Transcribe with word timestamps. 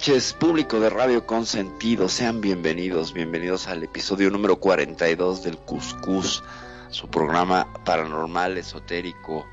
noches, 0.00 0.32
público 0.32 0.80
de 0.80 0.88
Radio 0.88 1.26
Consentido. 1.26 2.08
Sean 2.08 2.40
bienvenidos, 2.40 3.12
bienvenidos 3.12 3.68
al 3.68 3.82
episodio 3.82 4.30
número 4.30 4.56
42 4.56 5.42
del 5.42 5.58
Cuscus, 5.58 6.42
su 6.88 7.08
programa 7.08 7.68
paranormal, 7.84 8.56
esotérico, 8.56 9.44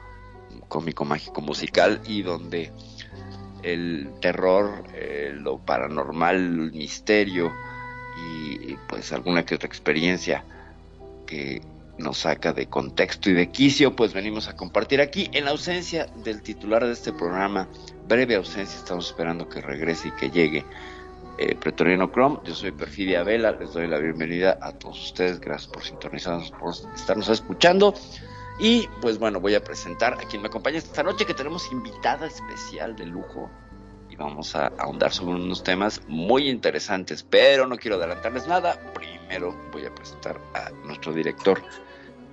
cómico, 0.69 1.03
mágico, 1.03 1.41
musical 1.41 1.99
y 2.05 2.21
donde 2.21 2.71
el 3.61 4.09
terror, 4.21 4.85
eh, 4.93 5.35
lo 5.37 5.57
paranormal, 5.57 6.37
el 6.37 6.71
misterio 6.71 7.51
y, 8.17 8.71
y, 8.71 8.77
pues 8.87 9.11
alguna 9.11 9.45
que 9.45 9.55
otra 9.55 9.67
experiencia 9.67 10.45
que 11.25 11.61
nos 11.97 12.19
saca 12.19 12.53
de 12.53 12.67
contexto 12.67 13.29
y 13.29 13.33
de 13.33 13.49
quicio, 13.51 13.97
pues 13.97 14.13
venimos 14.13 14.47
a 14.47 14.55
compartir 14.55 15.01
aquí 15.01 15.29
en 15.33 15.43
la 15.43 15.51
ausencia 15.51 16.05
del 16.23 16.41
titular 16.41 16.85
de 16.85 16.93
este 16.93 17.11
programa, 17.11 17.67
breve 18.07 18.35
ausencia, 18.35 18.77
estamos 18.77 19.07
esperando 19.07 19.49
que 19.49 19.61
regrese 19.61 20.09
y 20.09 20.11
que 20.11 20.29
llegue 20.29 20.65
eh, 21.37 21.55
Pretoriano 21.55 22.09
Chrome, 22.11 22.39
yo 22.43 22.55
soy 22.55 22.71
Perfidia 22.71 23.23
Vela, 23.23 23.51
les 23.51 23.73
doy 23.73 23.87
la 23.87 23.99
bienvenida 23.99 24.57
a 24.61 24.71
todos 24.71 25.03
ustedes, 25.03 25.39
gracias 25.39 25.71
por 25.71 25.83
sintonizarnos, 25.83 26.51
por 26.51 26.73
estarnos 26.95 27.29
escuchando. 27.29 27.93
Y 28.59 28.87
pues 29.01 29.19
bueno, 29.19 29.39
voy 29.39 29.53
a 29.53 29.63
presentar 29.63 30.13
a 30.13 30.27
quien 30.27 30.41
me 30.41 30.47
acompaña 30.47 30.79
esta 30.79 31.03
noche 31.03 31.25
que 31.25 31.35
tenemos 31.35 31.71
invitada 31.71 32.25
especial 32.25 32.95
de 32.95 33.05
lujo 33.05 33.51
y 34.09 34.15
vamos 34.15 34.55
a 34.55 34.71
ahondar 34.79 35.11
sobre 35.11 35.35
unos 35.35 35.63
temas 35.63 36.01
muy 36.07 36.49
interesantes, 36.49 37.21
pero 37.21 37.67
no 37.67 37.77
quiero 37.77 37.97
adelantarles 37.97 38.47
nada, 38.47 38.79
primero 38.95 39.55
voy 39.71 39.85
a 39.85 39.93
presentar 39.93 40.41
a 40.55 40.71
nuestro 40.87 41.13
director 41.13 41.61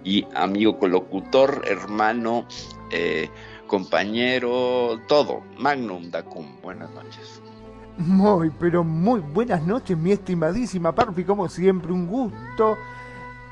y 0.03 0.27
amigo 0.35 0.79
colocutor, 0.79 1.65
hermano, 1.67 2.47
eh, 2.91 3.29
compañero, 3.67 5.01
todo, 5.09 5.43
Magnum 5.59 6.11
Dacum. 6.11 6.47
Buenas 6.63 6.91
noches. 6.91 7.41
Muy, 7.97 8.51
pero 8.59 8.83
muy 8.83 9.21
buenas 9.21 9.63
noches, 9.65 9.97
mi 9.97 10.13
estimadísima 10.13 10.95
Parfi, 10.95 11.25
como 11.25 11.49
siempre, 11.49 11.93
un 11.93 12.07
gusto 12.09 12.77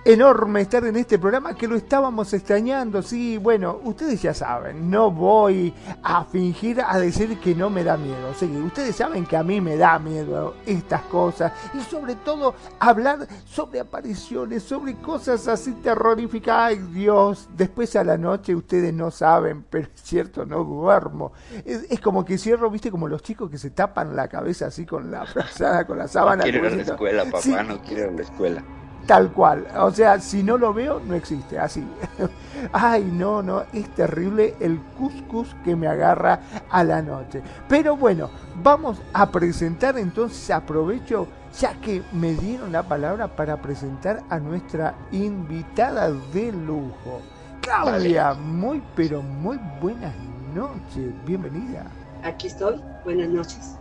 enorme 0.05 0.63
estar 0.63 0.85
en 0.85 0.97
este 0.97 1.19
programa 1.19 1.55
que 1.55 1.69
lo 1.69 1.77
estábamos 1.77 2.33
extrañando. 2.33 3.03
Sí, 3.03 3.39
bueno, 3.39 3.81
ustedes 3.85 4.21
ya 4.23 4.35
saben, 4.35 4.91
no 4.91 5.11
voy 5.11 5.73
a 6.03 6.25
fingir 6.25 6.81
a 6.81 6.99
decir 6.99 7.39
que 7.39 7.55
no 7.55 7.71
me 7.71 7.85
da 7.85 7.97
miedo. 7.97 8.35
Sí, 8.39 8.47
ustedes 8.47 8.97
saben 8.97 9.25
que 9.27 9.37
a 9.37 9.43
mí 9.43 9.61
me 9.61 9.77
da 9.77 9.99
miedo 9.99 10.55
estas 10.67 11.03
cosas 11.03 11.53
y 11.75 11.81
sobre 11.81 12.17
todo 12.17 12.55
hablar 12.81 13.29
sobre 13.45 13.81
apariciones, 13.81 14.63
sobre 14.65 14.97
cosas 14.97 15.47
así 15.47 15.73
terroríficas. 15.75 16.57
Ay, 16.59 16.79
Dios, 16.93 17.49
después 17.57 17.95
a 17.95 18.03
la 18.03 18.19
noche 18.19 18.55
ustedes 18.55 18.93
no 18.93 19.11
saben, 19.11 19.65
pero 19.71 19.89
es 19.95 20.03
cierto, 20.03 20.45
no 20.45 20.65
duermo. 20.65 21.33
Es, 21.65 21.87
es 21.89 22.01
como 22.01 22.25
que 22.25 22.39
cierro, 22.39 22.71
viste, 22.71 22.91
como 22.91 23.07
los 23.07 23.23
chicos 23.23 23.51
que 23.51 23.59
se 23.59 23.71
tapan 23.71 24.17
la 24.17 24.29
cabeza 24.29 24.67
así 24.67 24.85
con 24.85 25.11
la 25.11 25.27
frazada, 25.27 25.87
con 25.87 25.99
la 25.99 26.09
sábana. 26.09 26.39
No 26.39 26.43
quiero 26.43 26.67
ir 26.67 26.73
a 26.73 26.77
la 26.77 26.83
escuela, 26.83 27.25
papá, 27.25 27.41
sí. 27.43 27.55
no 27.67 27.81
quiero 27.83 28.03
ir 28.03 28.09
a 28.09 28.13
la 28.13 28.23
escuela 28.23 28.65
tal 29.07 29.33
cual. 29.33 29.67
O 29.79 29.91
sea, 29.91 30.19
si 30.21 30.43
no 30.43 30.57
lo 30.57 30.73
veo, 30.73 31.01
no 31.01 31.15
existe, 31.15 31.59
así. 31.59 31.87
Ay, 32.73 33.05
no, 33.05 33.43
no, 33.43 33.65
es 33.73 33.89
terrible 33.95 34.55
el 34.61 34.79
cuscus 34.99 35.55
que 35.65 35.77
me 35.77 35.87
agarra 35.87 36.41
a 36.71 36.85
la 36.85 37.03
noche. 37.03 37.43
Pero 37.69 37.97
bueno, 37.97 38.31
vamos 38.63 39.01
a 39.13 39.31
presentar 39.31 39.99
entonces, 39.99 40.51
aprovecho, 40.51 41.27
ya 41.59 41.75
que 41.81 42.03
me 42.13 42.35
dieron 42.35 42.73
la 42.73 42.83
palabra 42.83 43.29
para 43.29 43.61
presentar 43.61 44.23
a 44.31 44.39
nuestra 44.39 44.95
invitada 45.11 46.11
de 46.33 46.53
lujo. 46.53 47.21
Claudia, 47.61 48.35
muy, 48.35 48.83
pero 48.97 49.23
muy 49.23 49.59
buenas 49.81 50.15
noches, 50.55 51.13
bienvenida. 51.25 51.85
Aquí 52.23 52.47
estoy, 52.47 52.81
buenas 53.05 53.29
noches. 53.29 53.77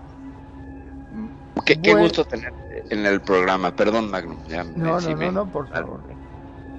Qué, 1.65 1.93
gusto 1.95 2.25
tener 2.25 2.53
en 2.89 3.05
el 3.05 3.21
programa. 3.21 3.75
Perdón, 3.75 4.09
Magnum. 4.09 4.37
Ya 4.47 4.63
no, 4.63 4.99
no, 4.99 5.15
no, 5.15 5.31
no, 5.31 5.45
por 5.45 5.67
favor. 5.67 5.99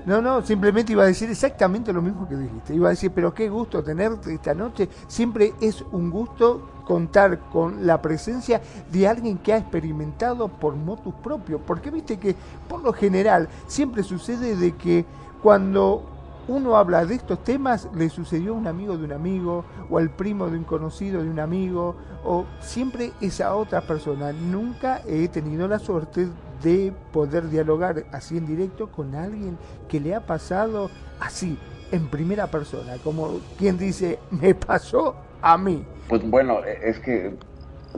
No, 0.04 0.20
no, 0.20 0.42
simplemente 0.42 0.92
iba 0.92 1.04
a 1.04 1.06
decir 1.06 1.30
exactamente 1.30 1.92
lo 1.92 2.02
mismo 2.02 2.28
que 2.28 2.34
dijiste. 2.34 2.74
Iba 2.74 2.88
a 2.88 2.90
decir, 2.90 3.12
pero 3.14 3.32
qué 3.32 3.48
gusto 3.48 3.84
tenerte 3.84 4.34
esta 4.34 4.52
noche. 4.52 4.88
Siempre 5.06 5.54
es 5.60 5.84
un 5.92 6.10
gusto 6.10 6.70
contar 6.84 7.38
con 7.50 7.86
la 7.86 8.02
presencia 8.02 8.60
de 8.90 9.06
alguien 9.06 9.38
que 9.38 9.52
ha 9.52 9.58
experimentado 9.58 10.48
por 10.48 10.74
motus 10.74 11.14
propio. 11.22 11.60
Porque 11.60 11.90
viste 11.90 12.18
que 12.18 12.34
por 12.68 12.82
lo 12.82 12.92
general 12.92 13.48
siempre 13.68 14.02
sucede 14.02 14.56
de 14.56 14.72
que 14.72 15.04
cuando 15.40 16.11
uno 16.48 16.76
habla 16.76 17.04
de 17.04 17.14
estos 17.14 17.42
temas, 17.44 17.88
le 17.94 18.08
sucedió 18.10 18.52
a 18.52 18.56
un 18.56 18.66
amigo 18.66 18.96
de 18.96 19.04
un 19.04 19.12
amigo, 19.12 19.64
o 19.90 19.98
al 19.98 20.10
primo 20.10 20.48
de 20.48 20.58
un 20.58 20.64
conocido 20.64 21.22
de 21.22 21.30
un 21.30 21.40
amigo, 21.40 21.96
o 22.24 22.46
siempre 22.60 23.12
esa 23.20 23.54
otra 23.54 23.82
persona. 23.82 24.32
Nunca 24.32 25.02
he 25.06 25.28
tenido 25.28 25.68
la 25.68 25.78
suerte 25.78 26.28
de 26.62 26.92
poder 27.12 27.48
dialogar 27.48 28.04
así 28.12 28.38
en 28.38 28.46
directo 28.46 28.88
con 28.88 29.14
alguien 29.14 29.58
que 29.88 30.00
le 30.00 30.14
ha 30.14 30.20
pasado 30.20 30.90
así, 31.20 31.58
en 31.90 32.08
primera 32.08 32.46
persona, 32.46 32.94
como 33.04 33.40
quien 33.58 33.76
dice, 33.76 34.18
me 34.30 34.54
pasó 34.54 35.14
a 35.40 35.58
mí. 35.58 35.84
Pues 36.08 36.28
bueno, 36.28 36.60
es 36.64 36.98
que 37.00 37.36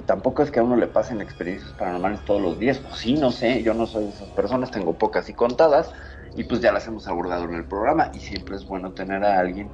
tampoco 0.06 0.42
es 0.42 0.50
que 0.50 0.60
a 0.60 0.62
uno 0.62 0.76
le 0.76 0.88
pasen 0.88 1.20
experiencias 1.20 1.72
paranormales 1.74 2.24
todos 2.24 2.42
los 2.42 2.58
días, 2.58 2.78
pues 2.78 2.96
sí, 2.96 3.14
no 3.14 3.30
sé, 3.30 3.62
yo 3.62 3.74
no 3.74 3.86
soy 3.86 4.04
de 4.04 4.10
esas 4.10 4.28
personas, 4.30 4.70
tengo 4.70 4.94
pocas 4.94 5.28
y 5.28 5.34
contadas 5.34 5.92
y 6.36 6.44
pues 6.44 6.60
ya 6.60 6.72
las 6.72 6.86
hemos 6.86 7.06
abordado 7.06 7.44
en 7.44 7.54
el 7.54 7.64
programa 7.64 8.10
y 8.14 8.20
siempre 8.20 8.56
es 8.56 8.66
bueno 8.66 8.92
tener 8.92 9.24
a 9.24 9.38
alguien 9.38 9.68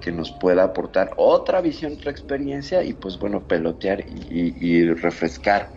que 0.00 0.12
nos 0.12 0.30
pueda 0.30 0.64
aportar 0.64 1.10
otra 1.16 1.60
visión, 1.60 1.94
otra 1.94 2.10
experiencia 2.10 2.82
y 2.82 2.92
pues 2.92 3.18
bueno, 3.18 3.42
pelotear 3.42 4.04
y, 4.30 4.92
refrescar 4.94 5.70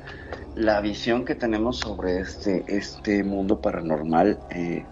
la 0.55 0.79
visión 0.81 1.25
que 1.25 1.35
tenemos 1.35 1.79
sobre 1.79 2.19
este, 2.19 2.63
este 2.67 3.23
mundo 3.23 3.59
paranormal 3.61 4.39
eh, 4.51 4.85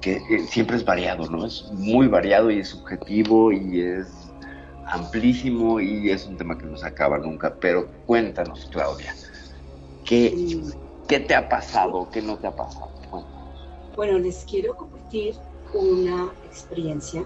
que 0.00 0.16
eh, 0.16 0.46
siempre 0.48 0.76
es 0.76 0.84
variado, 0.84 1.28
¿no? 1.30 1.46
Es 1.46 1.64
muy 1.72 2.08
variado 2.08 2.50
y 2.50 2.60
es 2.60 2.68
subjetivo 2.68 3.52
y 3.52 3.80
es 3.80 4.06
amplísimo 4.86 5.80
y 5.80 6.10
es 6.10 6.26
un 6.26 6.36
tema 6.36 6.56
que 6.56 6.66
no 6.66 6.76
se 6.76 6.86
acaba 6.86 7.18
nunca, 7.18 7.54
pero 7.60 7.88
cuéntanos, 8.06 8.68
Claudia, 8.72 9.14
¿qué, 10.04 10.60
qué 11.06 11.20
te 11.20 11.34
ha 11.34 11.48
pasado? 11.48 12.08
¿Qué 12.10 12.22
no 12.22 12.36
te 12.36 12.46
ha 12.46 12.56
pasado? 12.56 12.97
Bueno, 13.98 14.16
les 14.20 14.44
quiero 14.44 14.76
compartir 14.76 15.34
una 15.74 16.32
experiencia 16.46 17.24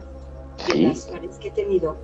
de 0.67 0.73
¿Sí? 0.73 0.87
las 0.87 1.13
varias 1.13 1.39
que 1.39 1.49
he 1.49 1.51
tenido, 1.51 1.99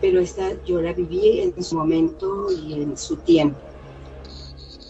pero 0.00 0.20
esta 0.20 0.52
yo 0.62 0.80
la 0.80 0.92
viví 0.92 1.40
en 1.40 1.60
su 1.60 1.74
momento 1.74 2.52
y 2.52 2.74
en 2.74 2.96
su 2.96 3.16
tiempo. 3.16 3.58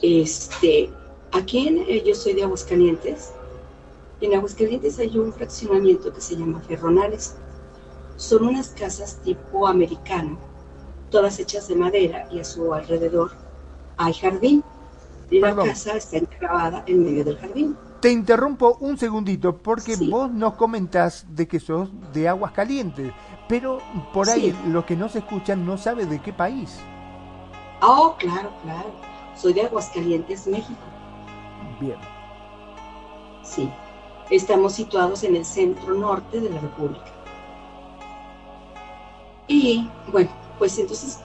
Este, 0.02 0.91
aquí 1.32 1.69
en, 1.69 1.79
eh, 1.88 2.02
yo 2.05 2.14
soy 2.14 2.35
de 2.35 2.43
Aguascalientes. 2.43 3.32
En 4.20 4.35
Aguascalientes 4.35 4.99
hay 4.99 5.17
un 5.17 5.32
fraccionamiento 5.32 6.12
que 6.12 6.20
se 6.20 6.37
llama 6.37 6.61
Ferronales. 6.61 7.37
Son 8.17 8.46
unas 8.49 8.69
casas 8.69 9.19
tipo 9.25 9.67
americano, 9.67 10.37
todas 11.08 11.38
hechas 11.38 11.69
de 11.69 11.75
madera 11.75 12.29
y 12.31 12.38
a 12.38 12.44
su 12.44 12.75
alrededor 12.75 13.31
hay 13.96 14.12
jardín. 14.12 14.62
Y 15.31 15.41
la 15.41 15.55
Perdón. 15.55 15.69
casa 15.69 15.96
está 15.96 16.19
enclavada 16.19 16.85
en 16.87 17.03
medio 17.03 17.25
del 17.25 17.38
jardín. 17.38 17.79
Te 18.00 18.11
interrumpo 18.11 18.79
un 18.81 18.97
segundito 18.97 19.58
porque 19.58 19.94
sí. 19.97 20.08
vos 20.08 20.31
nos 20.31 20.55
comentás 20.55 21.26
de 21.29 21.47
que 21.47 21.61
sos 21.61 21.91
de 22.12 22.29
aguas 22.29 22.52
calientes, 22.52 23.12
pero 23.49 23.79
por 24.14 24.29
ahí 24.31 24.52
Sí. 24.52 24.70
los 24.70 24.85
que 24.87 24.97
no 24.97 25.08
se 25.08 25.19
escuchan 25.19 25.67
no 25.67 25.76
sabe 25.76 26.06
de 26.06 26.19
qué 26.20 26.32
país. 26.32 26.79
Oh, 27.82 28.14
claro, 28.19 28.50
claro. 28.62 28.91
Soy 29.37 29.52
de 29.52 29.62
Aguascalientes, 29.62 30.47
México. 30.47 30.81
Bien. 31.81 31.97
Sí. 33.43 33.70
Estamos 34.31 34.75
situados 34.75 35.25
en 35.25 35.37
el 35.37 35.44
centro 35.44 35.94
norte 35.94 36.41
de 36.41 36.50
la 36.50 36.61
República. 36.61 37.05
Y 39.49 39.88
bueno, 40.12 40.31
pues 40.58 40.79
entonces 40.79 41.19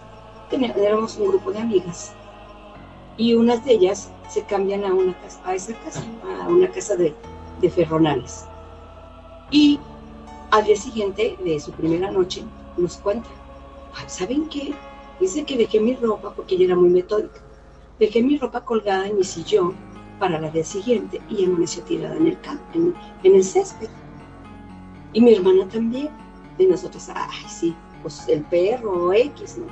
teníamos 0.49 1.17
un 1.17 1.27
grupo 1.27 1.51
de 1.51 1.59
amigas 1.59 2.13
y 3.17 3.33
unas 3.33 3.63
de 3.65 3.73
ellas 3.73 4.09
se 4.29 4.43
cambian 4.43 4.83
a 4.83 4.93
una 4.93 5.13
casa, 5.21 5.41
a 5.45 5.55
esa 5.55 5.73
casa, 5.75 6.03
a 6.43 6.47
una 6.47 6.69
casa 6.69 6.95
de, 6.95 7.13
de 7.61 7.69
ferronales. 7.69 8.45
Y 9.51 9.79
al 10.51 10.65
día 10.65 10.75
siguiente 10.75 11.37
de 11.43 11.59
su 11.59 11.71
primera 11.71 12.11
noche 12.11 12.43
nos 12.77 12.97
cuenta, 12.97 13.29
¿saben 14.07 14.47
qué? 14.49 14.73
Dice 15.19 15.45
que 15.45 15.57
dejé 15.57 15.79
mi 15.79 15.95
ropa, 15.95 16.33
porque 16.33 16.55
ella 16.55 16.65
era 16.65 16.75
muy 16.75 16.89
metódica, 16.89 17.39
dejé 17.99 18.21
mi 18.21 18.37
ropa 18.37 18.65
colgada 18.65 19.07
en 19.07 19.17
mi 19.17 19.23
sillón 19.23 19.75
para 20.19 20.39
la 20.39 20.49
día 20.49 20.63
siguiente 20.63 21.21
y 21.29 21.45
amaneció 21.45 21.83
tirada 21.83 22.15
en 22.15 22.27
el 22.27 22.39
campo, 22.41 22.63
en, 22.73 22.93
en 23.23 23.35
el 23.35 23.43
césped. 23.43 23.89
Y 25.13 25.21
mi 25.21 25.33
hermana 25.33 25.67
también. 25.69 26.09
Y 26.57 26.65
nosotros, 26.65 27.09
ay, 27.13 27.49
sí, 27.49 27.75
pues 28.01 28.27
el 28.29 28.41
perro 28.43 29.11
X, 29.11 29.57
¿no? 29.57 29.65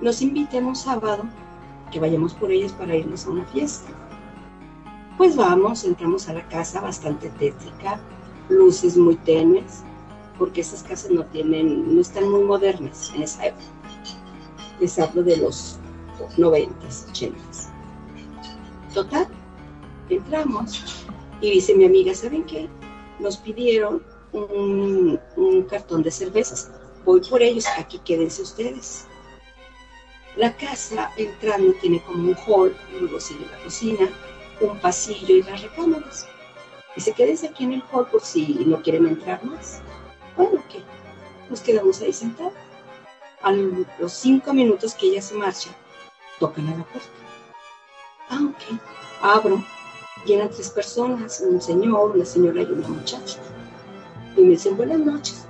Nos 0.00 0.22
invitan 0.22 0.66
un 0.66 0.76
sábado 0.76 1.24
que 1.94 2.00
vayamos 2.00 2.34
por 2.34 2.50
ellas 2.50 2.72
para 2.72 2.96
irnos 2.96 3.24
a 3.24 3.30
una 3.30 3.44
fiesta. 3.44 3.88
Pues 5.16 5.36
vamos, 5.36 5.84
entramos 5.84 6.28
a 6.28 6.32
la 6.32 6.46
casa 6.48 6.80
bastante 6.80 7.30
tétrica, 7.38 8.00
luces 8.48 8.96
muy 8.96 9.14
tenues, 9.14 9.84
porque 10.36 10.62
esas 10.62 10.82
casas 10.82 11.12
no 11.12 11.24
tienen, 11.26 11.94
no 11.94 12.00
están 12.00 12.28
muy 12.28 12.42
modernas 12.42 13.12
en 13.14 13.22
esa 13.22 13.46
época. 13.46 13.64
Les 14.80 14.98
hablo 14.98 15.22
de 15.22 15.36
los 15.36 15.78
90, 16.36 16.74
80. 17.10 17.38
Total, 18.92 19.28
entramos 20.08 21.06
y 21.40 21.52
dice 21.52 21.76
mi 21.76 21.84
amiga, 21.84 22.12
¿saben 22.12 22.42
qué? 22.42 22.68
Nos 23.20 23.36
pidieron 23.36 24.02
un, 24.32 25.20
un 25.36 25.62
cartón 25.62 26.02
de 26.02 26.10
cervezas. 26.10 26.72
Voy 27.04 27.20
por 27.20 27.40
ellos, 27.40 27.66
aquí 27.78 28.00
quédense 28.00 28.42
ustedes. 28.42 29.06
La 30.36 30.56
casa 30.56 31.12
entrando 31.16 31.72
tiene 31.80 32.02
como 32.02 32.30
un 32.30 32.36
hall, 32.46 32.76
luego 32.98 33.20
sigue 33.20 33.46
la 33.46 33.62
cocina, 33.62 34.08
un 34.60 34.78
pasillo 34.80 35.36
y 35.36 35.42
las 35.42 35.62
recámaras. 35.62 36.26
Y 36.96 37.00
se 37.00 37.12
quédense 37.12 37.48
aquí 37.48 37.64
en 37.64 37.74
el 37.74 37.82
hall 37.92 38.06
por 38.06 38.20
si 38.20 38.64
no 38.66 38.82
quieren 38.82 39.06
entrar 39.06 39.44
más. 39.44 39.80
Bueno, 40.36 40.62
¿qué? 40.68 40.82
Nos 41.48 41.60
quedamos 41.60 42.00
ahí 42.00 42.12
sentados. 42.12 42.52
A 43.42 43.52
los 43.52 44.12
cinco 44.12 44.52
minutos 44.52 44.94
que 44.94 45.06
ella 45.06 45.22
se 45.22 45.34
marcha, 45.34 45.70
tocan 46.40 46.66
a 46.68 46.76
la 46.78 46.84
puerta. 46.84 47.08
Ah, 48.30 48.40
ok. 48.48 48.80
Abro. 49.20 49.64
Llegan 50.24 50.48
tres 50.48 50.70
personas, 50.70 51.40
un 51.46 51.60
señor, 51.60 52.12
una 52.12 52.24
señora 52.24 52.62
y 52.62 52.64
una 52.64 52.88
muchacha. 52.88 53.38
Y 54.36 54.40
me 54.40 54.50
dicen, 54.50 54.76
buenas 54.76 54.98
noches. 54.98 55.44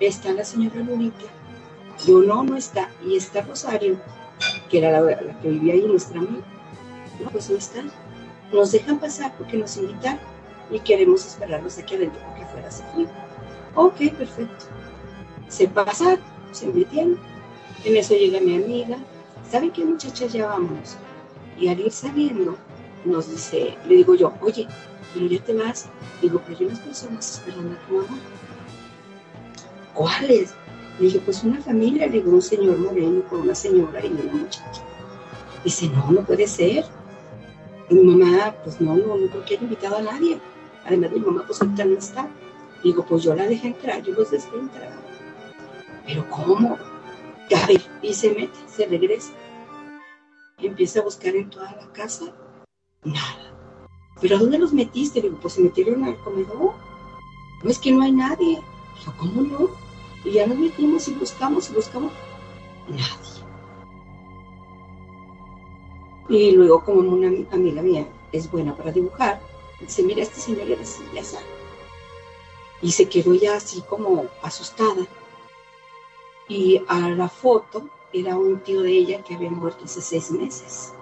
Está 0.00 0.32
la 0.32 0.44
señora 0.44 0.76
Lurita. 0.76 1.26
Yo 2.06 2.20
no, 2.22 2.42
no 2.42 2.56
está. 2.56 2.90
Y 3.04 3.16
está 3.16 3.42
Rosario, 3.42 4.00
que 4.68 4.78
era 4.78 5.00
la, 5.00 5.18
que 5.40 5.48
vivía 5.48 5.74
ahí, 5.74 5.82
nuestra 5.82 6.18
amiga. 6.18 6.44
No, 7.22 7.30
pues 7.30 7.50
no 7.50 7.56
está. 7.56 7.82
Nos 8.52 8.72
dejan 8.72 8.98
pasar 8.98 9.34
porque 9.36 9.56
nos 9.56 9.76
invitan 9.76 10.18
y 10.70 10.78
queremos 10.80 11.26
esperarlos 11.26 11.78
aquí 11.78 11.94
adentro 11.94 12.20
porque 12.26 12.44
afuera 12.44 12.70
se 12.70 12.84
fue. 12.94 13.06
Ok, 13.74 14.16
perfecto. 14.16 14.66
Se 15.48 15.68
pasaron, 15.68 16.20
se 16.52 16.66
metieron. 16.66 17.18
En 17.84 17.96
eso 17.96 18.14
llega 18.14 18.40
mi 18.40 18.56
amiga. 18.56 18.98
¿Saben 19.50 19.70
qué 19.70 19.84
muchachas 19.84 20.32
ya 20.32 20.46
vamos? 20.46 20.96
Y 21.58 21.68
al 21.68 21.80
ir 21.80 21.92
saliendo, 21.92 22.56
nos 23.04 23.30
dice, 23.30 23.76
le 23.86 23.96
digo 23.96 24.14
yo, 24.14 24.32
oye, 24.40 24.66
pero 25.14 25.26
ya 25.26 25.40
te 25.40 25.54
vas. 25.54 25.88
Digo, 26.20 26.42
pero 26.46 26.58
hay 26.58 26.66
unas 26.66 26.80
personas 26.80 27.38
esperando 27.38 27.74
a 27.76 27.86
tu 27.86 27.94
mamá. 27.94 28.18
¿Cuáles? 29.94 30.54
Le 30.98 31.06
dije, 31.06 31.20
pues 31.20 31.42
una 31.44 31.60
familia, 31.60 32.06
le 32.06 32.12
digo, 32.12 32.30
un 32.30 32.42
señor 32.42 32.78
moreno 32.78 33.22
con 33.28 33.40
una 33.40 33.54
señora 33.54 34.04
y 34.04 34.08
una 34.08 34.32
muchacha. 34.32 34.82
Dice, 35.62 35.88
no, 35.88 36.10
no 36.10 36.22
puede 36.22 36.46
ser. 36.46 36.84
Y 37.90 37.94
mi 37.94 38.16
mamá, 38.16 38.54
pues 38.64 38.80
no, 38.80 38.96
no, 38.96 39.16
no 39.16 39.26
creo 39.28 39.44
que 39.44 39.54
haya 39.54 39.64
invitado 39.64 39.96
a 39.96 40.02
nadie. 40.02 40.40
Además, 40.86 41.12
mi 41.12 41.20
mamá, 41.20 41.44
pues 41.46 41.60
ahorita 41.60 41.84
no 41.84 41.98
está. 41.98 42.28
Digo, 42.82 43.04
pues 43.04 43.22
yo 43.24 43.34
la 43.34 43.46
dejé 43.46 43.68
entrar, 43.68 44.02
yo 44.02 44.14
los 44.14 44.30
dejé 44.30 44.56
entrar. 44.56 44.92
Pero 46.06 46.28
¿cómo? 46.30 46.76
A 47.54 47.66
ver, 47.66 47.82
y 48.02 48.14
se 48.14 48.32
mete, 48.32 48.58
se 48.68 48.86
regresa. 48.86 49.32
Empieza 50.58 51.00
a 51.00 51.04
buscar 51.04 51.34
en 51.34 51.50
toda 51.50 51.72
la 51.72 51.92
casa. 51.92 52.32
Nada. 53.04 53.54
¿Pero 54.20 54.36
a 54.36 54.38
dónde 54.38 54.58
los 54.58 54.72
metiste? 54.72 55.20
Digo, 55.20 55.38
pues 55.40 55.54
se 55.54 55.60
metieron 55.60 56.04
al 56.04 56.16
comedor. 56.18 56.72
No 57.62 57.70
es 57.70 57.78
que 57.78 57.92
no 57.92 58.02
hay 58.02 58.12
nadie. 58.12 58.60
Digo, 58.98 59.14
¿cómo 59.18 59.42
no? 59.42 59.85
Y 60.26 60.32
ya 60.32 60.46
nos 60.46 60.58
metimos 60.58 61.06
y 61.06 61.14
buscamos 61.14 61.70
y 61.70 61.74
buscamos. 61.74 62.12
Nadie. 62.88 63.36
Y 66.28 66.50
luego, 66.50 66.84
como 66.84 67.12
una 67.12 67.28
amiga 67.52 67.80
mía 67.80 68.08
es 68.32 68.50
buena 68.50 68.74
para 68.74 68.90
dibujar, 68.90 69.40
dice, 69.80 70.02
mira, 70.02 70.22
este 70.22 70.40
señor 70.40 70.68
era 70.68 70.82
así, 70.82 71.04
ya 71.14 71.22
sabe. 71.22 71.46
Y 72.82 72.90
se 72.90 73.08
quedó 73.08 73.34
ya 73.34 73.54
así 73.54 73.82
como 73.82 74.26
asustada. 74.42 75.06
Y 76.48 76.82
a 76.88 77.08
la 77.10 77.28
foto 77.28 77.88
era 78.12 78.36
un 78.36 78.58
tío 78.58 78.82
de 78.82 78.90
ella 78.90 79.22
que 79.22 79.34
había 79.36 79.50
muerto 79.50 79.84
hace 79.84 80.00
seis 80.00 80.32
meses. 80.32 80.92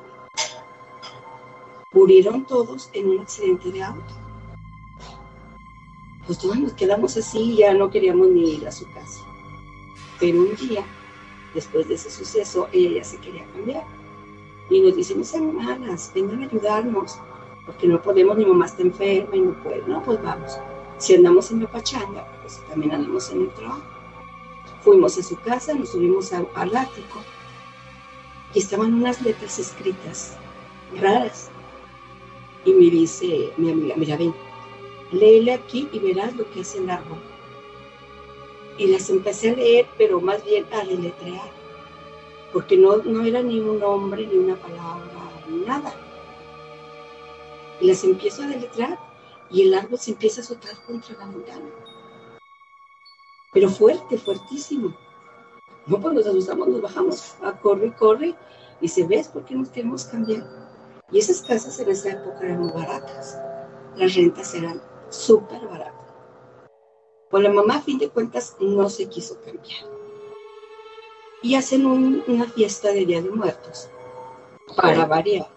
Murieron 1.93 2.45
todos 2.45 2.91
en 2.93 3.09
un 3.09 3.21
accidente 3.21 3.73
de 3.73 3.83
auto. 3.83 4.24
Pues 6.27 6.39
todos 6.39 6.59
nos 6.59 6.73
quedamos 6.73 7.17
así, 7.17 7.57
ya 7.57 7.75
no 7.75 7.91
queríamos 7.91 8.29
ni 8.29 8.55
ir 8.55 8.67
a 8.67 8.73
su 8.73 8.91
casa. 8.93 9.21
Pero 10.19 10.41
un 10.41 10.57
día, 10.57 10.85
después 11.55 11.89
de 11.89 11.95
ese 11.95 12.11
suceso, 12.11 12.69
ella 12.73 13.01
ya 13.01 13.05
se 13.05 13.19
quería 13.19 13.45
cambiar. 13.53 13.85
Y 14.71 14.81
nos 14.81 14.97
dice, 14.97 15.15
no 15.15 15.25
sean 15.25 15.55
malas, 15.55 16.11
vengan 16.15 16.43
a 16.43 16.47
ayudarnos, 16.47 17.19
porque 17.67 17.87
no 17.87 18.01
podemos, 18.01 18.37
mi 18.39 18.47
mamá 18.47 18.67
está 18.67 18.83
enferma 18.83 19.37
y 19.37 19.41
no 19.41 19.63
puede. 19.63 19.83
No, 19.87 20.03
pues 20.03 20.23
vamos. 20.23 20.59
Si 20.99 21.15
andamos 21.15 21.51
en 21.51 21.61
la 21.61 21.71
pachanga, 21.71 22.27
pues 22.41 22.63
también 22.69 22.93
andamos 22.93 23.31
en 23.31 23.43
el 23.43 23.51
trabajo. 23.55 23.83
Fuimos 24.83 25.19
a 25.19 25.23
su 25.23 25.37
casa, 25.41 25.75
nos 25.75 25.91
subimos 25.91 26.33
al 26.33 26.77
ático 26.77 27.21
y 28.55 28.61
estaban 28.61 28.95
unas 28.95 29.21
letras 29.23 29.59
escritas 29.59 30.37
raras. 31.01 31.51
Y 32.65 32.73
me 32.73 32.91
dice 32.91 33.53
mi 33.57 33.73
amiga, 33.73 33.95
mira, 33.97 34.17
ven, 34.17 34.35
léele 35.13 35.53
aquí 35.53 35.89
y 35.93 35.99
verás 35.99 36.35
lo 36.37 36.51
que 36.51 36.61
hace 36.61 36.79
el 36.79 36.91
árbol. 36.91 37.19
Y 38.79 38.89
las 38.89 39.09
empecé 39.11 39.51
a 39.51 39.57
leer, 39.57 39.87
pero 39.97 40.21
más 40.21 40.45
bien 40.45 40.67
a 40.73 40.85
deletrear, 40.85 41.51
porque 42.53 42.77
no, 42.77 42.97
no 42.99 43.25
era 43.25 43.41
ni 43.43 43.61
un 43.61 43.79
nombre, 43.79 44.27
ni 44.27 44.37
una 44.37 44.57
palabra, 44.57 45.11
ni 45.49 45.59
nada. 45.65 45.95
Y 47.81 47.87
las 47.87 48.03
empiezo 48.05 48.43
a 48.43 48.49
deletrear 48.49 48.99
y 49.51 49.63
el 49.63 49.75
árbol 49.75 49.99
se 49.99 50.13
empieza 50.13 50.41
a 50.41 50.45
azotar 50.45 50.77
contra 50.87 51.17
la 51.19 51.27
ventana. 51.27 51.71
Pero 53.53 53.69
fuerte, 53.69 54.19
fuertísimo. 54.19 54.97
No, 55.87 56.01
pues 56.01 56.15
nos 56.15 56.27
asustamos, 56.27 56.67
nos 56.69 56.81
bajamos 56.81 57.37
a 57.43 57.53
corre, 57.61 57.95
corre, 57.95 58.35
y 58.81 58.89
se 58.89 59.07
ves 59.07 59.29
por 59.29 59.45
qué 59.45 59.55
nos 59.55 59.69
queremos 59.69 60.05
cambiar. 60.07 60.45
Y 61.13 61.19
esas 61.19 61.43
casas 61.43 61.79
en 61.79 61.91
esa 61.91 62.11
época 62.11 62.41
eran 62.43 62.61
muy 62.61 62.73
baratas. 62.73 63.39
Las 63.97 64.15
rentas 64.15 64.55
eran 64.55 64.83
súper 65.15 65.67
baratas. 65.67 65.95
Pues 67.31 67.43
la 67.43 67.51
mamá, 67.51 67.77
a 67.77 67.83
fin 67.83 67.99
de 67.99 68.09
cuentas, 68.09 68.57
no 68.61 68.89
se 68.89 69.09
quiso 69.09 69.41
cambiar. 69.41 69.85
Y 71.43 71.57
hacen 71.57 71.87
una 71.87 72.45
fiesta 72.47 72.89
de 72.93 73.05
Día 73.05 73.23
de 73.23 73.31
Muertos, 73.31 73.89
para 74.77 75.05
variar. 75.07 75.49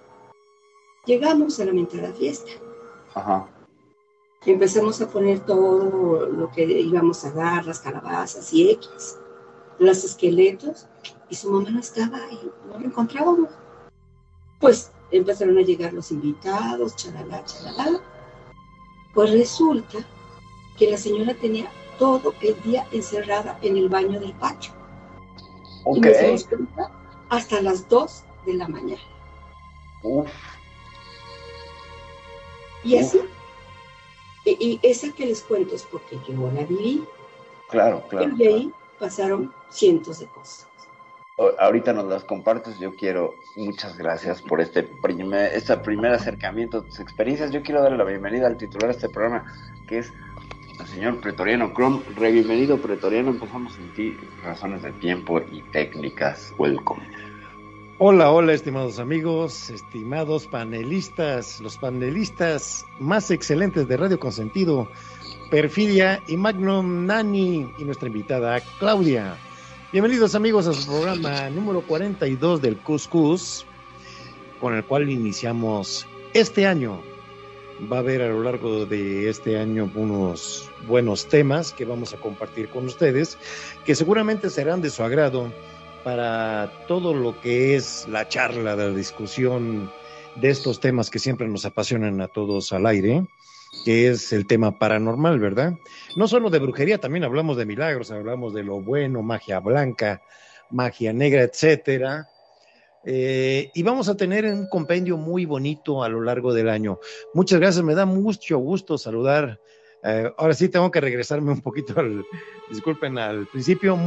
Llegamos 1.06 1.60
a 1.60 1.66
la 1.66 1.74
la 1.74 2.14
fiesta. 2.14 2.52
Ajá. 3.14 3.50
Empezamos 4.46 5.02
a 5.02 5.10
poner 5.10 5.40
todo 5.42 6.28
lo 6.28 6.50
que 6.52 6.64
íbamos 6.64 7.26
a 7.26 7.32
dar, 7.32 7.66
las 7.66 7.80
calabazas 7.80 8.54
y 8.54 8.72
X, 8.72 9.18
los 9.80 10.04
esqueletos, 10.04 10.88
y 11.30 11.36
su 11.36 11.52
mamá 11.52 11.70
no 11.70 11.80
estaba 11.80 12.20
y 12.32 12.52
no 12.70 12.80
lo 12.80 12.86
encontrábamos. 12.86 13.50
Pues 14.60 14.92
empezaron 15.12 15.58
a 15.58 15.62
llegar 15.62 15.94
los 15.94 16.12
invitados, 16.12 16.96
chalala, 16.96 17.44
chalala. 17.46 18.02
Pues 19.18 19.32
resulta 19.32 19.98
que 20.78 20.92
la 20.92 20.96
señora 20.96 21.34
tenía 21.34 21.72
todo 21.98 22.36
el 22.40 22.62
día 22.62 22.86
encerrada 22.92 23.58
en 23.64 23.76
el 23.76 23.90
baño 23.90 24.20
del 24.20 24.32
patio. 24.34 24.72
Ok. 25.86 25.98
Y 25.98 26.02
nos 26.02 26.20
dimos 26.20 26.44
cuenta 26.44 26.92
hasta 27.30 27.62
las 27.64 27.90
2 27.90 28.24
de 28.46 28.54
la 28.54 28.68
mañana. 28.68 29.02
Uf. 30.04 30.30
Y 32.84 32.98
así. 32.98 33.20
Y, 34.46 34.52
y 34.52 34.80
esa 34.84 35.12
que 35.12 35.26
les 35.26 35.42
cuento 35.42 35.74
es 35.74 35.82
porque 35.82 36.20
yo 36.28 36.52
la 36.52 36.64
viví. 36.66 37.04
Claro, 37.72 38.04
claro. 38.10 38.30
y 38.36 38.38
de 38.38 38.48
ahí 38.48 38.74
pasaron 39.00 39.52
cientos 39.72 40.20
de 40.20 40.28
cosas. 40.28 40.67
Ahorita 41.60 41.94
nos 41.94 42.06
las 42.06 42.24
compartes. 42.24 42.80
Yo 42.80 42.96
quiero, 42.96 43.36
muchas 43.56 43.98
gracias 43.98 44.42
por 44.42 44.62
este 44.62 44.84
primer, 44.84 45.54
este 45.54 45.78
primer 45.78 46.14
acercamiento 46.14 46.80
a 46.80 46.84
tus 46.84 47.00
experiencias. 47.00 47.52
Yo 47.52 47.62
quiero 47.62 47.82
darle 47.82 47.98
la 47.98 48.04
bienvenida 48.04 48.48
al 48.48 48.58
titular 48.58 48.88
de 48.88 48.96
este 48.96 49.10
programa, 49.10 49.46
que 49.88 50.00
es 50.00 50.14
el 50.80 50.88
señor 50.88 51.22
Pretoriano 51.22 51.74
Crom. 51.74 52.02
Re 52.16 52.32
bienvenido, 52.32 52.78
Pretoriano. 52.78 53.32
Empezamos 53.32 53.78
en 53.78 53.94
ti, 53.94 54.18
razones 54.44 54.84
de 54.84 54.92
tiempo 54.94 55.40
y 55.40 55.62
técnicas. 55.72 56.54
Welcome. 56.58 57.04
Hola, 58.00 58.32
hola, 58.32 58.54
estimados 58.54 59.00
amigos, 59.00 59.72
estimados 59.72 60.46
panelistas, 60.46 61.60
los 61.62 61.80
panelistas 61.80 62.86
más 63.00 63.32
excelentes 63.32 63.88
de 63.88 63.98
Radio 63.98 64.20
Consentido, 64.20 64.88
Perfidia 65.50 66.22
y 66.28 66.38
Magnum 66.38 67.08
Nani 67.08 67.74
y 67.76 67.84
nuestra 67.86 68.08
invitada 68.08 68.62
Claudia. 68.78 69.36
Bienvenidos 69.90 70.36
amigos 70.36 70.68
a 70.68 70.74
su 70.74 70.86
programa 70.86 71.50
número 71.50 71.80
42 71.80 72.62
del 72.62 72.76
Cuscus, 72.76 73.66
con 74.60 74.76
el 74.76 74.84
cual 74.84 75.10
iniciamos 75.10 76.06
este 76.34 76.68
año. 76.68 77.02
Va 77.90 77.96
a 77.96 78.00
haber 78.02 78.22
a 78.22 78.28
lo 78.28 78.44
largo 78.44 78.86
de 78.86 79.30
este 79.30 79.58
año 79.58 79.90
unos 79.96 80.70
buenos 80.90 81.28
temas 81.28 81.72
que 81.72 81.86
vamos 81.86 82.14
a 82.14 82.18
compartir 82.18 82.68
con 82.68 82.86
ustedes, 82.86 83.38
que 83.86 83.96
seguramente 83.96 84.50
serán 84.50 84.82
de 84.82 84.90
su 84.90 85.04
agrado 85.04 85.54
para 86.04 86.70
todo 86.90 87.14
lo 87.14 87.40
que 87.40 87.78
es 87.78 88.10
la 88.10 88.28
charla, 88.28 88.76
la 88.76 88.90
discusión 88.90 89.90
de 90.36 90.50
estos 90.50 90.82
temas 90.82 91.10
que 91.10 91.20
siempre 91.20 91.48
nos 91.48 91.64
apasionan 91.64 92.20
a 92.20 92.28
todos 92.28 92.74
al 92.74 92.88
aire, 92.88 93.26
que 93.86 94.10
es 94.10 94.34
el 94.34 94.48
tema 94.48 94.78
paranormal, 94.78 95.40
¿verdad? 95.40 95.74
No 96.16 96.28
solo 96.28 96.50
de 96.50 96.60
brujería, 96.60 97.00
también 97.00 97.24
hablamos 97.24 97.58
de 97.58 97.66
milagros, 97.66 98.12
hablamos 98.12 98.54
de 98.54 98.64
lo 98.64 98.82
bueno, 98.82 99.22
magia 99.22 99.60
blanca, 99.60 100.22
magia 100.70 101.14
negra, 101.14 101.44
etcétera. 101.44 102.28
Eh, 103.06 103.72
y 103.74 103.84
vamos 103.84 104.10
a 104.10 104.18
tener 104.18 104.46
un 104.46 104.68
compendio 104.68 105.18
muy 105.18 105.46
bonito 105.46 106.04
a 106.04 106.10
lo 106.10 106.22
largo 106.22 106.54
del 106.54 106.70
año. 106.70 107.00
Muchas 107.34 107.60
gracias, 107.60 107.84
me 107.84 107.96
da 107.96 108.06
mucho 108.06 108.58
gusto 108.58 108.98
saludar. 108.98 109.60
Eh, 110.04 110.32
ahora 110.38 110.54
sí 110.54 110.70
tengo 110.70 110.92
que 110.92 111.02
regresarme 111.02 111.52
un 111.52 111.62
poquito 111.62 112.00
al, 112.00 112.26
disculpen, 112.70 113.18
al 113.18 113.48
principio. 113.48 113.98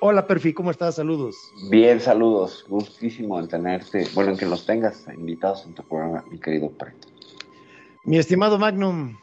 Hola, 0.00 0.26
Perfi, 0.26 0.54
¿cómo 0.54 0.70
estás? 0.70 0.94
Saludos. 0.96 1.36
Bien, 1.70 2.00
saludos. 2.00 2.64
Gustísimo 2.68 3.38
en 3.38 3.48
tenerte, 3.48 4.06
bueno, 4.14 4.32
en 4.32 4.38
que 4.38 4.46
los 4.46 4.64
tengas 4.64 5.06
invitados 5.14 5.64
en 5.66 5.74
tu 5.74 5.82
programa, 5.82 6.24
mi 6.30 6.40
querido 6.40 6.70
Preto. 6.70 7.08
Mi 8.04 8.16
estimado 8.18 8.58
Magnum. 8.58 9.18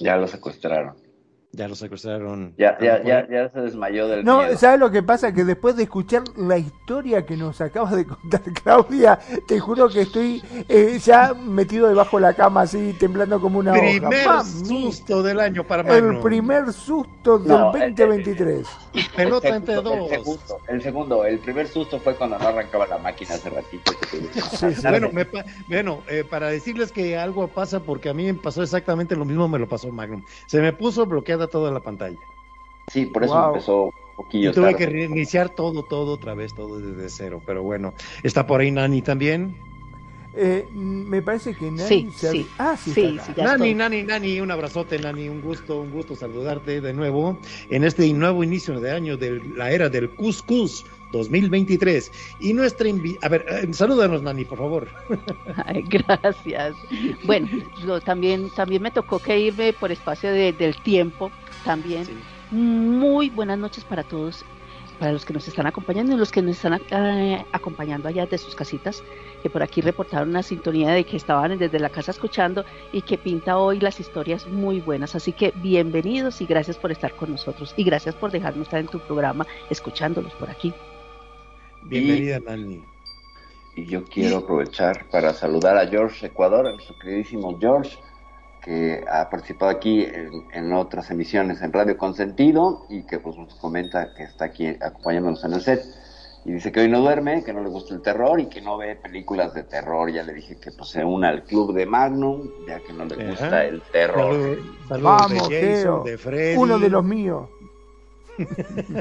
Ya 0.00 0.16
lo 0.16 0.26
secuestraron. 0.26 1.05
Ya 1.56 1.68
lo 1.68 1.74
secuestraron. 1.74 2.52
Ya, 2.58 2.76
ya, 2.78 3.02
ya, 3.02 3.26
ya 3.30 3.48
se 3.48 3.60
desmayó 3.60 4.08
del 4.08 4.26
No, 4.26 4.42
¿sabes 4.58 4.78
lo 4.78 4.90
que 4.90 5.02
pasa? 5.02 5.32
Que 5.32 5.42
después 5.42 5.74
de 5.74 5.84
escuchar 5.84 6.22
la 6.36 6.58
historia 6.58 7.24
que 7.24 7.34
nos 7.34 7.62
acaba 7.62 7.90
de 7.92 8.04
contar 8.04 8.42
Claudia, 8.62 9.18
te 9.48 9.58
juro 9.58 9.88
que 9.88 10.02
estoy 10.02 10.42
eh, 10.68 10.98
ya 11.02 11.32
metido 11.32 11.88
debajo 11.88 12.18
de 12.18 12.24
la 12.24 12.34
cama 12.34 12.62
así, 12.62 12.94
temblando 13.00 13.40
como 13.40 13.60
una 13.60 13.72
primer 13.72 14.42
susto 14.44 15.22
del 15.22 15.40
año 15.40 15.64
para 15.64 15.82
Magnum. 15.82 16.16
El 16.16 16.22
primer 16.22 16.72
susto 16.74 17.38
del 17.38 17.48
2023. 17.96 18.66
Pelota 19.16 19.56
entre 19.56 19.76
dos. 19.76 20.10
El 20.10 20.18
segundo, 20.18 20.60
el 20.68 20.82
segundo, 20.82 21.24
el 21.24 21.38
primer 21.38 21.68
susto 21.68 21.98
fue 21.98 22.16
cuando 22.16 22.38
no 22.38 22.48
arrancaba 22.48 22.86
la 22.86 22.98
máquina 22.98 23.34
hace 23.34 23.48
ratito. 23.48 23.92
Bueno, 24.82 25.10
bueno 25.68 26.02
eh, 26.08 26.24
para 26.28 26.48
decirles 26.48 26.92
que 26.92 27.16
algo 27.16 27.48
pasa, 27.48 27.80
porque 27.80 28.08
a 28.08 28.14
mí 28.14 28.24
me 28.24 28.34
pasó 28.34 28.62
exactamente 28.62 29.16
lo 29.16 29.24
mismo, 29.24 29.48
me 29.48 29.58
lo 29.58 29.68
pasó 29.68 29.90
Magnum. 29.90 30.22
Se 30.46 30.60
me 30.60 30.72
puso 30.72 31.06
bloqueada 31.06 31.45
toda 31.48 31.70
la 31.70 31.80
pantalla. 31.80 32.18
Sí, 32.88 33.06
por 33.06 33.24
eso 33.24 33.48
empezó 33.48 33.84
un 33.84 33.92
poquillo. 34.16 34.50
Y 34.50 34.54
tuve 34.54 34.76
que 34.76 34.86
reiniciar 34.86 35.48
todo, 35.50 35.82
todo 35.82 36.12
otra 36.12 36.34
vez, 36.34 36.54
todo 36.54 36.78
desde 36.78 37.08
cero. 37.08 37.42
Pero 37.44 37.62
bueno, 37.62 37.94
está 38.22 38.46
por 38.46 38.60
ahí 38.60 38.70
Nani 38.70 39.02
también. 39.02 39.56
Eh, 40.38 40.68
me 40.74 41.22
parece 41.22 41.54
que 41.54 41.70
Nani 41.70 41.88
sí, 41.88 42.08
sí. 42.14 42.46
Ah, 42.58 42.76
sí, 42.76 42.92
sí, 42.92 43.18
Nani, 43.38 43.74
Nani, 43.74 44.02
Nani, 44.02 44.40
un 44.40 44.50
abrazote, 44.50 44.98
Nani, 44.98 45.30
un 45.30 45.40
gusto, 45.40 45.80
un 45.80 45.90
gusto 45.90 46.14
saludarte 46.14 46.82
de 46.82 46.92
nuevo 46.92 47.38
en 47.70 47.84
este 47.84 48.12
nuevo 48.12 48.44
inicio 48.44 48.78
de 48.78 48.90
año 48.90 49.16
de 49.16 49.40
la 49.56 49.70
era 49.70 49.88
del 49.88 50.10
Cuscus 50.10 50.84
2023. 51.12 52.12
Y 52.40 52.52
nuestra 52.52 52.86
a 53.22 53.28
ver, 53.28 53.46
eh, 53.48 53.72
salúdanos, 53.72 54.22
Nani, 54.22 54.44
por 54.44 54.58
favor. 54.58 54.88
gracias. 55.88 56.76
Bueno, 57.24 57.48
también, 58.04 58.50
también 58.50 58.82
me 58.82 58.90
tocó 58.90 59.18
que 59.18 59.38
irme 59.38 59.72
por 59.72 59.90
espacio 59.90 60.30
del 60.30 60.76
tiempo, 60.82 61.30
también. 61.64 62.06
Muy 62.50 63.28
buenas 63.30 63.58
noches 63.58 63.84
para 63.84 64.04
todos, 64.04 64.44
para 65.00 65.12
los 65.12 65.24
que 65.24 65.32
nos 65.32 65.48
están 65.48 65.66
acompañando 65.66 66.14
y 66.14 66.16
los 66.16 66.30
que 66.30 66.42
nos 66.42 66.56
están 66.56 66.80
eh, 66.90 67.44
acompañando 67.50 68.08
allá 68.08 68.26
de 68.26 68.38
sus 68.38 68.54
casitas, 68.54 69.02
que 69.42 69.50
por 69.50 69.62
aquí 69.62 69.80
reportaron 69.80 70.28
una 70.28 70.44
sintonía 70.44 70.92
de 70.92 71.04
que 71.04 71.16
estaban 71.16 71.58
desde 71.58 71.80
la 71.80 71.88
casa 71.88 72.12
escuchando 72.12 72.64
y 72.92 73.02
que 73.02 73.18
pinta 73.18 73.58
hoy 73.58 73.80
las 73.80 73.98
historias 73.98 74.46
muy 74.46 74.80
buenas. 74.80 75.16
Así 75.16 75.32
que 75.32 75.52
bienvenidos 75.56 76.40
y 76.40 76.46
gracias 76.46 76.76
por 76.76 76.92
estar 76.92 77.14
con 77.16 77.32
nosotros 77.32 77.74
y 77.76 77.82
gracias 77.82 78.14
por 78.14 78.30
dejarnos 78.30 78.68
estar 78.68 78.80
en 78.80 78.86
tu 78.86 79.00
programa 79.00 79.44
escuchándolos 79.70 80.32
por 80.34 80.48
aquí. 80.48 80.72
Bienvenida, 81.88 82.40
Nani. 82.40 82.82
Y 83.76 83.84
yo 83.86 84.04
quiero 84.04 84.38
aprovechar 84.38 85.08
para 85.10 85.32
saludar 85.32 85.76
a 85.76 85.86
George 85.86 86.26
Ecuador, 86.26 86.66
a 86.66 86.72
nuestro 86.72 86.98
queridísimo 86.98 87.56
George, 87.60 87.96
que 88.62 89.04
ha 89.08 89.30
participado 89.30 89.70
aquí 89.70 90.04
en, 90.52 90.72
otras 90.72 91.10
emisiones 91.10 91.62
en 91.62 91.72
Radio 91.72 91.96
Consentido 91.96 92.86
y 92.88 93.04
que 93.04 93.20
pues 93.20 93.36
nos 93.36 93.54
comenta 93.54 94.14
que 94.14 94.24
está 94.24 94.46
aquí 94.46 94.66
acompañándonos 94.66 95.44
en 95.44 95.52
el 95.52 95.60
set. 95.60 95.84
Y 96.44 96.52
dice 96.52 96.72
que 96.72 96.80
hoy 96.80 96.88
no 96.88 97.00
duerme, 97.00 97.44
que 97.44 97.52
no 97.52 97.62
le 97.62 97.68
gusta 97.68 97.94
el 97.94 98.02
terror 98.02 98.40
y 98.40 98.46
que 98.46 98.60
no 98.60 98.78
ve 98.78 98.96
películas 98.96 99.54
de 99.54 99.62
terror. 99.62 100.10
Ya 100.10 100.24
le 100.24 100.32
dije 100.32 100.56
que 100.56 100.72
pues, 100.72 100.90
se 100.90 101.04
una 101.04 101.28
al 101.28 101.44
club 101.44 101.72
de 101.72 101.86
Magnum, 101.86 102.48
ya 102.66 102.80
que 102.80 102.92
no 102.92 103.04
le 103.04 103.28
gusta 103.30 103.64
el 103.64 103.82
terror. 103.92 104.58
Vamos, 104.88 105.48
uno 106.56 106.78
de 106.78 106.88
los 106.88 107.04
míos. 107.04 107.48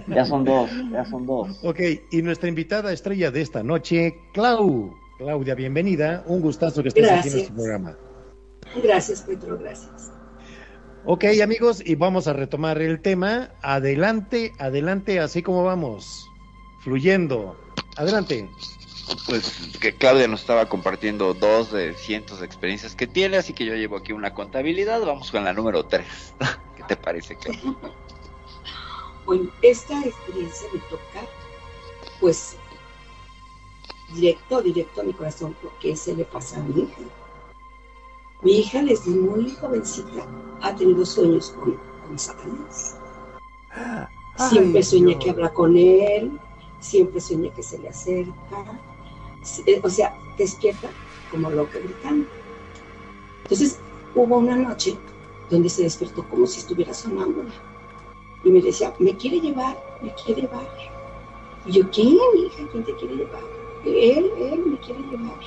Ya 0.07 0.25
son 0.25 0.45
dos, 0.45 0.69
ya 0.91 1.05
son 1.05 1.25
dos. 1.25 1.59
Ok, 1.63 1.79
y 2.11 2.21
nuestra 2.21 2.49
invitada 2.49 2.91
estrella 2.91 3.31
de 3.31 3.41
esta 3.41 3.63
noche, 3.63 4.15
Clau. 4.33 4.95
Claudia, 5.17 5.55
bienvenida. 5.55 6.23
Un 6.27 6.41
gustazo 6.41 6.81
que 6.81 6.89
estés 6.89 7.09
aquí 7.09 7.27
en 7.29 7.33
nuestro 7.33 7.55
programa. 7.55 7.97
Gracias, 8.83 9.21
Pedro, 9.21 9.57
gracias. 9.57 10.11
Ok, 11.05 11.25
amigos, 11.41 11.81
y 11.85 11.95
vamos 11.95 12.27
a 12.27 12.33
retomar 12.33 12.81
el 12.81 13.01
tema. 13.01 13.51
Adelante, 13.61 14.51
adelante, 14.59 15.19
así 15.19 15.41
como 15.41 15.63
vamos. 15.63 16.27
Fluyendo. 16.83 17.55
Adelante. 17.95 18.49
Pues 19.27 19.69
que 19.79 19.95
Claudia 19.95 20.27
nos 20.27 20.41
estaba 20.41 20.67
compartiendo 20.67 21.33
dos 21.33 21.71
de 21.71 21.93
cientos 21.93 22.39
de 22.39 22.47
experiencias 22.47 22.95
que 22.95 23.07
tiene, 23.07 23.37
así 23.37 23.53
que 23.53 23.65
yo 23.65 23.75
llevo 23.75 23.97
aquí 23.97 24.13
una 24.13 24.33
contabilidad. 24.33 24.99
Vamos 25.01 25.31
con 25.31 25.43
la 25.43 25.53
número 25.53 25.85
tres. 25.85 26.33
¿Qué 26.75 26.83
te 26.87 26.97
parece, 26.97 27.35
Claudia? 27.37 27.75
Bueno, 29.25 29.49
esta 29.63 29.99
experiencia 30.05 30.67
me 30.71 30.79
toca, 30.81 31.27
pues, 32.19 32.55
directo, 34.13 34.61
directo 34.61 35.01
a 35.01 35.03
mi 35.03 35.13
corazón, 35.13 35.55
porque 35.61 35.95
se 35.95 36.15
le 36.15 36.25
pasa 36.25 36.59
a 36.59 36.63
mi 36.63 36.83
hija. 36.83 37.01
Mi 38.43 38.59
hija, 38.59 38.83
desde 38.83 39.11
muy 39.11 39.49
jovencita, 39.49 40.27
ha 40.61 40.75
tenido 40.75 41.03
sueños 41.05 41.51
con, 41.51 41.75
con 42.05 42.19
Satanás. 42.19 42.97
Siempre 44.37 44.83
sueña 44.83 45.17
que 45.17 45.31
habla 45.31 45.51
con 45.51 45.75
él, 45.75 46.39
siempre 46.79 47.19
sueña 47.19 47.51
que 47.53 47.63
se 47.63 47.79
le 47.79 47.89
acerca, 47.89 48.79
eh, 49.65 49.81
o 49.83 49.89
sea, 49.89 50.15
despierta 50.37 50.89
como 51.31 51.49
loca 51.49 51.79
gritando. 51.79 52.27
Entonces, 53.43 53.79
hubo 54.13 54.37
una 54.37 54.55
noche 54.55 54.95
donde 55.49 55.69
se 55.69 55.83
despertó 55.83 56.27
como 56.29 56.45
si 56.45 56.59
estuviera 56.59 56.93
sonámbula 56.93 57.51
y 58.45 58.49
me 58.51 58.61
decía, 58.61 58.93
me 58.99 59.17
quiere 59.17 59.41
llevar, 59.41 59.75
me 60.01 60.13
quiere 60.13 60.43
llevar. 60.43 60.67
Y 61.65 61.71
yo, 61.71 61.89
¿quién, 61.89 62.15
hija? 62.37 62.63
¿Quién 62.71 62.83
te 62.83 62.93
quiere 62.93 63.15
llevar? 63.15 63.41
Él, 63.83 64.31
él 64.37 64.63
me 64.67 64.77
quiere 64.77 65.01
llevar. 65.01 65.39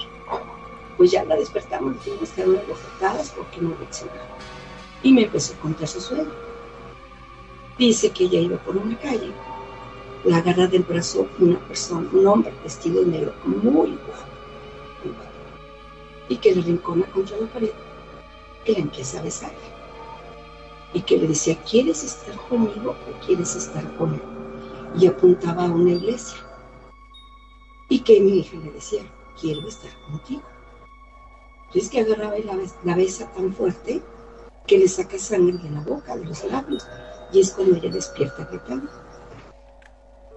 Pues 0.96 1.12
ya 1.12 1.24
la 1.24 1.36
despertamos, 1.36 1.94
le 1.94 2.00
tuvimos 2.00 2.30
que 2.30 2.40
dar 2.40 2.50
unas 2.50 2.66
bofetadas 2.66 3.30
porque 3.30 3.60
no 3.60 3.72
reaccionaba. 3.78 4.18
Y 5.04 5.12
me 5.12 5.22
empezó 5.22 5.54
a 5.54 5.58
contar 5.58 5.86
su 5.86 6.00
sueño. 6.00 6.28
Dice 7.78 8.10
que 8.10 8.24
ella 8.24 8.40
iba 8.40 8.56
por 8.58 8.76
una 8.76 8.98
calle, 8.98 9.30
la 10.24 10.38
agarra 10.38 10.66
del 10.66 10.82
brazo 10.82 11.28
una 11.38 11.60
persona, 11.68 12.08
un 12.12 12.26
hombre 12.26 12.52
vestido 12.64 13.04
de 13.04 13.06
negro, 13.06 13.32
muy 13.44 13.90
guapo, 13.90 14.24
y 16.28 16.36
que 16.36 16.52
le 16.56 16.62
rincona 16.62 17.06
contra 17.12 17.36
la 17.36 17.46
pared, 17.46 17.70
que 18.64 18.72
la 18.72 18.80
empieza 18.80 19.20
a 19.20 19.22
besar 19.22 19.52
y 20.92 21.02
que 21.02 21.18
le 21.18 21.28
decía, 21.28 21.56
¿quieres 21.62 22.02
estar 22.02 22.34
conmigo 22.48 22.90
o 22.92 23.26
quieres 23.26 23.54
estar 23.54 23.96
con 23.96 24.14
él? 24.14 24.22
Y 24.98 25.06
apuntaba 25.06 25.64
a 25.64 25.70
una 25.70 25.92
iglesia. 25.92 26.38
Y 27.90 28.00
que 28.00 28.20
mi 28.20 28.40
hija 28.40 28.56
le 28.56 28.72
decía, 28.72 29.02
quiero 29.40 29.66
estar 29.68 29.90
contigo. 30.10 30.42
Entonces 31.66 31.90
que 31.90 32.00
agarraba 32.00 32.38
y 32.38 32.44
la, 32.44 32.94
besa 32.96 33.30
tan 33.32 33.52
fuerte 33.52 34.02
que 34.66 34.78
le 34.78 34.88
saca 34.88 35.18
sangre 35.18 35.58
de 35.58 35.70
la 35.70 35.80
boca, 35.82 36.16
de 36.16 36.24
los 36.24 36.42
labios. 36.44 36.86
Y 37.32 37.40
es 37.40 37.52
cuando 37.52 37.76
ella 37.76 37.90
despierta 37.90 38.44
gritando. 38.44 38.90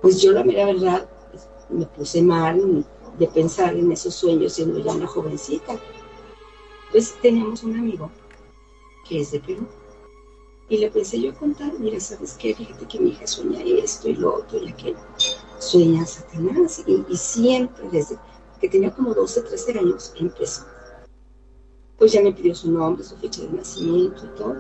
Pues 0.02 0.22
yo 0.22 0.34
la 0.34 0.44
mera 0.44 0.66
verdad 0.66 1.10
me 1.70 1.86
puse 1.86 2.22
mal 2.22 2.86
de 3.18 3.28
pensar 3.28 3.76
en 3.76 3.92
esos 3.92 4.14
sueños 4.16 4.54
siendo 4.54 4.80
ya 4.80 4.92
una 4.92 5.08
jovencita. 5.08 5.80
Pues 6.92 7.16
teníamos 7.22 7.64
un 7.64 7.78
amigo 7.78 8.12
que 9.08 9.22
es 9.22 9.32
de 9.32 9.40
Perú. 9.40 9.66
Y 10.72 10.78
le 10.78 10.90
pensé 10.90 11.20
yo 11.20 11.32
a 11.32 11.34
contar, 11.34 11.74
mira, 11.80 12.00
¿sabes 12.00 12.38
qué? 12.40 12.56
Fíjate 12.56 12.88
que 12.88 12.98
mi 12.98 13.10
hija 13.10 13.28
sueña 13.28 13.62
esto 13.62 14.08
y 14.08 14.16
lo 14.16 14.36
otro 14.36 14.58
y 14.58 14.70
aquello. 14.70 15.00
Sueña 15.60 16.06
Satanás. 16.06 16.82
Y, 16.88 17.04
y 17.10 17.18
siempre, 17.18 17.90
desde 17.92 18.18
que 18.62 18.70
tenía 18.70 18.90
como 18.92 19.14
12, 19.14 19.42
13 19.42 19.80
años, 19.80 20.14
empezó. 20.18 20.66
Pues 21.98 22.14
ya 22.14 22.22
me 22.22 22.32
pidió 22.32 22.56
su 22.56 22.72
nombre, 22.72 23.04
su 23.04 23.18
fecha 23.18 23.42
de 23.42 23.50
nacimiento 23.50 24.26
y 24.26 24.38
todo. 24.38 24.56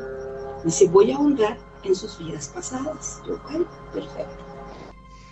Dice, 0.65 0.89
voy 0.89 1.13
a 1.13 1.17
honrar 1.17 1.57
en 1.83 1.95
sus 1.95 2.19
vidas 2.19 2.49
pasadas. 2.49 3.21
Yo, 3.25 3.39
bueno, 3.43 3.65
perfecto. 3.93 4.43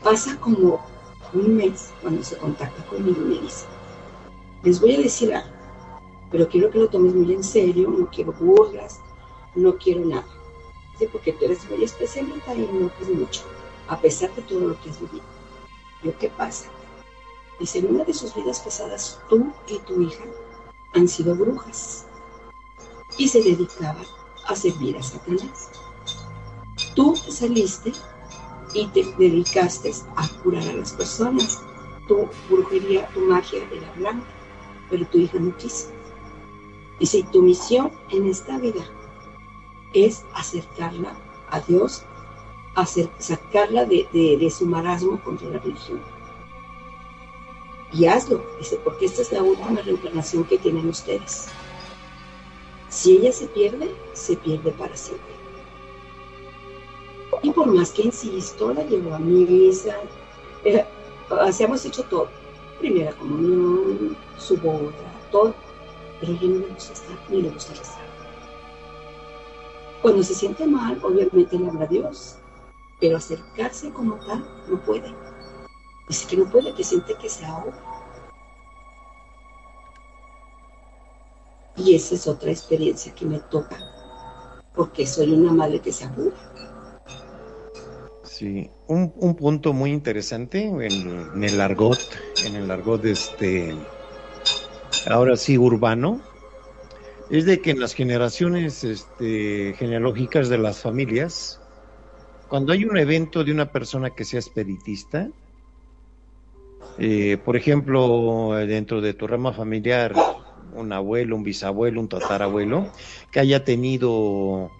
Pasa 0.01 0.39
como 0.39 0.79
un 1.33 1.57
mes 1.57 1.89
cuando 2.01 2.23
se 2.23 2.37
contacta 2.37 2.85
conmigo 2.85 3.21
y 3.23 3.25
me 3.25 3.41
dice, 3.41 3.65
les 4.63 4.79
voy 4.79 4.95
a 4.95 4.99
decir 4.99 5.33
algo, 5.33 5.53
pero 6.31 6.47
quiero 6.47 6.69
que 6.69 6.79
lo 6.79 6.87
tomes 6.87 7.13
muy 7.13 7.33
en 7.33 7.43
serio, 7.43 7.89
no 7.89 8.09
quiero 8.09 8.31
burlas, 8.31 9.01
no 9.55 9.77
quiero 9.77 10.05
nada. 10.05 10.38
Sí, 10.99 11.07
porque 11.07 11.31
tú 11.31 11.45
eres 11.45 11.67
muy 11.69 11.81
especialita 11.85 12.53
y 12.53 12.59
no 12.59 12.91
es 12.99 13.09
mucho, 13.09 13.43
a 13.87 13.97
pesar 14.01 14.35
de 14.35 14.41
todo 14.41 14.59
lo 14.59 14.81
que 14.81 14.89
has 14.89 14.99
vivido. 14.99 15.23
Yo, 16.03 16.17
¿qué 16.17 16.29
pasa? 16.29 16.69
Dice, 17.57 17.79
en 17.79 17.95
una 17.95 18.03
de 18.03 18.13
sus 18.13 18.35
vidas 18.35 18.59
pasadas, 18.59 19.17
tú 19.29 19.49
y 19.67 19.79
tu 19.79 20.01
hija 20.01 20.25
han 20.93 21.07
sido 21.07 21.35
brujas 21.35 22.05
y 23.17 23.29
se 23.29 23.41
dedicaban 23.41 24.05
a 24.47 24.55
servir 24.57 24.97
a 24.97 25.03
Satanás. 25.03 25.69
Tú 26.95 27.13
te 27.13 27.31
saliste 27.31 27.93
y 28.73 28.85
te 28.87 29.05
dedicaste 29.17 29.93
a 30.17 30.27
curar 30.43 30.67
a 30.67 30.73
las 30.73 30.91
personas. 30.91 31.61
Tu 32.09 32.27
brujería, 32.49 33.07
tu 33.13 33.21
magia 33.21 33.63
era 33.71 33.93
blanca, 33.93 34.27
pero 34.89 35.07
tu 35.07 35.17
hija 35.17 35.39
no 35.39 35.55
quiso. 35.55 35.87
Dice, 36.99 37.25
tu 37.31 37.41
misión 37.41 37.89
en 38.11 38.27
esta 38.27 38.57
vida 38.57 38.83
es 39.93 40.25
acercarla 40.33 41.15
a 41.49 41.59
Dios, 41.61 42.03
sacarla 43.17 43.85
de, 43.85 44.07
de 44.13 44.49
su 44.51 44.65
marasmo 44.65 45.19
contra 45.23 45.49
la 45.49 45.59
religión. 45.59 46.01
Y 47.91 48.05
hazlo, 48.05 48.45
dice, 48.59 48.79
porque 48.83 49.05
esta 49.05 49.23
es 49.23 49.31
la 49.31 49.41
última 49.41 49.81
reencarnación 49.81 50.43
que 50.43 50.59
tienen 50.59 50.87
ustedes. 50.87 51.47
Si 52.89 53.17
ella 53.17 53.31
se 53.31 53.47
pierde, 53.47 53.95
se 54.13 54.35
pierde 54.35 54.71
para 54.71 54.95
siempre. 54.95 55.33
Y 57.41 57.51
por 57.51 57.67
más 57.67 57.91
que 57.91 58.03
insisto, 58.03 58.73
la 58.73 58.83
llevo 58.83 59.13
a 59.13 59.19
misa, 59.19 59.95
eh, 60.63 60.85
así 61.41 61.63
hemos 61.63 61.85
hecho 61.85 62.03
todo. 62.03 62.27
Primera 62.79 63.11
comunión, 63.13 64.15
su 64.37 64.57
boda, 64.57 64.91
todo. 65.31 65.53
Pero 66.19 66.33
ella 66.33 66.47
no 66.47 66.59
le 66.59 66.73
gusta 66.73 66.93
estar, 66.93 67.17
ni 67.29 67.41
le 67.41 67.49
gusta 67.49 67.73
rezar. 67.73 67.98
Cuando 70.01 70.23
se 70.23 70.33
siente 70.33 70.65
mal, 70.65 70.99
obviamente 71.03 71.59
le 71.59 71.67
habla 71.67 71.83
a 71.83 71.87
Dios, 71.87 72.37
pero 73.01 73.17
acercarse 73.17 73.91
como 73.91 74.15
tal 74.25 74.45
no 74.69 74.81
puede. 74.83 75.13
Dice 76.07 76.27
que 76.27 76.37
no 76.37 76.49
puede, 76.49 76.73
que 76.73 76.83
siente 76.83 77.15
que 77.15 77.29
se 77.29 77.45
ahoga. 77.45 77.77
Y 81.75 81.95
esa 81.95 82.15
es 82.15 82.27
otra 82.27 82.51
experiencia 82.51 83.13
que 83.13 83.25
me 83.25 83.39
toca, 83.39 83.77
porque 84.73 85.05
soy 85.05 85.31
una 85.33 85.51
madre 85.51 85.79
que 85.79 85.91
se 85.91 86.05
apura. 86.05 86.35
Sí, 88.23 88.69
un, 88.87 89.13
un 89.17 89.35
punto 89.35 89.73
muy 89.73 89.91
interesante 89.91 90.63
en, 90.63 91.43
el 91.43 91.61
argot, 91.61 91.99
en 92.45 92.55
el 92.55 92.71
argot 92.71 93.03
este, 93.03 93.75
ahora 95.09 95.35
sí 95.35 95.57
urbano, 95.57 96.21
es 97.29 97.45
de 97.45 97.61
que 97.61 97.71
en 97.71 97.79
las 97.79 97.93
generaciones 97.93 98.83
este, 98.83 99.73
genealógicas 99.77 100.49
de 100.49 100.57
las 100.57 100.81
familias, 100.81 101.61
cuando 102.47 102.73
hay 102.73 102.85
un 102.85 102.97
evento 102.97 103.43
de 103.43 103.51
una 103.51 103.71
persona 103.71 104.09
que 104.11 104.25
sea 104.25 104.39
espiritista, 104.39 105.29
eh, 106.97 107.37
por 107.43 107.55
ejemplo, 107.55 108.53
dentro 108.67 109.01
de 109.01 109.13
tu 109.13 109.27
rama 109.27 109.53
familiar, 109.53 110.13
un 110.73 110.91
abuelo, 110.91 111.35
un 111.35 111.43
bisabuelo, 111.43 112.01
un 112.01 112.09
tatarabuelo, 112.09 112.91
que 113.31 113.39
haya 113.39 113.63
tenido 113.63 114.71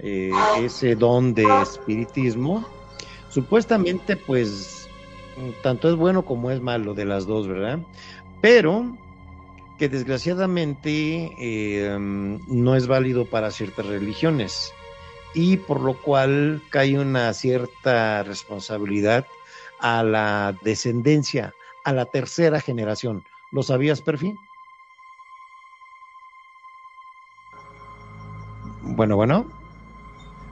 eh, 0.00 0.30
ese 0.62 0.94
don 0.94 1.34
de 1.34 1.46
espiritismo, 1.62 2.66
Supuestamente, 3.36 4.16
pues, 4.16 4.88
tanto 5.62 5.90
es 5.90 5.94
bueno 5.94 6.24
como 6.24 6.50
es 6.50 6.62
malo 6.62 6.94
de 6.94 7.04
las 7.04 7.26
dos, 7.26 7.46
¿verdad? 7.46 7.80
Pero 8.40 8.96
que 9.78 9.88
desgraciadamente 9.88 11.32
em, 11.38 12.40
no 12.46 12.74
es 12.76 12.86
válido 12.86 13.26
para 13.26 13.50
ciertas 13.50 13.86
religiones 13.86 14.72
y 15.34 15.58
por 15.58 15.80
lo 15.80 15.94
cual 15.94 16.62
cae 16.70 16.98
una 16.98 17.32
cierta 17.34 18.22
responsabilidad 18.22 19.26
a 19.78 20.02
la 20.02 20.56
descendencia, 20.62 21.54
a 21.84 21.92
la 21.92 22.06
tercera 22.06 22.60
generación. 22.60 23.22
¿Lo 23.52 23.62
sabías, 23.62 24.00
Perfi? 24.00 24.34
Bueno, 28.80 29.16
bueno. 29.16 29.65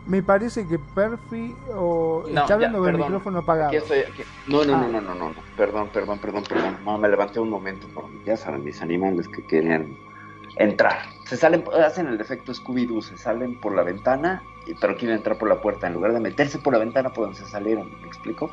Me 0.07 0.23
parece 0.23 0.67
que 0.67 0.79
Perfi 0.79 1.55
o 1.75 2.25
está 2.27 2.55
hablando 2.55 2.79
con 2.81 2.89
el 2.91 2.99
micrófono 2.99 3.39
apagado. 3.39 3.73
No, 4.47 4.65
no, 4.65 4.77
no, 4.77 4.89
no, 4.89 5.01
no, 5.01 5.15
no, 5.15 5.35
perdón, 5.57 5.89
perdón, 5.93 6.19
perdón, 6.19 6.45
perdón. 6.47 6.79
No, 6.85 6.99
me 6.99 7.09
levanté 7.09 7.41
un 7.41 7.49
momento, 7.49 7.87
ya 8.25 8.37
saben, 8.37 8.65
mis 8.65 8.83
animales 8.83 9.29
que 9.29 9.47
querían 9.47 9.97
entrar. 10.57 10.99
Se 11.25 11.37
salen, 11.37 11.65
hacen 11.83 12.07
el 12.07 12.21
efecto 12.21 12.53
Scooby-Doo, 12.53 13.01
se 13.03 13.17
salen 13.17 13.59
por 13.59 13.75
la 13.75 13.83
ventana, 13.83 14.43
pero 14.81 14.97
quieren 14.97 15.17
entrar 15.17 15.39
por 15.39 15.49
la 15.49 15.61
puerta. 15.61 15.87
En 15.87 15.95
lugar 15.95 16.13
de 16.13 16.21
meterse 16.21 16.59
por 16.59 16.75
la 16.75 16.79
ventana 16.81 17.11
por 17.11 17.25
donde 17.25 17.41
se 17.41 17.47
salieron, 17.47 17.91
¿me 18.01 18.07
explico? 18.07 18.51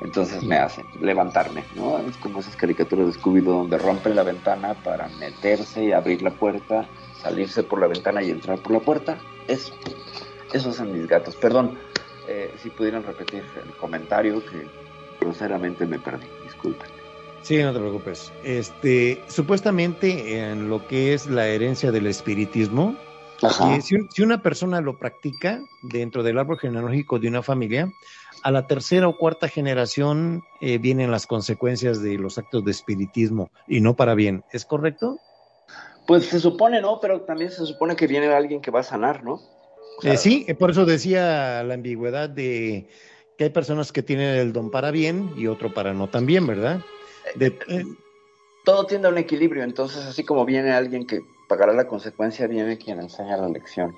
Entonces 0.00 0.42
me 0.42 0.56
hacen 0.56 0.84
levantarme, 1.00 1.64
¿no? 1.74 1.98
Es 1.98 2.16
como 2.18 2.40
esas 2.40 2.56
caricaturas 2.56 3.06
de 3.06 3.12
Scooby-Doo 3.12 3.58
donde 3.58 3.78
rompen 3.78 4.16
la 4.16 4.22
ventana 4.22 4.74
para 4.74 5.08
meterse 5.18 5.84
y 5.84 5.92
abrir 5.92 6.20
la 6.20 6.30
puerta, 6.30 6.86
salirse 7.22 7.62
por 7.62 7.80
la 7.80 7.86
ventana 7.86 8.22
y 8.22 8.30
entrar 8.30 8.58
por 8.58 8.72
la 8.72 8.80
puerta. 8.80 9.18
Eso. 9.48 9.72
Esos 10.54 10.76
son 10.76 10.92
mis 10.92 11.08
gatos. 11.08 11.34
Perdón, 11.34 11.76
eh, 12.28 12.54
si 12.62 12.70
pudieran 12.70 13.02
repetir 13.02 13.42
el 13.62 13.76
comentario 13.76 14.40
que 14.46 14.66
groseramente 15.20 15.84
me 15.84 15.98
perdí. 15.98 16.26
Disculpen. 16.44 16.88
Sí, 17.42 17.60
no 17.60 17.72
te 17.72 17.80
preocupes. 17.80 18.32
Este, 18.44 19.22
supuestamente 19.26 20.38
en 20.38 20.70
lo 20.70 20.86
que 20.86 21.12
es 21.12 21.26
la 21.26 21.48
herencia 21.48 21.90
del 21.90 22.06
espiritismo, 22.06 22.96
eh, 23.42 23.82
si, 23.82 24.22
una 24.22 24.42
persona 24.42 24.80
lo 24.80 24.96
practica 24.96 25.60
dentro 25.82 26.22
del 26.22 26.38
árbol 26.38 26.58
genealógico 26.58 27.18
de 27.18 27.28
una 27.28 27.42
familia, 27.42 27.90
a 28.44 28.50
la 28.52 28.68
tercera 28.68 29.08
o 29.08 29.18
cuarta 29.18 29.48
generación 29.48 30.44
eh, 30.60 30.78
vienen 30.78 31.10
las 31.10 31.26
consecuencias 31.26 32.00
de 32.00 32.16
los 32.16 32.38
actos 32.38 32.64
de 32.64 32.70
espiritismo 32.70 33.50
y 33.66 33.80
no 33.80 33.94
para 33.94 34.14
bien. 34.14 34.44
¿Es 34.52 34.64
correcto? 34.64 35.18
Pues 36.06 36.26
se 36.26 36.38
supone, 36.38 36.80
¿no? 36.80 37.00
Pero 37.00 37.22
también 37.22 37.50
se 37.50 37.66
supone 37.66 37.96
que 37.96 38.06
viene 38.06 38.28
alguien 38.28 38.60
que 38.60 38.70
va 38.70 38.80
a 38.80 38.84
sanar, 38.84 39.24
¿no? 39.24 39.40
Eh, 40.02 40.16
sí, 40.16 40.46
por 40.58 40.70
eso 40.70 40.84
decía 40.84 41.62
la 41.62 41.74
ambigüedad 41.74 42.28
de 42.28 42.88
que 43.38 43.44
hay 43.44 43.50
personas 43.50 43.92
que 43.92 44.02
tienen 44.02 44.36
el 44.36 44.52
don 44.52 44.70
para 44.70 44.90
bien 44.90 45.32
y 45.36 45.46
otro 45.46 45.72
para 45.72 45.92
no 45.92 46.08
tan 46.08 46.26
bien, 46.26 46.46
¿verdad? 46.46 46.80
Eh, 47.40 47.56
eh, 47.68 47.84
todo 48.64 48.86
tiende 48.86 49.08
a 49.08 49.10
un 49.10 49.18
equilibrio, 49.18 49.62
entonces 49.62 50.04
así 50.04 50.24
como 50.24 50.44
viene 50.44 50.72
alguien 50.72 51.06
que 51.06 51.20
pagará 51.48 51.72
la 51.72 51.86
consecuencia, 51.86 52.46
viene 52.46 52.78
quien 52.78 53.00
enseña 53.00 53.36
la 53.36 53.48
lección. 53.48 53.94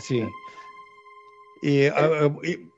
sí. 0.00 0.24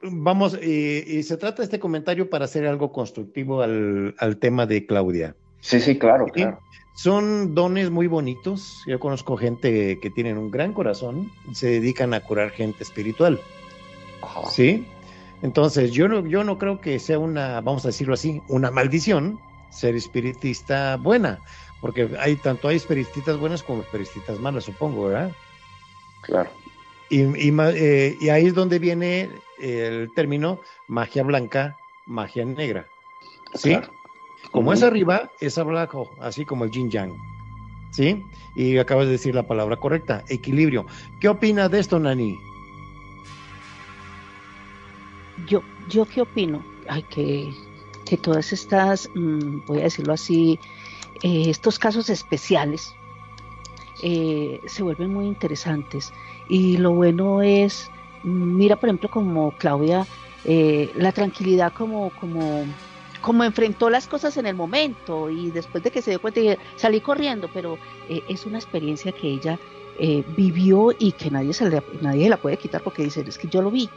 vamos, 0.02 0.58
y 0.62 1.22
se 1.22 1.36
trata 1.36 1.62
este 1.62 1.78
comentario 1.78 2.28
para 2.28 2.44
hacer 2.44 2.66
algo 2.66 2.92
constructivo 2.92 3.62
al, 3.62 4.14
al 4.18 4.38
tema 4.38 4.66
de 4.66 4.86
Claudia. 4.86 5.34
Sí, 5.60 5.80
sí, 5.80 5.98
claro, 5.98 6.26
claro. 6.26 6.58
Son 6.94 7.54
dones 7.54 7.90
muy 7.90 8.06
bonitos. 8.06 8.82
Yo 8.86 9.00
conozco 9.00 9.36
gente 9.36 9.98
que 9.98 10.10
tienen 10.10 10.38
un 10.38 10.50
gran 10.50 10.72
corazón 10.72 11.32
y 11.50 11.54
se 11.54 11.68
dedican 11.68 12.14
a 12.14 12.20
curar 12.20 12.50
gente 12.50 12.82
espiritual. 12.82 13.40
¿Sí? 14.50 14.86
Entonces, 15.42 15.90
yo 15.92 16.06
no, 16.08 16.24
yo 16.26 16.44
no 16.44 16.58
creo 16.58 16.80
que 16.80 16.98
sea 16.98 17.18
una, 17.18 17.60
vamos 17.60 17.84
a 17.84 17.88
decirlo 17.88 18.14
así, 18.14 18.40
una 18.48 18.70
maldición 18.70 19.40
ser 19.70 19.96
espiritista 19.96 20.96
buena, 20.96 21.40
porque 21.80 22.10
hay 22.20 22.36
tanto 22.36 22.68
hay 22.68 22.76
espiritistas 22.76 23.38
buenas 23.38 23.62
como 23.62 23.82
espiritistas 23.82 24.38
malas, 24.38 24.64
supongo, 24.64 25.06
¿verdad? 25.06 25.32
Claro. 26.20 26.50
Y, 27.08 27.22
y, 27.22 27.52
eh, 27.60 28.16
y 28.20 28.28
ahí 28.28 28.46
es 28.46 28.54
donde 28.54 28.78
viene 28.78 29.30
el 29.60 30.12
término 30.14 30.60
magia 30.86 31.24
blanca, 31.24 31.76
magia 32.06 32.44
negra. 32.44 32.86
¿Sí? 33.54 33.70
Claro. 33.70 33.92
Como 34.52 34.72
es 34.72 34.82
arriba, 34.82 35.32
es 35.40 35.58
abajo, 35.58 36.10
así 36.20 36.44
como 36.44 36.64
el 36.64 36.70
yin 36.70 36.90
yang. 36.90 37.16
¿Sí? 37.90 38.22
Y 38.54 38.78
acabas 38.78 39.06
de 39.06 39.12
decir 39.12 39.34
la 39.34 39.46
palabra 39.46 39.76
correcta, 39.76 40.24
equilibrio. 40.28 40.86
¿Qué 41.20 41.28
opina 41.28 41.68
de 41.68 41.80
esto, 41.80 41.98
Nani? 41.98 42.38
Yo, 45.46 45.62
¿Yo 45.88 46.04
qué 46.04 46.20
opino? 46.20 46.62
Ay, 46.88 47.02
que, 47.04 47.52
que 48.04 48.16
todas 48.16 48.52
estas, 48.52 49.08
mm, 49.14 49.66
voy 49.66 49.80
a 49.80 49.84
decirlo 49.84 50.12
así, 50.12 50.58
eh, 51.22 51.44
estos 51.48 51.78
casos 51.78 52.10
especiales 52.10 52.94
eh, 54.02 54.60
se 54.66 54.82
vuelven 54.82 55.12
muy 55.12 55.26
interesantes. 55.26 56.12
Y 56.48 56.76
lo 56.76 56.92
bueno 56.92 57.40
es, 57.42 57.90
mm, 58.22 58.56
mira 58.56 58.76
por 58.76 58.88
ejemplo 58.88 59.08
como 59.08 59.52
Claudia, 59.52 60.06
eh, 60.44 60.90
la 60.94 61.12
tranquilidad 61.12 61.72
como, 61.72 62.10
como, 62.20 62.64
como 63.22 63.44
enfrentó 63.44 63.88
las 63.88 64.06
cosas 64.06 64.36
en 64.36 64.46
el 64.46 64.54
momento 64.54 65.30
y 65.30 65.50
después 65.50 65.82
de 65.82 65.90
que 65.90 66.02
se 66.02 66.10
dio 66.10 66.20
cuenta, 66.20 66.40
salí 66.76 67.00
corriendo, 67.00 67.48
pero 67.52 67.78
es 68.08 68.44
una 68.44 68.58
experiencia 68.58 69.12
que 69.12 69.28
ella 69.28 69.58
vivió 70.36 70.90
y 70.98 71.12
que 71.12 71.30
nadie 71.30 71.54
se, 71.54 71.82
nadie 72.00 72.28
la 72.28 72.36
puede 72.36 72.56
quitar 72.56 72.82
porque 72.82 73.04
dice, 73.04 73.24
es 73.26 73.38
que 73.38 73.48
yo 73.48 73.62
lo 73.62 73.70
vi, 73.70 73.88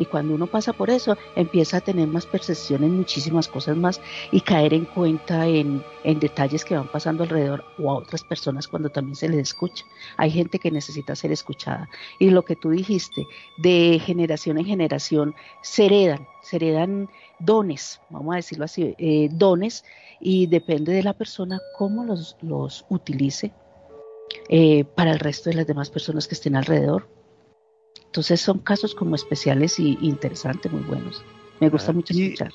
y 0.00 0.06
cuando 0.06 0.34
uno 0.34 0.46
pasa 0.46 0.72
por 0.72 0.88
eso, 0.88 1.18
empieza 1.36 1.76
a 1.76 1.80
tener 1.82 2.08
más 2.08 2.24
percepción 2.24 2.82
en 2.84 2.96
muchísimas 2.96 3.48
cosas 3.48 3.76
más 3.76 4.00
y 4.32 4.40
caer 4.40 4.72
en 4.72 4.86
cuenta 4.86 5.46
en, 5.46 5.84
detalles 6.02 6.64
que 6.64 6.74
van 6.74 6.88
pasando 6.88 7.22
alrededor 7.22 7.66
o 7.78 7.90
a 7.90 7.96
otras 7.96 8.24
personas 8.24 8.66
cuando 8.66 8.88
también 8.88 9.14
se 9.14 9.28
les 9.28 9.40
escucha. 9.40 9.84
Hay 10.16 10.30
gente 10.30 10.58
que 10.58 10.70
necesita 10.70 11.14
ser 11.14 11.32
escuchada. 11.32 11.90
Y 12.18 12.30
lo 12.30 12.46
que 12.46 12.56
tú 12.56 12.70
dijiste, 12.70 13.26
de 13.58 14.00
generación 14.02 14.56
en 14.56 14.64
generación, 14.64 15.34
se 15.60 15.84
heredan, 15.84 16.26
se 16.40 16.56
heredan 16.56 17.10
dones, 17.40 18.00
vamos 18.10 18.34
a 18.34 18.36
decirlo 18.36 18.64
así, 18.64 18.94
eh, 18.98 19.28
dones, 19.32 19.84
y 20.20 20.46
depende 20.46 20.92
de 20.92 21.02
la 21.02 21.14
persona 21.14 21.60
cómo 21.76 22.04
los, 22.04 22.36
los 22.42 22.84
utilice 22.88 23.52
eh, 24.48 24.84
para 24.84 25.12
el 25.12 25.18
resto 25.18 25.50
de 25.50 25.56
las 25.56 25.66
demás 25.66 25.90
personas 25.90 26.28
que 26.28 26.34
estén 26.34 26.56
alrededor. 26.56 27.08
Entonces 28.06 28.40
son 28.40 28.58
casos 28.58 28.94
como 28.94 29.14
especiales 29.14 29.78
y 29.78 29.98
interesantes, 30.02 30.70
muy 30.70 30.82
buenos. 30.82 31.24
Me 31.60 31.68
gusta 31.68 31.92
ah, 31.92 31.94
mucho 31.94 32.12
escuchar. 32.12 32.52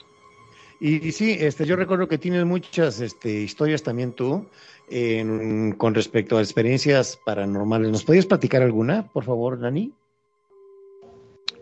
Y, 0.80 1.12
sí, 1.14 1.38
este, 1.40 1.66
yo 1.66 1.78
recuerdo 1.78 2.08
que 2.08 2.18
tienes 2.18 2.46
muchas 2.46 3.00
este, 3.00 3.42
historias 3.42 3.82
también 3.82 4.12
tú 4.12 4.46
con 5.78 5.96
respecto 5.96 6.38
a 6.38 6.42
experiencias 6.42 7.18
paranormales. 7.26 7.90
¿Nos 7.90 8.04
podías 8.04 8.26
platicar 8.26 8.62
alguna, 8.62 9.12
por 9.12 9.24
favor, 9.24 9.60
Dani? 9.60 9.94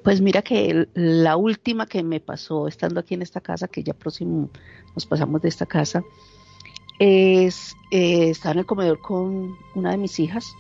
Pues 0.04 0.22
mira 0.22 0.42
que 0.42 0.88
la 0.94 1.38
última 1.38 1.86
que 1.86 2.04
me 2.04 2.20
pasó 2.20 2.68
estando 2.68 3.00
aquí 3.00 3.14
en 3.14 3.22
esta 3.22 3.42
casa, 3.42 3.68
que 3.68 3.84
ya 3.84 3.94
próximo 3.94 4.50
nos 4.94 5.06
pasamos 5.06 5.42
de 5.42 5.50
esta 5.50 5.66
casa, 5.66 6.04
es 7.00 7.76
eh, 7.92 8.30
estar 8.30 8.54
en 8.54 8.60
el 8.60 8.66
comedor 8.66 9.00
con 9.00 9.58
una 9.76 9.92
de 9.92 9.98
mis 9.98 10.20
hijas 10.20 10.56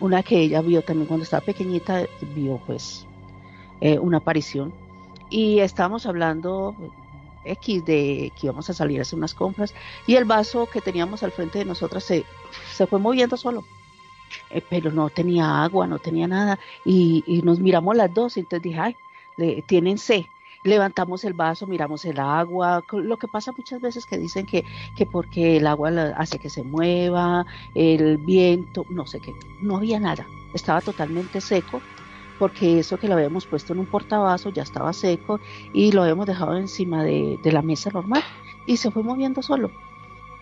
una 0.00 0.22
que 0.22 0.40
ella 0.40 0.62
vio 0.62 0.82
también 0.82 1.06
cuando 1.06 1.24
estaba 1.24 1.44
pequeñita, 1.44 2.06
vio 2.34 2.60
pues 2.66 3.06
eh, 3.80 3.98
una 3.98 4.18
aparición. 4.18 4.72
Y 5.28 5.60
estábamos 5.60 6.06
hablando 6.06 6.74
X 7.44 7.84
de 7.84 8.32
que 8.38 8.46
íbamos 8.46 8.68
a 8.70 8.74
salir 8.74 8.98
a 8.98 9.02
hacer 9.02 9.18
unas 9.18 9.34
compras 9.34 9.74
y 10.06 10.16
el 10.16 10.24
vaso 10.24 10.66
que 10.66 10.80
teníamos 10.80 11.22
al 11.22 11.32
frente 11.32 11.58
de 11.58 11.64
nosotras 11.64 12.04
se, 12.04 12.24
se 12.72 12.86
fue 12.86 12.98
moviendo 12.98 13.36
solo. 13.36 13.64
Eh, 14.50 14.62
pero 14.68 14.90
no 14.90 15.10
tenía 15.10 15.62
agua, 15.62 15.86
no 15.86 15.98
tenía 15.98 16.26
nada. 16.28 16.58
Y, 16.84 17.24
y, 17.26 17.42
nos 17.42 17.60
miramos 17.60 17.96
las 17.96 18.12
dos 18.12 18.36
y 18.36 18.40
entonces 18.40 18.62
dije, 18.62 18.78
ay, 18.80 18.96
le, 19.36 19.62
tienen 19.62 19.98
C 19.98 20.28
levantamos 20.62 21.24
el 21.24 21.32
vaso, 21.32 21.66
miramos 21.66 22.04
el 22.04 22.18
agua, 22.18 22.84
lo 22.92 23.16
que 23.16 23.28
pasa 23.28 23.52
muchas 23.56 23.80
veces 23.80 24.06
que 24.06 24.18
dicen 24.18 24.46
que, 24.46 24.64
que 24.96 25.06
porque 25.06 25.56
el 25.56 25.66
agua 25.66 25.90
hace 26.16 26.38
que 26.38 26.50
se 26.50 26.62
mueva, 26.62 27.46
el 27.74 28.18
viento, 28.18 28.84
no 28.90 29.06
sé 29.06 29.20
qué, 29.20 29.34
no 29.62 29.76
había 29.76 29.98
nada, 29.98 30.26
estaba 30.52 30.80
totalmente 30.80 31.40
seco 31.40 31.80
porque 32.38 32.78
eso 32.78 32.96
que 32.98 33.06
lo 33.06 33.14
habíamos 33.14 33.44
puesto 33.44 33.74
en 33.74 33.80
un 33.80 33.86
portavasos 33.86 34.54
ya 34.54 34.62
estaba 34.62 34.94
seco 34.94 35.40
y 35.74 35.92
lo 35.92 36.02
habíamos 36.02 36.26
dejado 36.26 36.56
encima 36.56 37.04
de, 37.04 37.38
la 37.44 37.60
mesa 37.60 37.90
normal 37.90 38.22
y 38.66 38.78
se 38.78 38.90
fue 38.90 39.02
moviendo 39.02 39.42
solo. 39.42 39.70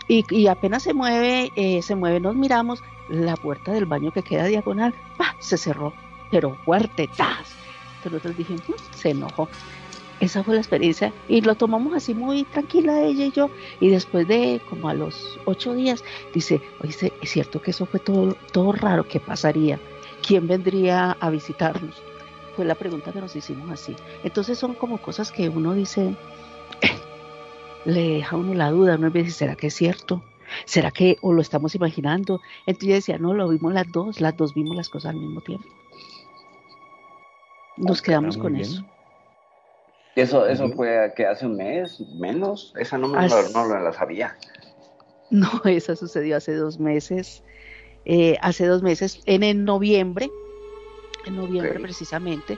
Y, 0.07 0.47
apenas 0.47 0.85
se 0.85 0.95
mueve, 0.95 1.53
eh, 1.55 1.83
se 1.83 1.95
mueve, 1.95 2.19
nos 2.19 2.35
miramos, 2.35 2.83
la 3.09 3.37
puerta 3.37 3.73
del 3.73 3.87
baño 3.87 4.13
que 4.13 4.23
queda 4.23 4.45
diagonal, 4.45 4.95
se 5.39 5.57
cerró, 5.57 5.93
pero 6.31 6.57
fuerte, 6.65 7.09
¡tas! 7.17 7.55
Entonces 7.97 8.13
nosotros 8.13 8.37
dijimos, 8.37 8.63
mm", 8.69 8.95
se 8.95 9.11
enojó 9.11 9.49
esa 10.21 10.43
fue 10.43 10.55
la 10.55 10.61
experiencia 10.61 11.13
y 11.29 11.41
lo 11.43 11.55
tomamos 11.55 11.95
así 11.95 12.13
muy 12.13 12.45
tranquila 12.45 13.03
ella 13.03 13.27
y 13.27 13.31
yo. 13.31 13.51
Y 13.81 13.89
después 13.89 14.27
de 14.27 14.61
como 14.69 14.89
a 14.89 14.95
los 14.95 15.39
ocho 15.45 15.75
días 15.75 16.03
dice 16.35 16.61
oye 16.83 17.13
es 17.21 17.31
cierto 17.31 17.63
que 17.63 17.71
eso 17.71 17.87
fue 17.87 18.01
todo 18.01 18.37
todo 18.53 18.73
raro 18.73 19.07
qué 19.07 19.21
pasaría 19.21 19.79
quién 20.27 20.49
vendría 20.49 21.13
a 21.21 21.31
visitarnos 21.31 22.03
fue 22.57 22.65
la 22.65 22.75
pregunta 22.75 23.13
que 23.13 23.21
nos 23.21 23.37
hicimos 23.37 23.71
así. 23.71 23.95
Entonces 24.25 24.59
son 24.59 24.75
como 24.75 24.99
cosas 24.99 25.31
que 25.31 25.49
uno 25.49 25.75
dice 25.75 26.17
le 27.85 28.09
deja 28.09 28.35
a 28.35 28.39
uno 28.39 28.55
la 28.55 28.71
duda 28.71 28.97
uno 28.97 29.11
dice 29.11 29.31
será 29.31 29.55
que 29.55 29.69
es 29.69 29.75
cierto 29.75 30.21
será 30.65 30.91
que 30.91 31.17
o 31.23 31.33
lo 31.33 31.41
estamos 31.41 31.75
imaginando 31.75 32.41
entonces 32.67 32.89
yo 32.89 32.95
decía 32.95 33.19
no 33.19 33.35
lo 33.35 33.49
vimos 33.49 33.73
las 33.73 33.91
dos 33.93 34.21
las 34.21 34.37
dos 34.37 34.55
vimos 34.55 34.77
las 34.77 34.89
cosas 34.89 35.11
al 35.11 35.21
mismo 35.21 35.41
tiempo. 35.41 35.67
Nos 37.79 38.03
quedamos 38.03 38.37
con 38.37 38.57
eso. 38.57 38.85
Eso, 40.17 40.47
eso 40.47 40.69
fue 40.71 41.13
que 41.17 41.27
hace 41.27 41.47
un 41.47 41.57
mes, 41.57 42.01
menos, 42.19 42.75
esa 42.77 42.99
no, 42.99 43.07
me, 43.07 43.29
no, 43.29 43.79
la 43.79 43.93
sabía. 43.93 44.37
No, 45.31 45.61
esa 45.67 45.95
sucedió 45.95 46.39
hace 46.39 46.55
dos 46.55 46.81
meses, 46.81 47.45
eh, 48.07 48.39
hace 48.41 48.65
dos 48.65 48.83
meses, 48.83 49.21
en, 49.27 49.43
el 49.43 49.63
noviembre, 49.63 50.31
en 51.27 51.37
noviembre 51.37 51.79
precisamente, 51.81 52.57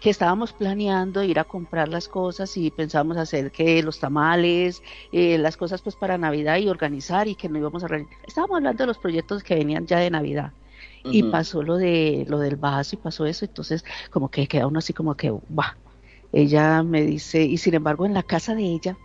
que 0.00 0.10
estábamos 0.10 0.52
planeando 0.52 1.22
ir 1.22 1.38
a 1.38 1.44
comprar 1.44 1.88
las 1.88 2.08
cosas 2.08 2.56
y 2.56 2.70
pensábamos 2.70 3.18
hacer 3.18 3.52
que 3.52 3.82
los 3.82 4.00
tamales, 4.00 4.82
eh, 5.12 5.36
las 5.38 5.56
cosas 5.56 5.82
pues 5.82 5.94
para 5.94 6.16
Navidad 6.16 6.56
y 6.56 6.68
organizar 6.68 7.28
y 7.28 7.34
que 7.34 7.48
no 7.48 7.58
íbamos 7.58 7.84
a 7.84 7.88
realizar. 7.88 8.16
Estábamos 8.26 8.56
hablando 8.56 8.82
de 8.82 8.86
los 8.86 8.98
proyectos 8.98 9.42
que 9.42 9.54
venían 9.54 9.86
ya 9.86 9.98
de 9.98 10.10
Navidad. 10.10 10.52
Y 11.02 11.22
pasó 11.24 11.62
lo 11.62 11.78
de 11.78 12.26
lo 12.28 12.38
del 12.38 12.56
vaso 12.56 12.94
y 12.94 12.98
pasó 12.98 13.24
eso, 13.24 13.46
entonces 13.46 13.86
como 14.10 14.28
que 14.30 14.46
queda 14.46 14.66
uno 14.66 14.80
así 14.80 14.92
como 14.92 15.14
que, 15.14 15.30
va, 15.30 15.78
ella 16.30 16.82
me 16.82 17.02
dice, 17.02 17.42
y 17.42 17.56
sin 17.56 17.72
embargo 17.72 18.04
en 18.04 18.12
la 18.12 18.22
casa 18.22 18.54
de 18.54 18.64
ella, 18.64 18.98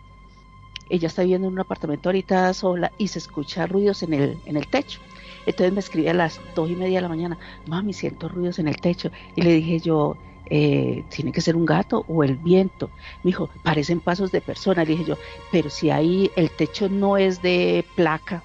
ella 0.90 1.08
está 1.08 1.22
viviendo 1.22 1.48
en 1.48 1.54
un 1.54 1.60
apartamento 1.60 2.10
ahorita 2.10 2.52
sola 2.52 2.92
y 2.98 3.08
se 3.08 3.18
escucha 3.18 3.66
ruidos 3.66 4.02
en 4.02 4.12
el, 4.12 4.36
en 4.44 4.58
el 4.58 4.68
techo. 4.68 5.00
Entonces 5.46 5.72
me 5.72 5.80
escribe 5.80 6.10
a 6.10 6.14
las 6.14 6.40
dos 6.54 6.68
y 6.68 6.76
media 6.76 6.98
de 6.98 7.02
la 7.02 7.08
mañana, 7.08 7.38
mami, 7.66 7.92
siento 7.92 8.28
ruidos 8.28 8.58
en 8.58 8.68
el 8.68 8.76
techo. 8.76 9.10
Y 9.36 9.42
le 9.42 9.52
dije 9.52 9.80
yo, 9.80 10.16
eh, 10.48 11.04
tiene 11.08 11.32
que 11.32 11.40
ser 11.40 11.56
un 11.56 11.66
gato 11.66 12.04
o 12.08 12.22
el 12.22 12.36
viento. 12.36 12.90
Me 13.22 13.28
dijo, 13.30 13.48
parecen 13.62 14.00
pasos 14.00 14.32
de 14.32 14.40
persona. 14.40 14.84
Le 14.84 14.92
dije 14.92 15.04
yo, 15.04 15.16
pero 15.50 15.70
si 15.70 15.90
ahí 15.90 16.30
el 16.36 16.50
techo 16.50 16.88
no 16.88 17.16
es 17.16 17.42
de 17.42 17.84
placa, 17.94 18.42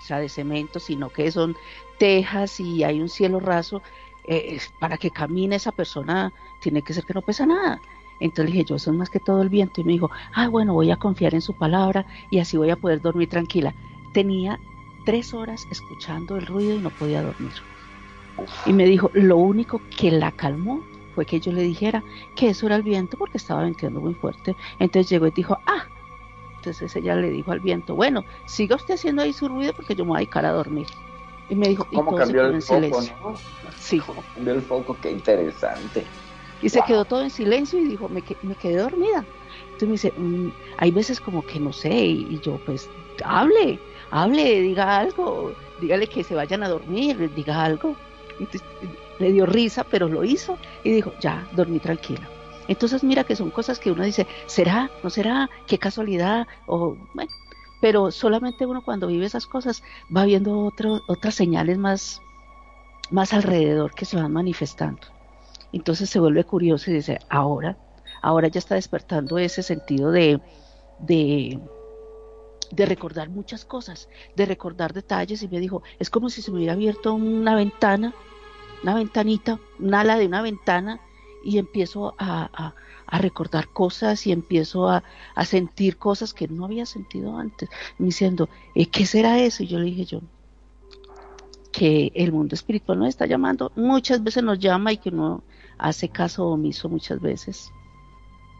o 0.00 0.04
sea, 0.04 0.18
de 0.18 0.28
cemento, 0.28 0.80
sino 0.80 1.10
que 1.10 1.30
son 1.30 1.56
tejas 1.98 2.60
y 2.60 2.84
hay 2.84 3.00
un 3.00 3.08
cielo 3.08 3.40
raso, 3.40 3.82
eh, 4.26 4.58
para 4.78 4.96
que 4.96 5.10
camine 5.10 5.56
esa 5.56 5.72
persona 5.72 6.32
tiene 6.60 6.82
que 6.82 6.92
ser 6.92 7.04
que 7.04 7.14
no 7.14 7.22
pesa 7.22 7.46
nada. 7.46 7.80
Entonces 8.20 8.46
le 8.46 8.52
dije, 8.52 8.64
yo, 8.64 8.76
eso 8.76 8.90
es 8.90 8.96
más 8.96 9.10
que 9.10 9.20
todo 9.20 9.42
el 9.42 9.48
viento. 9.48 9.80
Y 9.80 9.84
me 9.84 9.92
dijo, 9.92 10.10
ah, 10.34 10.48
bueno, 10.48 10.74
voy 10.74 10.90
a 10.90 10.96
confiar 10.96 11.34
en 11.34 11.42
su 11.42 11.52
palabra 11.54 12.06
y 12.30 12.38
así 12.38 12.56
voy 12.56 12.70
a 12.70 12.76
poder 12.76 13.00
dormir 13.00 13.28
tranquila. 13.28 13.74
Tenía 14.12 14.58
tres 15.04 15.34
horas 15.34 15.66
escuchando 15.70 16.36
el 16.36 16.46
ruido 16.46 16.76
y 16.76 16.78
no 16.78 16.90
podía 16.90 17.22
dormir. 17.22 17.52
Y 18.66 18.72
me 18.72 18.86
dijo, 18.86 19.10
lo 19.12 19.36
único 19.36 19.80
que 19.96 20.10
la 20.10 20.32
calmó 20.32 20.82
fue 21.14 21.26
que 21.26 21.40
yo 21.40 21.52
le 21.52 21.62
dijera 21.62 22.02
que 22.34 22.48
eso 22.48 22.66
era 22.66 22.76
el 22.76 22.82
viento 22.82 23.16
porque 23.16 23.38
estaba 23.38 23.62
venteando 23.62 24.00
muy 24.00 24.14
fuerte. 24.14 24.56
Entonces 24.78 25.10
llegó 25.10 25.26
y 25.26 25.30
dijo, 25.30 25.58
ah, 25.66 25.86
entonces 26.56 26.94
ella 26.96 27.14
le 27.16 27.30
dijo 27.30 27.52
al 27.52 27.60
viento, 27.60 27.94
bueno, 27.94 28.24
siga 28.46 28.76
usted 28.76 28.94
haciendo 28.94 29.22
ahí 29.22 29.32
su 29.32 29.48
ruido 29.48 29.72
porque 29.74 29.94
yo 29.94 30.04
me 30.04 30.10
voy 30.10 30.16
a 30.16 30.20
dedicar 30.20 30.46
a 30.46 30.52
dormir. 30.52 30.86
Y 31.48 31.54
me 31.54 31.68
dijo, 31.68 31.86
¿cómo 31.92 32.14
cambió 32.14 32.46
el 32.46 32.62
foco, 32.62 33.02
no? 33.22 33.34
Sí. 33.78 33.98
¿Cómo 33.98 34.22
cambió 34.34 34.54
el 34.54 34.62
foco? 34.62 34.96
Qué 35.02 35.10
interesante. 35.10 36.04
Y 36.62 36.70
se 36.70 36.80
quedó 36.86 37.04
todo 37.04 37.22
en 37.22 37.30
silencio 37.30 37.78
y 37.78 37.84
dijo, 37.84 38.08
me, 38.08 38.22
me 38.42 38.54
quedé 38.54 38.78
dormida. 38.78 39.24
Entonces 39.72 39.88
me 39.88 39.92
dice, 39.92 40.12
mm, 40.16 40.52
hay 40.78 40.90
veces 40.90 41.20
como 41.20 41.44
que 41.44 41.60
no 41.60 41.72
sé, 41.72 41.92
y, 41.92 42.40
yo 42.40 42.58
pues, 42.64 42.88
hable, 43.24 43.78
hable, 44.10 44.60
diga 44.62 44.98
algo, 44.98 45.52
dígale 45.80 46.06
que 46.06 46.24
se 46.24 46.34
vayan 46.34 46.62
a 46.62 46.68
dormir, 46.68 47.30
diga 47.34 47.62
algo. 47.62 47.94
Le 49.18 49.32
dio 49.32 49.46
risa, 49.46 49.84
pero 49.84 50.08
lo 50.08 50.24
hizo 50.24 50.58
y 50.82 50.92
dijo, 50.92 51.12
ya, 51.20 51.46
dormí 51.52 51.78
tranquila. 51.78 52.28
Entonces 52.68 53.04
mira 53.04 53.24
que 53.24 53.36
son 53.36 53.50
cosas 53.50 53.78
que 53.78 53.90
uno 53.90 54.04
dice, 54.04 54.26
¿será? 54.46 54.90
¿No 55.02 55.10
será? 55.10 55.50
¿Qué 55.66 55.78
casualidad? 55.78 56.46
O, 56.66 56.96
bueno, 57.14 57.30
pero 57.80 58.10
solamente 58.10 58.64
uno 58.64 58.82
cuando 58.82 59.08
vive 59.08 59.26
esas 59.26 59.46
cosas 59.46 59.82
va 60.14 60.24
viendo 60.24 60.72
otras 61.06 61.34
señales 61.34 61.76
más, 61.76 62.22
más 63.10 63.34
alrededor 63.34 63.94
que 63.94 64.06
se 64.06 64.16
van 64.16 64.32
manifestando. 64.32 65.06
Entonces 65.72 66.08
se 66.08 66.20
vuelve 66.20 66.44
curioso 66.44 66.90
y 66.90 66.94
dice, 66.94 67.18
ahora, 67.28 67.76
ahora 68.22 68.48
ya 68.48 68.58
está 68.58 68.76
despertando 68.76 69.38
ese 69.38 69.62
sentido 69.62 70.10
de, 70.12 70.40
de, 71.00 71.60
recordar 72.86 73.28
muchas 73.28 73.64
cosas, 73.64 74.08
de 74.36 74.46
recordar 74.46 74.92
detalles 74.92 75.42
y 75.42 75.48
me 75.48 75.60
dijo, 75.60 75.82
es 75.98 76.10
como 76.10 76.30
si 76.30 76.42
se 76.42 76.50
me 76.50 76.58
hubiera 76.58 76.72
abierto 76.72 77.12
una 77.12 77.54
ventana, 77.54 78.14
una 78.84 78.94
ventanita, 78.94 79.58
un 79.78 79.94
ala 79.94 80.18
de 80.18 80.26
una 80.26 80.42
ventana 80.42 81.00
y 81.42 81.58
empiezo 81.58 82.14
a, 82.18 82.74
recordar 83.06 83.68
cosas 83.68 84.26
y 84.26 84.32
empiezo 84.32 84.88
a, 84.88 85.02
sentir 85.44 85.96
cosas 85.96 86.34
que 86.34 86.48
no 86.48 86.66
había 86.66 86.84
sentido 86.84 87.38
antes, 87.38 87.70
diciendo, 87.98 88.48
eh, 88.74 88.86
¿qué 88.86 89.06
será 89.06 89.40
eso? 89.40 89.62
Y 89.62 89.68
yo 89.68 89.78
le 89.78 89.86
dije 89.86 90.04
yo, 90.04 90.20
que 91.72 92.12
el 92.14 92.32
mundo 92.32 92.54
espiritual 92.54 92.98
nos 92.98 93.08
está 93.08 93.26
llamando, 93.26 93.72
muchas 93.74 94.22
veces 94.22 94.42
nos 94.42 94.58
llama 94.58 94.92
y 94.92 94.98
que 94.98 95.08
uno 95.08 95.42
hace 95.78 96.10
caso 96.10 96.46
omiso 96.46 96.88
muchas 96.88 97.20
veces, 97.20 97.72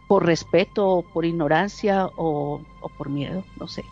por 0.08 0.24
respeto, 0.24 1.04
por 1.12 1.26
ignorancia 1.26 2.08
o, 2.16 2.62
por 2.96 3.10
miedo, 3.10 3.44
no 3.60 3.68
sé. 3.68 3.84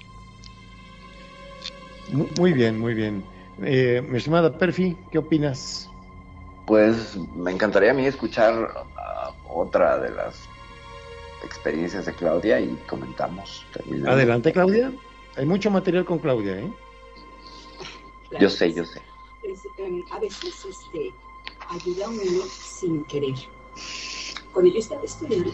Muy 2.38 2.53
bien, 2.53 2.79
muy 2.79 2.95
bien. 2.95 3.23
Eh, 3.62 4.03
mi 4.09 4.16
estimada 4.16 4.57
Perfi, 4.59 4.97
¿qué 5.11 5.18
opinas? 5.18 5.91
Pues 6.66 7.16
me 7.35 7.51
encantaría 7.51 7.90
a 7.90 7.94
mí 7.94 8.07
escuchar 8.07 8.87
otra 9.48 9.98
de 9.98 10.11
las 10.11 10.48
experiencias 11.44 12.07
de 12.07 12.14
Claudia 12.14 12.61
y 12.61 12.77
comentamos. 12.88 13.66
Adelante, 14.07 14.53
Claudia. 14.53 14.92
Hay 15.37 15.46
mucho 15.46 15.70
material 15.70 16.05
con 16.05 16.18
Claudia, 16.18 16.59
¿eh? 16.59 16.72
Yo 18.38 18.48
sé, 18.48 18.72
yo 18.72 18.85
sé. 18.85 19.01
Em, 19.79 20.05
a 20.11 20.20
veces 20.20 20.64
este, 20.64 21.12
ayuda 21.68 22.07
a 22.07 22.09
uno 22.09 22.44
sin 22.46 23.05
querer. 23.05 23.35
Cuando 24.53 24.70
yo 24.70 24.79
estaba 24.79 25.03
estudiando, 25.03 25.51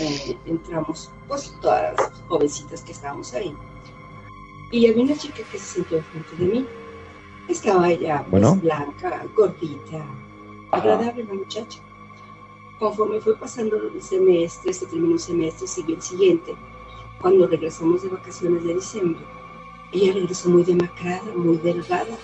eh, 0.00 0.38
entramos 0.46 1.10
pues 1.28 1.54
todas 1.60 1.94
las 1.98 2.22
jovencitas 2.28 2.82
que 2.82 2.92
estábamos 2.92 3.34
ahí. 3.34 3.54
Y 4.72 4.88
había 4.88 5.02
una 5.02 5.16
chica 5.16 5.42
que 5.50 5.58
se 5.58 5.74
sentó 5.74 5.96
enfrente 5.96 6.36
de 6.36 6.44
mí. 6.44 6.66
Estaba 7.48 7.90
ella 7.90 8.24
pues, 8.30 8.62
blanca, 8.62 9.26
gordita, 9.36 10.04
agradable 10.70 11.24
la 11.24 11.34
muchacha. 11.34 11.80
Conforme 12.78 13.20
fue 13.20 13.36
pasando 13.36 13.76
el 13.76 14.02
semestre, 14.02 14.72
se 14.72 14.86
terminó 14.86 15.12
un 15.12 15.18
semestre, 15.18 15.66
siguió 15.66 15.96
el 15.96 16.02
siguiente. 16.02 16.54
Cuando 17.20 17.46
regresamos 17.46 18.02
de 18.02 18.08
vacaciones 18.08 18.64
de 18.64 18.74
diciembre, 18.74 19.22
ella 19.92 20.12
regresó 20.12 20.48
muy 20.48 20.64
demacrada, 20.64 21.32
muy 21.36 21.56
delgada. 21.58 22.16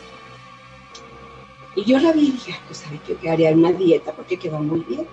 Y 1.76 1.84
yo 1.84 1.98
la 1.98 2.12
vi 2.12 2.28
y 2.28 2.32
dije, 2.32 2.56
pues 2.66 2.78
sabe 2.78 2.98
que 2.98 3.30
haría 3.30 3.52
una 3.52 3.72
dieta 3.72 4.12
porque 4.12 4.38
quedó 4.38 4.58
muy 4.58 4.80
bien. 4.80 5.06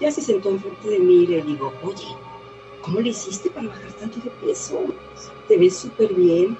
Ya 0.00 0.10
se 0.10 0.20
sentó 0.20 0.50
enfrente 0.50 0.88
de 0.88 0.98
mí 0.98 1.22
y 1.22 1.26
le 1.28 1.42
digo, 1.42 1.72
oye, 1.82 2.08
¿cómo 2.82 3.00
le 3.00 3.10
hiciste 3.10 3.50
para 3.50 3.68
bajar 3.68 3.92
tanto 3.92 4.20
de 4.20 4.30
peso? 4.30 4.84
Te 5.48 5.56
ves 5.56 5.76
súper 5.76 6.12
bien. 6.12 6.58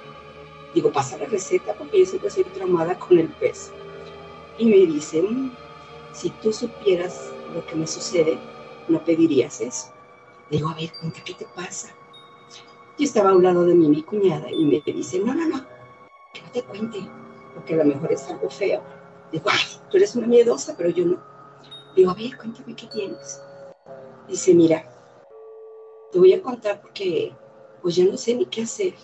Digo, 0.74 0.90
pasa 0.90 1.18
la 1.18 1.26
receta 1.26 1.74
porque 1.74 2.00
yo 2.00 2.06
siempre 2.06 2.30
soy 2.30 2.44
traumada 2.44 2.98
con 2.98 3.18
el 3.18 3.28
peso. 3.28 3.72
Y 4.58 4.66
me 4.66 4.86
dice, 4.86 5.22
mm, 5.22 5.52
si 6.12 6.30
tú 6.30 6.52
supieras 6.52 7.30
lo 7.54 7.64
que 7.66 7.74
me 7.74 7.86
sucede, 7.86 8.38
no 8.88 9.04
pedirías 9.04 9.60
eso. 9.60 9.92
Digo, 10.50 10.68
a 10.68 10.74
ver, 10.74 10.92
cuenta, 10.98 11.22
¿qué 11.24 11.34
te 11.34 11.46
pasa? 11.54 11.94
Y 12.98 13.04
estaba 13.04 13.30
a 13.30 13.34
un 13.34 13.42
lado 13.42 13.64
de 13.64 13.74
mí 13.74 13.88
mi 13.88 14.02
cuñada 14.02 14.50
y 14.50 14.64
me 14.64 14.82
dice, 14.84 15.18
no, 15.18 15.34
no, 15.34 15.46
no, 15.46 15.66
que 16.32 16.42
no 16.42 16.50
te 16.52 16.62
cuente, 16.62 16.98
porque 17.54 17.74
a 17.74 17.78
lo 17.78 17.84
mejor 17.84 18.12
es 18.12 18.28
algo 18.28 18.50
feo. 18.50 18.82
Digo, 19.30 19.46
ay, 19.50 19.60
tú 19.90 19.96
eres 19.96 20.14
una 20.14 20.26
miedosa, 20.26 20.74
pero 20.76 20.90
yo 20.90 21.06
no. 21.06 21.22
Digo, 21.96 22.10
a 22.10 22.14
ver, 22.14 22.36
cuéntame 22.36 22.76
qué 22.76 22.86
tienes. 22.86 23.42
Dice, 24.28 24.54
mira, 24.54 24.88
te 26.12 26.18
voy 26.18 26.34
a 26.34 26.42
contar 26.42 26.80
porque 26.80 27.34
pues 27.80 27.96
ya 27.96 28.04
no 28.04 28.16
sé 28.16 28.34
ni 28.34 28.46
qué 28.46 28.62
hacer. 28.62 28.94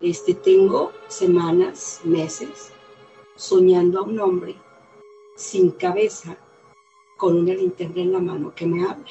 Este, 0.00 0.34
tengo 0.34 0.92
semanas, 1.08 2.02
meses, 2.04 2.70
soñando 3.34 4.00
a 4.00 4.02
un 4.02 4.20
hombre 4.20 4.54
sin 5.36 5.70
cabeza 5.70 6.36
con 7.16 7.38
una 7.38 7.54
linterna 7.54 8.02
en 8.02 8.12
la 8.12 8.20
mano 8.20 8.54
que 8.54 8.66
me 8.66 8.84
habla. 8.84 9.06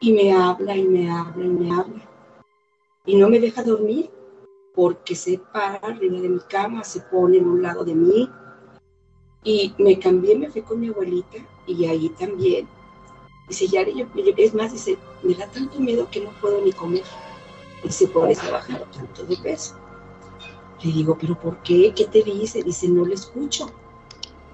Y 0.00 0.12
me 0.12 0.32
habla 0.32 0.76
y 0.76 0.84
me 0.84 1.10
habla 1.10 1.44
y 1.44 1.48
me 1.48 1.74
habla. 1.74 2.08
Y 3.04 3.16
no 3.16 3.28
me 3.28 3.40
deja 3.40 3.64
dormir 3.64 4.10
porque 4.76 5.16
se 5.16 5.38
para 5.38 5.74
arriba 5.74 6.20
de 6.20 6.28
mi 6.28 6.40
cama, 6.48 6.84
se 6.84 7.00
pone 7.00 7.38
en 7.38 7.48
un 7.48 7.62
lado 7.62 7.84
de 7.84 7.96
mí. 7.96 8.30
Y 9.42 9.74
me 9.78 9.98
cambié, 9.98 10.38
me 10.38 10.50
fui 10.50 10.62
con 10.62 10.78
mi 10.78 10.88
abuelita 10.88 11.38
y 11.66 11.84
ahí 11.86 12.10
también. 12.10 12.68
Dice, 13.48 13.66
ya, 13.66 13.82
es 13.82 14.54
más, 14.54 14.72
dice, 14.72 14.96
me 15.24 15.34
da 15.34 15.50
tanto 15.50 15.80
miedo 15.80 16.06
que 16.12 16.20
no 16.20 16.30
puedo 16.40 16.60
ni 16.60 16.72
comer. 16.72 17.02
Dice, 17.86 18.08
por 18.08 18.30
eso 18.30 18.50
bajar 18.50 18.84
tanto 18.90 19.24
de 19.24 19.36
peso. 19.36 19.76
Le 20.82 20.92
digo, 20.92 21.16
¿pero 21.18 21.38
por 21.38 21.62
qué? 21.62 21.92
¿Qué 21.94 22.06
te 22.06 22.22
dice? 22.22 22.62
Dice, 22.62 22.88
no 22.88 23.04
le 23.04 23.14
escucho 23.14 23.72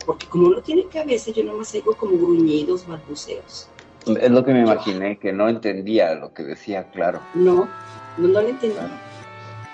porque 0.04 0.26
como 0.26 0.50
no 0.50 0.62
tiene 0.62 0.86
cabeza, 0.86 1.30
yo 1.30 1.44
nomás 1.44 1.74
oigo 1.74 1.94
como 1.94 2.16
gruñidos, 2.16 2.86
balbuceos. 2.86 3.68
Es 4.06 4.30
lo 4.30 4.44
que 4.44 4.52
me 4.52 4.62
imaginé, 4.62 5.18
que 5.18 5.32
no 5.32 5.48
entendía 5.48 6.14
lo 6.14 6.32
que 6.34 6.42
decía, 6.42 6.90
claro. 6.90 7.22
No, 7.34 7.70
no, 8.16 8.28
no 8.28 8.40
lo 8.42 8.48
entendía. 8.48 9.00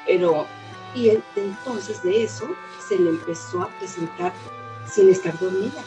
Pero, 0.05 0.49
y 0.95 1.11
entonces 1.37 2.03
de 2.03 2.25
eso 2.25 2.47
se 2.79 2.99
le 2.99 3.11
empezó 3.11 3.63
a 3.63 3.69
presentar 3.71 4.35
sin 4.87 5.09
estar 5.09 5.39
dormida. 5.39 5.83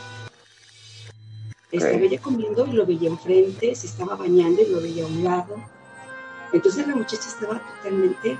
Estaba 1.72 2.02
ella 2.02 2.20
comiendo 2.20 2.66
y 2.68 2.74
lo 2.74 2.86
veía 2.86 3.10
enfrente, 3.10 3.76
se 3.76 3.88
estaba 3.88 4.16
bañando 4.16 4.62
y 4.62 4.70
lo 4.70 4.82
veía 4.82 5.04
a 5.06 5.08
un 5.08 5.24
lado. 5.24 5.56
Entonces 6.54 6.88
la 6.88 6.96
muchacha 6.96 7.28
estaba 7.28 7.60
totalmente 7.60 8.38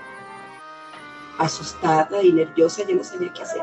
asustada 1.38 2.22
y 2.22 2.32
nerviosa, 2.32 2.84
ya 2.86 2.96
no 2.96 3.04
sabía 3.04 3.34
qué 3.34 3.42
hacer. 3.42 3.62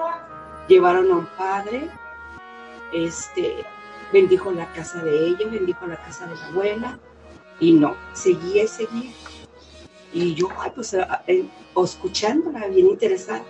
Llevaron 0.68 1.10
a 1.10 1.16
un 1.16 1.26
padre, 1.26 1.90
este, 2.92 3.64
bendijo 4.12 4.50
la 4.50 4.70
casa 4.72 5.02
de 5.02 5.28
ella, 5.28 5.46
bendijo 5.50 5.86
la 5.86 5.96
casa 5.96 6.26
de 6.26 6.36
la 6.36 6.46
abuela, 6.46 6.98
y 7.60 7.72
no, 7.72 7.96
seguía 8.12 8.64
y 8.64 8.68
seguía. 8.68 9.12
Y 10.12 10.34
yo, 10.34 10.48
ay, 10.58 10.72
pues, 10.74 10.94
eh, 10.94 11.48
escuchándola, 11.76 12.66
bien 12.68 12.88
interesada. 12.88 13.44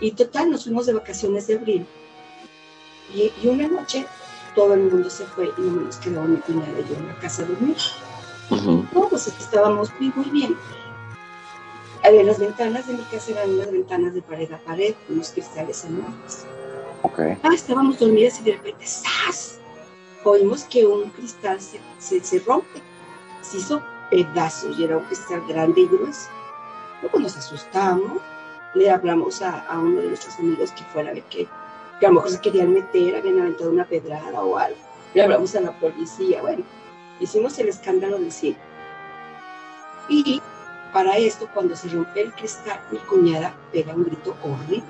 Y 0.00 0.12
total, 0.12 0.50
nos 0.50 0.64
fuimos 0.64 0.86
de 0.86 0.92
vacaciones 0.92 1.46
de 1.46 1.56
abril. 1.56 1.86
Y, 3.12 3.32
una 3.46 3.68
noche 3.68 4.06
todo 4.54 4.74
el 4.74 4.80
mundo 4.80 5.10
se 5.10 5.26
fue 5.26 5.52
y 5.58 5.60
no 5.60 5.82
nos 5.82 5.96
quedó 5.96 6.22
mi 6.22 6.36
cuñada 6.38 6.78
yo 6.88 6.94
en 6.94 7.08
la 7.08 7.18
casa 7.18 7.44
dormir. 8.50 8.88
Todos 8.92 9.26
estábamos 9.26 9.90
muy, 9.98 10.12
muy 10.14 10.30
bien. 10.30 10.56
las 12.02 12.38
ventanas 12.38 12.86
de 12.86 12.94
mi 12.94 13.02
casa 13.04 13.32
eran 13.32 13.50
unas 13.50 13.70
ventanas 13.70 14.14
de 14.14 14.22
pared 14.22 14.52
a 14.52 14.58
pared, 14.58 14.94
unos 15.08 15.30
cristales 15.30 15.84
enormes. 15.84 16.44
Ah, 17.42 17.52
estábamos 17.52 17.98
dormidas 17.98 18.40
y 18.40 18.44
de 18.44 18.52
repente, 18.52 18.86
¡zas! 18.86 19.58
Oímos 20.24 20.64
que 20.64 20.86
un 20.86 21.10
cristal 21.10 21.60
se, 21.60 21.78
se, 21.98 22.38
rompe. 22.40 22.80
Se 23.42 23.58
hizo 23.58 23.82
pedazos 24.10 24.78
y 24.78 24.84
era 24.84 24.96
un 24.96 25.04
cristal 25.04 25.42
grande 25.46 25.82
y 25.82 25.86
grueso. 25.86 26.30
Luego 27.02 27.18
nos 27.18 27.36
asustamos, 27.36 28.22
le 28.74 28.90
hablamos 28.90 29.42
a, 29.42 29.66
uno 29.78 30.00
de 30.00 30.08
nuestros 30.08 30.38
amigos 30.38 30.72
que 30.72 30.82
fuera 30.84 31.10
a 31.10 31.14
ver 31.14 31.24
que, 31.24 31.46
que 32.00 32.06
a 32.06 32.08
lo 32.08 32.14
mejor 32.14 32.30
se 32.30 32.40
querían 32.40 32.72
meter, 32.72 33.16
habían 33.16 33.38
aventado 33.38 33.70
una 33.70 33.84
pedrada 33.84 34.42
o 34.42 34.56
algo. 34.56 34.78
Le 35.12 35.22
hablamos 35.22 35.54
a 35.56 35.60
la 35.60 35.78
policía, 35.78 36.40
bueno, 36.40 36.64
hicimos 37.20 37.58
el 37.58 37.68
escándalo 37.68 38.18
del 38.18 38.32
cielo. 38.32 38.56
Y 40.08 40.40
para 40.92 41.16
esto, 41.16 41.48
cuando 41.52 41.74
se 41.76 41.88
rompe 41.88 42.22
el 42.22 42.32
cristal, 42.32 42.80
mi 42.90 42.98
cuñada 42.98 43.54
pega 43.72 43.94
un 43.94 44.04
grito 44.04 44.36
horrible 44.42 44.82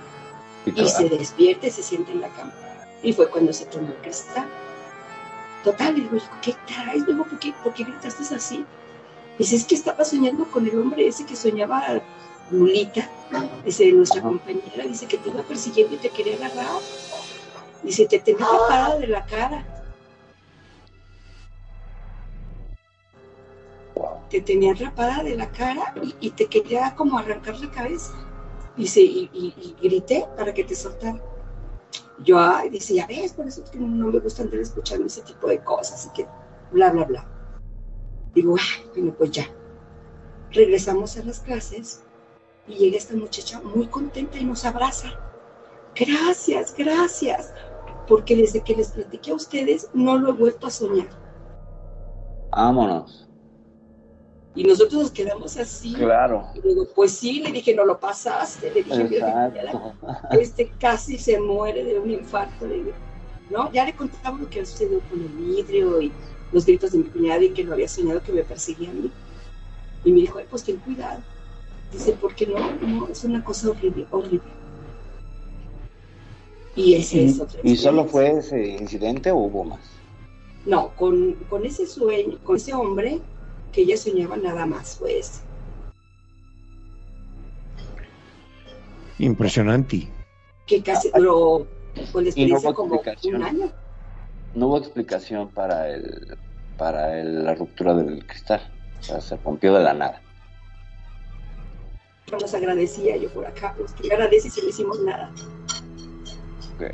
y, 0.67 0.89
se 0.89 1.09
despierta 1.09 1.67
y 1.67 1.71
se 1.71 1.83
siente 1.83 2.13
en 2.13 2.21
la 2.21 2.29
cama. 2.29 2.53
Y 3.03 3.13
fue 3.13 3.29
cuando 3.29 3.53
se 3.53 3.67
tomó 3.67 3.89
el 3.89 3.97
cristal. 3.97 4.47
Total, 5.63 5.95
le 5.95 6.03
digo, 6.03 6.19
¿qué 6.43 6.55
traes? 6.67 7.07
Digo, 7.07 7.25
¿por 7.25 7.39
qué, 7.39 7.55
¿por 7.63 7.73
qué 7.73 7.85
gritaste 7.85 8.35
así? 8.35 8.65
Dice, 9.39 9.57
es 9.57 9.65
que 9.65 9.75
estaba 9.75 10.05
soñando 10.05 10.45
con 10.51 10.67
el 10.67 10.79
hombre 10.79 11.07
ese 11.07 11.25
que 11.25 11.35
soñaba 11.35 12.03
Lulita, 12.51 13.09
dice, 13.65 13.91
nuestra 13.93 14.21
compañera, 14.21 14.85
dice 14.87 15.07
que 15.07 15.17
te 15.17 15.31
iba 15.31 15.43
persiguiendo 15.43 15.95
y 15.95 15.99
te 15.99 16.11
quería 16.11 16.37
agarrar. 16.37 16.67
Dice, 17.83 18.07
te 18.07 18.19
tenía 18.19 18.47
parado 18.69 19.01
de 19.01 19.07
la 19.07 19.25
cara. 19.25 19.65
Te 24.35 24.41
tenía 24.41 24.75
rapada 24.75 25.23
de 25.23 25.37
la 25.37 25.49
cara 25.53 25.95
y, 26.21 26.29
te 26.31 26.47
quería 26.47 26.97
como 26.97 27.17
arrancar 27.17 27.57
la 27.61 27.71
cabeza. 27.71 28.13
Y, 28.77 28.85
y, 29.33 29.77
grité 29.81 30.27
para 30.37 30.53
que 30.53 30.65
te 30.65 30.75
soltara. 30.75 31.23
Yo, 32.25 32.41
ay, 32.41 32.69
dice, 32.69 32.95
ya 32.95 33.07
ves, 33.07 33.35
por 33.35 33.47
eso 33.47 33.63
es 33.63 33.71
que 33.71 33.79
no 33.79 34.09
me 34.09 34.19
gusta 34.19 34.43
andar 34.43 34.59
escuchando 34.59 35.07
ese 35.07 35.23
tipo 35.23 35.47
de 35.47 35.63
cosas, 35.63 36.07
y 36.07 36.17
que 36.17 36.27
bla, 36.73 36.91
bla, 36.91 37.05
bla. 37.05 37.29
Digo, 38.35 38.57
ay, 38.59 38.91
bueno, 38.97 39.15
pues 39.17 39.31
ya. 39.31 39.47
Regresamos 40.51 41.17
a 41.17 41.23
las 41.23 41.39
clases 41.39 42.03
y 42.67 42.75
llega 42.75 42.97
esta 42.97 43.15
muchacha 43.15 43.61
muy 43.63 43.87
contenta 43.87 44.37
y 44.37 44.45
nos 44.45 44.65
abraza. 44.65 45.11
Gracias, 45.95 46.75
gracias, 46.77 47.55
porque 48.09 48.35
desde 48.35 48.63
que 48.63 48.75
les 48.75 48.91
platiqué 48.91 49.31
a 49.31 49.35
ustedes 49.37 49.89
no 49.95 50.19
lo 50.19 50.31
he 50.31 50.33
vuelto 50.33 50.67
a 50.67 50.71
soñar. 50.71 51.07
Vámonos. 52.51 53.29
Y 54.57 54.63
nosotros 54.63 55.03
nos 55.03 55.11
quedamos 55.11 55.57
así. 55.57 55.95
Claro. 55.95 56.47
Y 56.55 56.61
digo, 56.61 56.87
pues 56.95 57.13
sí, 57.13 57.41
le 57.41 57.51
dije, 57.51 57.75
no 57.75 57.85
lo 57.85 57.99
pasaste. 57.99 58.71
Le 58.71 58.85
dije, 58.85 59.03
Exacto. 59.03 59.93
este 60.31 60.71
casi 60.79 61.19
se 61.19 61.41
muere 61.41 61.83
de 61.83 61.99
un 61.99 62.11
infarto. 62.11 62.67
Le 62.67 62.93
¿no? 63.51 63.71
Ya 63.73 63.85
le 63.85 63.95
contaba 63.95 64.39
lo 64.39 64.49
que 64.49 64.61
había 64.61 64.71
sucedido 64.71 65.01
con 65.11 65.21
el 65.21 65.29
vidrio 65.29 66.01
y 66.01 66.13
los 66.53 66.65
gritos 66.65 66.93
de 66.93 66.99
mi 66.99 67.05
cuñada 67.05 67.43
y 67.43 67.51
que 67.51 67.65
no 67.65 67.73
había 67.73 67.89
soñado 67.89 68.23
que 68.23 68.33
me 68.33 68.45
perseguía 68.45 68.91
a 68.91 68.93
mí. 68.93 69.11
Y 70.05 70.13
me 70.13 70.21
dijo, 70.21 70.39
Ay, 70.39 70.47
pues 70.49 70.63
ten 70.63 70.77
cuidado. 70.77 71.21
Dice, 71.93 72.17
porque 72.21 72.47
no, 72.47 72.59
no, 72.81 73.09
es 73.09 73.25
una 73.25 73.43
cosa 73.43 73.71
horrible, 73.71 74.07
horrible. 74.11 74.41
Y 76.77 76.95
ese 76.95 77.25
es 77.25 77.41
otro. 77.41 77.61
¿Y 77.63 77.77
solo 77.77 78.05
fue 78.05 78.39
ese 78.39 78.69
incidente 78.69 79.31
o 79.31 79.37
hubo 79.37 79.65
más? 79.65 79.81
No, 80.67 80.91
con, 80.97 81.35
con 81.51 81.65
ese 81.65 81.87
sueño, 81.87 82.39
con 82.43 82.57
ese 82.57 82.73
hombre 82.73 83.21
que 83.75 83.83
ella 83.83 83.97
soñaba 83.97 84.37
nada 84.37 84.67
más 84.67 84.97
fue 84.97 85.19
ese. 85.19 85.41
Impresionante. 89.19 90.09
Que 90.67 90.83
casi 90.83 91.11
duró 91.15 91.67
con 92.13 92.25
la 92.25 92.31
Y 92.35 92.47
no 92.47 92.57
experiencia 92.59 92.71
hubo 92.71 92.75
como 92.77 92.95
explicación. 92.97 93.35
un 93.37 93.43
año. 93.43 93.73
No 94.55 94.67
hubo 94.69 94.79
explicación 94.79 95.49
para 95.51 95.89
el 95.91 96.37
para 96.77 97.21
el- 97.21 97.45
la 97.45 97.55
ruptura 97.55 97.95
del 97.95 98.27
cristal. 98.27 98.61
O 98.99 99.03
sea, 99.03 99.21
se 99.21 99.37
rompió 99.37 99.75
de 99.75 99.85
la 99.85 99.95
nada. 99.95 100.21
Nos 102.33 102.53
agradecía 102.53 103.17
yo 103.17 103.29
por 103.31 103.47
acá, 103.47 103.75
pues 103.79 103.93
que 103.93 104.13
agradece 104.13 104.51
si 104.51 104.61
no 104.61 104.69
hicimos 104.69 105.01
nada. 105.03 105.31
Ok. 106.75 106.91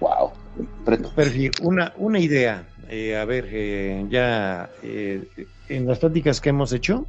Wow. 0.00 0.32
Una, 1.62 1.92
una 1.96 2.18
idea. 2.18 2.66
Eh, 2.92 3.16
a 3.16 3.24
ver, 3.24 3.48
eh, 3.52 4.04
ya 4.10 4.68
eh, 4.82 5.22
en 5.68 5.86
las 5.86 6.00
pláticas 6.00 6.40
que 6.40 6.48
hemos 6.48 6.72
hecho, 6.72 7.06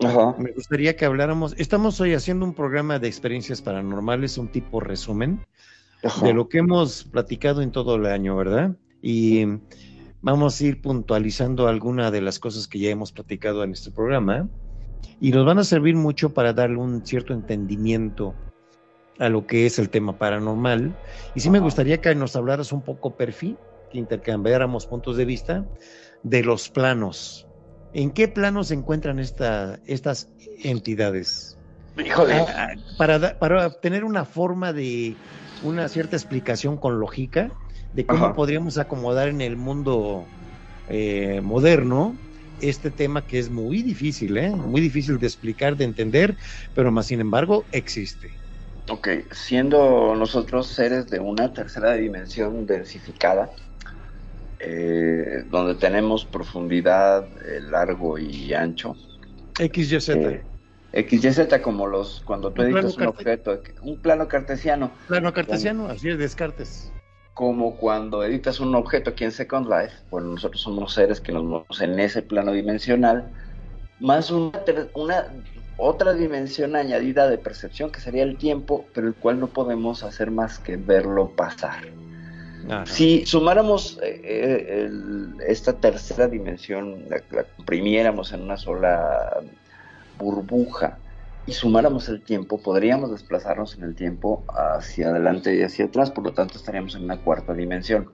Ajá. 0.00 0.34
me 0.36 0.50
gustaría 0.50 0.96
que 0.96 1.04
habláramos. 1.04 1.54
Estamos 1.56 2.00
hoy 2.00 2.14
haciendo 2.14 2.44
un 2.44 2.52
programa 2.52 2.98
de 2.98 3.06
experiencias 3.06 3.62
paranormales, 3.62 4.38
un 4.38 4.48
tipo 4.48 4.80
resumen 4.80 5.40
Ajá. 6.02 6.26
de 6.26 6.34
lo 6.34 6.48
que 6.48 6.58
hemos 6.58 7.04
platicado 7.04 7.62
en 7.62 7.70
todo 7.70 7.94
el 7.94 8.06
año, 8.06 8.34
¿verdad? 8.34 8.76
Y 9.02 9.46
vamos 10.20 10.60
a 10.60 10.64
ir 10.64 10.82
puntualizando 10.82 11.68
algunas 11.68 12.10
de 12.10 12.22
las 12.22 12.40
cosas 12.40 12.66
que 12.66 12.80
ya 12.80 12.90
hemos 12.90 13.12
platicado 13.12 13.62
en 13.62 13.70
este 13.70 13.92
programa 13.92 14.48
y 15.20 15.30
nos 15.30 15.46
van 15.46 15.60
a 15.60 15.64
servir 15.64 15.94
mucho 15.94 16.34
para 16.34 16.52
darle 16.52 16.78
un 16.78 17.06
cierto 17.06 17.34
entendimiento 17.34 18.34
a 19.20 19.28
lo 19.28 19.46
que 19.46 19.66
es 19.66 19.78
el 19.78 19.90
tema 19.90 20.18
paranormal. 20.18 20.92
Y 21.36 21.40
sí 21.40 21.50
me 21.50 21.60
gustaría 21.60 22.00
que 22.00 22.12
nos 22.16 22.34
hablaras 22.34 22.72
un 22.72 22.82
poco, 22.82 23.14
Perfi, 23.16 23.56
que 23.90 23.98
intercambiáramos 23.98 24.86
puntos 24.86 25.16
de 25.16 25.24
vista 25.24 25.66
de 26.22 26.42
los 26.42 26.70
planos. 26.70 27.46
¿En 27.92 28.12
qué 28.12 28.28
planos 28.28 28.68
se 28.68 28.74
encuentran 28.74 29.18
esta, 29.18 29.80
estas 29.86 30.28
entidades? 30.62 31.58
Híjole. 31.96 32.34
Ah, 32.34 32.68
para, 32.96 33.38
para 33.38 33.66
obtener 33.66 34.04
una 34.04 34.24
forma 34.24 34.72
de 34.72 35.16
una 35.62 35.88
cierta 35.88 36.16
explicación 36.16 36.76
con 36.78 37.00
lógica 37.00 37.50
de 37.92 38.06
cómo 38.06 38.26
Ajá. 38.26 38.34
podríamos 38.34 38.78
acomodar 38.78 39.28
en 39.28 39.40
el 39.40 39.56
mundo 39.56 40.26
eh, 40.88 41.40
moderno 41.42 42.16
este 42.60 42.90
tema 42.90 43.26
que 43.26 43.38
es 43.38 43.50
muy 43.50 43.82
difícil, 43.82 44.36
¿eh? 44.36 44.50
muy 44.50 44.80
difícil 44.80 45.18
de 45.18 45.26
explicar, 45.26 45.76
de 45.76 45.84
entender, 45.84 46.36
pero 46.74 46.92
más 46.92 47.06
sin 47.06 47.20
embargo 47.20 47.64
existe. 47.72 48.30
Ok, 48.88 49.08
siendo 49.30 50.14
nosotros 50.14 50.66
seres 50.66 51.06
de 51.06 51.20
una 51.20 51.52
tercera 51.52 51.94
dimensión 51.94 52.66
densificada, 52.66 53.50
eh, 54.60 55.44
donde 55.50 55.74
tenemos 55.74 56.24
profundidad, 56.24 57.26
eh, 57.46 57.60
largo 57.62 58.18
y 58.18 58.52
ancho, 58.52 58.94
XYZ. 59.56 60.08
eh, 60.10 60.42
XYZ 60.92 61.60
como 61.62 61.86
los 61.86 62.20
cuando 62.24 62.50
tú 62.52 62.62
editas 62.62 62.96
un 62.96 63.06
objeto, 63.06 63.62
un 63.82 63.98
plano 63.98 64.28
cartesiano, 64.28 64.90
plano 65.08 65.32
cartesiano, 65.32 65.86
así 65.86 66.10
es, 66.10 66.18
Descartes. 66.18 66.92
como 67.34 67.76
cuando 67.76 68.22
editas 68.22 68.60
un 68.60 68.74
objeto 68.74 69.10
aquí 69.10 69.24
en 69.24 69.32
Second 69.32 69.66
Life, 69.68 69.94
bueno, 70.10 70.28
nosotros 70.28 70.60
somos 70.60 70.92
seres 70.92 71.20
que 71.20 71.32
nos 71.32 71.44
movemos 71.44 71.80
en 71.80 71.98
ese 71.98 72.22
plano 72.22 72.52
dimensional, 72.52 73.30
más 73.98 74.30
una, 74.30 74.52
una 74.94 75.26
otra 75.78 76.12
dimensión 76.12 76.76
añadida 76.76 77.28
de 77.28 77.38
percepción 77.38 77.90
que 77.90 78.00
sería 78.00 78.22
el 78.22 78.36
tiempo, 78.36 78.84
pero 78.92 79.08
el 79.08 79.14
cual 79.14 79.40
no 79.40 79.46
podemos 79.46 80.02
hacer 80.02 80.30
más 80.30 80.58
que 80.58 80.76
verlo 80.76 81.30
pasar. 81.34 81.84
Si 82.84 83.26
sumáramos 83.26 83.98
eh, 84.02 84.20
eh, 84.24 84.90
esta 85.46 85.72
tercera 85.74 86.28
dimensión, 86.28 87.04
la, 87.08 87.20
comprimiéramos 87.56 88.32
en 88.32 88.42
una 88.42 88.56
sola 88.56 89.42
burbuja 90.18 90.98
y 91.46 91.52
sumáramos 91.52 92.08
el 92.08 92.22
tiempo, 92.22 92.58
podríamos 92.58 93.10
desplazarnos 93.10 93.76
en 93.76 93.84
el 93.84 93.94
tiempo 93.94 94.44
hacia 94.48 95.08
adelante 95.08 95.56
y 95.56 95.62
hacia 95.62 95.86
atrás, 95.86 96.10
por 96.10 96.24
lo 96.24 96.32
tanto 96.32 96.58
estaríamos 96.58 96.94
en 96.94 97.04
una 97.04 97.20
cuarta 97.22 97.54
dimensión. 97.54 98.12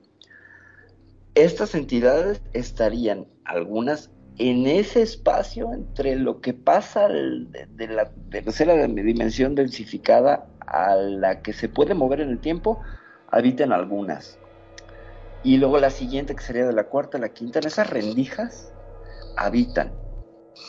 Estas 1.34 1.74
entidades 1.74 2.40
estarían 2.52 3.26
algunas 3.44 4.10
en 4.38 4.66
ese 4.66 5.02
espacio 5.02 5.72
entre 5.72 6.16
lo 6.16 6.40
que 6.40 6.54
pasa 6.54 7.08
de, 7.08 7.66
de 7.68 7.88
la 7.88 8.10
tercera 8.30 8.86
dimensión 8.86 9.54
densificada 9.54 10.46
a 10.66 10.94
la 10.94 11.42
que 11.42 11.52
se 11.52 11.68
puede 11.68 11.94
mover 11.94 12.20
en 12.20 12.30
el 12.30 12.38
tiempo, 12.38 12.80
habitan 13.30 13.72
algunas. 13.72 14.38
Y 15.42 15.58
luego 15.58 15.78
la 15.78 15.90
siguiente, 15.90 16.34
que 16.34 16.42
sería 16.42 16.66
de 16.66 16.72
la 16.72 16.84
cuarta 16.84 17.18
a 17.18 17.20
la 17.20 17.28
quinta, 17.28 17.58
en 17.58 17.66
esas 17.66 17.88
rendijas 17.90 18.72
habitan. 19.36 19.92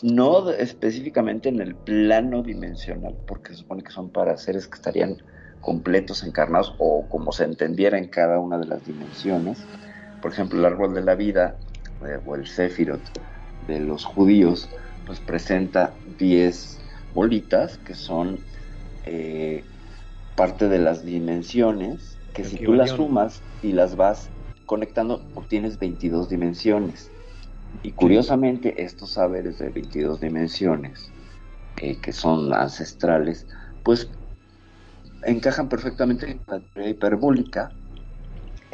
No 0.03 0.49
específicamente 0.49 1.49
en 1.49 1.61
el 1.61 1.75
plano 1.75 2.43
dimensional, 2.43 3.15
porque 3.25 3.53
se 3.53 3.59
supone 3.59 3.83
que 3.83 3.91
son 3.91 4.09
para 4.09 4.37
seres 4.37 4.67
que 4.67 4.75
estarían 4.75 5.17
completos, 5.61 6.23
encarnados, 6.23 6.75
o 6.77 7.07
como 7.09 7.31
se 7.31 7.45
entendiera 7.45 7.97
en 7.97 8.07
cada 8.07 8.39
una 8.39 8.57
de 8.57 8.67
las 8.67 8.85
dimensiones. 8.85 9.63
Por 10.21 10.31
ejemplo, 10.31 10.59
el 10.59 10.65
árbol 10.65 10.93
de 10.93 11.01
la 11.01 11.15
vida, 11.15 11.55
eh, 12.05 12.19
o 12.25 12.35
el 12.35 12.45
Sefirot 12.45 13.01
de 13.67 13.79
los 13.79 14.05
judíos, 14.05 14.69
pues 15.05 15.19
presenta 15.19 15.93
10 16.19 16.79
bolitas 17.13 17.77
que 17.79 17.95
son 17.95 18.39
eh, 19.05 19.63
parte 20.35 20.67
de 20.67 20.79
las 20.79 21.03
dimensiones, 21.03 22.16
que 22.37 22.43
si 22.43 22.57
tú 22.57 22.73
las 22.73 22.91
sumas 22.91 23.41
y 23.63 23.71
las 23.71 23.95
vas 23.95 24.29
conectando, 24.67 25.25
obtienes 25.33 25.79
22 25.79 26.29
dimensiones. 26.29 27.09
Y 27.81 27.93
curiosamente, 27.93 28.83
estos 28.83 29.13
saberes 29.13 29.57
de 29.57 29.69
22 29.69 30.21
dimensiones, 30.21 31.11
eh, 31.77 31.97
que 31.99 32.11
son 32.11 32.53
ancestrales, 32.53 33.47
pues 33.83 34.11
encajan 35.23 35.67
perfectamente 35.67 36.29
en 36.29 36.41
la 36.45 36.59
teoría 36.59 36.91
hiperbólica 36.91 37.71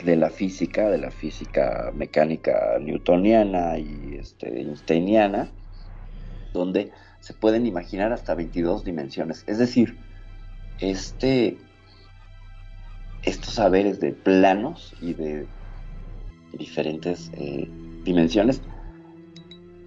de 0.04 0.18
la 0.18 0.30
física, 0.30 0.90
de 0.90 0.98
la 0.98 1.12
física 1.12 1.90
mecánica 1.96 2.78
newtoniana 2.82 3.78
y 3.78 4.18
este, 4.20 4.60
einsteiniana, 4.60 5.50
donde 6.52 6.92
se 7.22 7.34
pueden 7.34 7.66
imaginar 7.66 8.12
hasta 8.12 8.36
22 8.36 8.84
dimensiones. 8.84 9.46
Es 9.48 9.58
decir, 9.58 9.98
este, 10.80 11.58
estos 13.24 13.54
saberes 13.54 14.00
de 14.00 14.14
planos 14.14 14.96
y 15.00 15.14
de 15.14 15.48
diferentes 16.54 17.32
eh, 17.34 17.70
dimensiones 18.04 18.62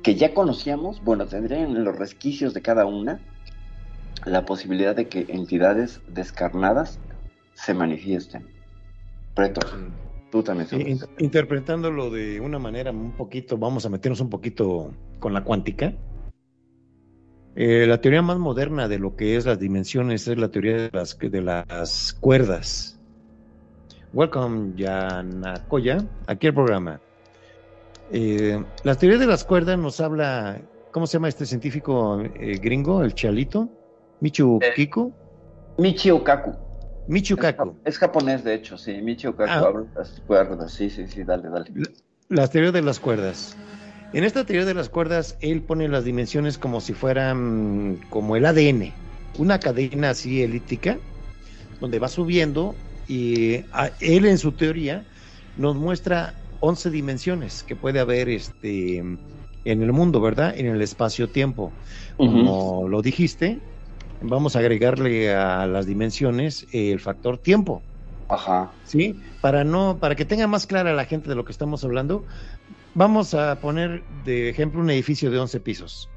que 0.03 0.15
ya 0.15 0.35
conocíamos, 0.35 1.03
bueno, 1.03 1.27
tendrían 1.27 1.77
en 1.77 1.85
los 1.85 1.97
resquicios 1.97 2.55
de 2.55 2.63
cada 2.63 2.87
una 2.87 3.21
la 4.25 4.45
posibilidad 4.45 4.95
de 4.95 5.09
que 5.09 5.27
entidades 5.29 6.01
descarnadas 6.09 7.01
se 7.55 7.75
manifiesten. 7.75 8.47
Preto, 9.35 9.61
tú 10.31 10.43
también. 10.43 10.69
In- 10.73 11.01
interpretándolo 11.19 12.11
de 12.11 12.41
una 12.41 12.59
manera 12.59 12.91
un 12.91 13.13
poquito, 13.13 13.59
vamos 13.59 13.85
a 13.85 13.89
meternos 13.89 14.21
un 14.21 14.31
poquito 14.31 14.95
con 15.19 15.35
la 15.35 15.45
cuántica. 15.45 15.93
Eh, 17.57 17.87
la 17.87 18.01
teoría 18.01 18.23
más 18.23 18.39
moderna 18.39 18.87
de 18.87 18.99
lo 18.99 19.17
que 19.17 19.37
es 19.37 19.47
las 19.47 19.59
dimensiones 19.59 20.29
es 20.29 20.39
la 20.39 20.51
teoría 20.51 20.77
de 20.77 20.91
las, 20.93 21.19
de 21.19 21.43
las 21.43 22.13
cuerdas. 22.13 22.96
Welcome, 24.17 24.73
Yanakoya, 24.77 26.03
aquí 26.27 26.47
el 26.47 26.55
programa. 26.55 26.99
Eh, 28.11 28.59
la 28.83 28.95
teoría 28.95 29.19
de 29.19 29.27
las 29.27 29.45
cuerdas 29.45 29.79
nos 29.79 30.01
habla, 30.01 30.59
¿cómo 30.91 31.07
se 31.07 31.19
llama 31.19 31.29
este 31.29 31.45
científico 31.45 32.23
eh, 32.23 32.59
gringo, 32.59 33.03
el 33.03 33.15
Chalito? 33.15 33.69
Michu 34.21 34.59
Eh, 34.63 34.73
Kiko, 34.75 35.13
Michio 35.77 36.25
Kaku. 36.25 36.55
Michu 37.09 37.35
Es, 37.35 37.41
Kaku. 37.41 37.77
es 37.85 37.99
japonés, 37.99 38.43
de 38.43 38.55
hecho, 38.55 38.79
sí. 38.79 38.95
Michio 39.03 39.37
Kaku 39.37 39.51
Ah. 39.53 39.59
habla 39.69 39.85
las 39.95 40.09
cuerdas. 40.27 40.73
Sí, 40.73 40.89
sí, 40.89 41.07
sí, 41.09 41.23
dale, 41.23 41.51
dale. 41.51 41.71
La 42.31 42.49
teoría 42.49 42.73
de 42.73 42.81
las 42.81 42.99
cuerdas. 42.99 43.55
En 44.15 44.25
esta 44.25 44.47
teoría 44.47 44.65
de 44.65 44.73
las 44.73 44.89
cuerdas, 44.89 45.37
él 45.43 45.61
pone 45.61 45.89
las 45.89 46.05
dimensiones 46.05 46.57
como 46.57 46.81
si 46.81 46.95
fueran 46.95 48.01
como 48.09 48.35
el 48.37 48.47
ADN, 48.47 48.95
una 49.37 49.61
cadena 49.61 50.09
así 50.09 50.43
elíptica, 50.43 50.97
donde 51.83 51.99
va 51.99 52.09
subiendo 52.09 52.75
y 53.09 53.57
a- 53.73 53.91
él 54.01 54.27
en 54.27 54.39
su 54.39 54.53
teoría 54.53 55.05
nos 55.57 55.77
muestra 55.77 56.35
11 56.61 56.91
dimensiones 56.91 57.63
que 57.63 57.77
puede 57.77 58.01
haber 58.01 58.29
este, 58.29 58.99
en 58.99 59.19
el 59.65 59.93
mundo, 59.93 60.21
¿verdad? 60.21 60.57
En 60.57 60.67
el 60.67 60.81
espacio-tiempo. 60.83 61.73
Como 62.17 62.89
lo 62.89 63.03
dijiste, 63.03 63.61
vamos 64.23 64.57
a 64.57 64.61
agregarle 64.61 65.35
a 65.35 65.67
las 65.67 65.87
dimensiones 65.87 66.67
el 66.73 67.01
factor 67.01 67.39
tiempo. 67.39 67.83
Ajá. 68.29 68.73
¿Sí? 68.85 69.15
Para 69.41 69.63
no, 69.65 69.99
para 70.01 70.17
que 70.17 70.25
tenga 70.25 70.47
más 70.47 70.67
clara 70.67 70.93
la 70.95 71.05
gente 71.05 71.29
de 71.29 71.35
lo 71.37 71.45
que 71.45 71.53
estamos 71.53 71.85
hablando, 71.85 72.25
vamos 72.95 73.35
a 73.35 73.61
poner 73.61 74.03
de 74.25 74.49
ejemplo 74.49 74.81
un 74.81 74.91
edificio 74.91 75.31
de 75.31 75.39
11 75.39 75.61
pisos. 75.61 76.09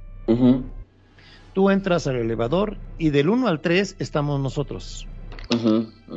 Tú 1.54 1.70
entras 1.70 2.08
al 2.08 2.16
elevador 2.16 2.78
y 2.98 3.10
del 3.10 3.30
1 3.30 3.48
al 3.48 3.60
3 3.62 3.96
estamos 4.00 4.40
nosotros. 4.40 5.09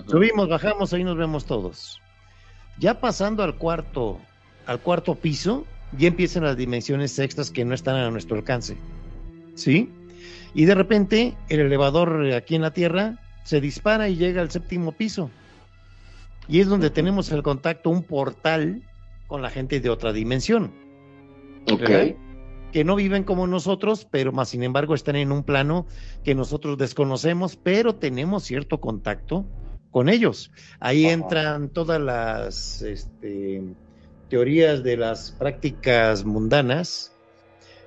Subimos, 0.07 0.49
bajamos, 0.49 0.93
ahí 0.93 1.05
nos 1.05 1.17
vemos 1.17 1.47
todos. 1.47 2.01
Ya 2.79 3.01
pasando 3.01 3.43
al 3.43 3.57
cuarto, 3.57 4.21
al 4.67 4.81
cuarto 4.81 5.15
piso, 5.15 5.67
ya 5.97 6.09
empiezan 6.09 6.45
las 6.45 6.57
dimensiones 6.57 7.19
extras 7.19 7.51
que 7.51 7.65
no 7.65 7.75
están 7.75 7.97
a 7.97 8.11
nuestro 8.11 8.37
alcance. 8.37 8.77
¿Sí? 9.55 9.91
Y 10.55 10.65
de 10.65 10.75
repente 10.75 11.35
el 11.49 11.61
elevador 11.61 12.33
aquí 12.33 12.55
en 12.55 12.63
la 12.63 12.73
Tierra 12.73 13.19
se 13.45 13.61
dispara 13.61 14.09
y 14.09 14.17
llega 14.17 14.43
al 14.43 14.51
séptimo 14.51 14.93
piso. 14.93 15.31
Y 16.49 16.61
es 16.61 16.69
donde 16.69 16.91
tenemos 16.91 17.31
el 17.33 17.43
contacto, 17.43 17.91
un 17.91 18.03
portal 18.03 18.83
con 19.27 19.43
la 19.43 19.51
gente 19.51 19.81
de 19.81 19.89
otra 19.89 20.13
dimensión. 20.13 20.73
Ok. 21.71 22.17
Que 22.73 22.85
no 22.85 22.97
viven 22.97 23.25
como 23.25 23.47
nosotros, 23.47 24.07
pero 24.11 24.33
más 24.33 24.49
sin 24.49 24.63
embargo 24.63 24.95
están 24.95 25.17
en 25.17 25.31
un 25.31 25.45
plano 25.45 25.87
que 26.25 26.35
nosotros 26.35 26.79
desconocemos, 26.79 27.57
pero 27.57 27.95
tenemos 27.95 28.45
cierto 28.45 28.81
contacto 28.81 29.45
con 29.91 30.09
ellos. 30.09 30.51
Ahí 30.81 31.07
entran 31.07 31.69
todas 31.69 32.01
las 32.01 32.83
este, 32.83 33.63
teorías 34.29 34.83
de 34.83 34.97
las 34.97 35.33
prácticas 35.33 36.25
mundanas 36.25 37.13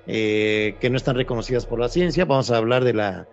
eh, 0.06 0.76
que 0.80 0.88
no 0.88 0.96
están 0.96 1.16
reconocidas 1.16 1.66
por 1.66 1.80
la 1.80 1.88
ciencia. 1.88 2.24
Vamos 2.24 2.50
a 2.52 2.56
hablar 2.56 2.84
de 2.84 2.94
la, 2.94 3.28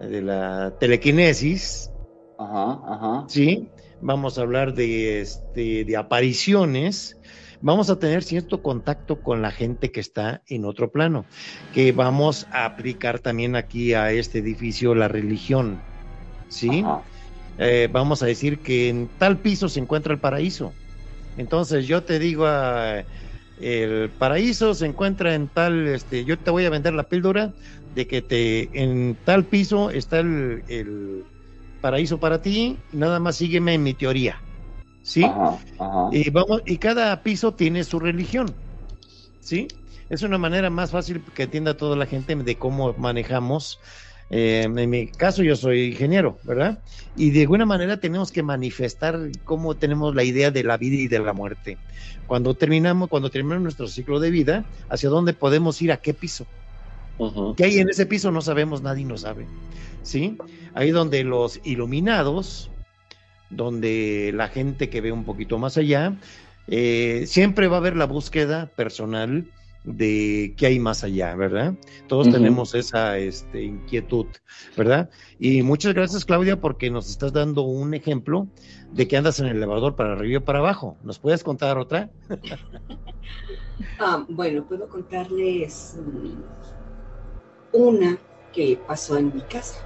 de 0.00 0.20
la 0.20 0.74
telequinesis. 0.80 1.92
Ajá, 2.36 2.80
ajá. 2.84 3.24
Sí, 3.28 3.68
vamos 4.00 4.38
a 4.38 4.42
hablar 4.42 4.74
de, 4.74 5.20
este, 5.20 5.84
de 5.84 5.96
apariciones, 5.96 7.16
vamos 7.60 7.90
a 7.90 7.98
tener 7.98 8.22
cierto 8.22 8.62
contacto 8.62 9.20
con 9.20 9.42
la 9.42 9.50
gente 9.50 9.90
que 9.90 10.00
está 10.00 10.42
en 10.46 10.64
otro 10.64 10.90
plano, 10.90 11.26
que 11.72 11.92
vamos 11.92 12.46
a 12.50 12.64
aplicar 12.64 13.20
también 13.20 13.56
aquí 13.56 13.94
a 13.94 14.12
este 14.12 14.38
edificio 14.38 14.94
la 14.94 15.08
religión, 15.08 15.82
¿sí? 16.48 16.84
Eh, 17.58 17.88
vamos 17.92 18.22
a 18.22 18.26
decir 18.26 18.62
que 18.62 18.88
en 18.88 19.10
tal 19.18 19.40
piso 19.40 19.68
se 19.68 19.80
encuentra 19.80 20.12
el 20.14 20.20
paraíso. 20.20 20.76
Entonces 21.36 21.86
yo 21.86 22.04
te 22.04 22.18
digo, 22.18 22.46
ah, 22.46 23.04
el 23.56 24.12
paraíso 24.18 24.74
se 24.74 24.86
encuentra 24.86 25.34
en 25.34 25.48
tal, 25.50 25.88
este, 25.88 26.24
yo 26.24 26.38
te 26.38 26.50
voy 26.50 26.64
a 26.64 26.70
vender 26.70 26.94
la 26.94 27.08
píldora 27.08 27.54
de 27.90 28.06
que 28.06 28.22
te 28.22 28.80
en 28.80 29.18
tal 29.24 29.46
piso 29.48 29.90
está 29.90 30.20
el 30.20 31.24
paraíso 31.80 32.20
para 32.20 32.40
ti, 32.42 32.84
nada 32.92 33.20
más 33.20 33.36
sígueme 33.36 33.74
en 33.74 33.82
mi 33.82 33.94
teoría. 33.94 34.47
¿Sí? 35.08 35.24
Y 36.12 36.28
vamos, 36.28 36.60
y 36.66 36.76
cada 36.76 37.22
piso 37.22 37.54
tiene 37.54 37.82
su 37.82 37.98
religión. 37.98 38.54
¿Sí? 39.40 39.66
Es 40.10 40.20
una 40.20 40.36
manera 40.36 40.68
más 40.68 40.90
fácil 40.90 41.22
que 41.34 41.44
entienda 41.44 41.78
toda 41.78 41.96
la 41.96 42.04
gente 42.04 42.36
de 42.36 42.56
cómo 42.56 42.92
manejamos. 42.92 43.80
Eh, 44.28 44.64
en 44.66 44.90
mi 44.90 45.06
caso, 45.06 45.42
yo 45.42 45.56
soy 45.56 45.92
ingeniero, 45.92 46.38
¿verdad? 46.42 46.80
Y 47.16 47.30
de 47.30 47.40
alguna 47.40 47.64
manera 47.64 47.98
tenemos 47.98 48.30
que 48.30 48.42
manifestar 48.42 49.18
cómo 49.44 49.74
tenemos 49.76 50.14
la 50.14 50.24
idea 50.24 50.50
de 50.50 50.62
la 50.62 50.76
vida 50.76 50.96
y 50.96 51.08
de 51.08 51.20
la 51.20 51.32
muerte. 51.32 51.78
Cuando 52.26 52.52
terminamos, 52.52 53.08
cuando 53.08 53.30
terminamos 53.30 53.62
nuestro 53.62 53.88
ciclo 53.88 54.20
de 54.20 54.30
vida, 54.30 54.66
hacia 54.90 55.08
dónde 55.08 55.32
podemos 55.32 55.80
ir, 55.80 55.90
a 55.90 55.96
qué 55.96 56.12
piso. 56.12 56.46
Que 57.56 57.64
hay 57.64 57.78
en 57.78 57.88
ese 57.88 58.04
piso 58.04 58.30
no 58.30 58.42
sabemos, 58.42 58.82
nadie 58.82 59.06
lo 59.06 59.16
sabe. 59.16 59.46
¿Sí? 60.02 60.36
Ahí 60.74 60.90
donde 60.90 61.24
los 61.24 61.60
iluminados, 61.64 62.70
donde 63.50 64.32
la 64.34 64.48
gente 64.48 64.90
que 64.90 65.00
ve 65.00 65.12
un 65.12 65.24
poquito 65.24 65.58
más 65.58 65.76
allá, 65.76 66.16
eh, 66.66 67.24
siempre 67.26 67.68
va 67.68 67.76
a 67.76 67.80
haber 67.80 67.96
la 67.96 68.06
búsqueda 68.06 68.66
personal 68.66 69.46
de 69.84 70.54
qué 70.56 70.66
hay 70.66 70.78
más 70.78 71.02
allá, 71.02 71.34
¿verdad? 71.34 71.74
Todos 72.08 72.30
tenemos 72.30 72.74
esa 72.74 73.16
este, 73.16 73.62
inquietud, 73.62 74.26
¿verdad? 74.76 75.08
Y 75.38 75.62
muchas 75.62 75.94
gracias, 75.94 76.24
Claudia, 76.26 76.60
porque 76.60 76.90
nos 76.90 77.08
estás 77.08 77.32
dando 77.32 77.62
un 77.62 77.94
ejemplo 77.94 78.48
de 78.92 79.08
que 79.08 79.16
andas 79.16 79.40
en 79.40 79.46
el 79.46 79.56
elevador 79.56 79.96
para 79.96 80.12
arriba 80.12 80.40
y 80.42 80.44
para 80.44 80.58
abajo. 80.58 80.98
¿Nos 81.02 81.18
puedes 81.18 81.42
contar 81.42 81.78
otra? 81.78 82.10
Ah, 84.00 84.24
bueno, 84.28 84.64
puedo 84.64 84.88
contarles 84.88 85.96
mm, 85.96 87.76
una 87.76 88.18
que 88.52 88.78
pasó 88.86 89.16
en 89.16 89.32
mi 89.32 89.40
casa. 89.42 89.80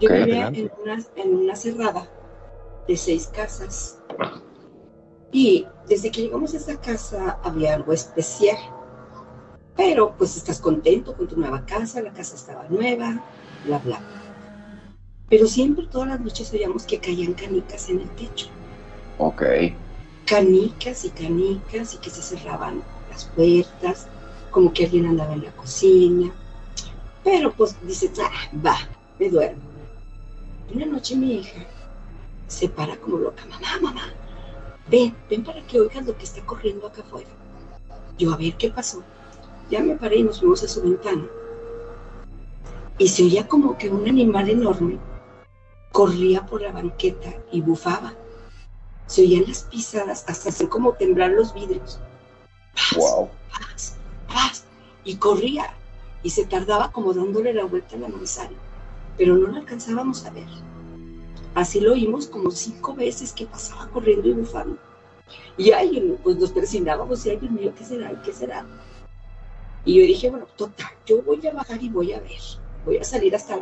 Yo 0.00 0.10
vivía 0.10 0.48
en 0.48 0.70
una, 0.82 0.98
en 1.16 1.34
una 1.34 1.56
cerrada 1.56 2.08
de 2.90 2.96
seis 2.96 3.30
casas. 3.32 3.98
Y 5.30 5.64
desde 5.88 6.10
que 6.10 6.22
llegamos 6.22 6.54
a 6.54 6.56
esa 6.56 6.80
casa 6.80 7.38
había 7.44 7.76
algo 7.76 7.92
especial. 7.92 8.58
Pero 9.76 10.12
pues 10.18 10.36
estás 10.36 10.60
contento 10.60 11.16
con 11.16 11.28
tu 11.28 11.36
nueva 11.36 11.64
casa, 11.66 12.02
la 12.02 12.12
casa 12.12 12.34
estaba 12.34 12.66
nueva, 12.68 13.22
bla, 13.64 13.78
bla. 13.78 14.00
Pero 15.28 15.46
siempre 15.46 15.86
todas 15.86 16.08
las 16.08 16.20
noches 16.20 16.52
oíamos 16.52 16.82
que 16.82 16.98
caían 16.98 17.34
canicas 17.34 17.88
en 17.88 18.00
el 18.00 18.10
techo. 18.16 18.48
Ok. 19.18 19.42
Canicas 20.26 21.04
y 21.04 21.10
canicas 21.10 21.94
y 21.94 21.98
que 21.98 22.10
se 22.10 22.22
cerraban 22.22 22.82
las 23.08 23.26
puertas, 23.36 24.08
como 24.50 24.72
que 24.72 24.86
alguien 24.86 25.06
andaba 25.06 25.34
en 25.34 25.44
la 25.44 25.52
cocina. 25.52 26.32
Pero 27.22 27.52
pues 27.52 27.76
dice, 27.86 28.10
ah, 28.20 28.50
va, 28.66 28.76
me 29.20 29.30
duermo. 29.30 29.62
Una 30.74 30.86
noche 30.86 31.14
mi 31.14 31.34
hija 31.34 31.64
se 32.50 32.68
para 32.68 32.96
como 32.96 33.18
loca, 33.18 33.46
mamá, 33.46 33.78
mamá, 33.80 34.02
ven, 34.90 35.14
ven 35.30 35.44
para 35.44 35.64
que 35.68 35.80
oigas 35.80 36.04
lo 36.04 36.16
que 36.18 36.24
está 36.24 36.44
corriendo 36.44 36.88
acá 36.88 37.02
afuera. 37.02 37.30
Yo 38.18 38.32
a 38.32 38.36
ver 38.36 38.56
qué 38.56 38.70
pasó. 38.70 39.02
Ya 39.70 39.80
me 39.80 39.94
paré 39.94 40.16
y 40.16 40.22
nos 40.24 40.40
fuimos 40.40 40.62
a 40.64 40.68
su 40.68 40.82
ventana. 40.82 41.24
Y 42.98 43.06
se 43.06 43.22
oía 43.22 43.46
como 43.46 43.78
que 43.78 43.88
un 43.88 44.06
animal 44.06 44.50
enorme 44.50 44.98
corría 45.92 46.44
por 46.44 46.60
la 46.60 46.72
banqueta 46.72 47.32
y 47.52 47.60
bufaba. 47.60 48.14
Se 49.06 49.22
oían 49.22 49.44
las 49.46 49.62
pisadas 49.62 50.24
hasta 50.26 50.48
hacer 50.48 50.68
como 50.68 50.94
temblar 50.94 51.30
los 51.30 51.54
vidrios. 51.54 52.00
wow. 52.96 53.30
paz, 53.52 53.94
paz. 54.26 54.64
Y 55.04 55.16
corría 55.16 55.72
y 56.24 56.30
se 56.30 56.46
tardaba 56.46 56.90
como 56.90 57.14
dándole 57.14 57.54
la 57.54 57.64
vuelta 57.64 57.94
a 57.94 58.00
la 58.00 58.08
manzana, 58.08 58.58
pero 59.16 59.36
no 59.36 59.46
la 59.46 59.60
alcanzábamos 59.60 60.26
a 60.26 60.30
ver. 60.30 60.48
Así 61.54 61.80
lo 61.80 61.92
oímos 61.92 62.26
como 62.26 62.50
cinco 62.50 62.94
veces 62.94 63.32
que 63.32 63.46
pasaba 63.46 63.88
corriendo 63.90 64.28
y 64.28 64.32
bufando. 64.32 64.78
Y 65.56 65.72
ahí 65.72 66.18
pues 66.22 66.36
nos 66.36 66.52
persignábamos 66.52 67.26
y 67.26 67.36
Dios 67.36 67.52
mío, 67.52 67.72
¿qué 67.76 67.84
será? 67.84 68.22
¿Qué 68.22 68.32
será? 68.32 68.66
Y 69.84 69.98
yo 69.98 70.02
dije, 70.02 70.30
bueno, 70.30 70.46
total, 70.56 70.90
yo 71.06 71.22
voy 71.22 71.44
a 71.46 71.52
bajar 71.52 71.82
y 71.82 71.88
voy 71.88 72.12
a 72.12 72.20
ver. 72.20 72.40
Voy 72.84 72.98
a 72.98 73.04
salir 73.04 73.34
hasta, 73.34 73.58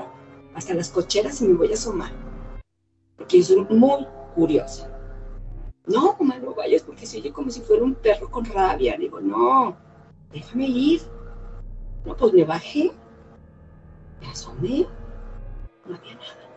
hasta 0.54 0.74
las 0.74 0.90
cocheras 0.90 1.40
y 1.40 1.48
me 1.48 1.54
voy 1.54 1.70
a 1.70 1.74
asomar. 1.74 2.12
Porque 3.16 3.42
soy 3.42 3.64
muy 3.70 4.06
curiosa. 4.34 4.90
No, 5.86 6.16
mamá, 6.20 6.38
no 6.38 6.54
vayas 6.54 6.82
porque 6.82 7.06
se 7.06 7.18
oye 7.18 7.32
como 7.32 7.50
si 7.50 7.62
fuera 7.62 7.82
un 7.82 7.94
perro 7.94 8.30
con 8.30 8.44
rabia. 8.44 8.96
digo, 8.98 9.20
no, 9.20 9.76
déjame 10.32 10.66
ir. 10.66 11.00
No, 12.04 12.16
pues 12.16 12.32
me 12.32 12.44
bajé, 12.44 12.92
me 14.20 14.28
asomé, 14.28 14.86
no 15.86 15.96
había 15.96 16.14
nada. 16.14 16.47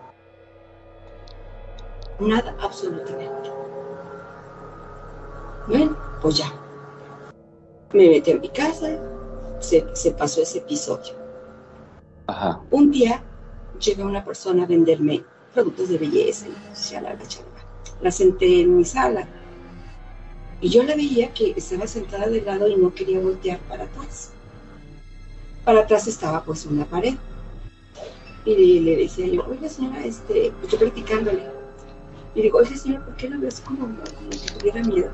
Nada 2.22 2.56
absolutamente. 2.62 3.50
Bueno, 5.68 5.98
pues 6.22 6.38
ya. 6.38 6.54
Me 7.94 8.10
metí 8.10 8.30
en 8.30 8.42
mi 8.42 8.50
casa, 8.50 9.00
se, 9.60 10.12
pasó 10.12 10.44
ese 10.44 10.60
episodio. 10.60 11.16
Ajá. 12.28 12.62
Un 12.70 12.92
día 12.92 13.24
llega 13.80 14.06
una 14.06 14.24
persona 14.24 14.64
a 14.64 14.68
venderme 14.68 15.24
productos 15.52 15.90
de 15.90 15.98
belleza 15.98 16.46
y 16.48 17.02
la 17.02 17.18
La 18.02 18.12
senté 18.12 18.62
en 18.62 18.78
mi 18.78 18.86
sala 18.86 19.28
y 20.62 20.70
yo 20.70 20.84
la 20.84 20.96
veía 20.96 21.34
que 21.34 21.56
estaba 21.58 21.88
sentada 21.88 22.28
de 22.28 22.42
lado 22.42 22.68
y 22.68 22.76
no 22.76 22.94
quería 22.94 23.20
voltear 23.20 23.60
para 23.62 23.86
atrás. 23.86 24.30
Para 25.66 25.82
atrás 25.82 26.06
estaba 26.06 26.44
pues 26.44 26.68
una 26.68 26.86
pared. 26.86 27.16
Y 28.46 28.80
le, 28.80 28.96
decía 28.96 29.26
yo, 29.26 29.44
oiga 29.48 29.68
señora, 29.68 30.06
este, 30.06 30.54
estoy 30.62 30.80
practicándole. 30.80 31.61
Y 32.34 32.42
digo, 32.42 32.60
oye 32.60 32.78
señora, 32.78 33.06
¿por 33.06 33.16
qué 33.16 33.30
la 33.30 33.38
ves 33.38 33.62
como, 33.62 33.88
como 33.88 34.30
tuviera 34.58 34.82
miedo? 34.84 35.12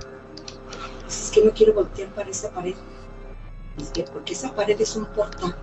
es 1.07 1.31
que 1.31 1.43
no 1.43 1.51
quiero 1.51 1.73
voltear 1.73 2.09
para 2.09 2.29
esa 2.29 2.51
pared. 2.51 2.75
Es 3.77 3.89
que 3.91 4.03
porque 4.03 4.33
esa 4.33 4.53
pared 4.53 4.79
es 4.79 4.95
un 4.95 5.05
portal. 5.05 5.55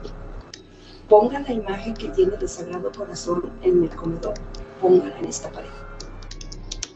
Ponga 1.08 1.40
la 1.40 1.52
imagen 1.52 1.94
que 1.94 2.08
tiene 2.08 2.36
de 2.36 2.48
Sagrado 2.48 2.90
Corazón 2.92 3.52
en 3.62 3.82
el 3.82 3.90
comedor, 3.90 4.34
póngala 4.80 5.18
en 5.18 5.26
esta 5.26 5.50
pared. 5.50 5.70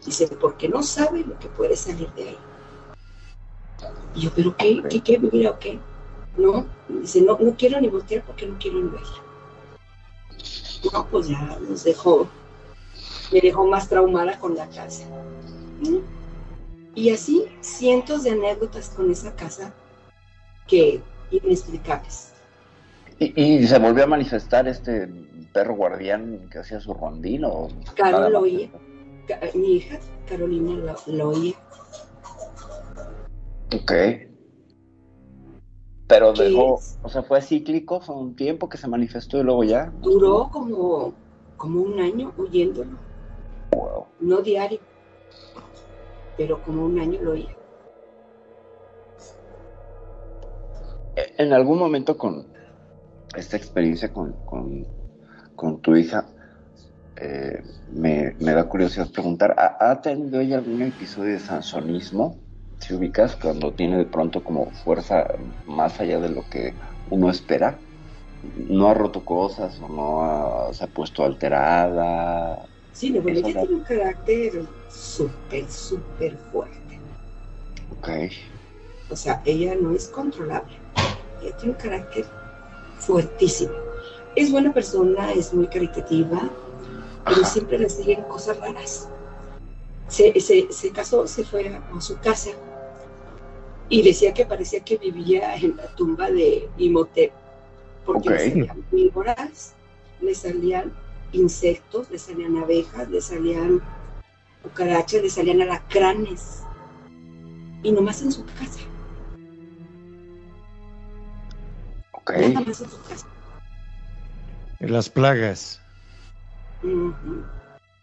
Dice, 0.04 0.26
porque 0.40 0.68
no 0.68 0.82
sabe 0.82 1.24
lo 1.24 1.38
que 1.38 1.48
puede 1.48 1.76
salir 1.76 2.11
de 2.14 2.30
ahí. 2.30 2.38
Y 4.14 4.20
yo, 4.22 4.30
¿pero 4.34 4.56
qué? 4.56 4.82
¿Qué? 4.88 5.00
¿Qué? 5.02 5.18
Mira, 5.18 5.50
¿o 5.50 5.59
qué? 5.59 5.78
No, 6.38 6.64
dice, 6.88 7.20
no, 7.20 7.36
no 7.38 7.54
quiero 7.56 7.80
ni 7.80 7.88
voltear 7.88 8.24
porque 8.24 8.46
no 8.46 8.56
quiero 8.59 8.78
ni 8.78 8.88
verla. 8.88 9.22
No, 10.92 11.06
pues 11.09 11.28
ya 11.28 11.59
nos 11.68 11.84
dejó 11.84 12.28
me 13.33 13.41
dejó 13.41 13.66
más 13.66 13.89
traumada 13.89 14.39
con 14.39 14.55
la 14.55 14.66
casa. 14.68 15.05
Y 16.95 17.11
así 17.11 17.45
cientos 17.61 18.24
de 18.24 18.31
anécdotas 18.31 18.91
con 18.91 19.11
esa 19.11 19.35
casa 19.35 19.72
que 20.66 21.01
inexplicables. 21.31 22.33
¿Y, 23.20 23.66
se 23.66 23.79
volvió 23.79 24.05
a 24.05 24.07
manifestar 24.07 24.68
este 24.68 25.09
perro 25.53 25.74
guardián 25.74 26.49
que 26.51 26.59
hacía 26.59 26.79
su 26.81 26.95
rondín 26.95 27.45
o 27.45 27.68
Carol 27.97 28.33
lo 28.33 28.41
oía. 28.41 28.70
Mi 29.55 29.76
hija 29.76 29.99
Carolina 30.29 30.95
lo, 31.07 31.31
oía. 31.31 31.55
Ok. 33.74 33.93
Pero 36.07 36.33
dejó, 36.33 36.81
o 37.03 37.09
sea, 37.09 37.22
fue 37.22 37.43
cíclico, 37.43 38.01
fue 38.01 38.16
un 38.16 38.35
tiempo 38.35 38.68
que 38.68 38.79
se 38.79 38.89
manifestó 38.89 39.39
y 39.39 39.43
luego 39.43 39.64
ya. 39.64 39.93
Duró 40.01 40.49
como, 40.51 41.12
como 41.57 41.83
un 41.83 42.01
año 42.01 42.33
huyéndolo. 42.39 43.07
No 44.21 44.43
diario, 44.43 44.81
pero 46.37 46.62
como 46.62 46.85
un 46.85 46.99
año 46.99 47.21
lo 47.23 47.33
oía. 47.33 47.57
En 51.37 51.53
algún 51.53 51.79
momento 51.79 52.16
con 52.16 52.47
esta 53.37 53.57
experiencia 53.57 54.12
con, 54.12 54.35
con, 55.55 55.81
tu 55.81 55.97
hija, 55.97 56.27
eh, 57.16 57.62
me, 57.93 58.35
da 58.39 58.69
curiosidad 58.69 59.11
preguntar, 59.11 59.55
¿ha, 59.57 60.01
tenido 60.01 60.41
ella 60.41 60.59
algún 60.59 60.83
episodio 60.83 61.33
de 61.33 61.41
sansonismo? 61.41 62.39
Si 62.79 62.95
ubicas 62.95 63.37
cuando 63.37 63.75
tiene 63.75 63.99
de 63.99 64.05
pronto 64.05 64.45
como 64.45 64.71
fuerza 64.71 65.27
más 65.66 66.01
allá 66.01 66.21
de 66.21 66.29
lo 66.29 66.43
que 66.49 66.75
uno 67.11 67.31
espera, 67.31 67.81
no 68.69 68.89
ha 68.89 68.95
roto 68.95 69.25
cosas 69.25 69.81
o 69.81 69.89
no 69.89 70.73
se 70.73 70.85
ha 70.85 70.87
puesto 70.87 71.25
alterada. 71.25 72.69
Sí, 72.99 73.16
ella 73.16 73.42
tiene 73.42 73.74
un 73.76 73.84
carácter 73.84 74.66
súper, 74.90 75.70
súper 75.70 76.36
fuerte. 76.51 76.99
Ok. 77.96 78.09
O 79.09 79.14
sea, 79.14 79.40
ella 79.44 79.76
no 79.80 79.92
es 79.92 80.09
controlable. 80.09 80.74
Ella 81.40 81.57
tiene 81.59 81.74
un 81.74 81.80
carácter 81.80 82.24
fuertísimo. 82.99 83.72
Es 84.34 84.51
buena 84.51 84.74
persona, 84.74 85.30
es 85.30 85.55
muy 85.55 85.68
caritativa, 85.68 86.51
pero 87.24 87.44
siempre 87.44 87.78
le 87.78 87.88
siguen 87.88 88.22
cosas 88.22 88.59
raras. 88.59 89.09
Se, 90.09 90.32
casó, 90.92 91.24
se 91.28 91.44
fue 91.44 91.68
a 91.68 92.01
su 92.01 92.18
casa 92.18 92.51
y 93.88 94.03
decía 94.03 94.34
que 94.34 94.44
parecía 94.44 94.80
que 94.80 94.99
vivía 94.99 95.55
en 95.55 95.76
la 95.76 95.86
tumba 95.94 96.32
de 96.32 96.68
Imhotep, 96.78 97.30
porque 98.05 98.28
le 98.28 98.38
salían 98.38 98.84
víboras, 98.90 99.74
le 100.20 100.34
salían 100.34 100.92
insectos, 101.33 102.11
le 102.11 102.18
salían 102.18 102.57
abejas, 102.57 103.09
le 103.09 103.20
salían 103.20 103.83
cucarachas, 104.62 105.22
le 105.22 105.31
salían 105.31 105.62
alacranes, 105.62 106.62
y 107.83 107.93
nomás 107.93 108.22
en 108.22 108.33
su 108.33 108.45
casa. 108.45 108.81
en 114.81 114.93
las 114.93 115.09
plagas. 115.09 115.81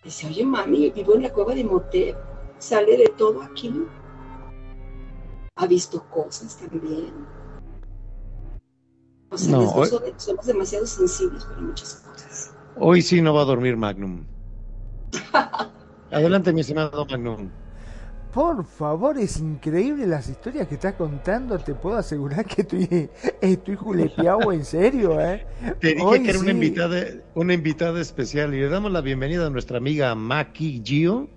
Dice, 0.04 0.28
oye 0.28 0.46
mami, 0.46 0.92
vivo 0.92 1.16
en 1.16 1.24
la 1.24 1.34
cueva 1.34 1.56
de 1.56 1.64
Mote, 1.64 2.16
sale 2.60 2.98
de 2.98 3.08
todo 3.18 3.42
aquí. 3.42 3.74
Ha 5.56 5.68
visto 5.68 6.04
cosas 6.10 6.58
también. 6.58 7.14
O 9.30 9.38
sea, 9.38 9.60
somos 10.18 10.46
demasiado 10.46 10.86
sensibles 10.86 11.46
para 11.46 11.62
muchas 11.62 11.96
cosas. 11.96 12.55
Hoy 12.78 13.02
sí 13.02 13.22
no 13.22 13.34
va 13.34 13.42
a 13.42 13.46
dormir 13.46 13.78
Magnum. 13.78 14.26
Adelante, 16.12 16.52
mi 16.52 16.62
estimado 16.62 17.06
Magnum. 17.06 17.50
Por 18.34 18.66
favor, 18.66 19.18
es 19.18 19.40
increíble 19.40 20.06
las 20.06 20.28
historias 20.28 20.68
que 20.68 20.76
estás 20.76 20.96
contando. 20.96 21.58
Te 21.58 21.74
puedo 21.74 21.96
asegurar 21.96 22.44
que 22.44 22.64
estoy, 22.64 23.10
estoy 23.40 23.76
julepeado 23.76 24.52
en 24.52 24.66
serio, 24.66 25.22
¿eh? 25.22 25.46
Te 25.80 25.96
dije 25.96 26.22
que 26.22 26.30
era 26.32 26.40
una, 26.40 26.52
invitada, 26.52 26.98
una 27.34 27.54
invitada 27.54 28.02
especial 28.02 28.54
y 28.54 28.60
le 28.60 28.68
damos 28.68 28.92
la 28.92 29.00
bienvenida 29.00 29.48
a 29.48 29.50
nuestra 29.50 29.78
amiga 29.78 30.14
Maki 30.16 30.82
Gio, 30.84 31.30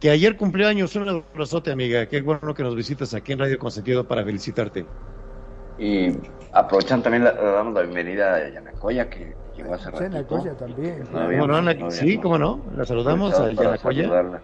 que 0.00 0.08
ayer 0.08 0.38
cumplió 0.38 0.68
años. 0.68 0.96
Un 0.96 1.06
abrazote, 1.10 1.70
amiga. 1.70 2.06
Qué 2.06 2.22
bueno 2.22 2.54
que 2.54 2.62
nos 2.62 2.74
visitas 2.74 3.12
aquí 3.12 3.32
en 3.32 3.40
Radio 3.40 3.58
Consentido 3.58 4.08
para 4.08 4.24
felicitarte. 4.24 4.86
Y 5.78 6.16
aprovechan 6.52 7.02
también, 7.02 7.24
le 7.24 7.32
damos 7.34 7.74
la 7.74 7.82
bienvenida 7.82 8.36
a 8.36 8.48
Yanacoya, 8.48 9.10
que 9.10 9.34
llegó 9.56 9.74
hace 9.74 9.90
también. 9.90 11.04
sí, 11.90 12.18
cómo 12.18 12.38
no. 12.38 12.60
La 12.76 12.84
saludamos 12.84 13.38
a 13.38 13.52
Yanacoya. 13.52 14.42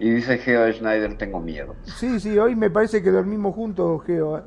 Y 0.00 0.10
dice 0.10 0.38
Geo 0.38 0.72
Schneider, 0.72 1.18
tengo 1.18 1.40
miedo. 1.40 1.74
Sí, 1.84 2.20
sí, 2.20 2.38
hoy 2.38 2.54
me 2.54 2.70
parece 2.70 3.02
que 3.02 3.10
dormimos 3.10 3.54
juntos, 3.54 4.02
Geo. 4.04 4.38
¿eh? 4.38 4.42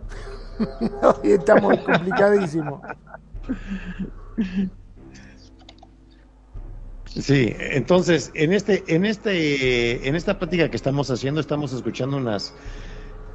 hoy 1.24 1.32
estamos 1.32 1.78
complicadísimos. 1.80 2.82
Sí, 7.06 7.54
entonces, 7.60 8.32
en 8.36 8.54
este, 8.54 8.84
en 8.88 9.06
este, 9.06 10.08
en 10.08 10.16
esta 10.16 10.40
plática 10.40 10.70
que 10.70 10.78
estamos 10.78 11.12
haciendo, 11.12 11.42
estamos 11.42 11.74
escuchando 11.74 12.16
unas 12.16 12.54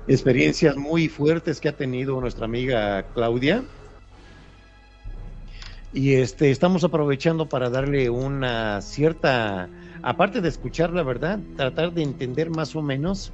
experiencias 0.08 0.76
muy 0.76 1.08
fuertes 1.08 1.60
que 1.60 1.68
ha 1.68 1.76
tenido 1.76 2.18
nuestra 2.20 2.46
amiga 2.46 3.04
Claudia. 3.12 3.62
Y 5.96 6.16
este, 6.16 6.50
estamos 6.50 6.84
aprovechando 6.84 7.48
para 7.48 7.70
darle 7.70 8.10
una 8.10 8.82
cierta 8.82 9.70
aparte 10.02 10.42
de 10.42 10.48
escuchar 10.50 10.90
la 10.90 11.02
verdad, 11.02 11.38
tratar 11.56 11.90
de 11.92 12.02
entender 12.02 12.50
más 12.50 12.76
o 12.76 12.82
menos 12.82 13.32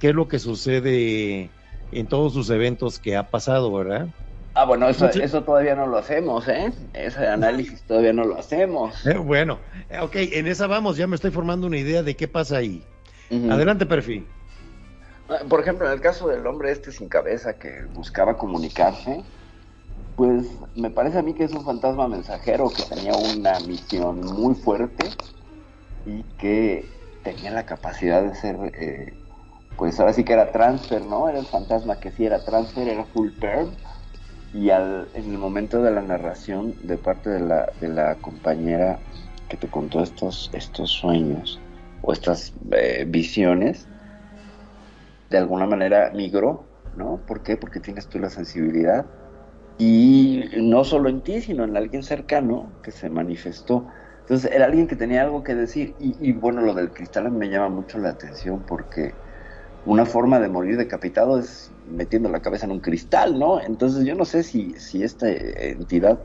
qué 0.00 0.08
es 0.08 0.14
lo 0.14 0.26
que 0.26 0.38
sucede 0.38 1.50
en 1.92 2.06
todos 2.06 2.32
sus 2.32 2.48
eventos 2.48 2.98
que 2.98 3.14
ha 3.14 3.24
pasado, 3.24 3.70
¿verdad? 3.74 4.08
Ah, 4.54 4.64
bueno, 4.64 4.88
eso, 4.88 5.06
eso 5.10 5.42
todavía 5.42 5.74
no 5.74 5.86
lo 5.86 5.98
hacemos, 5.98 6.48
¿eh? 6.48 6.72
Ese 6.94 7.26
análisis 7.26 7.82
todavía 7.82 8.14
no 8.14 8.24
lo 8.24 8.38
hacemos. 8.38 8.94
Eh, 9.06 9.18
bueno, 9.18 9.58
ok, 10.00 10.16
en 10.16 10.46
esa 10.46 10.66
vamos, 10.66 10.96
ya 10.96 11.06
me 11.06 11.14
estoy 11.14 11.30
formando 11.30 11.66
una 11.66 11.76
idea 11.76 12.02
de 12.02 12.16
qué 12.16 12.26
pasa 12.26 12.56
ahí. 12.56 12.82
Adelante, 13.50 13.84
perfil. 13.84 14.26
Ah, 15.28 15.40
por 15.46 15.60
ejemplo, 15.60 15.86
en 15.86 15.92
el 15.92 16.00
caso 16.00 16.26
del 16.28 16.46
hombre 16.46 16.72
este 16.72 16.90
sin 16.90 17.10
cabeza 17.10 17.58
que 17.58 17.82
buscaba 17.92 18.38
comunicarse, 18.38 19.22
pues 20.18 20.58
me 20.74 20.90
parece 20.90 21.18
a 21.18 21.22
mí 21.22 21.34
que 21.34 21.44
es 21.44 21.52
un 21.54 21.64
fantasma 21.64 22.08
mensajero 22.08 22.70
que 22.70 22.82
tenía 22.84 23.12
una 23.16 23.60
misión 23.60 24.20
muy 24.20 24.56
fuerte 24.56 25.04
y 26.04 26.24
que 26.36 26.96
tenía 27.22 27.52
la 27.52 27.66
capacidad 27.66 28.22
de 28.22 28.34
ser, 28.34 28.56
eh, 28.74 29.18
pues 29.76 30.00
ahora 30.00 30.12
sí 30.14 30.24
que 30.24 30.34
era 30.34 30.52
transfer, 30.52 31.04
¿no? 31.06 31.28
Era 31.28 31.38
el 31.40 31.46
fantasma 31.46 32.00
que 32.00 32.12
sí 32.12 32.26
era 32.26 32.44
transfer, 32.44 32.88
era 32.88 33.06
full 33.06 33.32
perm. 33.40 33.76
Y 34.52 34.70
al, 34.70 35.10
en 35.14 35.30
el 35.32 35.38
momento 35.38 35.82
de 35.82 35.92
la 35.92 36.02
narración 36.02 36.76
de 36.80 36.98
parte 36.98 37.30
de 37.30 37.40
la, 37.40 37.72
de 37.76 37.88
la 37.88 38.20
compañera 38.20 39.04
que 39.48 39.58
te 39.58 39.70
contó 39.70 40.02
estos, 40.02 40.50
estos 40.54 40.90
sueños 40.92 41.64
o 42.02 42.12
estas 42.12 42.54
eh, 42.72 43.04
visiones, 43.08 43.90
de 45.30 45.38
alguna 45.38 45.66
manera 45.66 46.10
migró, 46.14 46.74
¿no? 46.92 47.24
¿Por 47.26 47.42
qué? 47.42 47.56
Porque 47.56 47.80
tienes 47.80 48.08
tú 48.08 48.18
la 48.18 48.30
sensibilidad. 48.30 49.06
Y 49.78 50.44
no 50.56 50.82
solo 50.82 51.08
en 51.08 51.22
ti, 51.22 51.40
sino 51.40 51.64
en 51.64 51.76
alguien 51.76 52.02
cercano 52.02 52.72
que 52.82 52.90
se 52.90 53.08
manifestó. 53.08 53.86
Entonces 54.20 54.50
era 54.52 54.66
alguien 54.66 54.88
que 54.88 54.96
tenía 54.96 55.22
algo 55.22 55.42
que 55.42 55.54
decir 55.54 55.94
y, 55.98 56.32
bueno, 56.32 56.60
lo 56.60 56.74
del 56.74 56.90
cristal 56.90 57.30
me 57.30 57.48
llama 57.48 57.68
mucho 57.68 57.98
la 57.98 58.10
atención 58.10 58.64
porque 58.66 59.14
una 59.84 60.04
forma 60.04 60.40
de 60.40 60.48
morir 60.48 60.76
decapitado 60.76 61.38
es 61.38 61.70
metiendo 61.86 62.28
la 62.28 62.40
cabeza 62.40 62.66
en 62.66 62.72
un 62.72 62.80
cristal, 62.80 63.38
¿no? 63.38 63.60
Entonces 63.60 64.04
yo 64.04 64.14
no 64.16 64.24
sé 64.24 64.42
si, 64.42 64.72
si 64.74 65.02
esta 65.02 65.30
entidad 65.30 66.18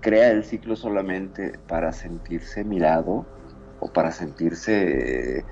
crea 0.00 0.30
el 0.30 0.42
ciclo 0.42 0.74
solamente 0.74 1.52
para 1.68 1.92
sentirse 1.92 2.64
mirado 2.64 3.26
o 3.78 3.92
para 3.92 4.10
sentirse 4.10 5.44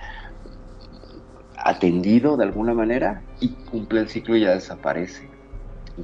atendido 1.59 2.37
de 2.37 2.45
alguna 2.45 2.74
manera 2.74 3.22
y 3.41 3.55
cumple 3.66 4.01
el 4.01 4.09
ciclo 4.09 4.37
y 4.37 4.41
ya 4.41 4.55
desaparece. 4.55 5.38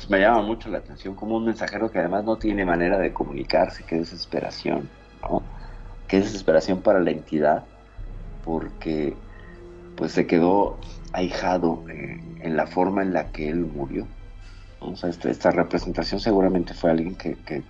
Me 0.09 0.19
llama 0.19 0.43
mucho 0.43 0.69
la 0.71 0.79
atención 0.79 1.15
como 1.15 1.37
un 1.37 1.45
mensajero 1.45 1.89
que 1.89 2.01
además 2.01 2.25
no 2.25 2.37
tiene 2.37 2.65
manera 2.65 2.99
de 2.99 3.13
comunicarse, 3.13 3.85
qué 3.85 3.97
desesperación, 3.97 4.89
¿no? 5.23 5.41
qué 6.09 6.19
desesperación 6.19 6.83
para 6.83 6.99
la 6.99 7.13
entidad, 7.13 7.65
porque 8.45 9.15
pues 9.97 10.11
se 10.11 10.27
quedó 10.27 10.79
ahijado 11.13 11.85
en, 11.89 12.57
la 12.57 12.67
forma 12.67 13.03
en 13.03 13.13
la 13.13 13.31
que 13.31 13.49
él 13.49 13.61
murió. 13.61 14.09
O 14.81 14.95
este, 15.07 15.31
esta, 15.31 15.53
representación 15.53 16.19
seguramente 16.19 16.75
fue 16.75 16.91
alguien 16.91 17.15
que, 17.15 17.37
que, 17.45 17.63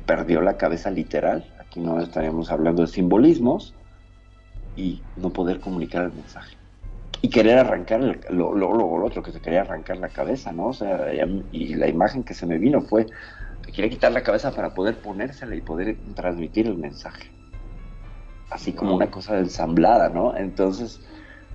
perdió 0.00 0.42
la 0.42 0.58
cabeza 0.58 0.90
literal. 0.90 1.50
Aquí 1.58 1.80
no 1.80 1.98
estaríamos 1.98 2.52
hablando 2.52 2.82
de 2.82 2.88
simbolismos 2.88 3.74
y 4.76 5.02
no 5.16 5.30
poder 5.30 5.60
comunicar 5.60 6.04
el 6.04 6.12
mensaje. 6.12 6.57
Y 7.20 7.30
querer 7.30 7.58
arrancar 7.58 8.00
lo, 8.30 8.54
lo, 8.54 8.72
lo, 8.74 9.04
otro, 9.04 9.22
que 9.22 9.32
se 9.32 9.40
quería 9.40 9.62
arrancar 9.62 9.96
la 9.96 10.08
cabeza, 10.08 10.52
¿no? 10.52 10.68
O 10.68 10.72
sea, 10.72 11.12
y 11.50 11.74
la 11.74 11.88
imagen 11.88 12.22
que 12.22 12.34
se 12.34 12.46
me 12.46 12.58
vino 12.58 12.80
fue 12.80 13.06
que 13.64 13.72
quería 13.72 13.90
quitar 13.90 14.12
la 14.12 14.22
cabeza 14.22 14.52
para 14.52 14.72
poder 14.72 15.00
ponérsela 15.00 15.54
y 15.54 15.60
poder 15.60 15.98
transmitir 16.14 16.66
el 16.66 16.76
mensaje. 16.76 17.30
así 18.50 18.72
como 18.72 18.94
una 18.94 19.10
cosa 19.10 19.38
ensamblada, 19.38 20.08
¿no? 20.08 20.34
Entonces, 20.36 21.00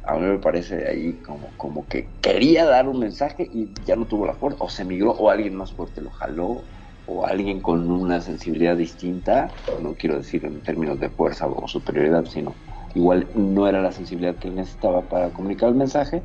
a 0.06 0.16
mí 0.16 0.22
me 0.26 0.38
parece 0.38 0.88
ahí 0.88 1.14
como, 1.26 1.50
como 1.58 1.88
que 1.88 2.08
quería 2.22 2.66
dar 2.66 2.88
un 2.88 3.00
mensaje 3.00 3.50
y 3.52 3.70
ya 3.86 3.96
no 3.96 4.06
tuvo 4.06 4.28
la 4.28 4.34
fuerza, 4.34 4.58
o 4.64 4.70
se 4.70 4.86
migró, 4.86 5.12
o 5.12 5.30
alguien 5.30 5.56
más 5.56 5.72
fuerte 5.72 6.02
lo 6.02 6.12
jaló, 6.12 6.62
o 7.08 7.26
alguien 7.26 7.62
con 7.62 7.90
una 7.90 8.22
sensibilidad 8.22 8.78
distinta, 8.78 9.52
no 9.82 9.94
quiero 9.96 10.18
decir 10.18 10.46
en 10.46 10.62
términos 10.62 11.00
de 11.00 11.10
fuerza 11.10 11.48
o 11.48 11.68
superioridad, 11.68 12.26
sino 12.26 12.54
igual 12.96 13.28
no 13.36 13.68
era 13.68 13.82
la 13.82 13.92
sensibilidad 13.92 14.36
que 14.36 14.48
él 14.48 14.56
necesitaba 14.56 15.02
para 15.02 15.30
comunicar 15.30 15.70
el 15.70 15.76
mensaje, 15.76 16.22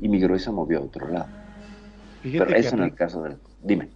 y 0.00 0.08
migró 0.08 0.34
y 0.34 0.40
se 0.40 0.50
movió 0.50 0.80
a 0.80 0.82
otro 0.82 1.08
lado. 1.08 1.28
Pero 2.22 2.46
eso 2.54 2.76
en 2.76 2.82
el 2.82 2.94
caso 2.94 3.22
del... 3.22 3.38
Dime. 3.62 3.88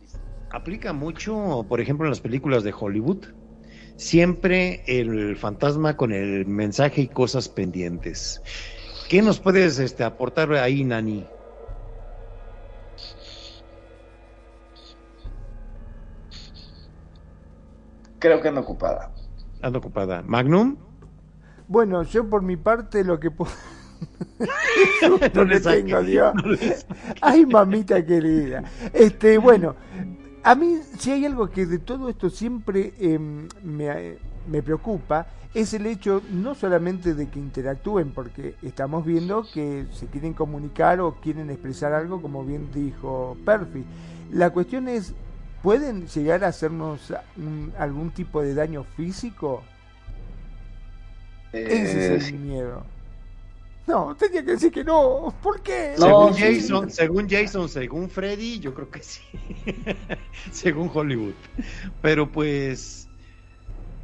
Aplica 0.51 0.93
mucho, 0.93 1.67
por 1.69 1.81
ejemplo, 1.81 2.07
en 2.07 2.11
las 2.11 2.21
películas 2.21 2.63
de 2.63 2.73
Hollywood, 2.79 3.25
siempre 3.97 4.83
el 4.87 5.37
fantasma 5.37 5.97
con 5.97 6.13
el 6.13 6.47
mensaje 6.47 7.03
y 7.03 7.09
cosas 7.09 7.49
pendientes. 7.49 8.41
¿Qué 9.09 9.23
nos 9.23 9.41
puedes 9.41 9.79
este, 9.79 10.05
aportar 10.05 10.53
ahí, 10.55 10.85
Nani? 10.85 11.27
Creo 18.19 18.41
que 18.41 18.49
anda 18.49 18.61
ocupada. 18.61 19.13
Anda 19.63 19.79
ocupada. 19.79 20.23
¿Magnum? 20.23 20.86
Bueno, 21.69 22.03
yo 22.05 22.29
por 22.29 22.43
mi 22.43 22.57
parte 22.57 23.05
lo 23.05 23.19
que 23.19 23.31
puedo... 23.31 23.51
no 25.35 25.45
le 25.45 25.61
tengo, 25.61 26.03
Dios. 26.03 26.35
Ay, 27.21 27.47
mamita 27.47 28.05
querida. 28.05 28.63
Este, 28.93 29.39
bueno, 29.39 29.75
a 30.43 30.55
mí, 30.55 30.79
si 30.99 31.11
hay 31.11 31.25
algo 31.27 31.51
que 31.51 31.67
de 31.67 31.79
todo 31.79 32.09
esto 32.09 32.31
siempre 32.31 32.95
em, 33.01 33.49
me, 33.65 34.17
me, 34.47 34.63
preocupa, 34.63 35.27
es 35.55 35.75
el 35.75 35.87
hecho 35.87 36.23
no 36.31 36.55
solamente 36.55 37.15
de 37.15 37.29
que 37.29 37.39
interactúen, 37.39 38.13
porque 38.13 38.55
estamos 38.63 39.05
viendo 39.05 39.45
que 39.53 39.87
se 39.93 40.07
quieren 40.07 40.35
comunicar 40.35 41.01
o 41.01 41.17
quieren 41.17 41.51
expresar 41.51 41.93
algo, 41.95 42.23
como 42.23 42.45
bien 42.45 42.69
dijo 42.73 43.37
Perfi. 43.45 43.85
La 44.31 44.51
cuestión 44.51 44.89
es, 44.89 45.15
¿pueden 45.63 46.07
llegar 46.07 46.45
a 46.45 46.49
hacernos 46.49 47.13
algún 47.79 48.11
tipo 48.11 48.43
de 48.43 48.55
daño 48.55 48.85
físico? 48.97 49.63
Ese 51.53 52.17
es 52.17 52.29
el 52.29 52.35
eh, 52.35 52.39
miedo. 52.39 52.85
No, 53.87 54.17
tenía 54.17 54.45
que 54.45 54.53
decir 54.53 54.73
que 54.73 54.83
no. 54.83 55.33
¿Por 55.43 55.61
qué? 55.63 55.95
según, 55.97 56.35
Jason, 56.35 56.91
según 56.91 57.29
Jason, 57.29 57.69
según 57.69 58.11
Freddy, 58.11 58.59
yo 58.59 58.75
creo 58.75 58.91
que 58.91 59.03
sí. 59.03 59.21
según 60.51 60.91
Hollywood. 60.93 61.35
Pero 62.03 62.31
pues 62.31 63.09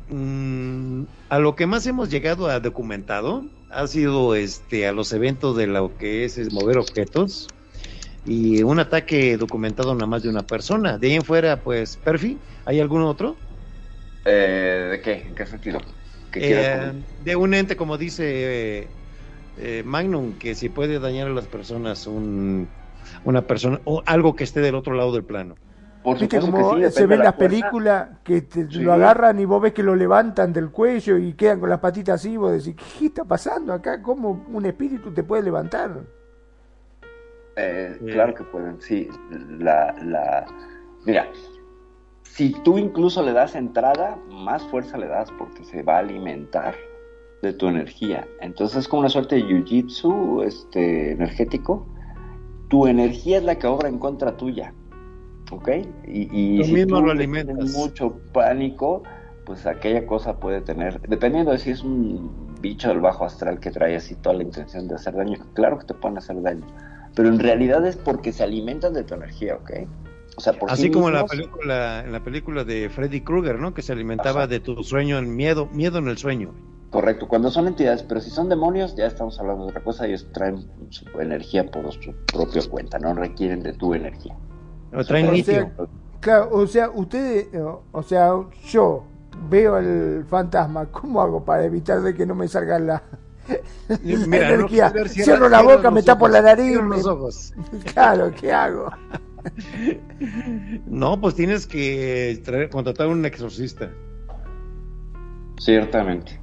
mm, 0.09 1.03
a 1.29 1.39
lo 1.41 1.57
que 1.57 1.67
más 1.67 1.85
hemos 1.87 2.11
llegado 2.11 2.47
a 2.47 2.61
documentado 2.61 3.45
ha 3.71 3.87
sido 3.89 4.37
este 4.37 4.87
a 4.87 4.93
los 4.93 5.13
eventos 5.13 5.57
de 5.57 5.67
lo 5.67 5.97
que 5.99 6.25
es, 6.25 6.39
es 6.39 6.53
mover 6.53 6.79
objetos 6.79 7.49
y 8.25 8.63
un 8.63 8.79
ataque 8.79 9.37
documentado 9.37 9.95
nada 9.95 10.07
más 10.07 10.23
de 10.23 10.29
una 10.29 10.47
persona. 10.47 10.99
De 10.99 11.09
ahí 11.09 11.15
en 11.15 11.23
fuera, 11.23 11.61
pues, 11.61 11.97
Perfi, 11.97 12.39
¿hay 12.65 12.81
algún 12.81 13.03
otro? 13.03 13.37
Eh, 14.25 14.89
¿De 14.93 15.01
qué? 15.01 15.27
¿En 15.27 15.35
qué 15.35 15.47
sentido? 15.47 15.81
Eh, 16.35 16.93
de 17.25 17.37
un 17.37 17.55
ente, 17.55 17.77
como 17.77 17.99
dice 17.99 18.89
eh, 19.59 19.83
Magnum, 19.85 20.39
que 20.39 20.55
si 20.55 20.69
puede 20.69 20.99
dañar 20.99 21.29
a 21.29 21.31
las 21.31 21.47
personas 21.47 22.07
un, 22.07 22.69
una 23.25 23.43
persona 23.43 23.81
o 23.85 24.03
algo 24.07 24.35
que 24.35 24.45
esté 24.45 24.61
del 24.61 24.75
otro 24.75 24.95
lado 24.95 25.13
del 25.13 25.25
plano. 25.25 25.57
Por 26.03 26.19
¿Viste 26.19 26.41
como 26.41 26.77
se 26.91 27.07
ve 27.07 27.15
en 27.15 27.23
la, 27.23 27.37
película 27.37 28.19
que 28.25 28.45
lo 28.73 28.93
agarran 28.93 29.39
y 29.39 29.45
vos 29.45 29.63
ves 29.63 29.73
que 29.73 29.85
lo 29.85 29.95
levantan 29.95 30.53
del 30.53 30.71
cuello 30.71 31.17
y 31.17 31.35
quedan 31.35 31.61
con 31.61 31.71
las 31.71 31.79
patitas 31.79 32.17
así, 32.17 32.37
vos 32.37 32.53
decís, 32.53 32.75
¿qué 32.99 33.07
está 33.07 33.25
pasando 33.25 33.73
acá? 33.73 34.03
¿Cómo 34.03 34.45
un 34.49 34.67
espíritu 34.67 35.13
te 35.13 35.23
puede 35.23 35.45
levantar? 35.45 36.01
Eh, 37.55 37.97
claro 38.05 38.35
que 38.35 38.43
pueden, 38.45 38.81
sí. 38.81 39.09
La, 39.61 39.95
la... 40.03 40.45
Mira, 41.05 41.29
si 42.35 42.51
tú 42.65 42.79
incluso 42.79 43.23
le 43.23 43.33
das 43.33 43.55
entrada, 43.55 44.17
más 44.31 44.63
fuerza 44.63 44.97
le 44.97 45.07
das 45.07 45.31
porque 45.39 45.65
se 45.65 45.83
va 45.83 45.97
a 45.97 45.99
alimentar 45.99 46.75
de 47.43 47.53
tu 47.53 47.69
energía. 47.69 48.27
Entonces 48.41 48.79
es 48.79 48.89
como 48.89 49.01
una 49.01 49.11
suerte 49.11 49.35
de 49.37 49.43
jiu-jitsu 49.43 50.43
este, 50.43 51.13
energético. 51.13 51.87
Tu 52.69 52.87
energía 52.87 53.37
es 53.37 53.45
la 53.45 53.57
que 53.57 53.67
obra 53.67 53.89
en 53.89 53.99
contra 53.99 54.37
tuya. 54.39 54.73
¿Ok? 55.51 55.69
Y, 56.07 56.61
y 56.61 56.65
si 56.65 56.87
tú 56.87 57.03
lo 57.03 57.11
alimentas. 57.11 57.71
mucho 57.73 58.15
pánico, 58.33 59.03
pues 59.45 59.67
aquella 59.67 60.07
cosa 60.07 60.41
puede 60.41 60.63
tener, 60.63 61.03
dependiendo 61.03 61.51
de 61.51 61.59
si 61.59 61.73
es 61.73 61.83
un 61.83 62.57
bicho 62.63 62.89
del 62.89 63.01
bajo 63.01 63.27
astral 63.27 63.61
que 63.61 63.71
trae 63.71 63.95
así 63.97 64.15
toda 64.15 64.37
la 64.37 64.45
intención 64.45 64.89
de 64.89 64.95
hacer 64.95 65.15
daño, 65.15 65.37
claro 65.53 65.79
que 65.79 65.85
te 65.85 65.95
pueden 65.95 66.17
hacer 66.17 66.41
daño. 66.41 66.67
Pero 67.15 67.29
en 67.29 67.39
realidad 67.39 67.87
es 67.87 67.99
porque 67.99 68.33
se 68.33 68.43
alimentan 68.43 68.95
de 68.95 69.05
tu 69.05 69.15
energía, 69.15 69.57
¿ok? 69.57 69.71
O 70.37 70.41
sea, 70.41 70.55
por 70.55 70.71
Así 70.71 70.91
como 70.91 71.09
en 71.09 71.15
la 71.15 71.27
película, 71.27 72.01
en 72.05 72.13
la 72.13 72.21
película 72.21 72.65
de 72.65 72.89
Freddy 72.89 73.21
Krueger, 73.21 73.59
¿no? 73.59 73.75
Que 73.75 73.83
se 73.83 73.93
alimentaba 73.93 74.47
de 74.47 74.61
tu 74.61 74.83
sueño 74.83 75.19
en 75.19 75.37
miedo, 75.37 75.67
miedo 75.67 75.99
en 75.99 76.09
el 76.09 76.17
sueño. 76.17 76.53
Correcto, 76.93 77.27
cuando 77.27 77.51
son 77.51 77.69
entidades, 77.69 78.03
pero 78.03 78.21
si 78.21 78.29
son 78.29 78.51
demonios, 78.51 78.95
ya 78.95 79.07
estamos 79.07 79.41
hablando 79.41 79.65
de 79.65 79.71
otra 79.71 79.83
cosa, 79.83 80.07
ellos 80.07 80.27
traen 80.33 80.69
su 80.91 81.07
energía 81.19 81.71
por 81.71 81.91
su 81.91 82.13
propia 82.27 82.61
cuenta, 82.69 82.99
no 82.99 83.15
requieren 83.15 83.63
de 83.63 83.73
tu 83.73 83.95
energía. 83.95 84.37
O 84.93 85.03
traen 85.03 85.31
o 85.31 85.43
sea, 85.43 85.73
claro, 86.21 86.51
o 86.53 86.67
sea, 86.67 86.91
ustedes, 86.91 87.49
o 87.93 88.03
sea, 88.03 88.35
yo 88.67 89.05
veo 89.49 89.79
el 89.79 90.27
fantasma, 90.29 90.85
¿cómo 90.87 91.23
hago 91.23 91.43
para 91.43 91.65
evitar 91.65 92.03
de 92.03 92.15
que 92.15 92.27
no 92.27 92.35
me 92.35 92.47
salga 92.47 92.79
la, 92.79 93.03
energía? 94.05 94.93
Cierro 95.09 95.49
la 95.49 95.63
boca, 95.63 95.91
me 95.91 96.03
tapo 96.03 96.29
la 96.29 96.43
nariz. 96.43 96.77
los 96.77 97.07
ojos. 97.07 97.55
Claro, 97.95 98.31
¿qué 98.39 98.53
hago? 98.53 98.91
No, 100.87 101.21
pues 101.21 101.35
tienes 101.35 101.67
que 101.67 102.41
traer, 102.45 102.71
contratar 102.71 103.09
un 103.09 103.25
exorcista. 103.25 103.91
Ciertamente. 105.59 106.41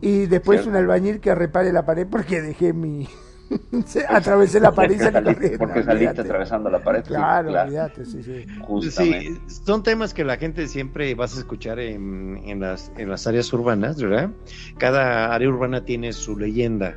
Y 0.00 0.26
después 0.26 0.66
un 0.66 0.74
albañil 0.74 1.20
que 1.20 1.34
repare 1.34 1.72
la 1.72 1.86
pared 1.86 2.06
porque 2.10 2.42
dejé 2.42 2.72
mi. 2.72 3.08
Atravesé 4.08 4.60
la 4.60 4.72
pared 4.72 4.98
salí 4.98 5.56
Porque 5.58 5.82
saliste 5.82 6.22
atravesando 6.22 6.70
la 6.70 6.82
pared. 6.82 7.04
Claro, 7.04 7.52
olvídate, 7.52 8.04
sí, 8.04 8.22
sí. 8.22 8.46
Sí, 8.90 9.38
son 9.46 9.82
temas 9.82 10.14
que 10.14 10.24
la 10.24 10.36
gente 10.38 10.66
siempre 10.68 11.14
vas 11.14 11.36
a 11.36 11.40
escuchar 11.40 11.78
en, 11.78 12.40
en, 12.44 12.60
las, 12.60 12.90
en 12.96 13.10
las 13.10 13.26
áreas 13.26 13.52
urbanas, 13.52 14.00
¿verdad? 14.00 14.30
Cada 14.78 15.34
área 15.34 15.48
urbana 15.48 15.84
tiene 15.84 16.12
su 16.12 16.38
leyenda, 16.38 16.96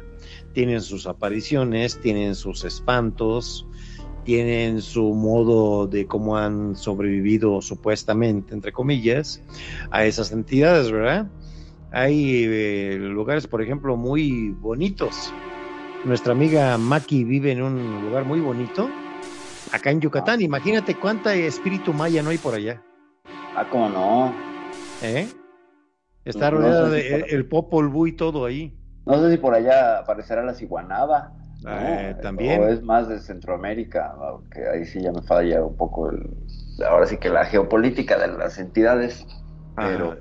tienen 0.53 0.81
sus 0.81 1.07
apariciones, 1.07 1.99
tienen 1.99 2.35
sus 2.35 2.63
espantos, 2.63 3.67
tienen 4.25 4.81
su 4.81 5.13
modo 5.13 5.87
de 5.87 6.07
cómo 6.07 6.35
han 6.35 6.75
sobrevivido 6.75 7.61
supuestamente, 7.61 8.53
entre 8.53 8.73
comillas, 8.73 9.41
a 9.91 10.03
esas 10.03 10.31
entidades, 10.31 10.91
¿verdad? 10.91 11.27
Hay 11.91 12.43
eh, 12.43 12.97
lugares, 12.99 13.47
por 13.47 13.61
ejemplo, 13.61 13.95
muy 13.95 14.49
bonitos. 14.49 15.31
Nuestra 16.03 16.33
amiga 16.33 16.77
Maki 16.77 17.23
vive 17.23 17.51
en 17.51 17.61
un 17.61 18.01
lugar 18.01 18.25
muy 18.25 18.41
bonito, 18.41 18.89
acá 19.71 19.91
en 19.91 20.01
Yucatán. 20.01 20.41
Imagínate 20.41 20.95
cuánta 20.95 21.33
espíritu 21.35 21.93
maya 21.93 22.21
no 22.21 22.31
hay 22.31 22.37
por 22.37 22.55
allá. 22.55 22.81
Ah, 23.55 23.65
cómo 23.69 23.87
no. 23.89 24.33
¿Eh? 25.01 25.27
Está 26.25 26.49
rodeada 26.49 26.89
de 26.89 27.25
el, 27.29 27.47
Popol 27.47 27.87
Vuh 27.87 28.07
y 28.07 28.11
todo 28.13 28.45
ahí. 28.45 28.75
No 29.05 29.21
sé 29.21 29.31
si 29.31 29.37
por 29.37 29.53
allá 29.53 29.99
aparecerá 29.99 30.43
la 30.43 30.55
ciguanaba. 30.55 31.31
Eh, 31.67 32.15
también. 32.21 32.61
O 32.61 32.67
es 32.67 32.81
más 32.83 33.07
de 33.07 33.19
Centroamérica, 33.19 34.15
que 34.51 34.67
ahí 34.67 34.85
sí 34.85 35.01
ya 35.01 35.11
me 35.11 35.21
falla 35.21 35.63
un 35.63 35.75
poco 35.75 36.11
el, 36.11 36.29
ahora 36.87 37.05
sí 37.05 37.17
que 37.17 37.29
la 37.29 37.45
geopolítica 37.45 38.17
de 38.17 38.27
las 38.27 38.57
entidades. 38.59 39.25
Pero 39.75 40.17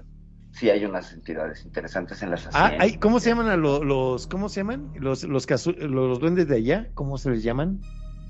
sí 0.53 0.71
hay 0.71 0.85
unas 0.85 1.13
entidades 1.13 1.65
interesantes 1.65 2.23
en 2.23 2.31
las 2.31 2.49
ah, 2.53 2.73
¿Cómo 3.01 3.21
se 3.21 3.31
llaman 3.31 3.49
a 3.49 3.57
los, 3.57 4.27
cómo 4.27 4.49
se 4.49 4.61
llaman? 4.61 4.91
Los, 4.97 5.25
los, 5.25 5.47
los, 5.49 6.21
duendes 6.21 6.49
de 6.49 6.57
allá, 6.57 6.89
¿cómo 6.95 7.19
se 7.19 7.31
les 7.31 7.43
llaman? 7.43 7.81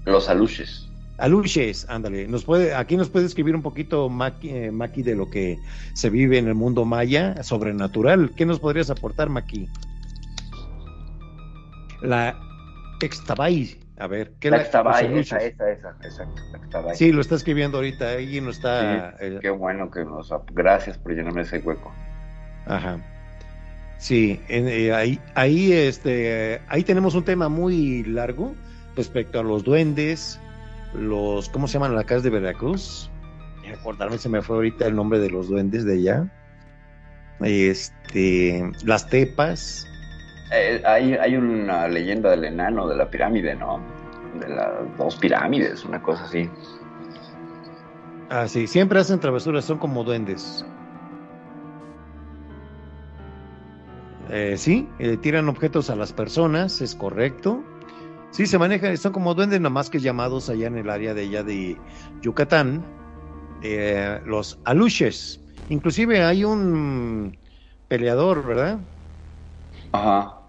Los 0.05 0.29
aluches. 0.29 0.91
Aluches, 1.19 1.87
ándale. 1.89 2.27
Nos 2.27 2.45
puede, 2.45 2.75
aquí 2.75 2.97
nos 2.97 3.09
puede 3.09 3.27
escribir 3.27 3.55
un 3.55 3.63
poquito 3.63 4.09
Maki, 4.09 4.49
eh, 4.51 4.71
Maki, 4.71 5.03
de 5.03 5.15
lo 5.15 5.31
que 5.31 5.59
se 5.95 6.11
vive 6.11 6.39
en 6.39 6.49
el 6.49 6.55
mundo 6.55 6.85
maya, 6.85 7.43
sobrenatural. 7.43 8.33
¿Qué 8.35 8.45
nos 8.45 8.59
podrías 8.59 8.91
aportar, 8.91 9.29
Maki? 9.31 9.69
La 12.03 12.37
Extabay. 13.01 13.79
A 13.99 14.07
ver, 14.07 14.33
¿qué 14.41 14.51
la 14.51 14.59
Extabay, 14.59 15.19
esa, 15.19 15.39
esa, 15.39 15.71
esa, 15.71 15.91
exacto. 16.03 16.43
Sí, 16.95 17.13
lo 17.13 17.21
está 17.21 17.37
escribiendo 17.37 17.79
ahorita, 17.79 18.09
ahí 18.09 18.41
no 18.41 18.51
está. 18.51 19.17
Eh, 19.21 19.39
qué 19.41 19.51
bueno 19.51 19.91
que 19.91 20.05
nos. 20.05 20.33
Gracias 20.53 20.99
por 20.99 21.13
llenarme 21.13 21.43
ese 21.43 21.59
hueco. 21.59 21.93
Ajá. 22.67 22.99
Sí, 23.99 24.41
eh, 24.49 24.93
ahí, 24.93 25.21
ahí, 25.35 25.73
este, 25.73 26.61
ahí 26.69 26.83
tenemos 26.83 27.15
un 27.15 27.25
tema 27.25 27.49
muy 27.49 28.03
largo 28.05 28.55
respecto 28.97 29.41
a 29.41 29.43
los 29.43 29.65
duendes, 29.65 30.41
los, 30.95 31.49
¿cómo 31.49 31.67
se 31.69 31.75
llaman 31.75 31.95
la 31.95 32.05
casa 32.05 32.23
de 32.23 32.31
Veracruz? 32.31 33.11
Recordarme, 33.67 34.19
se 34.19 34.29
me 34.29 34.43
fue 34.43 34.57
ahorita 34.57 34.87
el 34.87 34.95
nombre 34.95 35.19
de 35.19 35.31
los 35.31 35.49
duendes 35.49 35.85
de 35.85 35.95
allá. 35.95 36.31
este, 37.41 38.71
las 38.85 39.09
tepas. 39.09 39.87
Eh, 40.55 40.83
hay, 40.85 41.15
hay 41.15 41.37
una 41.37 41.89
leyenda 41.89 42.31
del 42.31 42.45
enano 42.45 42.87
de 42.87 42.97
la 42.97 43.11
pirámide, 43.11 43.57
¿no? 43.57 43.81
De 44.39 44.49
las 44.49 44.97
dos 44.97 45.17
pirámides, 45.17 45.85
una 45.85 46.01
cosa 46.01 46.25
así. 46.25 46.49
Ah, 48.31 48.47
sí, 48.47 48.67
siempre 48.67 49.01
hacen 49.01 49.19
travesuras, 49.19 49.65
son 49.65 49.79
como 49.79 50.05
duendes. 50.05 50.65
Eh, 54.31 54.55
sí, 54.57 54.89
eh, 54.99 55.17
tiran 55.17 55.49
objetos 55.49 55.91
a 55.91 55.97
las 55.97 56.13
personas, 56.13 56.81
es 56.81 56.95
correcto. 56.95 57.63
Sí, 58.31 58.47
se 58.47 58.59
manejan, 58.59 58.97
son 58.97 59.13
como 59.13 59.35
duendes 59.35 59.61
nada 59.61 59.71
más 59.71 59.91
que 59.91 59.99
llamados 60.01 60.49
allá 60.49 60.69
en 60.69 60.79
el 60.79 60.89
área 60.89 61.15
de 61.15 61.23
allá 61.23 61.43
de 61.43 61.77
Yucatán, 62.23 62.85
los 64.27 64.59
aluches. 64.65 65.41
Inclusive 65.69 66.25
hay 66.25 66.45
un 66.45 67.39
peleador, 67.89 68.45
¿verdad? 68.45 68.81
Ajá. 69.93 70.44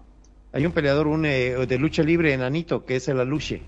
Hay 0.56 0.64
un 0.64 0.72
peleador 0.72 1.06
un, 1.06 1.20
de 1.20 1.76
lucha 1.78 2.02
libre 2.02 2.32
enanito 2.32 2.86
que 2.86 2.96
es 2.96 3.06
el 3.08 3.20
aluche. 3.20 3.60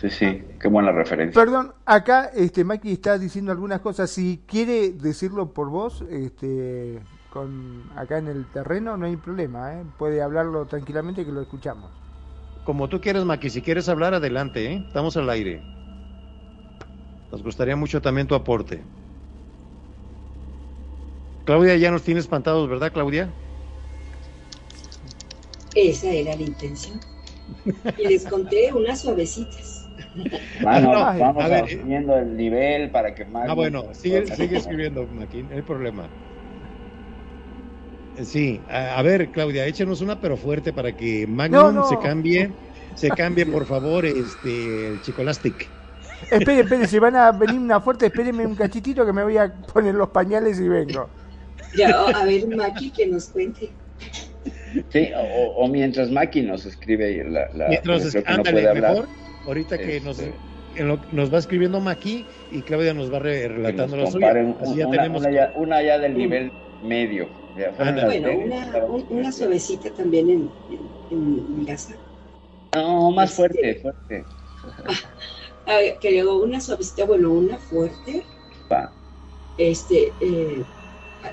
Sí, 0.00 0.08
sí, 0.08 0.42
qué 0.58 0.66
buena 0.66 0.90
referencia. 0.90 1.38
Perdón, 1.38 1.74
acá 1.84 2.30
este 2.34 2.64
Maki 2.64 2.90
está 2.90 3.18
diciendo 3.18 3.52
algunas 3.52 3.80
cosas. 3.80 4.08
Si 4.08 4.40
quiere 4.46 4.92
decirlo 4.92 5.52
por 5.52 5.68
vos, 5.68 6.02
este, 6.10 7.00
con 7.28 7.82
acá 7.96 8.16
en 8.16 8.28
el 8.28 8.46
terreno, 8.46 8.96
no 8.96 9.04
hay 9.04 9.16
problema, 9.16 9.74
¿eh? 9.74 9.84
puede 9.98 10.22
hablarlo 10.22 10.64
tranquilamente 10.64 11.22
que 11.22 11.32
lo 11.32 11.42
escuchamos. 11.42 11.90
Como 12.64 12.88
tú 12.88 12.98
quieras, 12.98 13.26
Maki, 13.26 13.50
si 13.50 13.60
quieres 13.60 13.86
hablar, 13.90 14.14
adelante, 14.14 14.72
¿eh? 14.72 14.84
estamos 14.86 15.18
al 15.18 15.28
aire. 15.28 15.60
Nos 17.30 17.42
gustaría 17.42 17.76
mucho 17.76 18.00
también 18.00 18.26
tu 18.26 18.34
aporte. 18.34 18.82
Claudia, 21.44 21.76
ya 21.76 21.90
nos 21.90 22.04
tiene 22.04 22.20
espantados, 22.20 22.66
¿verdad, 22.70 22.90
Claudia? 22.90 23.28
Esa 25.76 26.10
era 26.10 26.34
la 26.34 26.42
intención. 26.42 26.98
Y 27.98 28.08
les 28.08 28.24
conté 28.24 28.72
unas 28.72 29.02
suavecitas. 29.02 29.86
Mano, 30.62 30.90
vamos 30.90 31.44
a 31.44 31.48
ver, 31.48 31.68
subiendo 31.68 32.16
el 32.16 32.34
nivel 32.34 32.90
para 32.90 33.14
que 33.14 33.26
más. 33.26 33.48
Ah, 33.48 33.54
bueno, 33.54 33.84
sigue, 33.92 34.26
sigue 34.34 34.56
escribiendo, 34.56 35.06
Maquín, 35.06 35.48
no 35.50 35.56
hay 35.56 35.62
problema. 35.62 36.08
Sí, 38.22 38.58
a, 38.70 39.02
ver, 39.02 39.28
Claudia, 39.28 39.66
échenos 39.66 40.00
una 40.00 40.18
pero 40.18 40.38
fuerte 40.38 40.72
para 40.72 40.96
que 40.96 41.26
Magnum 41.26 41.86
se 41.86 41.98
cambie, 41.98 42.50
se 42.94 43.10
cambie, 43.10 43.44
por 43.44 43.66
favor, 43.66 44.06
este, 44.06 44.88
el 44.88 45.02
Chicolastic. 45.02 45.68
Espere, 46.30 46.60
espere, 46.60 46.86
si 46.86 46.98
van 46.98 47.14
a 47.14 47.30
venir 47.32 47.60
una 47.60 47.78
fuerte, 47.82 48.06
espérenme 48.06 48.46
un 48.46 48.54
cachitito 48.54 49.04
que 49.04 49.12
me 49.12 49.22
voy 49.22 49.36
a 49.36 49.52
poner 49.72 49.94
los 49.94 50.08
pañales 50.08 50.58
y 50.58 50.68
vengo. 50.68 51.10
Ya, 51.76 51.90
a 51.90 52.24
ver, 52.24 52.48
Maki, 52.56 52.90
que 52.90 53.06
nos 53.06 53.26
cuente. 53.26 53.70
Sí, 54.88 55.10
o, 55.14 55.68
mientras 55.68 56.10
Maki 56.10 56.42
nos 56.42 56.66
escribe 56.66 57.24
la... 57.24 57.48
la 57.54 57.68
mientras, 57.68 58.14
ándale, 58.26 58.74
mejor 58.74 59.08
ahorita 59.46 59.78
que 59.78 60.00
nos, 60.00 60.18
este, 60.18 60.34
nos 61.12 61.32
va 61.32 61.38
escribiendo 61.38 61.80
Maki 61.80 62.26
y 62.52 62.62
Claudia 62.62 62.92
nos 62.92 63.12
va 63.12 63.20
relatando 63.20 63.96
la 63.96 64.10
suya. 64.10 64.32
Así 64.60 64.76
ya 64.76 64.86
una, 64.86 64.96
tenemos 64.96 65.22
una, 65.56 65.82
ya, 65.82 65.98
del 65.98 66.16
nivel 66.16 66.52
medio. 66.82 67.28
bueno, 67.78 68.30
una, 68.44 68.84
una, 69.08 69.32
suavecita 69.32 69.90
también 69.90 70.30
en, 70.30 70.50
en, 71.10 71.58
mi 71.58 71.64
casa. 71.64 71.94
No, 72.74 73.10
más 73.10 73.30
este, 73.30 73.36
fuerte, 73.36 73.74
fuerte. 73.76 74.24
Ah, 75.68 75.80
creo 76.00 76.44
una 76.44 76.60
suavecita, 76.60 77.06
bueno, 77.06 77.32
una 77.32 77.56
fuerte. 77.56 78.22
Este, 79.58 80.12
eh, 80.20 80.62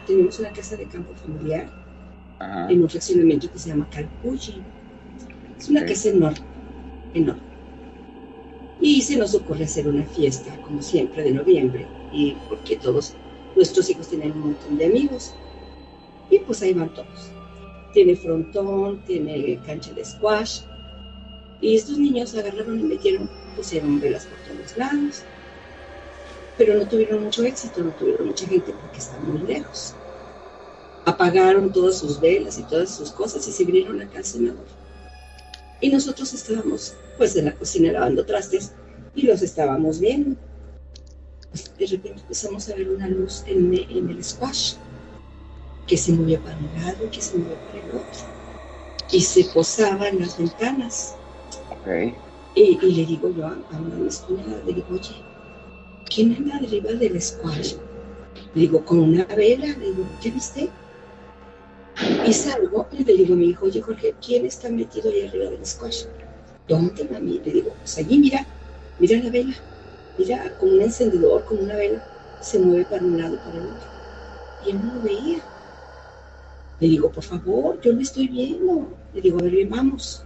tenemos 0.08 0.40
una 0.40 0.50
casa 0.50 0.78
de 0.78 0.86
campo 0.86 1.14
familiar 1.16 1.83
en 2.70 2.82
un 2.82 2.90
fraccionamiento 2.90 3.52
que 3.52 3.60
se 3.60 3.70
llama 3.70 3.88
Calpuchi. 3.90 4.62
Es 5.58 5.70
una 5.70 5.86
casa 5.86 6.10
enorme, 6.10 6.46
enorme. 7.14 7.42
Y 8.82 9.02
se 9.02 9.16
nos 9.18 9.34
ocurre 9.34 9.64
hacer 9.64 9.88
una 9.88 10.04
fiesta, 10.04 10.56
como 10.64 10.82
siempre, 10.82 11.24
de 11.24 11.32
noviembre, 11.32 11.88
y 12.12 12.36
porque 12.50 12.76
todos 12.76 13.16
nuestros 13.56 13.90
hijos 13.90 14.10
tienen 14.10 14.32
un 14.34 14.40
montón 14.40 14.78
de 14.78 14.86
amigos. 14.86 15.34
Y 16.30 16.40
pues 16.40 16.62
ahí 16.62 16.74
van 16.74 16.94
todos. 16.94 17.32
Tiene 17.94 18.16
frontón, 18.16 19.04
tiene 19.06 19.60
cancha 19.66 19.94
de 19.94 20.04
squash. 20.04 20.62
Y 21.62 21.76
estos 21.76 21.98
niños 21.98 22.36
agarraron 22.36 22.80
y 22.80 22.84
metieron, 22.84 23.30
pusieron 23.56 24.00
velas 24.00 24.26
por 24.26 24.38
todos 24.40 24.78
lados. 24.78 25.24
Pero 26.58 26.76
no 26.76 26.88
tuvieron 26.88 27.24
mucho 27.24 27.44
éxito, 27.44 27.84
no 27.84 27.92
tuvieron 27.92 28.28
mucha 28.28 28.48
gente 28.48 28.74
porque 28.74 28.98
están 28.98 29.32
muy 29.32 29.48
lejos. 29.48 29.96
Apagaron 31.06 31.72
todas 31.72 31.98
sus 31.98 32.20
velas 32.20 32.58
y 32.60 32.64
todas 32.64 32.96
sus 32.96 33.12
cosas 33.12 33.48
y 33.48 33.52
se 33.52 33.66
vinieron 33.66 34.02
acá 34.02 34.20
al 34.20 34.26
senador. 34.26 34.66
Y 35.82 35.90
nosotros 35.90 36.34
estábamos 36.34 36.94
pues 37.18 37.36
en 37.36 37.46
la 37.46 37.56
cocina 37.56 37.92
lavando 37.92 38.26
trastes 38.26 38.72
y 39.16 39.24
los 39.24 39.42
estábamos 39.42 40.00
viendo. 40.00 40.38
De 41.78 41.86
repente 41.86 42.22
empezamos 42.22 42.70
a 42.70 42.76
ver 42.76 42.90
una 42.90 43.08
luz 43.08 43.44
en, 43.46 43.74
el 43.74 44.24
squash 44.24 44.76
que 45.86 45.98
se 45.98 46.14
movía 46.14 46.40
para 46.40 46.58
un 46.58 46.82
lado 46.82 47.06
y 47.06 47.10
que 47.10 47.22
se 47.22 47.38
movía 47.38 47.60
para 47.68 47.80
el 47.80 47.90
otro 47.90 48.34
y 49.14 49.22
se 49.22 49.46
posaba 49.46 50.10
en 50.10 50.20
las 50.20 50.38
ventanas. 50.38 51.16
Okay. 51.82 52.16
Y, 52.56 52.78
le 52.80 53.06
digo 53.06 53.32
yo 53.36 53.48
a, 53.48 53.58
una 53.72 53.96
de 53.96 54.02
mis 54.02 54.18
cuñadas, 54.18 54.66
le 54.66 54.74
digo, 54.74 54.88
oye, 54.92 55.16
¿quién 56.14 56.36
anda 56.36 56.58
arriba 56.58 56.92
del 56.94 57.22
squash? 57.22 57.76
Le 58.56 58.62
digo, 58.62 58.84
con 58.84 59.00
una 59.00 59.26
vela, 59.26 59.68
le 59.68 59.92
digo, 59.92 60.06
¿qué 60.22 60.32
viste? 60.32 60.70
Y 62.26 62.34
salgo 62.34 62.88
y 62.92 63.04
le 63.04 63.14
digo 63.14 63.34
a 63.34 63.38
mi 63.38 63.46
hijo, 63.50 63.66
oye 63.66 63.82
Jorge, 63.82 64.16
¿quién 64.26 64.46
está 64.46 64.70
metido 64.70 65.10
ahí 65.10 65.28
arriba 65.28 65.50
del 65.52 65.66
squash? 65.66 66.06
¿Dónde, 66.68 67.04
mami? 67.06 67.40
Le 67.46 67.52
digo, 67.52 67.74
pues 67.78 67.98
allí, 67.98 68.18
mira, 68.18 68.46
mira 69.00 69.22
la 69.24 69.30
vela. 69.30 69.56
Mira, 70.18 70.58
con 70.58 70.70
un 70.70 70.82
encendedor, 70.82 71.44
con 71.46 71.60
una 71.60 71.76
vela, 71.76 72.04
se 72.42 72.60
mueve 72.60 72.86
para 72.86 73.04
un 73.04 73.22
lado 73.22 73.38
para 73.38 73.58
el 73.58 73.66
otro. 73.66 73.88
Y 74.66 74.72
él 74.72 74.86
no 74.86 74.96
lo 74.96 75.02
veía. 75.02 75.40
Le 76.80 76.88
digo, 76.88 77.12
por 77.12 77.24
favor, 77.24 77.80
yo 77.82 77.92
lo 77.94 78.02
estoy 78.02 78.28
viendo. 78.28 78.88
Le 79.14 79.22
digo, 79.22 79.40
a 79.40 79.44
ver, 79.44 79.52
bien, 79.52 79.70
vamos. 79.70 80.24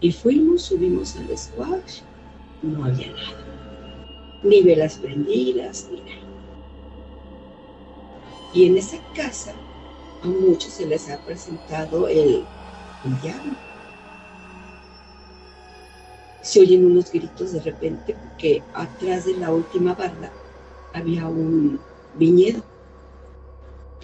Y 0.00 0.12
fuimos, 0.12 0.62
subimos 0.62 1.16
al 1.16 1.36
squash. 1.36 2.00
No 2.62 2.84
había 2.84 3.10
nada. 3.12 4.40
Ni 4.42 4.62
velas 4.62 4.98
prendidas, 4.98 5.88
ni 5.90 6.00
nada. 6.00 6.22
Y 8.54 8.66
en 8.66 8.76
esa 8.76 8.98
casa 9.14 9.54
a 10.22 10.26
muchos 10.26 10.72
se 10.72 10.86
les 10.86 11.10
ha 11.10 11.18
presentado 11.18 12.08
el, 12.08 12.44
diablo 13.22 13.56
se 16.42 16.60
oyen 16.60 16.84
unos 16.84 17.10
gritos 17.10 17.52
de 17.52 17.60
repente 17.60 18.14
porque 18.14 18.62
atrás 18.74 19.24
de 19.26 19.36
la 19.36 19.52
última 19.52 19.94
barda 19.94 20.32
había 20.92 21.26
un 21.28 21.80
viñedo. 22.18 22.62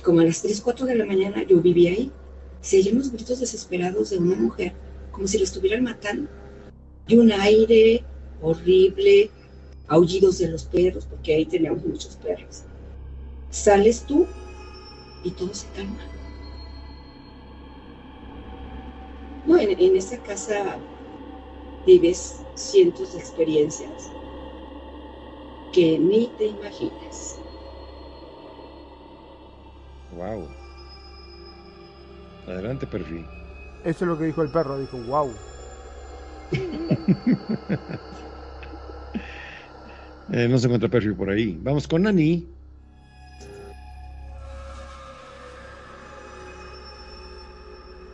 Como 0.02 0.20
a 0.20 0.24
las 0.24 0.40
3, 0.42 0.60
4 0.60 0.86
de 0.86 0.94
la 0.94 1.04
mañana 1.04 1.42
yo 1.42 1.60
vivía 1.60 1.90
ahí. 1.90 2.12
Se 2.60 2.78
oyen 2.78 2.96
unos 2.96 3.12
gritos 3.12 3.40
desesperados 3.40 4.10
de 4.10 4.18
una 4.18 4.36
mujer, 4.36 4.72
como 5.10 5.26
si 5.26 5.38
la 5.38 5.44
estuvieran 5.44 5.82
matando. 5.82 6.28
Y 7.06 7.16
un 7.16 7.32
aire 7.32 8.04
horrible, 8.40 9.30
aullidos 9.88 10.38
de 10.38 10.48
los 10.48 10.64
perros, 10.64 11.06
porque 11.06 11.34
ahí 11.34 11.46
teníamos 11.46 11.84
muchos 11.84 12.16
perros. 12.16 12.62
Sales 13.50 14.04
tú 14.06 14.26
y 15.24 15.30
todo 15.30 15.52
se 15.54 15.66
calma. 15.68 15.98
No, 19.46 19.56
en, 19.58 19.78
en 19.80 19.96
esa 19.96 20.18
casa 20.22 20.78
vives 21.86 22.42
cientos 22.54 23.12
de 23.14 23.18
experiencias 23.18 24.10
que 25.72 25.98
ni 25.98 26.26
te 26.38 26.46
imaginas. 26.46 27.38
Wow. 30.12 30.48
Adelante, 32.46 32.86
perfil. 32.86 33.24
Eso 33.84 34.04
es 34.04 34.08
lo 34.08 34.18
que 34.18 34.24
dijo 34.24 34.42
el 34.42 34.50
perro, 34.50 34.78
dijo 34.78 34.98
wow. 34.98 35.30
Eh, 40.30 40.46
no 40.46 40.58
se 40.58 40.66
encuentra 40.66 40.90
perfil 40.90 41.14
por 41.14 41.30
ahí. 41.30 41.58
Vamos 41.62 41.88
con 41.88 42.02
Nani. 42.02 42.57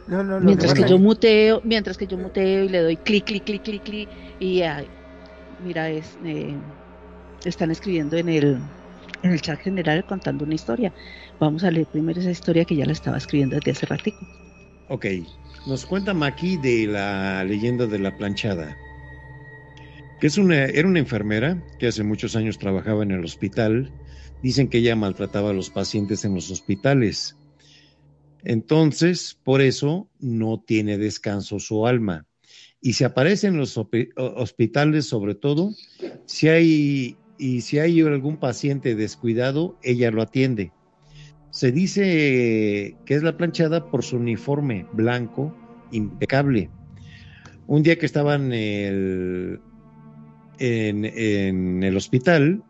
Mientras 0.06 0.74
que 0.74 0.88
yo 0.88 0.98
muteo, 0.98 1.60
mientras 1.64 1.96
que 1.96 2.06
yo 2.06 2.18
muteo 2.18 2.64
y 2.64 2.68
le 2.68 2.80
doy 2.80 2.96
clic, 2.96 3.24
clic, 3.24 3.44
clic, 3.44 3.62
clic, 3.62 3.82
clic 3.82 4.08
y 4.40 4.62
mira, 5.64 5.90
es, 5.90 6.18
eh, 6.24 6.54
están 7.44 7.70
escribiendo 7.70 8.16
en 8.16 8.28
el, 8.28 8.58
en 9.22 9.30
el 9.30 9.40
chat 9.40 9.58
general 9.60 10.04
contando 10.04 10.44
una 10.44 10.54
historia. 10.54 10.92
Vamos 11.40 11.64
a 11.64 11.70
leer 11.70 11.86
primero 11.86 12.20
esa 12.20 12.30
historia 12.30 12.64
que 12.64 12.76
ya 12.76 12.86
la 12.86 12.92
estaba 12.92 13.16
escribiendo 13.16 13.56
desde 13.56 13.72
hace 13.72 13.86
ratico. 13.86 14.18
Ok, 14.88 15.06
nos 15.66 15.86
cuenta 15.86 16.12
Maki 16.12 16.58
de 16.58 16.86
la 16.86 17.42
leyenda 17.44 17.86
de 17.86 17.98
la 17.98 18.16
planchada, 18.16 18.76
que 20.20 20.26
es 20.26 20.36
una, 20.36 20.64
era 20.66 20.86
una 20.86 20.98
enfermera 20.98 21.62
que 21.78 21.86
hace 21.86 22.02
muchos 22.02 22.36
años 22.36 22.58
trabajaba 22.58 23.02
en 23.02 23.10
el 23.10 23.24
hospital. 23.24 23.90
Dicen 24.42 24.68
que 24.68 24.78
ella 24.78 24.94
maltrataba 24.94 25.50
a 25.50 25.54
los 25.54 25.70
pacientes 25.70 26.26
en 26.26 26.34
los 26.34 26.50
hospitales 26.50 27.34
Entonces, 28.44 29.38
por 29.42 29.60
eso 29.60 30.08
no 30.20 30.62
tiene 30.64 30.98
descanso 30.98 31.58
su 31.58 31.86
alma. 31.86 32.26
Y 32.80 32.92
se 32.92 33.06
aparece 33.06 33.46
en 33.46 33.56
los 33.56 33.80
hospitales, 34.16 35.06
sobre 35.06 35.34
todo, 35.34 35.70
si 36.26 36.48
hay, 36.48 37.16
y 37.38 37.62
si 37.62 37.78
hay 37.78 38.02
algún 38.02 38.36
paciente 38.36 38.94
descuidado, 38.94 39.78
ella 39.82 40.10
lo 40.10 40.20
atiende. 40.20 40.72
Se 41.50 41.72
dice 41.72 42.96
que 43.06 43.14
es 43.14 43.22
la 43.22 43.36
planchada 43.38 43.90
por 43.90 44.04
su 44.04 44.16
uniforme 44.16 44.86
blanco 44.92 45.56
impecable. 45.92 46.68
Un 47.66 47.82
día 47.82 47.96
que 47.98 48.04
estaban 48.04 48.52
en 48.52 49.62
el 50.58 51.96
hospital, 51.96 52.62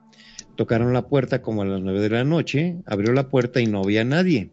tocaron 0.55 0.93
la 0.93 1.09
puerta 1.09 1.43
como 1.43 1.62
a 1.62 1.64
las 1.64 1.81
nueve 1.81 2.01
de 2.01 2.11
la 2.11 2.22
noche, 2.22 2.77
abrió 2.87 3.12
la 3.12 3.29
puerta 3.29 3.61
y 3.61 3.66
no 3.66 3.81
había 3.81 4.05
nadie. 4.05 4.53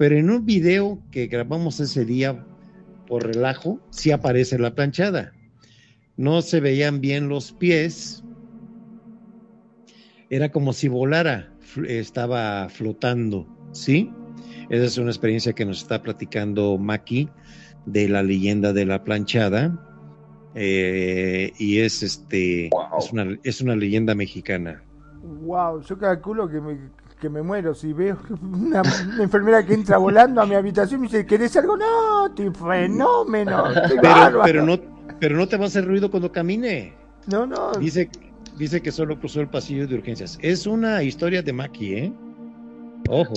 Pero 0.00 0.16
en 0.16 0.30
un 0.30 0.46
video 0.46 0.98
que 1.10 1.26
grabamos 1.26 1.78
ese 1.78 2.06
día 2.06 2.46
por 3.06 3.26
relajo, 3.26 3.78
sí 3.90 4.12
aparece 4.12 4.58
la 4.58 4.74
planchada. 4.74 5.34
No 6.16 6.40
se 6.40 6.60
veían 6.60 7.02
bien 7.02 7.28
los 7.28 7.52
pies. 7.52 8.24
Era 10.30 10.50
como 10.50 10.72
si 10.72 10.88
volara, 10.88 11.52
estaba 11.86 12.70
flotando, 12.70 13.46
¿sí? 13.72 14.10
Esa 14.70 14.86
es 14.86 14.96
una 14.96 15.10
experiencia 15.10 15.52
que 15.52 15.66
nos 15.66 15.82
está 15.82 16.02
platicando 16.02 16.78
Maki 16.78 17.28
de 17.84 18.08
la 18.08 18.22
leyenda 18.22 18.72
de 18.72 18.86
la 18.86 19.04
planchada. 19.04 19.78
Eh, 20.54 21.52
y 21.58 21.80
es 21.80 22.02
este 22.02 22.68
es, 22.68 23.12
una, 23.12 23.38
es 23.42 23.60
una 23.60 23.76
leyenda 23.76 24.14
mexicana. 24.14 24.82
Wow, 25.42 25.82
yo 25.82 25.98
calculo 25.98 26.48
que 26.48 26.58
me, 26.58 26.78
que 27.20 27.28
me 27.28 27.42
muero 27.42 27.74
si 27.74 27.92
veo 27.92 28.16
una, 28.42 28.82
enfermera 29.20 29.64
que 29.64 29.74
entra 29.74 29.98
volando 29.98 30.40
a 30.40 30.46
mi 30.46 30.54
habitación 30.54 31.00
y 31.00 31.02
me 31.02 31.08
dice, 31.08 31.26
¿querés 31.26 31.56
algo? 31.56 31.76
No, 31.76 32.32
tu 32.34 32.50
fenómeno. 32.52 33.64
Pero, 34.02 34.42
pero, 34.42 34.64
no, 34.64 34.78
pero 35.20 35.36
no 35.36 35.46
te 35.46 35.56
va 35.56 35.64
a 35.64 35.66
hacer 35.68 35.86
ruido 35.86 36.10
cuando 36.10 36.32
camine. 36.32 36.94
No, 37.26 37.46
no. 37.46 37.72
Dice, 37.72 38.08
dice 38.56 38.80
que 38.80 38.90
solo 38.90 39.18
cruzó 39.18 39.40
el 39.40 39.48
pasillo 39.48 39.86
de 39.86 39.94
urgencias. 39.94 40.38
Es 40.40 40.66
una 40.66 41.02
historia 41.02 41.42
de 41.42 41.52
Maki, 41.52 41.94
¿eh? 41.94 42.12
Ojo. 43.08 43.34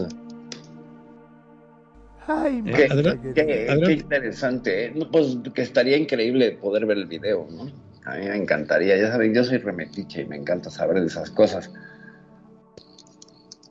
Ay, 2.25 2.63
qué, 2.63 3.91
interesante. 3.91 4.85
¿eh? 4.85 5.07
Pues 5.11 5.37
que 5.53 5.61
estaría 5.61 5.97
increíble 5.97 6.51
poder 6.53 6.85
ver 6.85 6.97
el 6.97 7.05
video, 7.05 7.47
¿no? 7.51 7.69
A 8.05 8.15
mí 8.15 8.27
me 8.27 8.37
encantaría. 8.37 8.97
Ya 8.97 9.11
saben, 9.11 9.33
yo 9.33 9.43
soy 9.43 9.57
remetiche 9.57 10.21
y 10.21 10.25
me 10.25 10.37
encanta 10.37 10.69
saber 10.69 11.01
de 11.01 11.07
esas 11.07 11.29
cosas. 11.29 11.69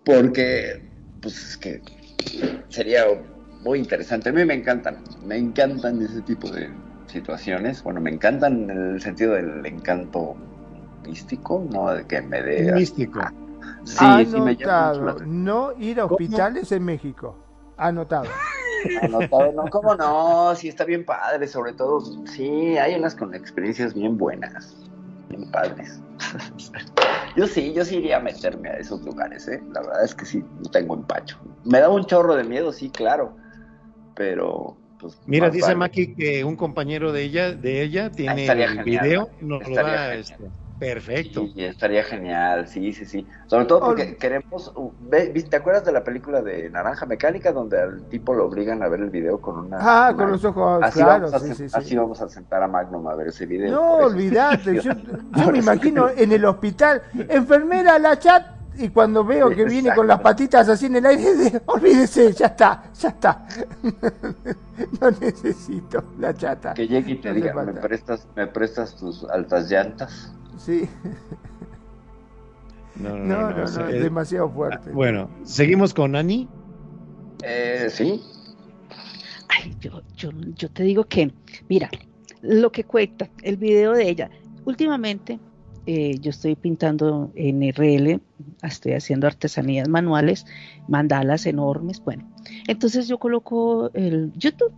Porque, 0.04 0.82
pues 1.20 1.50
es 1.50 1.56
que 1.56 1.82
sería 2.68 3.04
muy 3.62 3.78
interesante. 3.78 4.30
A 4.30 4.32
mí 4.32 4.44
me 4.44 4.54
encantan, 4.54 4.98
me 5.24 5.36
encantan 5.36 6.02
ese 6.02 6.22
tipo 6.22 6.50
de 6.50 6.70
situaciones. 7.06 7.82
Bueno, 7.82 8.00
me 8.00 8.10
encantan 8.10 8.70
en 8.70 8.94
el 8.94 9.00
sentido 9.00 9.34
del 9.34 9.64
encanto 9.64 10.36
místico, 11.06 11.66
¿no? 11.70 11.92
De 11.92 12.04
que 12.04 12.20
me 12.22 12.42
dé. 12.42 12.72
Místico. 12.72 13.20
sí, 13.84 14.04
Anotado. 14.04 15.20
No 15.24 15.72
ir 15.78 16.00
a 16.00 16.06
hospitales 16.06 16.72
en 16.72 16.84
México. 16.84 17.36
Anotado. 17.76 18.28
Anotado, 19.02 19.52
no, 19.52 19.64
¿cómo 19.70 19.94
no? 19.94 20.54
Sí, 20.56 20.68
está 20.68 20.84
bien 20.84 21.04
padre, 21.04 21.46
sobre 21.46 21.72
todo, 21.72 22.00
sí, 22.26 22.76
hay 22.78 22.96
unas 22.96 23.14
con 23.14 23.32
experiencias 23.34 23.94
bien 23.94 24.18
buenas, 24.18 24.74
bien 25.28 25.48
padres. 25.52 26.00
yo 27.36 27.46
sí, 27.46 27.72
yo 27.72 27.84
sí 27.84 27.96
iría 27.96 28.18
a 28.18 28.20
meterme 28.20 28.70
a 28.70 28.76
esos 28.76 29.02
lugares, 29.02 29.48
¿eh? 29.48 29.62
La 29.72 29.80
verdad 29.80 30.04
es 30.04 30.14
que 30.14 30.24
sí, 30.24 30.44
no 30.62 30.70
tengo 30.70 30.94
empacho. 30.94 31.38
Me 31.64 31.80
da 31.80 31.88
un 31.88 32.04
chorro 32.04 32.34
de 32.36 32.44
miedo, 32.44 32.72
sí, 32.72 32.90
claro, 32.90 33.36
pero... 34.14 34.76
Pues, 35.00 35.18
Mira, 35.26 35.50
dice 35.50 35.74
Maki 35.74 36.14
que 36.14 36.44
un 36.44 36.54
compañero 36.54 37.10
de 37.10 37.24
ella, 37.24 37.52
de 37.52 37.82
ella 37.82 38.10
tiene 38.10 38.46
el 38.46 38.84
video, 38.84 39.30
no 39.40 39.58
lo 39.58 39.74
va, 39.74 40.14
este, 40.14 40.48
Perfecto. 40.78 41.48
Y 41.54 41.64
estaría 41.64 42.02
genial, 42.02 42.66
sí, 42.66 42.92
sí, 42.92 43.04
sí. 43.04 43.26
Sobre 43.46 43.66
todo 43.66 43.80
porque 43.80 44.16
queremos. 44.16 44.72
¿Te 45.10 45.56
acuerdas 45.56 45.84
de 45.84 45.92
la 45.92 46.02
película 46.02 46.42
de 46.42 46.68
Naranja 46.70 47.06
Mecánica 47.06 47.52
donde 47.52 47.80
al 47.80 48.02
tipo 48.08 48.34
lo 48.34 48.46
obligan 48.46 48.82
a 48.82 48.88
ver 48.88 49.00
el 49.00 49.10
video 49.10 49.40
con 49.40 49.58
una. 49.58 49.78
Ah, 49.80 50.14
con 50.14 50.30
los 50.30 50.44
ojos, 50.44 50.82
así 50.82 50.98
claro. 50.98 51.30
Vamos 51.30 51.50
a, 51.50 51.54
sí, 51.54 51.66
así 51.72 51.96
vamos 51.96 52.20
a 52.20 52.28
sentar 52.28 52.62
a 52.62 52.68
Magnum 52.68 53.06
a 53.06 53.14
ver 53.14 53.28
ese 53.28 53.46
video. 53.46 53.70
No, 53.70 54.06
olvídate. 54.06 54.80
Yo, 54.80 54.92
me 55.52 55.58
imagino 55.58 56.08
en 56.08 56.32
el 56.32 56.44
hospital, 56.44 57.02
enfermera, 57.28 57.98
la 57.98 58.18
chat. 58.18 58.46
Y 58.78 58.88
cuando 58.88 59.22
veo 59.22 59.50
que 59.50 59.64
viene 59.64 59.94
con 59.94 60.06
las 60.06 60.20
patitas 60.20 60.68
así 60.68 60.86
en 60.86 60.96
el 60.96 61.06
aire, 61.06 61.60
olvídese, 61.66 62.32
ya 62.32 62.46
está, 62.46 62.84
ya 62.98 63.10
está. 63.10 63.46
no 65.00 65.10
necesito 65.20 66.02
la 66.18 66.34
chata. 66.34 66.74
Que 66.74 66.88
llegue 66.88 67.12
y 67.12 67.16
te 67.16 67.32
diga, 67.34 67.52
¿me 67.52 67.74
prestas, 67.74 68.26
¿me 68.34 68.46
prestas 68.46 68.96
tus 68.96 69.24
altas 69.24 69.70
llantas? 69.70 70.32
Sí. 70.58 70.88
No, 72.94 73.16
no, 73.16 73.50
no, 73.50 73.64
es 73.64 74.02
demasiado 74.02 74.50
fuerte. 74.50 74.90
Bueno, 74.90 75.30
seguimos 75.44 75.94
con 75.94 76.14
Ani. 76.14 76.48
Eh, 77.42 77.88
sí. 77.90 78.20
Ay, 79.48 79.74
yo, 79.80 80.02
yo, 80.14 80.30
yo 80.54 80.70
te 80.70 80.82
digo 80.82 81.04
que, 81.04 81.32
mira, 81.68 81.90
lo 82.42 82.70
que 82.70 82.84
cuenta 82.84 83.30
el 83.42 83.56
video 83.56 83.92
de 83.92 84.08
ella. 84.08 84.30
Últimamente 84.64 85.40
eh, 85.86 86.18
yo 86.20 86.30
estoy 86.30 86.54
pintando 86.54 87.32
en 87.34 87.60
RL, 87.72 88.20
estoy 88.62 88.92
haciendo 88.92 89.26
artesanías 89.26 89.88
manuales, 89.88 90.46
mandalas 90.86 91.44
enormes, 91.46 92.00
bueno. 92.04 92.30
Entonces 92.68 93.08
yo 93.08 93.18
coloco 93.18 93.90
el 93.94 94.32
YouTube, 94.34 94.72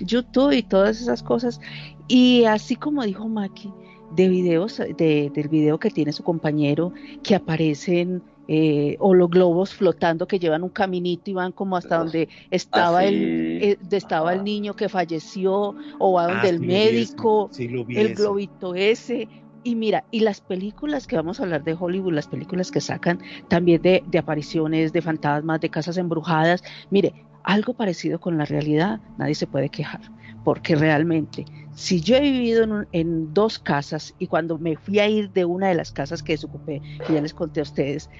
YouTube 0.00 0.52
y 0.52 0.62
todas 0.62 1.00
esas 1.00 1.22
cosas. 1.22 1.60
Y 2.06 2.44
así 2.44 2.76
como 2.76 3.02
dijo 3.04 3.28
Maki, 3.28 3.72
de 4.10 4.28
videos, 4.28 4.78
de, 4.78 5.30
del 5.34 5.48
video 5.48 5.78
que 5.78 5.90
tiene 5.90 6.12
su 6.12 6.22
compañero, 6.22 6.92
que 7.22 7.34
aparecen 7.34 8.22
eh, 8.48 8.96
o 8.98 9.14
los 9.14 9.30
globos 9.30 9.74
flotando 9.74 10.26
que 10.26 10.40
llevan 10.40 10.64
un 10.64 10.70
caminito 10.70 11.30
y 11.30 11.34
van 11.34 11.52
como 11.52 11.76
hasta 11.76 11.98
donde 11.98 12.28
estaba 12.50 13.04
el 13.04 13.62
eh, 13.62 13.78
estaba 13.92 14.32
el 14.32 14.42
niño 14.42 14.74
que 14.74 14.88
falleció 14.88 15.76
o 16.00 16.18
a 16.18 16.24
donde 16.24 16.48
ah, 16.48 16.50
el 16.50 16.60
médico, 16.60 17.48
el 17.56 18.14
globito 18.14 18.74
ese. 18.74 19.28
Y 19.62 19.76
mira, 19.76 20.04
y 20.10 20.20
las 20.20 20.40
películas 20.40 21.06
que 21.06 21.14
vamos 21.14 21.38
a 21.38 21.44
hablar 21.44 21.62
de 21.62 21.76
Hollywood, 21.78 22.14
las 22.14 22.26
películas 22.26 22.72
que 22.72 22.80
sacan 22.80 23.20
también 23.46 23.82
de, 23.82 24.02
de 24.06 24.18
apariciones, 24.18 24.92
de 24.92 25.02
fantasmas, 25.02 25.60
de 25.60 25.68
casas 25.68 25.96
embrujadas, 25.96 26.64
mire, 26.90 27.14
algo 27.44 27.74
parecido 27.74 28.18
con 28.18 28.36
la 28.36 28.46
realidad, 28.46 29.00
nadie 29.18 29.34
se 29.34 29.46
puede 29.46 29.68
quejar, 29.68 30.00
porque 30.44 30.74
realmente 30.74 31.44
si 31.74 32.00
yo 32.00 32.16
he 32.16 32.20
vivido 32.20 32.86
en, 32.92 33.32
dos 33.32 33.58
casas 33.58 34.14
y 34.18 34.26
cuando 34.26 34.58
me 34.58 34.76
fui 34.76 34.98
a 34.98 35.08
ir 35.08 35.30
de 35.30 35.44
una 35.44 35.68
de 35.68 35.74
las 35.74 35.92
casas 35.92 36.22
que 36.22 36.32
desocupé, 36.32 36.82
que 37.06 37.14
ya 37.14 37.20
les 37.20 37.34
conté 37.34 37.60
a 37.60 37.64
ustedes, 37.64 38.10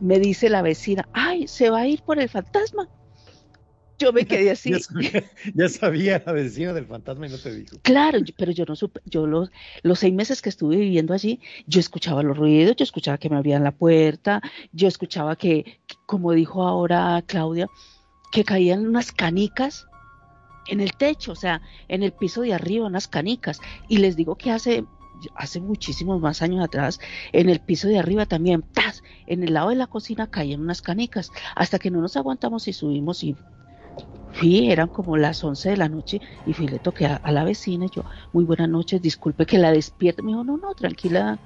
me 0.00 0.18
dice 0.18 0.48
la 0.48 0.62
vecina, 0.62 1.08
ay, 1.12 1.46
se 1.48 1.70
va 1.70 1.80
a 1.80 1.86
ir 1.86 2.02
por 2.02 2.18
el 2.18 2.28
fantasma. 2.28 2.88
Yo 3.98 4.12
me 4.12 4.26
quedé 4.26 4.50
así. 4.50 4.72
ya, 5.54 5.68
sabía, 5.68 6.22
la 6.26 6.32
vecina 6.32 6.72
del 6.72 6.86
fantasma 6.86 7.26
y 7.26 7.30
no 7.30 7.38
te 7.38 7.54
dijo. 7.54 7.76
Claro, 7.82 8.18
pero 8.36 8.50
yo 8.50 8.64
no 8.66 8.74
supe, 8.74 9.00
yo 9.04 9.26
los, 9.26 9.50
los 9.82 10.00
seis 10.00 10.12
meses 10.12 10.42
que 10.42 10.48
estuve 10.48 10.76
viviendo 10.76 11.14
allí, 11.14 11.40
yo 11.66 11.78
escuchaba 11.78 12.22
los 12.22 12.36
ruidos, 12.36 12.74
yo 12.76 12.82
escuchaba 12.82 13.18
que 13.18 13.30
me 13.30 13.36
abrían 13.36 13.62
la 13.62 13.72
puerta, 13.72 14.42
yo 14.72 14.88
escuchaba 14.88 15.36
que 15.36 15.80
como 16.06 16.32
dijo 16.32 16.64
ahora 16.64 17.22
Claudia, 17.26 17.68
que 18.32 18.44
caían 18.44 18.84
unas 18.84 19.12
canicas 19.12 19.86
en 20.68 20.80
el 20.80 20.92
techo, 20.94 21.32
o 21.32 21.36
sea, 21.36 21.62
en 21.88 22.02
el 22.02 22.12
piso 22.12 22.42
de 22.42 22.54
arriba, 22.54 22.86
unas 22.86 23.08
canicas. 23.08 23.60
Y 23.88 23.98
les 23.98 24.16
digo 24.16 24.36
que 24.36 24.50
hace, 24.50 24.84
hace 25.34 25.60
muchísimos 25.60 26.20
más 26.20 26.42
años 26.42 26.64
atrás, 26.64 27.00
en 27.32 27.48
el 27.48 27.60
piso 27.60 27.88
de 27.88 27.98
arriba 27.98 28.26
también, 28.26 28.62
¡tas! 28.62 29.02
en 29.26 29.42
el 29.42 29.54
lado 29.54 29.70
de 29.70 29.76
la 29.76 29.86
cocina 29.86 30.30
caían 30.30 30.60
unas 30.60 30.82
canicas, 30.82 31.30
hasta 31.54 31.78
que 31.78 31.90
no 31.90 32.00
nos 32.00 32.16
aguantamos 32.16 32.68
y 32.68 32.72
subimos 32.72 33.24
y 33.24 33.36
fui, 34.34 34.70
eran 34.70 34.88
como 34.88 35.16
las 35.16 35.42
11 35.42 35.70
de 35.70 35.76
la 35.76 35.88
noche 35.88 36.20
y 36.46 36.52
fui, 36.52 36.68
le 36.68 36.78
toqué 36.78 37.06
a, 37.06 37.20
la 37.30 37.44
vecina 37.44 37.86
y 37.86 37.90
yo, 37.90 38.04
muy 38.32 38.44
buenas 38.44 38.68
noches, 38.68 39.00
disculpe 39.00 39.46
que 39.46 39.58
la 39.58 39.70
despierte. 39.70 40.22
Me 40.22 40.32
dijo, 40.32 40.44
no, 40.44 40.56
no, 40.56 40.74
tranquila, 40.74 41.38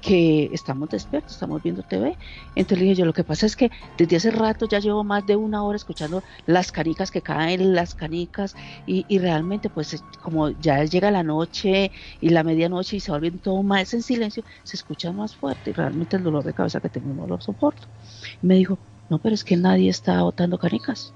que 0.00 0.48
estamos 0.52 0.88
despiertos, 0.88 1.32
estamos 1.32 1.62
viendo 1.62 1.82
TV. 1.82 2.16
Entonces 2.54 2.78
le 2.78 2.84
dije 2.84 2.94
yo, 2.96 3.04
lo 3.04 3.12
que 3.12 3.24
pasa 3.24 3.46
es 3.46 3.56
que 3.56 3.70
desde 3.98 4.16
hace 4.16 4.30
rato 4.30 4.68
ya 4.68 4.78
llevo 4.78 5.04
más 5.04 5.26
de 5.26 5.36
una 5.36 5.62
hora 5.64 5.76
escuchando 5.76 6.22
las 6.46 6.72
canicas 6.72 7.10
que 7.10 7.20
caen, 7.20 7.74
las 7.74 7.94
canicas, 7.94 8.54
y, 8.86 9.04
y 9.08 9.18
realmente 9.18 9.68
pues 9.68 10.02
como 10.22 10.50
ya 10.50 10.84
llega 10.84 11.10
la 11.10 11.22
noche 11.22 11.90
y 12.20 12.28
la 12.30 12.44
medianoche 12.44 12.96
y 12.96 13.00
se 13.00 13.10
va 13.10 13.18
volviendo 13.18 13.40
todo 13.40 13.62
más 13.62 13.92
en 13.94 14.02
silencio, 14.02 14.44
se 14.62 14.76
escucha 14.76 15.12
más 15.12 15.34
fuerte 15.34 15.70
y 15.70 15.72
realmente 15.72 16.16
el 16.16 16.22
dolor 16.22 16.44
de 16.44 16.54
cabeza 16.54 16.80
que 16.80 16.88
tengo 16.88 17.26
lo 17.26 17.40
soporto. 17.40 17.86
Y 18.42 18.46
me 18.46 18.54
dijo, 18.54 18.78
no, 19.08 19.18
pero 19.18 19.34
es 19.34 19.44
que 19.44 19.56
nadie 19.56 19.90
está 19.90 20.22
botando 20.22 20.58
canicas. 20.58 21.12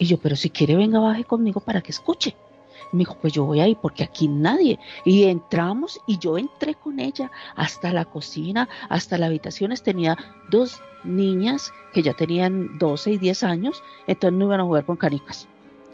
Y 0.00 0.06
yo, 0.06 0.16
pero 0.16 0.34
si 0.34 0.48
quiere 0.48 0.76
venga, 0.76 0.98
baje 0.98 1.24
conmigo 1.24 1.60
para 1.60 1.82
que 1.82 1.92
escuche. 1.92 2.34
Me 2.90 3.00
dijo, 3.00 3.18
pues 3.20 3.34
yo 3.34 3.44
voy 3.44 3.60
ahí 3.60 3.74
porque 3.74 4.02
aquí 4.02 4.28
nadie. 4.28 4.78
Y 5.04 5.24
entramos 5.24 6.00
y 6.06 6.16
yo 6.16 6.38
entré 6.38 6.74
con 6.74 6.98
ella 6.98 7.30
hasta 7.54 7.92
la 7.92 8.06
cocina, 8.06 8.66
hasta 8.88 9.18
las 9.18 9.28
habitaciones. 9.28 9.82
Tenía 9.82 10.16
dos 10.50 10.80
niñas 11.04 11.70
que 11.92 12.02
ya 12.02 12.14
tenían 12.14 12.78
12 12.78 13.12
y 13.12 13.18
10 13.18 13.42
años, 13.44 13.82
entonces 14.06 14.38
no 14.38 14.46
iban 14.46 14.60
a 14.60 14.64
jugar 14.64 14.86
con 14.86 14.96
canicas. 14.96 15.46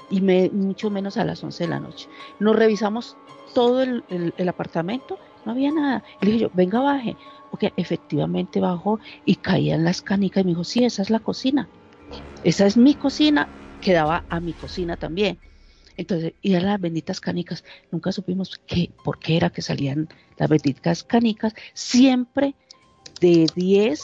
Y 0.09 0.20
mucho 0.20 0.88
menos 0.88 1.16
a 1.16 1.24
las 1.24 1.42
11 1.42 1.64
de 1.64 1.70
la 1.70 1.80
noche. 1.80 2.09
Nos 2.38 2.54
revisamos 2.54 3.16
todo 3.54 3.82
el, 3.82 4.34
apartamento, 4.48 5.18
no 5.44 5.50
había 5.50 5.72
nada. 5.72 6.04
Y 6.20 6.26
le 6.26 6.32
dije 6.32 6.42
yo, 6.44 6.50
venga, 6.54 6.80
baje. 6.80 7.16
Porque 7.50 7.72
efectivamente 7.76 8.61
bajó 8.61 9.00
y 9.24 9.34
caían 9.34 9.82
las 9.82 10.00
canicas 10.00 10.42
y 10.42 10.44
me 10.44 10.50
dijo, 10.50 10.62
sí, 10.62 10.84
esa 10.84 11.02
es 11.02 11.11
la 11.11 11.18
cocina. 11.18 11.68
Esa 12.44 12.66
es 12.66 12.76
mi 12.76 12.94
cocina, 12.94 13.48
quedaba 13.80 14.24
a 14.28 14.40
mi 14.40 14.52
cocina 14.52 14.96
también. 14.96 15.38
Entonces, 15.96 16.34
y 16.42 16.54
a 16.54 16.60
las 16.60 16.80
benditas 16.80 17.20
canicas, 17.20 17.64
nunca 17.90 18.12
supimos 18.12 18.60
qué, 18.66 18.90
por 19.02 19.18
qué 19.18 19.36
era 19.36 19.50
que 19.50 19.62
salían 19.62 20.08
las 20.36 20.48
benditas 20.48 21.04
canicas. 21.04 21.54
Siempre 21.72 22.54
de 23.20 23.46
10 23.54 24.00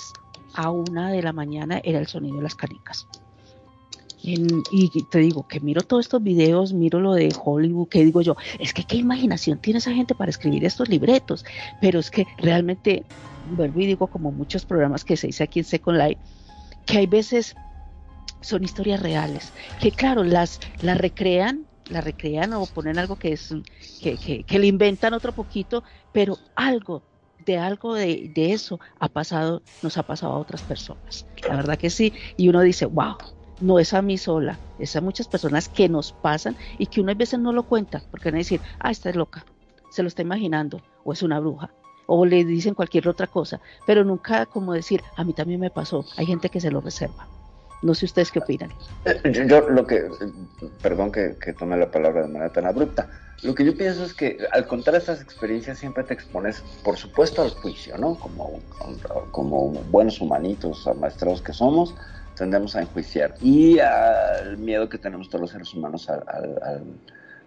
a 0.54 0.70
1 0.70 1.10
de 1.10 1.22
la 1.22 1.32
mañana 1.32 1.80
era 1.84 1.98
el 1.98 2.06
sonido 2.06 2.36
de 2.36 2.42
las 2.42 2.54
canicas. 2.54 3.06
y 4.22 4.88
te 5.10 5.18
digo 5.18 5.48
que 5.48 5.60
miro 5.60 5.82
todos 5.82 6.06
estos 6.06 6.22
videos, 6.22 6.72
miro 6.72 7.00
lo 7.00 7.12
de 7.12 7.34
Hollywood, 7.44 7.88
que 7.88 8.04
digo 8.04 8.22
yo, 8.22 8.36
es 8.60 8.72
que 8.72 8.84
qué 8.84 8.96
imaginación 8.96 9.58
tiene 9.58 9.78
esa 9.78 9.92
gente 9.92 10.14
para 10.14 10.30
escribir 10.30 10.64
estos 10.64 10.88
libretos, 10.88 11.44
pero 11.80 11.98
es 11.98 12.10
que 12.10 12.26
realmente, 12.38 13.04
vuelvo 13.56 13.80
y 13.80 13.86
digo 13.86 14.06
como 14.06 14.30
muchos 14.30 14.64
programas 14.64 15.04
que 15.04 15.16
se 15.16 15.26
dice 15.26 15.42
aquí 15.42 15.58
en 15.58 15.64
Second 15.64 15.98
Life, 15.98 16.20
que 16.86 16.98
hay 16.98 17.06
veces 17.06 17.56
son 18.43 18.64
historias 18.64 19.01
reales, 19.01 19.53
que 19.80 19.90
claro, 19.90 20.24
las, 20.24 20.61
las 20.82 20.99
recrean, 20.99 21.66
la 21.88 22.01
recrean 22.01 22.53
o 22.53 22.66
ponen 22.66 22.99
algo 22.99 23.16
que 23.16 23.32
es, 23.32 23.55
que, 24.01 24.45
que, 24.45 24.59
le 24.59 24.66
inventan 24.66 25.14
otro 25.14 25.32
poquito, 25.32 25.82
pero 26.12 26.38
algo 26.55 27.03
de 27.45 27.59
algo 27.59 27.95
de, 27.95 28.30
de, 28.34 28.53
eso 28.53 28.78
ha 29.01 29.09
pasado, 29.09 29.62
nos 29.82 29.99
ha 29.99 30.05
pasado 30.05 30.32
a 30.34 30.38
otras 30.38 30.62
personas. 30.62 31.26
La 31.49 31.57
verdad 31.57 31.76
que 31.76 31.90
sí, 31.90 32.12
y 32.36 32.49
uno 32.49 32.61
dice, 32.61 32.86
wow, 32.86 33.16
no 33.61 33.78
es 33.78 33.95
a 33.95 34.03
mí 34.03 34.18
sola, 34.18 34.59
es 34.78 34.95
a 34.97 35.01
muchas 35.01 35.28
personas 35.28 35.68
que 35.68 35.88
nos 35.88 36.12
pasan 36.12 36.57
y 36.78 36.86
que 36.86 37.01
uno 37.01 37.12
a 37.12 37.14
veces 37.14 37.40
no 37.40 37.53
lo 37.53 37.64
cuenta, 37.64 38.03
porque 38.11 38.28
van 38.28 38.36
a 38.36 38.38
decir, 38.38 38.61
ah, 38.78 38.90
esta 38.90 39.11
es 39.11 39.16
loca, 39.16 39.45
se 39.90 40.03
lo 40.03 40.09
está 40.09 40.22
imaginando, 40.22 40.82
o 41.05 41.12
es 41.12 41.22
una 41.22 41.40
bruja, 41.40 41.70
o 42.07 42.26
le 42.26 42.45
dicen 42.45 42.74
cualquier 42.74 43.09
otra 43.09 43.26
cosa, 43.26 43.61
pero 43.86 44.05
nunca 44.05 44.47
como 44.47 44.72
decir, 44.72 45.03
a 45.16 45.24
mí 45.24 45.32
también 45.32 45.61
me 45.61 45.70
pasó, 45.70 46.05
hay 46.16 46.26
gente 46.26 46.49
que 46.49 46.61
se 46.61 46.70
lo 46.70 46.80
reserva. 46.80 47.28
No 47.83 47.95
sé 47.95 48.07
ustedes 48.07 48.30
qué 48.30 48.39
opinan. 48.39 48.70
Eh, 49.05 49.47
yo, 49.49 49.68
lo 49.68 49.87
que, 49.87 50.09
perdón 50.80 51.11
que, 51.11 51.35
tome 51.59 51.76
la 51.76 51.91
palabra 51.91 52.22
de 52.22 52.28
manera 52.28 52.53
tan 52.53 52.66
abrupta, 52.66 53.09
lo 53.43 53.55
que 53.55 53.64
yo 53.64 53.76
pienso 53.76 54.05
es 54.05 54.14
que 54.14 54.39
al 54.53 54.66
contar 54.68 54.95
estas 54.95 55.20
experiencias 55.20 55.78
siempre 55.78 56.05
te 56.05 56.14
expones, 56.14 56.62
por 56.85 56.97
supuesto, 56.97 57.43
al 57.43 57.51
juicio, 57.51 57.99
¿no? 57.99 58.14
Como, 58.14 58.61
como 59.33 59.70
buenos 59.91 60.20
humanitos 60.20 60.87
amaestrados 60.87 61.43
que 61.43 61.53
somos, 61.53 61.97
tendemos 62.37 62.76
a 62.76 62.83
enjuiciar. 62.83 63.35
Y 63.41 63.80
al 63.80 64.59
miedo 64.59 64.89
que 64.89 64.99
tenemos 64.99 65.28
todos 65.28 65.43
los 65.43 65.51
seres 65.51 65.74
humanos 65.74 66.09
al, 66.09 66.22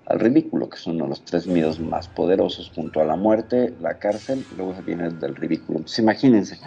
al, 0.05 0.19
ridículo, 0.19 0.69
que 0.69 0.77
son 0.77 0.95
uno 0.95 1.05
de 1.05 1.09
los 1.11 1.23
tres 1.23 1.47
miedos 1.47 1.79
más 1.79 2.09
poderosos, 2.09 2.71
junto 2.75 2.99
a 2.99 3.05
la 3.05 3.15
muerte, 3.15 3.73
la 3.79 3.97
cárcel, 3.97 4.45
luego 4.57 4.75
viene 4.85 5.07
el 5.07 5.19
del 5.19 5.35
ridículo. 5.35 5.79
Entonces 5.79 5.99
imagínense 5.99 6.59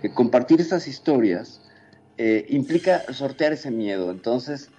que 0.00 0.14
compartir 0.14 0.60
estas 0.60 0.86
historias 0.86 1.60
eh, 2.18 2.46
implica 2.50 3.12
sortear 3.12 3.52
ese 3.52 3.70
miedo. 3.70 4.10
Entonces, 4.10 4.70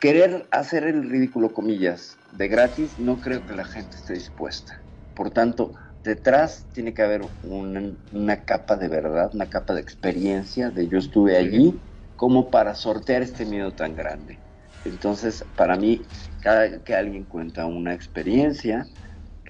querer 0.00 0.46
hacer 0.50 0.84
el 0.84 1.10
ridículo, 1.10 1.52
comillas, 1.52 2.18
de 2.32 2.48
gratis, 2.48 2.98
no 2.98 3.20
creo 3.20 3.44
que 3.44 3.54
la 3.54 3.64
gente 3.64 3.96
esté 3.96 4.14
dispuesta. 4.14 4.80
Por 5.14 5.30
tanto, 5.30 5.74
detrás 6.04 6.66
tiene 6.72 6.94
que 6.94 7.02
haber 7.02 7.22
una, 7.42 8.44
capa 8.44 8.76
de 8.76 8.88
verdad, 8.88 9.30
una 9.34 9.50
capa 9.50 9.74
de 9.74 9.80
experiencia, 9.80 10.70
de 10.70 10.88
yo 10.88 10.98
estuve 10.98 11.36
allí, 11.36 11.80
como 12.16 12.50
para 12.50 12.74
sortear 12.74 13.22
este 13.22 13.44
miedo 13.44 13.72
tan 13.72 13.94
grande. 13.94 14.40
Entonces, 14.84 15.44
para 15.56 15.76
mí, 15.76 16.02
cada 16.40 16.82
que 16.82 16.94
alguien 16.94 17.24
cuenta 17.24 17.66
una 17.66 17.94
experiencia, 17.94 18.86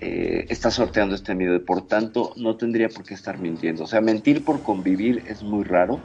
eh, 0.01 0.47
está 0.49 0.71
sorteando 0.71 1.15
este 1.15 1.35
miedo 1.35 1.55
y 1.55 1.61
por 1.61 1.87
tanto 1.87 2.33
no 2.37 2.57
tendría 2.57 2.89
por 2.89 3.05
qué 3.05 3.15
estar 3.15 3.39
mintiendo. 3.39 3.85
O 3.85 3.87
sea, 3.87 4.01
mentir 4.01 4.45
por 4.45 4.63
convivir 4.63 5.23
es 5.27 5.43
muy 5.43 5.65
raro, 5.65 6.03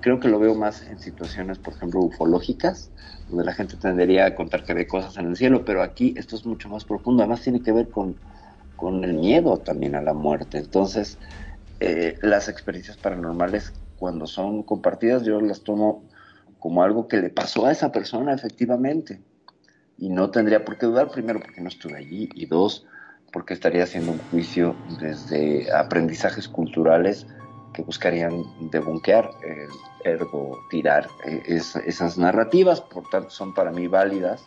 creo 0.00 0.20
que 0.20 0.28
lo 0.28 0.38
veo 0.38 0.54
más 0.54 0.82
en 0.82 0.98
situaciones, 0.98 1.58
por 1.58 1.74
ejemplo, 1.74 2.00
ufológicas, 2.00 2.90
donde 3.28 3.44
la 3.44 3.52
gente 3.52 3.76
tendería 3.76 4.26
a 4.26 4.34
contar 4.34 4.64
que 4.64 4.74
ve 4.74 4.86
cosas 4.86 5.16
en 5.16 5.26
el 5.26 5.36
cielo, 5.36 5.64
pero 5.64 5.82
aquí 5.82 6.14
esto 6.16 6.36
es 6.36 6.46
mucho 6.46 6.68
más 6.68 6.84
profundo, 6.84 7.22
además 7.22 7.42
tiene 7.42 7.62
que 7.62 7.72
ver 7.72 7.90
con, 7.90 8.16
con 8.76 9.04
el 9.04 9.14
miedo 9.14 9.58
también 9.58 9.94
a 9.94 10.02
la 10.02 10.14
muerte. 10.14 10.58
Entonces, 10.58 11.18
eh, 11.80 12.18
las 12.22 12.48
experiencias 12.48 12.96
paranormales, 12.96 13.72
cuando 13.96 14.26
son 14.26 14.62
compartidas, 14.62 15.24
yo 15.24 15.40
las 15.40 15.62
tomo 15.62 16.04
como 16.58 16.82
algo 16.82 17.08
que 17.08 17.18
le 17.18 17.30
pasó 17.30 17.66
a 17.66 17.72
esa 17.72 17.92
persona 17.92 18.32
efectivamente. 18.32 19.20
Y 19.96 20.10
no 20.10 20.30
tendría 20.30 20.64
por 20.64 20.78
qué 20.78 20.86
dudar, 20.86 21.10
primero, 21.10 21.40
porque 21.40 21.60
no 21.60 21.68
estuve 21.68 21.96
allí, 21.96 22.28
y 22.34 22.46
dos, 22.46 22.86
porque 23.32 23.54
estaría 23.54 23.82
haciendo 23.82 24.12
un 24.12 24.18
juicio 24.18 24.76
desde 25.00 25.72
aprendizajes 25.72 26.48
culturales 26.48 27.26
que 27.78 27.84
buscarían 27.84 28.44
debunquear, 28.72 29.30
eh, 29.44 29.68
ergo 30.02 30.66
tirar 30.68 31.08
eh, 31.24 31.60
esas 31.86 32.18
narrativas, 32.18 32.80
por 32.80 33.08
tanto 33.08 33.30
son 33.30 33.54
para 33.54 33.70
mí 33.70 33.86
válidas, 33.86 34.42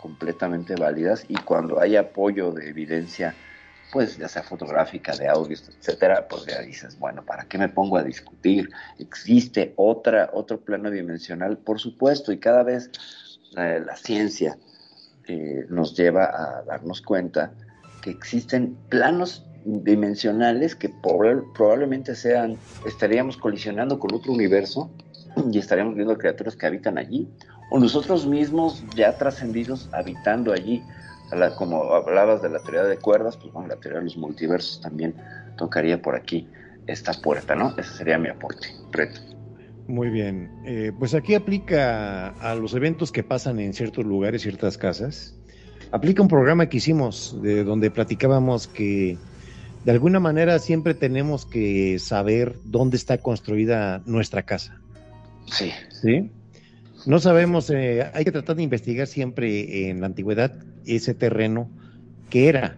completamente 0.00 0.74
válidas, 0.76 1.26
y 1.28 1.34
cuando 1.34 1.78
hay 1.78 1.96
apoyo 1.96 2.50
de 2.50 2.70
evidencia, 2.70 3.34
pues 3.92 4.16
ya 4.16 4.26
sea 4.26 4.42
fotográfica, 4.42 5.14
de 5.14 5.28
audios, 5.28 5.68
etcétera, 5.68 6.26
pues 6.26 6.46
ya 6.46 6.62
dices, 6.62 6.98
bueno, 6.98 7.22
¿para 7.26 7.44
qué 7.44 7.58
me 7.58 7.68
pongo 7.68 7.98
a 7.98 8.02
discutir? 8.02 8.70
Existe 8.98 9.74
otra, 9.76 10.30
otro 10.32 10.58
plano 10.58 10.90
dimensional, 10.90 11.58
por 11.58 11.78
supuesto, 11.78 12.32
y 12.32 12.38
cada 12.38 12.62
vez 12.62 12.90
eh, 13.54 13.82
la 13.84 13.96
ciencia 13.96 14.56
nos 15.68 15.96
lleva 15.96 16.24
a 16.24 16.62
darnos 16.62 17.00
cuenta 17.00 17.52
que 18.02 18.10
existen 18.10 18.76
planos 18.90 19.46
dimensionales 19.64 20.74
que 20.74 20.92
probablemente 21.54 22.14
sean, 22.14 22.56
estaríamos 22.84 23.36
colisionando 23.36 23.98
con 23.98 24.14
otro 24.14 24.32
universo 24.32 24.90
y 25.50 25.58
estaríamos 25.58 25.94
viendo 25.94 26.18
criaturas 26.18 26.56
que 26.56 26.66
habitan 26.66 26.98
allí, 26.98 27.28
o 27.70 27.78
nosotros 27.78 28.26
mismos 28.26 28.84
ya 28.94 29.16
trascendidos 29.16 29.88
habitando 29.92 30.52
allí. 30.52 30.82
como 31.56 31.94
hablabas 31.94 32.42
de 32.42 32.50
la 32.50 32.58
teoría 32.58 32.84
de 32.84 32.98
cuerdas, 32.98 33.38
pues 33.38 33.52
bueno, 33.52 33.68
la 33.68 33.76
teoría 33.76 34.00
de 34.00 34.04
los 34.04 34.16
multiversos 34.18 34.80
también 34.80 35.14
tocaría 35.56 36.02
por 36.02 36.14
aquí 36.14 36.46
esta 36.86 37.12
puerta, 37.14 37.54
¿no? 37.54 37.74
Ese 37.78 37.94
sería 37.94 38.18
mi 38.18 38.28
aporte, 38.28 38.68
reto. 38.90 39.20
Muy 39.86 40.10
bien, 40.10 40.50
eh, 40.64 40.92
pues 40.98 41.14
aquí 41.14 41.34
aplica 41.34 42.28
a 42.28 42.54
los 42.54 42.74
eventos 42.74 43.10
que 43.10 43.22
pasan 43.22 43.58
en 43.58 43.72
ciertos 43.72 44.04
lugares, 44.04 44.42
ciertas 44.42 44.76
casas. 44.76 45.38
Aplica 45.92 46.22
un 46.22 46.28
programa 46.28 46.66
que 46.66 46.78
hicimos 46.78 47.38
de 47.42 47.64
donde 47.64 47.90
platicábamos 47.90 48.66
que 48.66 49.18
de 49.84 49.92
alguna 49.92 50.20
manera 50.20 50.58
siempre 50.58 50.94
tenemos 50.94 51.44
que 51.44 51.98
saber 51.98 52.56
dónde 52.64 52.96
está 52.96 53.18
construida 53.18 54.02
nuestra 54.06 54.42
casa. 54.42 54.80
Sí. 55.46 55.70
¿Sí? 55.90 56.30
No 57.04 57.18
sabemos, 57.18 57.68
eh, 57.70 58.10
hay 58.14 58.24
que 58.24 58.32
tratar 58.32 58.56
de 58.56 58.62
investigar 58.62 59.06
siempre 59.06 59.90
en 59.90 60.00
la 60.00 60.06
antigüedad 60.06 60.52
ese 60.86 61.14
terreno 61.14 61.68
que 62.30 62.48
era. 62.48 62.76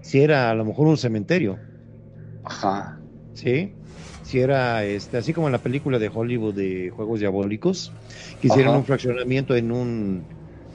Si 0.00 0.20
era 0.20 0.50
a 0.50 0.54
lo 0.54 0.64
mejor 0.64 0.86
un 0.88 0.96
cementerio. 0.96 1.58
Ajá. 2.42 2.98
¿Sí? 3.34 3.74
Si 4.22 4.40
era, 4.40 4.84
este, 4.84 5.18
así 5.18 5.32
como 5.32 5.46
en 5.46 5.52
la 5.52 5.58
película 5.58 5.98
de 6.00 6.10
Hollywood 6.12 6.54
de 6.54 6.90
Juegos 6.90 7.20
Diabólicos, 7.20 7.92
que 8.40 8.48
hicieron 8.48 8.76
un 8.76 8.84
fraccionamiento 8.84 9.54
en 9.54 9.70
un, 9.70 10.24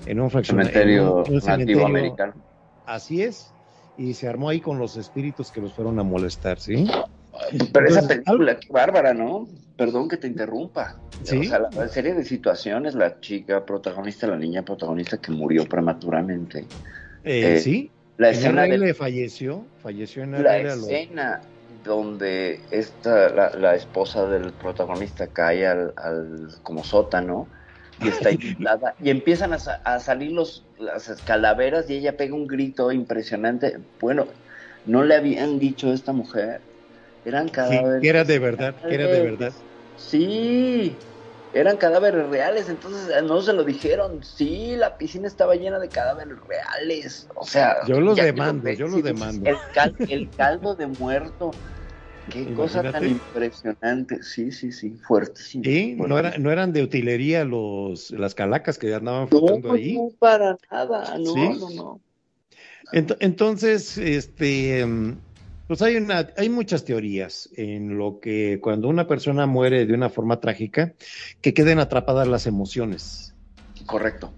en 0.06 0.20
un. 0.20 0.30
Cementerio, 0.30 1.24
americano. 1.86 2.34
Así 2.86 3.22
es 3.22 3.52
y 3.98 4.14
se 4.14 4.28
armó 4.28 4.50
ahí 4.50 4.60
con 4.60 4.80
los 4.80 4.98
espíritus 4.98 5.52
que 5.52 5.62
los 5.62 5.74
fueron 5.74 6.00
a 6.00 6.04
molestar, 6.04 6.60
¿sí? 6.60 6.90
Pero 7.72 7.88
esa 7.88 8.08
película, 8.08 8.60
qué 8.60 8.68
bárbara, 8.72 9.14
¿no? 9.14 9.48
Perdón 9.78 10.10
que 10.10 10.18
te 10.18 10.28
interrumpa. 10.28 10.98
¿Sí? 11.24 11.40
O 11.40 11.44
sea, 11.44 11.70
la, 11.72 11.88
serie 11.88 12.14
de 12.14 12.24
situaciones, 12.24 12.96
la 12.96 13.20
chica 13.20 13.66
protagonista, 13.66 14.28
la 14.28 14.38
niña 14.38 14.64
protagonista 14.64 15.18
que 15.18 15.32
murió 15.32 15.66
prematuramente. 15.66 16.66
Eh, 17.24 17.56
eh, 17.56 17.60
sí. 17.60 17.92
La 18.18 18.30
escena 18.30 18.64
de, 18.64 18.94
falleció, 18.94 19.66
falleció 19.82 20.24
en 20.24 20.44
la 20.44 20.58
escena 20.58 21.42
donde 21.84 22.60
esta, 22.70 23.30
la, 23.56 23.76
esposa 23.76 24.28
del 24.28 24.52
protagonista 24.54 25.28
cae 25.28 25.66
al, 25.66 25.94
al 25.98 26.50
como 26.62 26.84
sótano 26.84 27.48
y 28.00 28.08
está 28.08 28.32
y 28.32 29.10
empiezan 29.10 29.54
a, 29.54 30.00
salir 30.00 30.32
los, 30.32 30.64
las 30.80 31.10
calaveras 31.26 31.90
y 31.90 31.96
ella 31.96 32.18
pega 32.18 32.36
un 32.36 32.48
grito 32.48 32.92
impresionante. 32.92 33.80
Bueno, 34.00 34.28
no 34.86 35.04
le 35.04 35.16
habían 35.16 35.60
dicho 35.60 35.92
a 35.92 35.94
esta 35.94 36.14
mujer, 36.14 36.62
eran 37.26 37.50
cadáveres. 37.50 38.02
que 38.02 38.10
era 38.10 38.24
de 38.24 38.40
verdad, 38.40 38.76
era 38.90 39.08
de 39.08 39.22
verdad. 39.22 39.54
Sí, 39.98 40.96
eran 41.54 41.78
cadáveres 41.78 42.28
reales, 42.30 42.70
entonces 42.70 43.10
eh, 43.16 43.22
no 43.22 43.42
se 43.42 43.54
lo 43.54 43.64
dijeron. 43.64 44.24
Sí, 44.24 44.76
la 44.78 44.98
piscina 44.98 45.28
estaba 45.28 45.56
llena 45.56 45.80
de 45.80 45.90
cadáveres 45.90 46.38
reales. 46.48 47.28
O 47.36 47.46
sea, 47.46 47.78
yo 47.88 48.00
los 48.00 48.16
demando, 48.16 48.70
yo 48.72 48.88
los 48.88 49.04
demando. 49.04 49.50
El, 50.08 50.30
caldo 50.30 50.76
de 50.76 50.88
muerto. 50.88 51.52
Qué 52.32 52.54
cosa 52.54 52.90
tan 52.92 53.10
impresionante. 53.10 54.24
Sí, 54.24 54.52
sí, 54.52 54.72
sí, 54.72 54.92
fuertísimo. 54.92 55.64
¿Y 55.66 55.96
no, 55.96 56.22
no 56.22 56.52
eran 56.52 56.72
de 56.72 56.82
utilería 56.82 57.44
los, 57.44 58.12
las 58.12 58.34
calacas 58.34 58.78
que 58.78 58.94
andaban 58.94 59.28
flotando 59.28 59.74
ahí? 59.74 59.96
No, 59.96 60.10
para 60.18 60.58
nada, 60.72 61.18
no, 61.18 61.36
no, 61.56 61.70
no. 61.70 62.02
Entonces, 62.94 63.98
este, 63.98 64.80
em, 64.80 65.18
pues 65.68 65.82
hay, 65.82 65.98
una, 65.98 66.30
hay 66.38 66.50
muchas 66.50 66.86
teorías 66.86 67.50
en 67.58 67.98
lo 67.98 68.20
que 68.20 68.60
cuando 68.62 68.88
una 68.88 69.08
persona 69.08 69.46
muere 69.46 69.86
de 69.86 69.94
una 69.94 70.10
forma 70.10 70.40
trágica, 70.40 70.94
que 71.42 71.54
queden 71.54 71.80
atrapadas 71.80 72.30
las 72.30 72.48
emociones. 72.48 73.36
Correcto. 73.86 74.34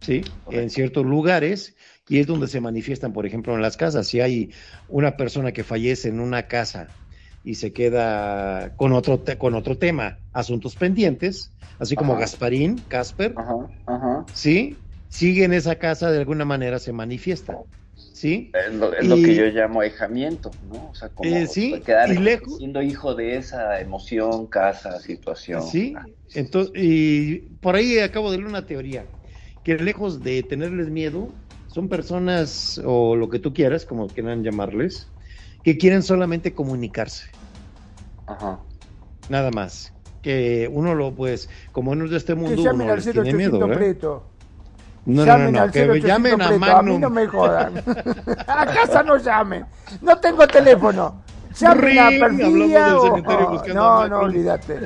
Sí, 0.00 0.22
en 0.50 0.68
ciertos 0.68 1.04
lugares 1.06 1.76
y 2.08 2.18
es 2.18 2.26
donde 2.26 2.48
se 2.48 2.60
manifiestan, 2.60 3.12
por 3.12 3.26
ejemplo, 3.26 3.54
en 3.54 3.62
las 3.62 3.76
casas. 3.76 4.06
Si 4.06 4.20
hay 4.20 4.52
una 4.88 5.16
persona 5.16 5.52
que 5.52 5.64
fallece 5.64 6.08
en 6.08 6.20
una 6.20 6.46
casa 6.46 6.88
y 7.42 7.54
se 7.54 7.72
queda 7.72 8.74
con 8.76 8.92
otro, 8.92 9.22
con 9.38 9.54
otro 9.54 9.78
tema, 9.78 10.18
asuntos 10.32 10.76
pendientes, 10.76 11.52
así 11.78 11.96
como 11.96 12.16
Gasparín, 12.16 12.80
Casper, 12.88 13.34
¿sí? 14.32 14.76
Sigue 15.08 15.44
en 15.44 15.52
esa 15.52 15.76
casa, 15.76 16.10
de 16.10 16.18
alguna 16.18 16.44
manera 16.44 16.78
se 16.78 16.92
manifiesta. 16.92 17.56
¿sí? 18.14 18.52
Es 18.54 18.74
lo, 18.74 18.90
que 19.16 19.34
yo 19.34 19.46
llamo 19.46 19.80
ahijamiento, 19.80 20.52
¿no? 20.62 20.90
O 20.90 20.94
sea, 20.94 21.08
como 21.08 21.30
eh, 21.30 21.46
sí, 21.46 21.80
quedar 21.84 22.08
siendo 22.56 22.82
hijo 22.82 23.14
de 23.14 23.36
esa 23.36 23.80
emoción, 23.80 24.46
casa, 24.46 25.00
situación. 25.00 25.62
Sí, 25.62 25.94
entonces, 26.34 26.72
y 26.74 27.38
por 27.60 27.74
ahí 27.74 27.98
acabo 27.98 28.30
de 28.30 28.38
leer 28.38 28.48
una 28.48 28.66
teoría, 28.66 29.04
que 29.62 29.76
lejos 29.76 30.22
de 30.22 30.42
tenerles 30.42 30.90
miedo, 30.90 31.28
son 31.74 31.88
personas, 31.88 32.80
o 32.84 33.16
lo 33.16 33.28
que 33.28 33.40
tú 33.40 33.52
quieras, 33.52 33.84
como 33.84 34.06
quieran 34.06 34.44
llamarles, 34.44 35.08
que 35.64 35.76
quieren 35.76 36.04
solamente 36.04 36.54
comunicarse. 36.54 37.28
Ajá. 38.26 38.60
Nada 39.28 39.50
más. 39.50 39.92
Que 40.22 40.70
uno 40.72 40.94
lo, 40.94 41.12
pues, 41.12 41.50
como 41.72 41.90
uno 41.90 42.04
es 42.04 42.12
de 42.12 42.18
este 42.18 42.36
mundo, 42.36 42.62
uno 42.62 42.94
les 42.94 43.10
tiene 43.10 43.34
miedo. 43.34 43.58
No, 45.04 45.24
llamen 45.24 45.52
no, 45.52 45.66
no, 45.66 45.72
que 45.72 46.00
llamen 46.00 46.40
a 46.40 46.52
Magnum. 46.52 46.64
A 46.64 46.82
mí 46.82 46.98
no 46.98 47.10
me 47.10 47.26
jodan. 47.26 47.76
a 48.46 48.66
casa 48.66 49.02
no 49.02 49.16
llamen. 49.18 49.66
No 50.00 50.16
tengo 50.18 50.46
teléfono. 50.46 51.22
Llamen 51.58 51.98
a 52.76 52.96
o... 52.96 53.18
No, 53.74 54.08
no, 54.08 54.18
olvídate. 54.20 54.78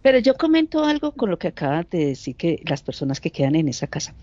Pero 0.00 0.18
yo 0.18 0.34
comento 0.34 0.82
algo 0.82 1.12
con 1.12 1.28
lo 1.28 1.38
que 1.38 1.48
acabas 1.48 1.88
de 1.90 2.06
decir 2.06 2.36
que 2.36 2.62
las 2.64 2.82
personas 2.82 3.20
que 3.20 3.30
quedan 3.30 3.54
en 3.54 3.68
esa 3.68 3.86
casa. 3.86 4.14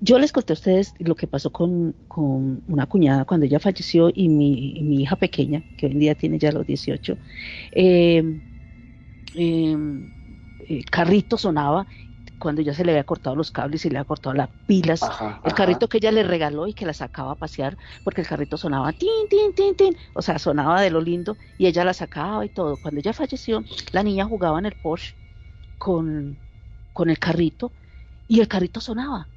Yo 0.00 0.18
les 0.18 0.32
conté 0.32 0.52
a 0.52 0.54
ustedes 0.54 0.94
lo 0.98 1.14
que 1.14 1.26
pasó 1.26 1.50
con, 1.52 1.94
con 2.08 2.62
una 2.66 2.86
cuñada 2.86 3.26
cuando 3.26 3.44
ella 3.46 3.60
falleció 3.60 4.10
y 4.14 4.28
mi, 4.28 4.80
mi, 4.82 5.02
hija 5.02 5.16
pequeña, 5.16 5.62
que 5.76 5.86
hoy 5.86 5.92
en 5.92 5.98
día 5.98 6.14
tiene 6.14 6.38
ya 6.38 6.52
los 6.52 6.66
18, 6.66 7.18
eh, 7.72 8.24
eh, 9.34 9.76
eh, 10.68 10.84
carrito 10.90 11.36
sonaba 11.36 11.86
cuando 12.38 12.62
ya 12.62 12.72
se 12.72 12.84
le 12.84 12.92
había 12.92 13.04
cortado 13.04 13.36
los 13.36 13.50
cables 13.50 13.84
y 13.84 13.90
le 13.90 13.98
había 13.98 14.06
cortado 14.06 14.34
las 14.34 14.48
pilas, 14.66 15.02
el 15.44 15.52
carrito 15.52 15.88
que 15.88 15.98
ella 15.98 16.10
le 16.10 16.22
regaló 16.22 16.66
y 16.66 16.72
que 16.72 16.86
la 16.86 16.94
sacaba 16.94 17.32
a 17.32 17.34
pasear, 17.34 17.76
porque 18.02 18.22
el 18.22 18.26
carrito 18.26 18.56
sonaba 18.56 18.94
tin, 18.94 19.28
tin, 19.28 19.52
tin, 19.52 19.74
tin, 19.76 19.94
o 20.14 20.22
sea, 20.22 20.38
sonaba 20.38 20.80
de 20.80 20.90
lo 20.90 21.02
lindo 21.02 21.36
y 21.58 21.66
ella 21.66 21.84
la 21.84 21.92
sacaba 21.92 22.44
y 22.46 22.48
todo. 22.48 22.78
Cuando 22.78 23.00
ella 23.00 23.12
falleció, 23.12 23.62
la 23.92 24.02
niña 24.02 24.24
jugaba 24.24 24.58
en 24.58 24.66
el 24.66 24.74
Porsche 24.74 25.16
con, 25.76 26.38
con 26.94 27.10
el 27.10 27.18
carrito 27.18 27.72
y 28.26 28.40
el 28.40 28.48
carrito 28.48 28.80
sonaba. 28.80 29.28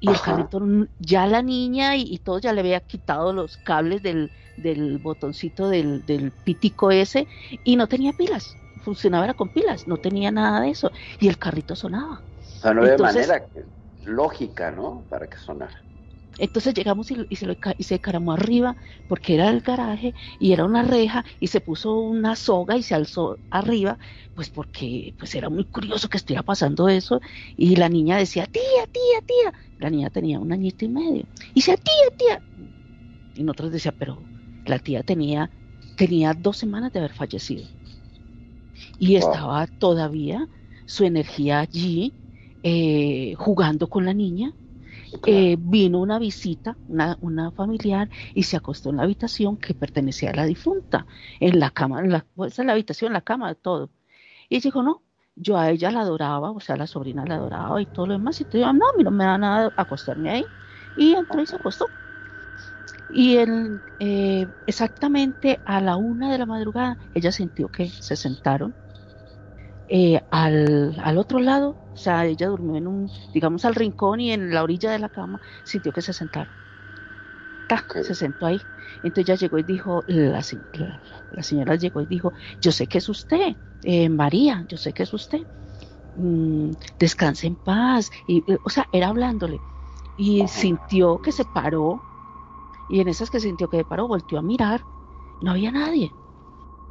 Y 0.00 0.08
el 0.08 0.20
carrito, 0.20 0.60
ya 0.98 1.26
la 1.26 1.42
niña 1.42 1.96
y, 1.96 2.18
todo 2.18 2.38
ya 2.38 2.52
le 2.52 2.60
había 2.60 2.80
quitado 2.80 3.32
los 3.32 3.58
cables 3.58 4.02
del, 4.02 4.30
del 4.56 4.98
botoncito 4.98 5.68
del, 5.68 6.04
del 6.06 6.32
pitico 6.32 6.90
ese 6.90 7.28
y 7.64 7.76
no 7.76 7.86
tenía 7.86 8.12
pilas 8.12 8.56
funcionaba 8.80 9.24
era 9.24 9.34
con 9.34 9.48
pilas, 9.48 9.86
no 9.86 9.96
tenía 9.96 10.30
nada 10.30 10.62
de 10.62 10.70
eso. 10.70 10.90
Y 11.20 11.28
el 11.28 11.38
carrito 11.38 11.76
sonaba. 11.76 12.20
O 12.38 12.60
sea, 12.60 12.74
no 12.74 12.82
había 12.82 12.96
manera 12.98 13.44
lógica, 14.04 14.70
¿no? 14.70 15.04
Para 15.08 15.26
que 15.26 15.36
sonara. 15.36 15.74
Entonces 16.40 16.74
llegamos 16.74 17.10
y, 17.10 17.36
se 17.36 17.46
lo, 17.46 17.54
y 17.76 17.84
se 17.84 18.00
caramó 18.00 18.32
arriba 18.32 18.76
porque 19.06 19.34
era 19.34 19.50
el 19.50 19.60
garaje 19.60 20.14
y 20.38 20.52
era 20.52 20.64
una 20.64 20.82
reja 20.82 21.24
y 21.38 21.48
se 21.48 21.60
puso 21.60 21.98
una 21.98 22.34
soga 22.34 22.76
y 22.78 22.82
se 22.82 22.94
alzó 22.94 23.38
arriba, 23.50 23.98
pues 24.34 24.48
porque 24.50 25.14
pues 25.18 25.34
era 25.34 25.50
muy 25.50 25.64
curioso 25.64 26.08
que 26.08 26.16
estuviera 26.16 26.42
pasando 26.42 26.88
eso 26.88 27.20
y 27.56 27.76
la 27.76 27.88
niña 27.90 28.16
decía, 28.16 28.46
tía, 28.46 28.86
tía, 28.90 29.20
tía. 29.26 29.52
La 29.78 29.90
niña 29.90 30.10
tenía 30.10 30.40
un 30.40 30.52
añito 30.52 30.84
y 30.84 30.88
medio. 30.88 31.28
Y 31.54 31.60
decía, 31.60 31.76
tía, 31.76 32.16
tía. 32.16 32.42
Y 33.34 33.44
nosotros 33.44 33.72
decía, 33.72 33.92
pero 33.92 34.22
la 34.64 34.78
tía 34.78 35.02
tenía, 35.02 35.50
tenía 35.96 36.34
dos 36.34 36.56
semanas 36.56 36.92
de 36.92 37.00
haber 37.00 37.12
fallecido. 37.12 37.66
Y 38.98 39.16
estaba 39.16 39.66
todavía 39.66 40.48
su 40.86 41.04
energía 41.04 41.60
allí 41.60 42.14
eh, 42.62 43.34
jugando 43.36 43.88
con 43.88 44.04
la 44.04 44.14
niña. 44.14 44.52
Eh, 45.26 45.56
vino 45.58 46.00
una 46.00 46.18
visita, 46.18 46.78
una, 46.88 47.52
familiar, 47.52 48.10
y 48.34 48.44
se 48.44 48.56
acostó 48.56 48.90
en 48.90 48.96
la 48.96 49.02
habitación 49.04 49.56
que 49.58 49.74
pertenecía 49.74 50.30
a 50.30 50.34
la 50.34 50.44
difunta, 50.46 51.06
en 51.40 51.60
la 51.60 51.70
cama, 51.70 52.00
en 52.00 52.10
la, 52.12 52.26
pues, 52.34 52.58
en 52.58 52.66
la 52.68 52.72
habitación, 52.72 53.12
la 53.12 53.20
cama, 53.22 53.54
todo. 53.54 53.90
Y 54.48 54.60
dijo, 54.60 54.82
no, 54.82 55.02
yo 55.36 55.58
a 55.58 55.70
ella 55.70 55.90
la 55.92 56.02
adoraba, 56.02 56.50
o 56.52 56.60
sea, 56.60 56.76
la 56.76 56.86
sobrina 56.86 57.24
la 57.26 57.36
adoraba 57.36 57.82
y 57.82 57.86
todo 57.86 58.06
lo 58.08 58.14
demás, 58.14 58.40
y 58.40 58.44
te 58.46 58.58
digo, 58.58 58.72
no, 58.72 58.86
a 58.86 58.96
mí 58.98 59.04
no 59.04 59.10
me 59.12 59.24
da 59.24 59.38
nada 59.38 59.72
acostarme 59.76 60.30
ahí. 60.30 60.46
Y 60.94 61.14
entró 61.14 61.42
y 61.42 61.46
se 61.46 61.56
acostó. 61.56 61.92
Y 63.08 63.36
en, 63.38 63.82
eh, 63.98 64.48
exactamente 64.66 65.62
a 65.64 65.80
la 65.80 65.96
una 65.96 66.30
de 66.30 66.38
la 66.38 66.46
madrugada, 66.46 66.98
ella 67.14 67.32
sintió 67.32 67.68
que 67.68 67.88
se 67.90 68.16
sentaron 68.16 68.76
eh, 69.92 70.22
al, 70.30 70.94
al, 71.02 71.18
otro 71.18 71.40
lado, 71.40 71.74
o 71.92 71.96
sea, 71.96 72.24
ella 72.24 72.46
durmió 72.46 72.76
en 72.76 72.86
un, 72.86 73.10
digamos, 73.34 73.64
al 73.64 73.74
rincón 73.74 74.20
y 74.20 74.30
en 74.30 74.54
la 74.54 74.62
orilla 74.62 74.92
de 74.92 75.00
la 75.00 75.08
cama 75.08 75.40
sintió 75.64 75.92
que 75.92 76.00
se 76.00 76.12
sentaron. 76.12 76.52
Se 78.04 78.14
sentó 78.14 78.46
ahí. 78.46 78.60
Entonces 79.02 79.28
ella 79.28 79.34
llegó 79.34 79.58
y 79.58 79.62
dijo, 79.64 80.04
la, 80.06 80.42
señora 80.42 81.74
llegó 81.74 82.00
y 82.02 82.06
dijo, 82.06 82.32
yo 82.60 82.70
sé 82.70 82.86
que 82.86 82.98
es 82.98 83.08
usted, 83.08 83.56
eh, 83.82 84.08
María, 84.08 84.64
yo 84.68 84.76
sé 84.76 84.92
que 84.92 85.02
es 85.02 85.12
usted. 85.12 85.44
Mm, 86.16 86.70
descanse 87.00 87.48
en 87.48 87.56
paz. 87.56 88.10
Y, 88.28 88.38
eh, 88.52 88.58
o 88.64 88.70
sea, 88.70 88.86
era 88.92 89.08
hablándole. 89.08 89.60
Y 90.18 90.46
sintió 90.46 91.20
que 91.20 91.32
se 91.32 91.44
paró. 91.44 92.00
Y 92.90 93.00
en 93.00 93.08
esas 93.08 93.28
que 93.28 93.40
sintió 93.40 93.68
que 93.68 93.78
se 93.78 93.84
paró, 93.84 94.06
volteó 94.06 94.38
a 94.38 94.42
mirar. 94.42 94.82
No 95.42 95.50
había 95.50 95.72
nadie 95.72 96.12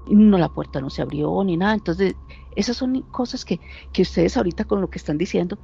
no 0.07 0.38
la 0.38 0.49
puerta 0.49 0.81
no 0.81 0.89
se 0.89 1.01
abrió 1.01 1.43
ni 1.43 1.57
nada. 1.57 1.73
Entonces, 1.73 2.15
esas 2.55 2.77
son 2.77 3.01
cosas 3.11 3.45
que, 3.45 3.59
que 3.91 4.01
ustedes 4.01 4.38
ahorita 4.38 4.65
con 4.65 4.81
lo 4.81 4.89
que 4.89 4.97
están 4.97 5.17
diciendo, 5.17 5.57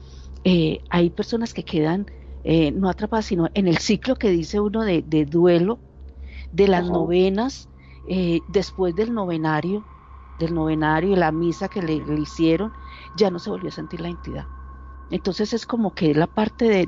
eh, 0.44 0.80
hay 0.90 1.10
personas 1.10 1.54
que 1.54 1.64
quedan 1.64 2.06
eh, 2.44 2.72
no 2.72 2.90
atrapadas, 2.90 3.26
sino 3.26 3.50
en 3.56 3.68
el 3.68 3.80
ciclo 3.80 4.16
que 4.16 4.30
dice 4.30 4.60
uno 4.60 4.84
de, 4.84 5.02
duelo, 5.26 5.80
de 6.52 6.68
las 6.68 6.88
novenas, 6.88 7.70
eh, 8.08 8.42
después 8.48 8.96
del 8.96 9.14
novenario, 9.14 9.84
del 10.38 10.54
novenario 10.54 11.14
y 11.14 11.16
la 11.16 11.32
misa 11.32 11.70
que 11.70 11.82
le, 11.82 11.96
hicieron, 12.20 12.72
ya 13.18 13.32
no 13.32 13.40
se 13.40 13.50
volvió 13.50 13.70
a 13.70 13.72
sentir 13.72 14.02
la 14.02 14.10
entidad. 14.10 14.46
Entonces 15.10 15.54
es 15.54 15.66
como 15.66 15.94
que 15.94 16.14
la 16.14 16.28
parte 16.28 16.66
de, 16.66 16.88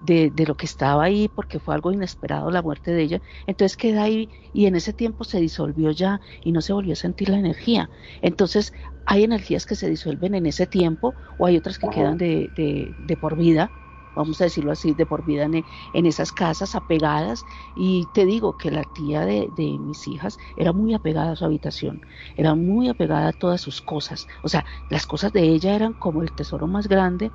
de, 0.00 0.30
de, 0.30 0.46
lo 0.46 0.56
que 0.56 0.66
estaba 0.66 1.04
ahí, 1.04 1.28
porque 1.28 1.58
fue 1.58 1.74
algo 1.74 1.92
inesperado 1.92 2.50
la 2.50 2.62
muerte 2.62 2.92
de 2.92 3.02
ella, 3.02 3.22
entonces 3.46 3.76
queda 3.76 4.04
ahí 4.04 4.30
y 4.52 4.66
en 4.66 4.76
ese 4.76 4.92
tiempo 4.92 5.24
se 5.24 5.40
disolvió 5.40 5.90
ya 5.90 6.20
y 6.42 6.52
no 6.52 6.60
se 6.62 6.72
volvió 6.72 6.92
a 6.92 6.96
sentir 6.96 7.28
la 7.28 7.38
energía. 7.38 7.90
Entonces 8.22 8.72
hay 9.04 9.24
energías 9.24 9.66
que 9.66 9.76
se 9.76 9.88
disuelven 9.88 10.34
en 10.34 10.46
ese 10.46 10.66
tiempo 10.66 11.16
o 11.36 11.46
hay 11.46 11.56
otras 11.56 11.78
que 11.78 11.88
quedan 11.88 12.18
de, 12.18 12.52
de, 12.96 13.16
por 13.16 13.36
vida, 13.36 13.72
vamos 14.16 14.40
a 14.40 14.44
decirlo 14.44 14.72
así, 14.72 14.94
de 14.94 15.06
por 15.06 15.24
vida 15.24 15.44
en, 15.44 15.64
en, 15.92 16.06
esas 16.06 16.32
casas 16.32 16.74
apegadas. 16.74 17.44
Y 17.76 18.06
te 18.14 18.26
digo 18.26 18.56
que 18.56 18.70
la 18.70 18.82
tía 18.94 19.20
de, 19.20 19.48
de, 19.56 19.78
mis 19.78 20.08
hijas 20.08 20.38
era 20.56 20.72
muy 20.72 20.94
apegada 20.94 21.32
a 21.32 21.36
su 21.36 21.44
habitación, 21.44 22.00
era 22.36 22.54
muy 22.54 22.88
apegada 22.88 23.28
a 23.28 23.32
todas 23.32 23.60
sus 23.60 23.80
cosas. 23.80 24.26
O 24.42 24.48
sea, 24.48 24.64
las 24.90 25.06
cosas 25.06 25.32
de 25.32 25.42
ella 25.42 25.74
eran 25.76 25.92
como 25.92 26.22
el 26.22 26.32
tesoro 26.32 26.66
más 26.66 26.88
grande, 26.88 27.30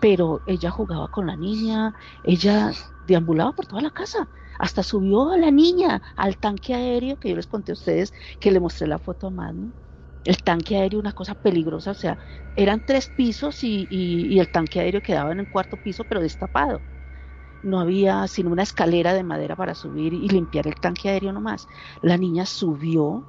pero 0.00 0.40
ella 0.46 0.70
jugaba 0.70 1.08
con 1.08 1.26
la 1.26 1.36
niña, 1.36 1.94
ella 2.24 2.72
deambulaba 3.06 3.52
por 3.52 3.66
toda 3.66 3.82
la 3.82 3.90
casa. 3.90 4.28
Hasta 4.58 4.82
subió 4.82 5.30
a 5.30 5.38
la 5.38 5.50
niña 5.50 6.02
al 6.16 6.36
tanque 6.38 6.74
aéreo 6.74 7.18
que 7.18 7.30
yo 7.30 7.36
les 7.36 7.46
conté 7.46 7.72
a 7.72 7.74
ustedes, 7.74 8.12
que 8.38 8.50
le 8.50 8.60
mostré 8.60 8.86
la 8.86 8.98
foto 8.98 9.28
a 9.28 9.30
Manu 9.30 9.72
el 10.24 10.38
tanque 10.42 10.76
aéreo 10.76 11.00
una 11.00 11.12
cosa 11.12 11.34
peligrosa, 11.34 11.92
o 11.92 11.94
sea, 11.94 12.18
eran 12.54 12.82
tres 12.84 13.08
pisos 13.08 13.62
y, 13.64 13.86
y, 13.90 14.38
el 14.38 14.50
tanque 14.50 14.80
aéreo 14.80 15.02
quedaba 15.02 15.32
en 15.32 15.40
el 15.40 15.48
cuarto 15.48 15.76
piso 15.76 16.04
pero 16.04 16.20
destapado. 16.20 16.84
No 17.62 17.80
había 17.80 18.26
sino 18.28 18.50
una 18.50 18.62
escalera 18.64 19.14
de 19.14 19.24
madera 19.24 19.56
para 19.56 19.74
subir 19.74 20.14
y 20.14 20.28
limpiar 20.28 20.66
el 20.66 20.76
tanque 20.76 21.10
aéreo 21.10 21.32
nomás. 21.32 21.66
La 22.02 22.16
niña 22.18 22.46
subió 22.46 23.26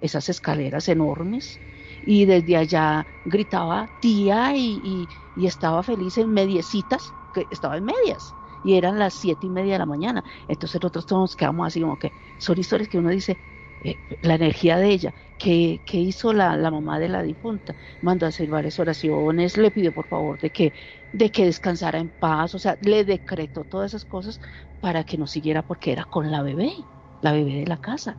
esas 0.00 0.28
escaleras 0.28 0.88
enormes 0.88 1.62
y 2.02 2.26
desde 2.26 2.56
allá 2.56 3.06
gritaba 3.24 3.88
tía 4.00 4.56
y, 4.56 5.08
y, 5.34 5.46
estaba 5.46 5.82
feliz 5.82 6.18
en 6.18 6.32
mediecitas, 6.32 7.14
que 7.32 7.46
estaba 7.50 7.76
en 7.78 7.84
medias 7.84 8.36
y 8.62 8.74
eran 8.74 8.98
las 8.98 9.14
siete 9.14 9.46
y 9.46 9.50
media 9.50 9.74
de 9.74 9.78
la 9.80 9.86
mañana. 9.86 10.24
Entonces 10.48 10.80
nosotros 10.82 11.06
todos 11.06 11.20
nos 11.22 11.36
quedamos 11.36 11.66
así 11.68 11.80
como 11.80 11.98
que 11.98 12.14
son 12.38 12.58
historias 12.58 12.88
que 12.88 12.98
uno 12.98 13.10
dice, 13.10 13.38
eh, 13.84 14.00
la 14.22 14.34
energía 14.36 14.78
de 14.78 14.88
ella, 14.90 15.14
que, 15.36 15.82
hizo 15.92 16.32
la, 16.32 16.56
mamá 16.70 16.98
de 16.98 17.08
la 17.10 17.22
difunta, 17.22 17.76
mandó 18.00 18.24
a 18.24 18.30
hacer 18.30 18.48
varias 18.48 18.78
oraciones, 18.78 19.58
le 19.58 19.70
pidió 19.70 19.92
por 19.92 20.08
favor 20.08 20.38
de 20.40 20.50
que, 20.50 20.72
de 21.12 21.30
que 21.30 21.44
descansara 21.44 21.98
en 21.98 22.10
paz, 22.10 22.54
o 22.54 22.58
sea, 22.58 22.78
le 22.80 23.04
decretó 23.04 23.64
todas 23.64 23.90
esas 23.90 24.06
cosas 24.06 24.40
para 24.80 25.04
que 25.04 25.18
no 25.18 25.26
siguiera 25.26 25.62
porque 25.62 25.92
era 25.92 26.04
con 26.04 26.30
la 26.30 26.42
bebé, 26.42 26.72
la 27.20 27.32
bebé 27.32 27.56
de 27.56 27.66
la 27.66 27.76
casa. 27.76 28.18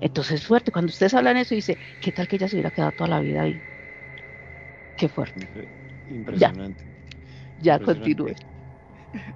Entonces 0.00 0.44
fuerte, 0.46 0.72
cuando 0.72 0.90
ustedes 0.90 1.12
hablan 1.12 1.36
eso 1.36 1.54
dice, 1.54 1.78
¿qué 2.00 2.10
tal 2.12 2.26
que 2.26 2.36
ella 2.36 2.48
se 2.48 2.56
hubiera 2.56 2.70
quedado 2.70 2.92
toda 2.92 3.10
la 3.10 3.20
vida 3.20 3.42
ahí? 3.42 3.62
Qué 4.96 5.08
fuerte. 5.08 5.50
Impresionante. 6.08 6.84
Ya, 7.58 7.78
ya 7.78 7.84
continúe. 7.84 8.34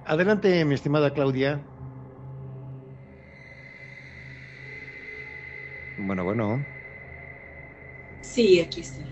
Adelante, 0.03 0.65
mi 0.65 0.73
estimada 0.73 1.13
Claudia. 1.13 1.67
Bueno, 5.97 6.23
bueno. 6.23 6.65
Sí, 8.21 8.59
aquí 8.59 8.81
estoy. 8.81 9.05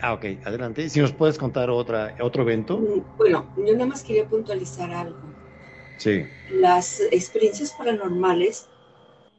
Ah, 0.00 0.14
ok, 0.14 0.24
adelante. 0.44 0.88
Si 0.88 1.00
nos 1.00 1.12
puedes 1.12 1.38
contar 1.38 1.70
otra, 1.70 2.14
otro 2.20 2.42
evento. 2.42 2.78
Mm, 2.78 3.16
bueno, 3.16 3.46
yo 3.56 3.72
nada 3.72 3.86
más 3.86 4.02
quería 4.02 4.26
puntualizar 4.28 4.92
algo. 4.92 5.18
Sí. 5.98 6.24
Las 6.50 7.00
experiencias 7.10 7.72
paranormales 7.72 8.66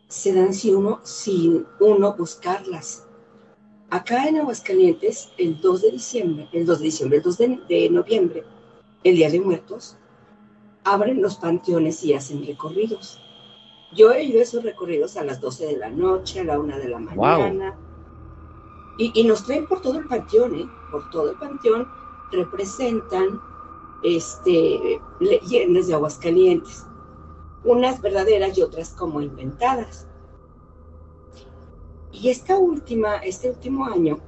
se 0.08 0.34
dan 0.34 0.54
sin 0.54 0.76
uno, 0.76 1.02
sin 1.04 1.66
uno 1.80 2.16
buscarlas. 2.16 3.06
Acá 3.90 4.28
en 4.28 4.38
Aguascalientes, 4.38 5.30
el 5.38 5.60
2 5.62 5.82
de 5.84 5.92
diciembre, 5.92 6.50
el 6.54 6.66
2 6.66 6.80
de 6.80 6.86
diciembre, 6.86 7.18
el 7.18 7.24
2 7.24 7.38
de, 7.38 7.60
de 7.70 7.90
noviembre, 7.90 8.44
el 9.04 9.16
Día 9.16 9.30
de 9.30 9.40
Muertos, 9.40 9.98
abren 10.84 11.22
los 11.22 11.36
panteones 11.36 12.04
y 12.04 12.14
hacen 12.14 12.46
recorridos. 12.46 13.22
Yo 13.94 14.12
he 14.12 14.24
ido 14.24 14.40
a 14.40 14.44
esos 14.44 14.64
recorridos 14.64 15.16
a 15.18 15.24
las 15.24 15.40
12 15.40 15.68
de 15.68 15.78
la 15.78 15.90
noche, 15.90 16.42
a 16.42 16.44
la 16.44 16.60
1 16.60 16.78
de 16.78 16.90
la 16.90 17.00
mañana. 17.00 17.78
Y, 18.98 19.24
nos 19.26 19.44
traen 19.44 19.68
por 19.68 19.82
todo 19.82 20.00
el 20.00 20.08
panteón, 20.08 20.56
¿eh? 20.56 20.70
Por 20.90 21.10
todo 21.10 21.32
el 21.32 21.38
panteón 21.38 21.88
representan 22.32 23.42
este, 24.04 25.02
leyendas 25.20 25.88
de 25.88 25.94
Aguascalientes. 25.94 26.86
Unas 27.66 28.02
verdaderas 28.02 28.58
y 28.58 28.62
otras 28.62 28.92
como 28.92 29.22
inventadas. 29.22 30.08
Y 32.12 32.30
esta 32.30 32.58
última, 32.58 33.18
este 33.18 33.50
último 33.50 33.86
año, 33.86 34.20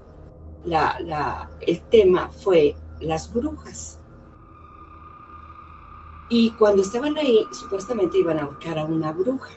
la, 0.65 0.99
la, 0.99 1.49
el 1.61 1.81
tema 1.83 2.29
fue 2.29 2.75
las 2.99 3.33
brujas. 3.33 3.99
Y 6.29 6.51
cuando 6.51 6.81
estaban 6.81 7.17
ahí, 7.17 7.47
supuestamente 7.51 8.17
iban 8.17 8.37
a 8.39 8.43
ahorcar 8.43 8.77
a 8.77 8.85
una 8.85 9.13
bruja. 9.13 9.51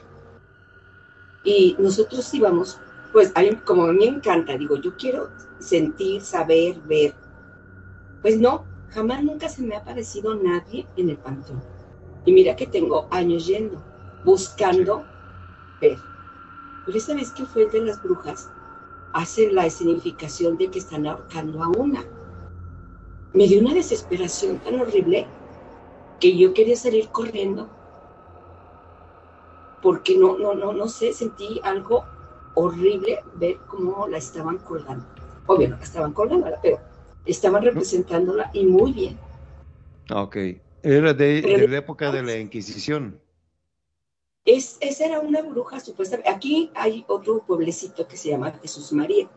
Y 1.43 1.75
nosotros 1.79 2.33
íbamos, 2.33 2.79
pues 3.11 3.33
como 3.65 3.85
a 3.85 3.93
mí 3.93 3.99
me 3.99 4.17
encanta, 4.17 4.57
digo, 4.57 4.77
yo 4.77 4.95
quiero 4.95 5.29
sentir, 5.59 6.21
saber, 6.21 6.79
ver. 6.81 7.13
Pues 8.21 8.39
no, 8.39 8.65
jamás 8.91 9.23
nunca 9.23 9.49
se 9.49 9.63
me 9.63 9.75
ha 9.75 9.79
aparecido 9.79 10.35
nadie 10.35 10.87
en 10.95 11.09
el 11.09 11.17
panteón. 11.17 11.61
Y 12.25 12.31
mira 12.31 12.55
que 12.55 12.67
tengo 12.67 13.07
años 13.11 13.47
yendo, 13.47 13.81
buscando 14.23 15.03
ver. 15.81 15.97
Pero 16.85 16.97
esa 16.97 17.15
vez 17.15 17.31
que 17.31 17.45
fue 17.45 17.63
el 17.63 17.71
de 17.71 17.81
las 17.81 18.01
brujas, 18.01 18.49
hacen 19.13 19.55
la 19.55 19.65
escenificación 19.65 20.57
de 20.57 20.69
que 20.69 20.79
están 20.79 21.05
ahorcando 21.05 21.63
a 21.63 21.69
una. 21.69 22.05
Me 23.33 23.47
dio 23.47 23.59
una 23.61 23.73
desesperación 23.73 24.59
tan 24.59 24.79
horrible 24.79 25.27
que 26.21 26.37
yo 26.37 26.53
quería 26.53 26.77
salir 26.77 27.09
corriendo 27.09 27.67
porque 29.81 30.15
no, 30.15 30.37
no, 30.37 30.53
no, 30.53 30.71
no 30.71 30.87
sé, 30.87 31.11
sentí 31.11 31.59
algo 31.63 32.05
horrible 32.53 33.23
ver 33.33 33.57
cómo 33.67 34.07
la 34.07 34.19
estaban 34.19 34.59
colgando. 34.59 35.05
Obvio, 35.47 35.69
no 35.69 35.77
la 35.77 35.83
estaban 35.83 36.13
colgando, 36.13 36.47
pero 36.61 36.79
estaban 37.25 37.63
representándola 37.63 38.51
y 38.53 38.65
muy 38.65 38.93
bien. 38.93 39.17
Ok. 40.13 40.37
Era 40.83 41.13
de, 41.13 41.67
la 41.67 41.77
época 41.77 42.11
de 42.11 42.21
la 42.21 42.37
Inquisición. 42.37 43.19
Es, 44.45 44.77
esa 44.81 45.05
era 45.05 45.19
una 45.19 45.41
bruja 45.41 45.79
supuestamente. 45.79 46.29
Aquí 46.29 46.71
hay 46.75 47.03
otro 47.07 47.43
pueblecito 47.45 48.07
que 48.07 48.17
se 48.17 48.29
llama 48.29 48.51
Jesús 48.61 48.93
María. 48.93 49.27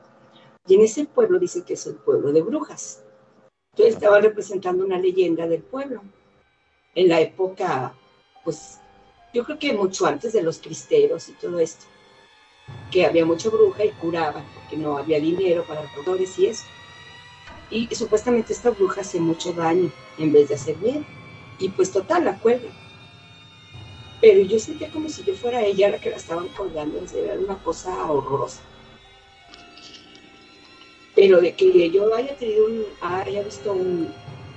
Y 0.67 0.75
en 0.75 0.83
ese 0.83 1.07
pueblo 1.07 1.39
dicen 1.39 1.63
que 1.63 1.75
es 1.75 1.87
el 1.87 1.95
pueblo 1.95 2.33
de 2.33 2.43
brujas. 2.43 3.03
Entonces 3.73 3.95
estaban 3.95 4.23
representando 4.23 4.85
una 4.85 4.99
leyenda 4.99 5.47
del 5.47 5.63
pueblo 5.63 6.03
en 6.95 7.09
la 7.09 7.21
época, 7.21 7.95
pues 8.45 8.79
yo 9.33 9.45
creo 9.45 9.59
que 9.59 9.73
mucho 9.73 10.07
antes 10.07 10.33
de 10.33 10.43
los 10.43 10.59
cristeros 10.59 11.29
y 11.29 11.33
todo 11.33 11.59
esto, 11.59 11.87
que 12.91 13.05
había 13.05 13.27
mucha 13.27 13.49
bruja 13.49 13.85
y 13.85 13.91
curaban, 13.91 14.45
porque 14.55 14.77
no 14.77 14.97
había 14.97 15.19
dinero 15.19 15.65
para 15.65 15.83
doctores 15.83 16.39
y 16.39 16.47
eso. 16.47 16.65
Y, 17.71 17.93
supuestamente 17.95 18.53
esta 18.53 18.71
bruja 18.71 19.01
hace 19.01 19.19
mucho 19.19 19.53
daño 19.53 19.91
en 20.19 20.33
vez 20.33 20.49
de 20.49 20.55
hacer 20.55 20.77
bien. 20.77 21.05
Y 21.59 21.69
pues 21.71 21.91
total, 21.91 22.25
la 22.25 22.39
cuelga. 22.39 22.71
Pero 24.21 24.43
yo 24.43 24.59
sentía 24.59 24.91
como 24.91 25.09
si 25.09 25.25
yo 25.25 25.35
fuera 25.35 25.65
ella 25.65 25.91
la 25.91 25.99
que 25.99 26.11
la 26.11 26.17
estaban 26.17 26.49
colgando, 26.49 27.01
era 27.15 27.35
una 27.35 27.59
cosa 27.63 28.11
horrorosa. 28.11 28.61
Pero 31.15 31.41
de 31.41 31.55
que 31.55 31.91
yo 31.91 32.15
haya 32.15 32.35
tenido 32.37 32.67
un, 32.67 32.85
haya 33.01 33.43
visto 33.43 33.73
un, 33.73 34.13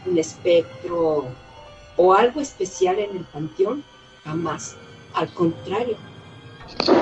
un 0.05 0.17
espectro, 0.17 1.27
o 1.97 2.13
algo 2.13 2.39
especial 2.39 2.99
en 2.99 3.17
el 3.17 3.23
panteón, 3.25 3.83
jamás. 4.23 4.75
Al 5.13 5.33
contrario, 5.33 5.97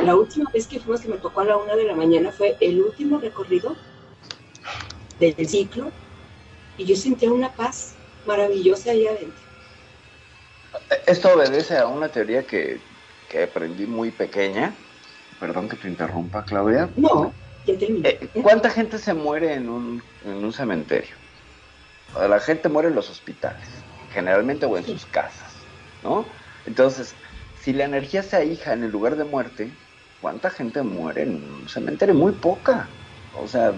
la 0.03 0.15
última 0.15 0.49
vez 0.51 0.67
que 0.67 0.80
fuimos 0.80 1.01
que 1.01 1.09
me 1.09 1.17
tocó 1.17 1.41
a 1.41 1.45
la 1.45 1.57
una 1.57 1.76
de 1.76 1.84
la 1.84 1.95
mañana 1.95 2.31
fue 2.31 2.55
el 2.61 2.81
último 2.81 3.19
recorrido 3.19 3.76
del 5.19 5.47
ciclo 5.47 5.91
y 6.77 6.85
yo 6.85 6.95
sentía 6.95 7.31
una 7.31 7.51
paz 7.51 7.95
maravillosa 8.26 8.91
ahí 8.91 9.05
adentro. 9.05 9.45
Esto 11.05 11.34
obedece 11.34 11.77
a 11.77 11.88
una 11.88 12.09
teoría 12.09 12.43
que, 12.43 12.80
que 13.30 13.43
aprendí 13.43 13.85
muy 13.85 14.11
pequeña. 14.11 14.73
Perdón 15.39 15.67
que 15.67 15.76
te 15.76 15.88
interrumpa, 15.88 16.43
Claudia. 16.45 16.89
No, 16.95 17.34
ya 17.65 17.77
terminé. 17.77 18.09
Eh, 18.09 18.30
¿Cuánta 18.41 18.69
gente 18.69 18.97
se 18.97 19.13
muere 19.13 19.53
en 19.53 19.69
un, 19.69 20.03
en 20.23 20.43
un 20.43 20.53
cementerio? 20.53 21.15
La 22.17 22.39
gente 22.39 22.69
muere 22.69 22.89
en 22.89 22.95
los 22.95 23.09
hospitales 23.09 23.67
generalmente 24.15 24.65
o 24.65 24.77
en 24.77 24.85
sus 24.85 25.05
casas, 25.05 25.53
¿no? 26.01 26.25
Entonces, 26.65 27.13
si 27.61 27.73
la 27.73 27.83
energía 27.83 28.23
se 28.23 28.37
ahija 28.37 28.71
en 28.71 28.85
el 28.85 28.91
lugar 28.91 29.17
de 29.17 29.25
muerte, 29.25 29.69
¿cuánta 30.21 30.49
gente 30.49 30.81
muere 30.83 31.23
en 31.23 31.43
un 31.43 31.67
cementerio? 31.67 32.15
Muy 32.15 32.31
poca. 32.31 32.87
O 33.37 33.45
sea, 33.45 33.73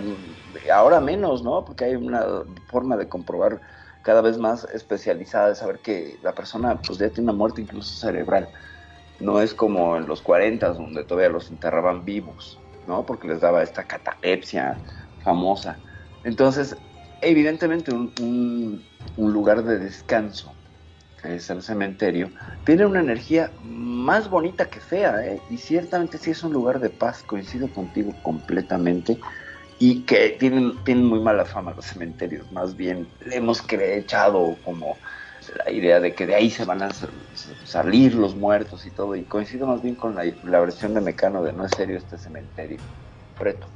ahora 0.71 1.01
menos, 1.01 1.43
¿no? 1.43 1.65
Porque 1.65 1.85
hay 1.85 1.95
una 1.95 2.23
forma 2.67 2.95
de 2.97 3.09
comprobar 3.09 3.59
cada 4.03 4.21
vez 4.21 4.37
más 4.37 4.65
especializada 4.65 5.49
de 5.49 5.55
saber 5.55 5.79
que 5.79 6.19
la 6.21 6.35
persona 6.35 6.79
pues 6.85 6.99
ya 6.99 7.09
tiene 7.09 7.31
una 7.31 7.37
muerte 7.37 7.61
incluso 7.61 7.99
cerebral. 7.99 8.47
No 9.19 9.41
es 9.41 9.55
como 9.55 9.97
en 9.97 10.05
los 10.05 10.21
40 10.21 10.69
donde 10.73 11.03
todavía 11.03 11.29
los 11.29 11.49
enterraban 11.49 12.05
vivos, 12.05 12.59
¿no? 12.85 13.07
Porque 13.07 13.27
les 13.27 13.41
daba 13.41 13.63
esta 13.63 13.83
catalepsia 13.85 14.77
famosa. 15.23 15.79
Entonces, 16.23 16.77
evidentemente 17.21 17.93
un, 17.93 18.83
lugar 19.17 19.63
de 19.63 19.79
descanso, 19.79 20.53
que 21.21 21.35
es 21.35 21.49
el 21.49 21.61
cementerio, 21.61 22.29
tiene 22.65 22.85
una 22.85 22.99
energía 22.99 23.51
más 23.63 24.29
bonita 24.29 24.69
que 24.69 24.79
fea, 24.79 25.25
¿eh? 25.25 25.41
y 25.49 25.57
ciertamente 25.57 26.17
sí 26.17 26.31
es 26.31 26.43
un 26.43 26.53
lugar 26.53 26.79
de 26.79 26.89
paz, 26.89 27.23
coincido 27.23 27.67
contigo 27.73 28.13
completamente, 28.23 29.19
y 29.79 30.01
que 30.01 30.29
tienen, 30.39 30.83
tienen 30.83 31.05
muy 31.05 31.19
mala 31.19 31.45
fama 31.45 31.73
los 31.75 31.85
cementerios, 31.85 32.51
más 32.51 32.75
bien 32.75 33.07
le 33.25 33.35
hemos 33.35 33.63
echado 33.71 34.55
como 34.63 34.97
la 35.65 35.71
idea 35.71 35.99
de 35.99 36.13
que 36.13 36.25
de 36.25 36.35
ahí 36.35 36.49
se 36.49 36.65
van 36.65 36.81
a 36.81 36.89
salir 37.63 38.15
los 38.15 38.35
muertos 38.35 38.85
y 38.85 38.91
todo, 38.91 39.15
y 39.15 39.23
coincido 39.23 39.67
más 39.67 39.81
bien 39.81 39.95
con 39.95 40.15
la, 40.15 40.25
la 40.43 40.59
versión 40.59 40.93
de 40.93 41.01
Mecano 41.01 41.43
de 41.43 41.53
no 41.53 41.65
es 41.65 41.71
serio 41.71 41.97
este 41.97 42.17
cementerio. 42.17 42.79
Preto. 43.37 43.67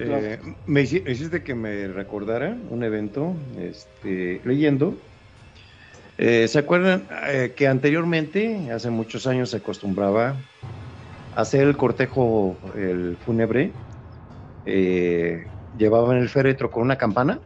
Eh, 0.00 0.38
me 0.66 0.82
hiciste 0.82 1.42
que 1.42 1.54
me 1.54 1.88
recordara 1.88 2.56
un 2.70 2.82
evento 2.82 3.34
este, 3.58 4.40
leyendo. 4.44 4.94
Eh, 6.18 6.48
¿Se 6.48 6.58
acuerdan 6.58 7.06
eh, 7.26 7.52
que 7.56 7.68
anteriormente, 7.68 8.70
hace 8.72 8.90
muchos 8.90 9.26
años, 9.26 9.50
se 9.50 9.58
acostumbraba 9.58 10.36
a 11.34 11.40
hacer 11.40 11.62
el 11.62 11.76
cortejo 11.76 12.56
el 12.74 13.16
fúnebre? 13.24 13.72
llevaban 15.78 16.16
el 16.16 16.28
féretro 16.28 16.72
con 16.72 16.82
una 16.82 16.96
campana. 16.96 17.38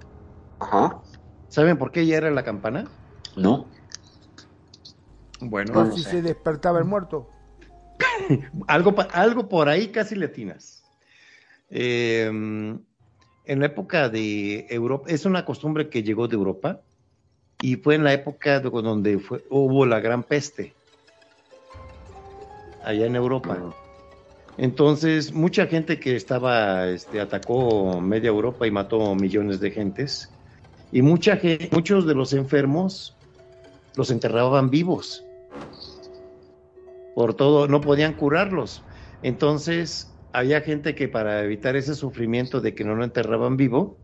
Ajá. 0.59 1.03
¿Saben 1.49 1.77
por 1.77 1.91
qué 1.91 2.07
ya 2.07 2.17
era 2.17 2.31
la 2.31 2.45
campana? 2.45 2.87
No. 3.37 3.67
Bueno, 5.41 5.93
si 5.93 6.03
se 6.03 6.23
despertaba 6.23 6.79
el 6.79 6.87
muerto. 6.87 7.29
algo, 8.69 8.95
algo 9.13 9.49
por 9.49 9.69
ahí 9.69 9.89
casi 9.89 10.15
latinas. 10.15 10.80
Eh, 11.71 12.27
en 12.27 13.59
la 13.59 13.67
época 13.67 14.09
de 14.09 14.67
Europa, 14.71 15.09
es 15.09 15.25
una 15.25 15.45
costumbre 15.45 15.89
que 15.89 16.03
llegó 16.03 16.29
de 16.29 16.37
Europa 16.37 16.83
y 17.61 17.77
fue 17.77 17.95
en 17.95 18.05
la 18.05 18.13
época 18.13 18.61
donde 18.61 19.19
fue, 19.19 19.45
hubo 19.51 19.87
la 19.87 20.01
gran 20.01 20.23
peste 20.23 20.75
allá 22.85 23.07
en 23.07 23.17
Europa. 23.17 23.59
Entonces, 24.57 25.33
mucha 25.33 25.67
gente 25.67 25.99
que 25.99 26.17
estaba, 26.17 26.89
este, 26.89 27.21
atacó 27.21 28.01
media 28.01 28.29
Europa 28.29 28.67
y 28.67 28.71
mató 28.71 29.15
millones 29.15 29.61
de 29.61 29.71
gentes. 29.71 30.31
Y 30.93 31.03
mucha 31.03 31.37
gente, 31.37 31.71
muchos 31.73 32.07
de 32.07 32.15
los 32.15 32.33
enfermos 32.33 33.17
los 33.97 34.11
enterraban 34.11 34.71
vivos. 34.71 35.25
Por 37.15 37.35
todo, 37.35 37.69
no 37.69 37.81
podían 37.81 38.15
curarlos. 38.15 38.83
Entonces, 39.23 40.10
había 40.33 40.61
gente 40.61 40.95
que 40.95 41.09
para 41.09 41.43
evitar 41.45 41.77
ese 41.77 41.95
sufrimiento 41.95 42.61
de 42.61 42.75
que 42.75 42.85
no 42.85 42.95
lo 42.95 43.05
enterraban 43.05 43.57
vivo, 43.57 43.99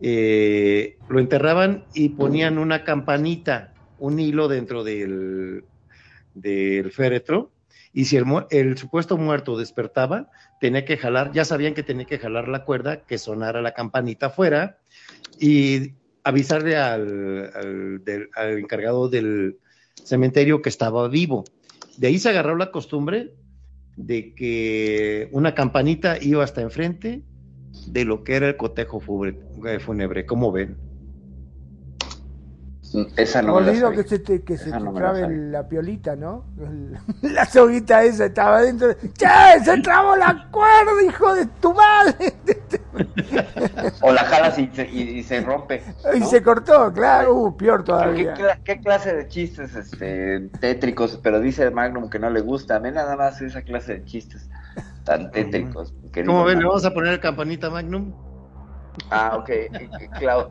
eh, 0.00 0.98
lo 1.08 1.20
enterraban 1.20 1.84
y 1.94 2.10
ponían 2.10 2.58
una 2.58 2.84
campanita, 2.84 3.72
un 3.98 4.18
hilo 4.18 4.48
dentro 4.48 4.84
del, 4.84 5.64
del 6.34 6.90
féretro, 6.90 7.52
y 7.92 8.06
si 8.06 8.16
el, 8.16 8.76
supuesto 8.76 9.16
muerto 9.16 9.56
despertaba, 9.56 10.28
tenía 10.60 10.84
que 10.84 10.96
jalar, 10.96 11.30
ya 11.32 11.44
sabían 11.44 11.74
que 11.74 11.84
tenía 11.84 12.06
que 12.06 12.18
jalar 12.18 12.48
la 12.48 12.64
cuerda, 12.64 13.02
que 13.02 13.18
sonara 13.18 13.62
la 13.62 13.72
campanita 13.72 14.26
afuera 14.26 14.78
y 15.38 15.92
avisarle 16.24 16.76
al, 16.76 17.52
al, 18.34 18.58
encargado 18.58 19.08
del 19.08 19.58
cementerio 19.94 20.60
que 20.60 20.70
estaba 20.70 21.06
vivo. 21.06 21.44
De 21.96 22.08
ahí 22.08 22.18
se 22.18 22.30
agarró 22.30 22.56
la 22.56 22.72
costumbre 22.72 23.32
de 23.96 24.34
que 24.34 25.28
una 25.32 25.54
campanita 25.54 26.16
iba 26.20 26.42
hasta 26.42 26.60
enfrente 26.60 27.22
de 27.86 28.04
lo 28.04 28.24
que 28.24 28.36
era 28.36 28.48
el 28.48 28.56
cotejo 28.56 29.00
fúnebre. 29.00 30.26
¿Cómo 30.26 30.52
ven? 30.52 30.76
Esa 33.16 33.42
no 33.42 33.54
Olvido 33.54 33.90
que 33.90 34.04
se 34.04 34.20
te, 34.20 34.42
que 34.42 34.56
se 34.56 34.70
te 34.70 34.78
trabe 34.78 35.28
la, 35.28 35.68
piolita, 35.68 36.14
¿no? 36.14 36.44
la 37.22 37.44
soguita 37.44 38.04
esa 38.04 38.26
estaba 38.26 38.62
dentro. 38.62 38.94
¡Che! 38.94 39.64
¡Se 39.64 39.80
trabó 39.80 40.14
la 40.14 40.48
cuerda, 40.52 41.02
hijo 41.04 41.34
de 41.34 41.46
tu 41.60 41.74
madre! 41.74 42.34
O 44.00 44.12
la 44.12 44.24
jalas 44.24 44.58
y, 44.58 44.70
y, 44.92 45.22
se 45.22 45.40
rompe. 45.40 45.82
Y 46.14 46.20
se 46.22 46.42
cortó, 46.42 46.92
claro. 46.92 47.34
Uh, 47.34 47.56
peor 47.56 47.84
todavía. 47.84 48.34
¿Qué, 48.34 48.44
¿Qué, 48.64 48.80
clase 48.80 49.14
de 49.14 49.28
chistes 49.28 49.74
este, 49.74 50.40
tétricos? 50.60 51.18
Pero 51.22 51.40
dice 51.40 51.70
Magnum 51.70 52.08
que 52.08 52.18
no 52.18 52.30
le 52.30 52.40
gusta. 52.40 52.76
A 52.76 52.80
mí 52.80 52.90
nada 52.90 53.16
más 53.16 53.40
esa 53.40 53.62
clase 53.62 53.94
de 53.94 54.04
chistes 54.04 54.48
tan 55.04 55.30
tétricos. 55.30 55.94
¿Cómo 56.14 56.44
ven? 56.44 56.58
¿Le 56.58 56.66
vamos 56.66 56.84
a 56.84 56.92
poner 56.92 57.20
campanita 57.20 57.70
Magnum? 57.70 58.12
Ah, 59.10 59.36
ok. 59.36 59.50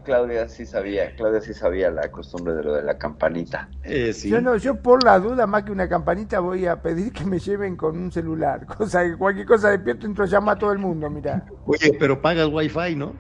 Claudia 0.04 0.48
sí 0.48 0.66
sabía, 0.66 1.16
Claudia 1.16 1.42
sí 1.42 1.54
sabía 1.54 1.90
la 1.92 2.10
costumbre 2.12 2.54
de 2.54 2.64
lo 2.64 2.74
de 2.74 2.84
la 2.84 2.98
campanita. 2.98 3.70
Eh, 3.84 4.14
yo 4.26 4.42
no, 4.42 4.58
yo 4.58 4.76
por 4.76 5.04
la 5.04 5.20
duda, 5.20 5.48
más 5.48 5.64
que 5.64 5.72
una 5.72 5.88
campanita, 5.88 6.40
voy 6.40 6.66
a 6.66 6.82
pedir 6.82 7.12
que 7.12 7.26
me 7.26 7.40
lleven 7.40 7.76
con 7.76 7.98
un 7.98 8.12
celular. 8.12 8.66
Cosa 8.78 9.04
que 9.04 9.18
cualquier 9.18 9.46
cosa 9.46 9.70
despierto 9.70 10.06
entro 10.06 10.26
llama 10.26 10.54
a 10.54 10.58
todo 10.58 10.72
el 10.72 10.80
mundo, 10.80 11.10
mira. 11.10 11.46
Oye, 11.66 11.96
pero 12.00 12.22
pagas 12.22 12.48
wifi, 12.52 12.96
¿no? 12.96 13.14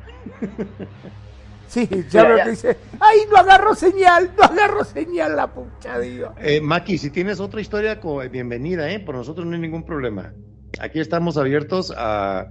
Sí, 1.67 1.89
ya 2.09 2.23
veo 2.23 2.43
que 2.43 2.51
dice, 2.51 2.77
¡ay, 2.99 3.21
no 3.31 3.37
agarro 3.37 3.73
señal! 3.73 4.31
¡No 4.37 4.43
agarro 4.43 4.83
señal 4.83 5.35
la 5.35 5.47
pucha, 5.47 5.97
digo! 5.97 6.31
Eh, 6.37 6.61
Maki, 6.61 6.99
si 6.99 7.09
tienes 7.09 7.39
otra 7.39 7.61
historia, 7.61 7.99
bienvenida, 8.31 8.91
¿eh? 8.91 8.99
Por 8.99 9.15
nosotros 9.15 9.47
no 9.47 9.53
hay 9.53 9.59
ningún 9.59 9.83
problema. 9.83 10.33
Aquí 10.79 10.99
estamos 10.99 11.35
abiertos 11.35 11.91
a 11.95 12.49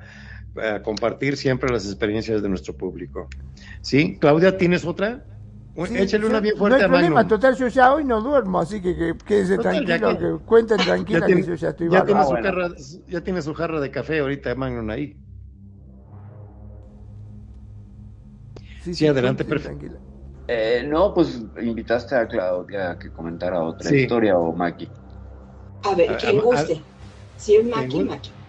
a 0.56 0.82
compartir 0.82 1.36
siempre 1.36 1.70
las 1.70 1.86
experiencias 1.86 2.42
de 2.42 2.48
nuestro 2.48 2.74
público. 2.74 3.28
¿Sí? 3.80 4.18
Claudia, 4.18 4.56
¿tienes 4.56 4.84
otra? 4.84 5.24
Échale 5.74 6.26
una 6.26 6.40
bien 6.40 6.56
fuerte 6.56 6.76
no 6.76 6.84
hay 6.84 6.90
problema, 6.90 7.26
total, 7.26 7.56
yo 7.56 7.66
ya 7.68 7.94
hoy 7.94 8.04
no 8.04 8.20
duermo, 8.20 8.60
así 8.60 8.82
que, 8.82 8.94
que 8.94 9.14
quédese 9.24 9.56
tranquilo, 9.56 10.18
que, 10.18 10.44
cuenten 10.44 10.76
tranquila 10.84 11.26
que 11.26 11.42
yo 11.42 11.54
ya 11.54 11.70
estoy 11.70 11.90
ya 11.90 12.04
tiene, 12.04 12.22
su 12.24 12.30
jarra, 12.34 12.70
ya 13.06 13.20
tiene 13.22 13.40
su 13.40 13.54
jarra 13.54 13.80
de 13.80 13.90
café 13.90 14.18
ahorita, 14.18 14.54
Magnum, 14.54 14.90
ahí. 14.90 15.16
Sí, 18.82 19.06
adelante, 19.06 19.44
perfecto. 19.46 19.86
Eh, 20.46 20.84
no, 20.86 21.14
pues 21.14 21.40
invitaste 21.62 22.16
a 22.16 22.26
Claudia 22.26 22.90
a 22.90 22.98
que 22.98 23.10
comentara 23.10 23.62
otra 23.62 23.96
historia 23.96 24.36
o 24.36 24.52
Maki. 24.52 24.90
A 25.84 25.94
ver, 25.94 26.18
quien 26.18 26.40
guste. 26.40 26.82
Si 27.36 27.56
es 27.56 27.64
Maki, 27.64 28.04
Maki. 28.04 28.41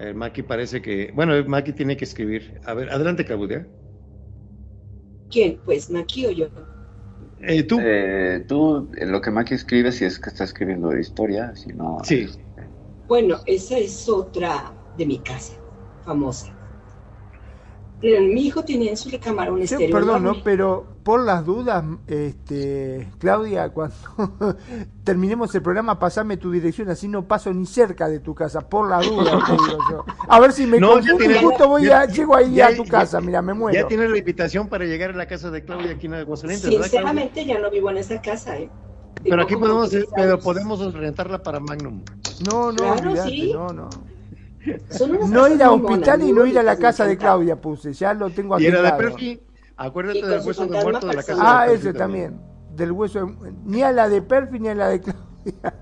El 0.00 0.14
Maki 0.14 0.42
parece 0.42 0.80
que. 0.80 1.12
Bueno, 1.14 1.34
el 1.34 1.46
Maki 1.46 1.72
tiene 1.72 1.96
que 1.96 2.04
escribir. 2.04 2.58
A 2.64 2.72
ver, 2.72 2.88
adelante, 2.90 3.24
Claudia. 3.24 3.66
¿Quién? 5.30 5.60
Pues 5.64 5.90
Maki 5.90 6.26
o 6.26 6.30
yo. 6.30 6.48
Eh, 7.42 7.62
tú. 7.64 7.78
Eh, 7.80 8.44
tú, 8.48 8.88
lo 8.98 9.20
que 9.20 9.30
Maki 9.30 9.54
escribe, 9.54 9.92
si 9.92 10.06
es 10.06 10.18
que 10.18 10.30
está 10.30 10.44
escribiendo 10.44 10.88
de 10.88 11.00
historia, 11.00 11.54
si 11.54 11.72
no. 11.74 11.98
Sí. 12.02 12.26
Bueno, 13.06 13.40
esa 13.44 13.76
es 13.76 14.08
otra 14.08 14.72
de 14.96 15.04
mi 15.04 15.18
casa, 15.18 15.54
famosa. 16.04 16.56
Mi 18.02 18.46
hijo 18.46 18.64
tiene 18.64 18.88
en 18.88 18.96
su 18.96 19.10
recámara 19.10 19.52
un 19.52 19.60
estéreo. 19.60 19.90
Perdón, 19.90 20.22
¿no? 20.22 20.42
pero 20.42 20.86
por 21.02 21.24
las 21.24 21.44
dudas, 21.44 21.84
este, 22.06 23.08
Claudia, 23.18 23.70
cuando 23.70 23.94
terminemos 25.04 25.54
el 25.54 25.62
programa, 25.62 25.98
pasame 25.98 26.36
tu 26.36 26.50
dirección, 26.50 26.90
así 26.90 27.08
no 27.08 27.26
paso 27.26 27.52
ni 27.52 27.66
cerca 27.66 28.08
de 28.08 28.20
tu 28.20 28.34
casa, 28.34 28.60
por 28.60 28.88
la 28.88 29.00
duda, 29.00 29.38
te 29.46 29.52
digo 29.52 29.78
yo. 29.90 30.04
A 30.28 30.40
ver 30.40 30.52
si 30.52 30.66
me 30.66 30.78
no, 30.78 31.00
justo 31.40 31.68
voy 31.68 31.88
a, 31.88 32.04
llego 32.06 32.36
ahí 32.36 32.60
a 32.60 32.76
tu 32.76 32.84
casa, 32.84 33.20
mira, 33.20 33.40
me 33.40 33.54
muero. 33.54 33.80
Ya 33.80 33.88
tienes 33.88 34.10
la 34.10 34.18
invitación 34.18 34.68
para 34.68 34.84
llegar 34.84 35.10
a 35.10 35.14
la 35.14 35.26
casa 35.26 35.50
de 35.50 35.64
Claudia 35.64 35.92
aquí 35.92 36.06
en 36.06 36.14
Aguascalientes, 36.14 36.70
Sinceramente 36.70 37.44
ya 37.44 37.58
no 37.58 37.70
vivo 37.70 37.90
en 37.90 37.96
esa 37.96 38.20
casa, 38.20 38.58
¿eh? 38.58 38.70
Pero 39.22 39.42
aquí 39.42 39.56
podemos, 39.56 39.90
pero 40.14 40.38
podemos 40.38 40.94
rentarla 40.94 41.42
para 41.42 41.60
Magnum. 41.60 42.02
No, 42.50 42.72
no, 42.72 42.76
claro, 42.76 43.16
sí. 43.24 43.52
no, 43.52 43.68
no. 43.68 43.88
No 45.28 45.48
ir 45.48 45.62
a 45.62 45.70
hospital 45.70 46.22
y 46.22 46.32
no 46.32 46.46
ir 46.46 46.58
a 46.58 46.62
la 46.62 46.76
casa 46.76 47.06
de 47.06 47.16
Claudia 47.16 47.56
puse, 47.56 47.92
ya 47.92 48.12
lo 48.12 48.30
tengo 48.30 48.54
aquí. 48.54 48.64
Y 48.64 48.66
era 48.66 48.82
de 48.82 48.92
acuérdate 49.80 50.26
del 50.26 50.46
hueso 50.46 50.66
de 50.66 50.82
muerto 50.82 51.06
de 51.06 51.14
la 51.14 51.22
casa 51.22 51.42
Ah, 51.44 51.66
ese 51.70 51.92
también. 51.94 52.40
Del 52.76 52.92
hueso, 52.92 53.34
ni 53.64 53.82
a 53.82 53.92
la 53.92 54.08
de 54.08 54.22
Perfi 54.22 54.58
ni 54.60 54.68
a 54.68 54.74
la 54.74 54.88
de 54.88 55.00
Claudia. 55.00 55.74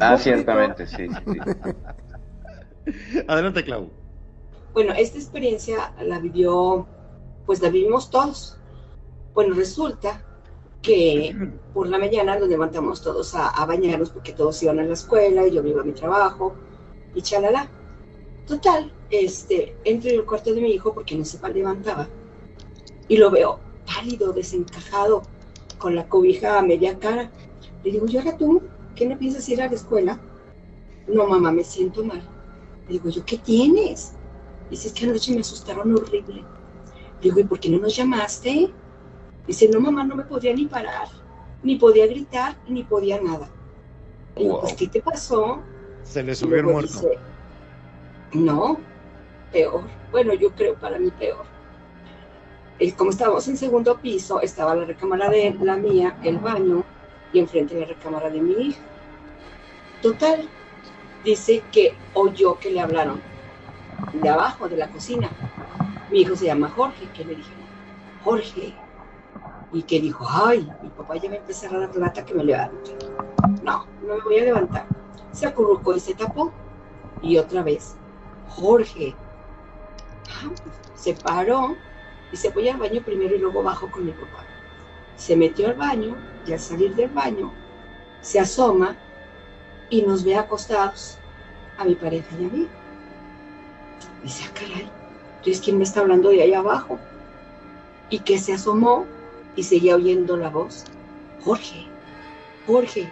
ah, 0.00 0.16
ciertamente, 0.18 0.86
sí. 0.86 1.08
Adelante, 3.28 3.64
Clau. 3.64 3.90
Bueno, 4.74 4.92
esta 4.96 5.18
experiencia 5.18 5.92
la 6.02 6.18
vivió, 6.18 6.86
pues 7.46 7.62
la 7.62 7.70
vivimos 7.70 8.10
todos. 8.10 8.58
Bueno, 9.32 9.54
resulta 9.54 10.22
que 10.82 11.34
por 11.72 11.88
la 11.88 11.98
mañana 11.98 12.38
nos 12.38 12.48
levantamos 12.48 13.00
todos 13.02 13.34
a, 13.34 13.48
a 13.48 13.64
bañarnos 13.64 14.10
porque 14.10 14.32
todos 14.32 14.62
iban 14.62 14.80
a 14.80 14.82
la 14.84 14.92
escuela 14.92 15.46
y 15.46 15.52
yo 15.52 15.64
iba 15.64 15.80
a 15.80 15.84
mi 15.84 15.92
trabajo 15.92 16.54
y 17.14 17.22
chalala. 17.22 17.68
Total, 18.46 18.92
este, 19.10 19.74
entro 19.84 20.10
en 20.10 20.16
el 20.16 20.26
cuarto 20.26 20.52
de 20.52 20.60
mi 20.60 20.70
hijo 20.72 20.92
porque 20.92 21.16
no 21.16 21.24
se 21.24 21.38
levantaba 21.52 22.06
y 23.08 23.16
lo 23.16 23.30
veo 23.30 23.60
pálido, 23.86 24.32
desencajado, 24.32 25.22
con 25.78 25.94
la 25.94 26.08
cobija 26.08 26.58
a 26.58 26.62
media 26.62 26.98
cara. 26.98 27.30
Le 27.82 27.92
digo, 27.92 28.06
¿y 28.08 28.16
ahora 28.16 28.36
tú? 28.36 28.62
¿Qué 28.94 29.06
no 29.06 29.18
piensas 29.18 29.48
ir 29.48 29.60
a 29.60 29.68
la 29.68 29.74
escuela? 29.74 30.18
No, 31.06 31.26
mamá, 31.26 31.52
me 31.52 31.64
siento 31.64 32.02
mal. 32.04 32.22
Le 32.86 32.94
digo, 32.94 33.10
¿yo 33.10 33.24
qué 33.24 33.38
tienes? 33.38 34.12
Dice, 34.70 34.88
es 34.88 34.94
que 34.94 35.04
anoche 35.04 35.34
me 35.34 35.40
asustaron 35.40 35.94
horrible. 35.94 36.42
Le 37.20 37.30
digo, 37.30 37.40
¿y 37.40 37.44
por 37.44 37.60
qué 37.60 37.68
no 37.68 37.78
nos 37.78 37.94
llamaste? 37.94 38.72
Dice, 39.46 39.68
no, 39.68 39.80
mamá, 39.80 40.04
no 40.04 40.16
me 40.16 40.24
podía 40.24 40.54
ni 40.54 40.66
parar, 40.66 41.08
ni 41.62 41.76
podía 41.76 42.06
gritar, 42.06 42.56
ni 42.68 42.82
podía 42.82 43.20
nada. 43.20 43.50
Le 44.36 44.44
digo, 44.44 44.60
pues, 44.60 44.74
¿qué 44.74 44.88
te 44.88 45.02
pasó? 45.02 45.62
Se 46.02 46.22
le 46.22 46.34
subió 46.34 46.56
el 46.56 46.64
muerto. 46.64 47.02
No, 48.32 48.78
peor. 49.52 49.84
Bueno, 50.10 50.34
yo 50.34 50.50
creo 50.52 50.74
para 50.74 50.98
mí 50.98 51.10
peor. 51.10 51.53
Como 52.92 53.10
estábamos 53.10 53.46
en 53.48 53.56
segundo 53.56 53.98
piso, 53.98 54.40
estaba 54.40 54.74
la 54.74 54.84
recámara 54.84 55.30
de 55.30 55.56
la 55.60 55.76
mía, 55.76 56.16
el 56.22 56.38
baño, 56.38 56.84
y 57.32 57.38
enfrente 57.38 57.78
la 57.78 57.86
recámara 57.86 58.30
de 58.30 58.40
mi 58.40 58.52
hija. 58.52 58.80
Total, 60.02 60.48
dice 61.24 61.62
que 61.72 61.94
oyó 62.14 62.58
que 62.58 62.70
le 62.70 62.80
hablaron 62.80 63.20
de 64.12 64.28
abajo, 64.28 64.68
de 64.68 64.76
la 64.76 64.88
cocina. 64.88 65.30
Mi 66.10 66.20
hijo 66.20 66.36
se 66.36 66.46
llama 66.46 66.68
Jorge, 66.70 67.08
que 67.14 67.24
le 67.24 67.36
dije, 67.36 67.52
Jorge. 68.22 68.74
Y 69.72 69.82
que 69.82 70.00
dijo, 70.00 70.24
ay, 70.28 70.70
mi 70.82 70.88
papá 70.90 71.16
ya 71.16 71.28
me 71.28 71.38
empezó 71.38 71.66
a 71.66 71.78
dar 71.78 71.96
lata 71.96 72.24
que 72.24 72.34
me 72.34 72.44
levante. 72.44 72.96
No, 73.64 73.86
no 74.06 74.14
me 74.16 74.20
voy 74.22 74.38
a 74.38 74.44
levantar. 74.44 74.86
Se 75.32 75.46
acurrucó 75.46 75.96
y 75.96 76.00
se 76.00 76.14
tapó. 76.14 76.52
Y 77.22 77.38
otra 77.38 77.62
vez, 77.62 77.96
Jorge. 78.50 79.14
se 80.94 81.14
paró 81.14 81.74
y 82.34 82.36
se 82.36 82.50
fue 82.50 82.68
al 82.68 82.78
baño 82.78 83.00
primero 83.00 83.36
y 83.36 83.38
luego 83.38 83.62
bajó 83.62 83.88
con 83.88 84.04
mi 84.04 84.10
papá. 84.10 84.44
Se 85.16 85.36
metió 85.36 85.68
al 85.68 85.74
baño 85.74 86.16
y 86.44 86.52
al 86.52 86.58
salir 86.58 86.92
del 86.96 87.08
baño 87.10 87.52
se 88.22 88.40
asoma 88.40 88.96
y 89.88 90.02
nos 90.02 90.24
ve 90.24 90.34
acostados 90.34 91.16
a 91.78 91.84
mi 91.84 91.94
pareja 91.94 92.26
y 92.40 92.44
a 92.44 92.48
mí. 92.48 92.68
Dice, 94.24 94.46
ah, 94.48 94.52
caray, 94.52 94.90
Entonces, 95.36 95.60
¿quién 95.62 95.78
me 95.78 95.84
está 95.84 96.00
hablando 96.00 96.30
de 96.30 96.42
ahí 96.42 96.52
abajo? 96.54 96.98
Y 98.10 98.18
que 98.18 98.36
se 98.36 98.54
asomó 98.54 99.06
y 99.54 99.62
seguía 99.62 99.94
oyendo 99.94 100.36
la 100.36 100.48
voz. 100.50 100.86
Jorge, 101.44 101.86
Jorge. 102.66 103.08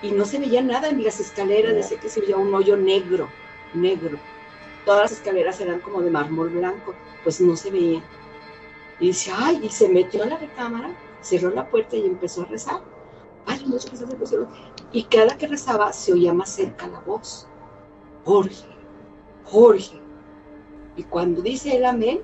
Y 0.00 0.12
no 0.12 0.24
se 0.24 0.38
veía 0.38 0.62
nada 0.62 0.88
en 0.88 1.04
las 1.04 1.20
escaleras, 1.20 1.74
decía 1.74 2.00
que 2.00 2.08
se 2.08 2.22
veía 2.22 2.38
un 2.38 2.54
hoyo 2.54 2.74
negro, 2.78 3.28
negro. 3.74 4.18
Todas 4.88 5.02
las 5.02 5.12
escaleras 5.20 5.60
eran 5.60 5.80
como 5.80 6.00
de 6.00 6.10
mármol 6.10 6.48
blanco, 6.48 6.94
pues 7.22 7.42
no 7.42 7.54
se 7.56 7.70
veía. 7.70 8.02
Y 8.98 9.08
dice, 9.08 9.30
ay, 9.36 9.60
y 9.62 9.68
se 9.68 9.86
metió 9.86 10.22
a 10.22 10.26
la 10.28 10.38
recámara, 10.38 10.96
cerró 11.20 11.50
la 11.50 11.68
puerta 11.68 11.94
y 11.94 12.06
empezó 12.06 12.40
a 12.40 12.46
rezar. 12.46 12.80
Ay, 13.44 13.66
mucho 13.66 13.90
que 13.90 13.98
se 13.98 14.06
Y 14.92 15.02
cada 15.04 15.36
que 15.36 15.46
rezaba 15.46 15.92
se 15.92 16.14
oía 16.14 16.32
más 16.32 16.48
cerca 16.48 16.86
la 16.86 17.00
voz. 17.00 17.46
Jorge, 18.24 18.64
Jorge. 19.44 20.00
Y 20.96 21.02
cuando 21.02 21.42
dice 21.42 21.76
el 21.76 21.84
amén, 21.84 22.22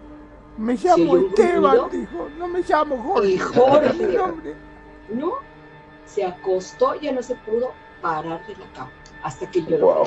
me 0.56 0.72
llamo 0.72 1.18
Esteban, 1.18 1.90
dijo, 1.90 2.28
no 2.38 2.48
me 2.48 2.62
llamo 2.62 2.96
Jorge. 2.96 3.28
Y 3.28 3.38
Jorge, 3.40 4.56
no, 5.10 5.34
se 6.06 6.24
acostó, 6.24 6.94
ya 6.94 7.12
no 7.12 7.22
se 7.22 7.34
pudo 7.34 7.72
parar 8.00 8.46
de 8.46 8.56
la 8.56 8.72
cama 8.72 8.90
hasta 9.22 9.50
que 9.50 9.62
yo 9.64 9.76
lo 9.76 10.04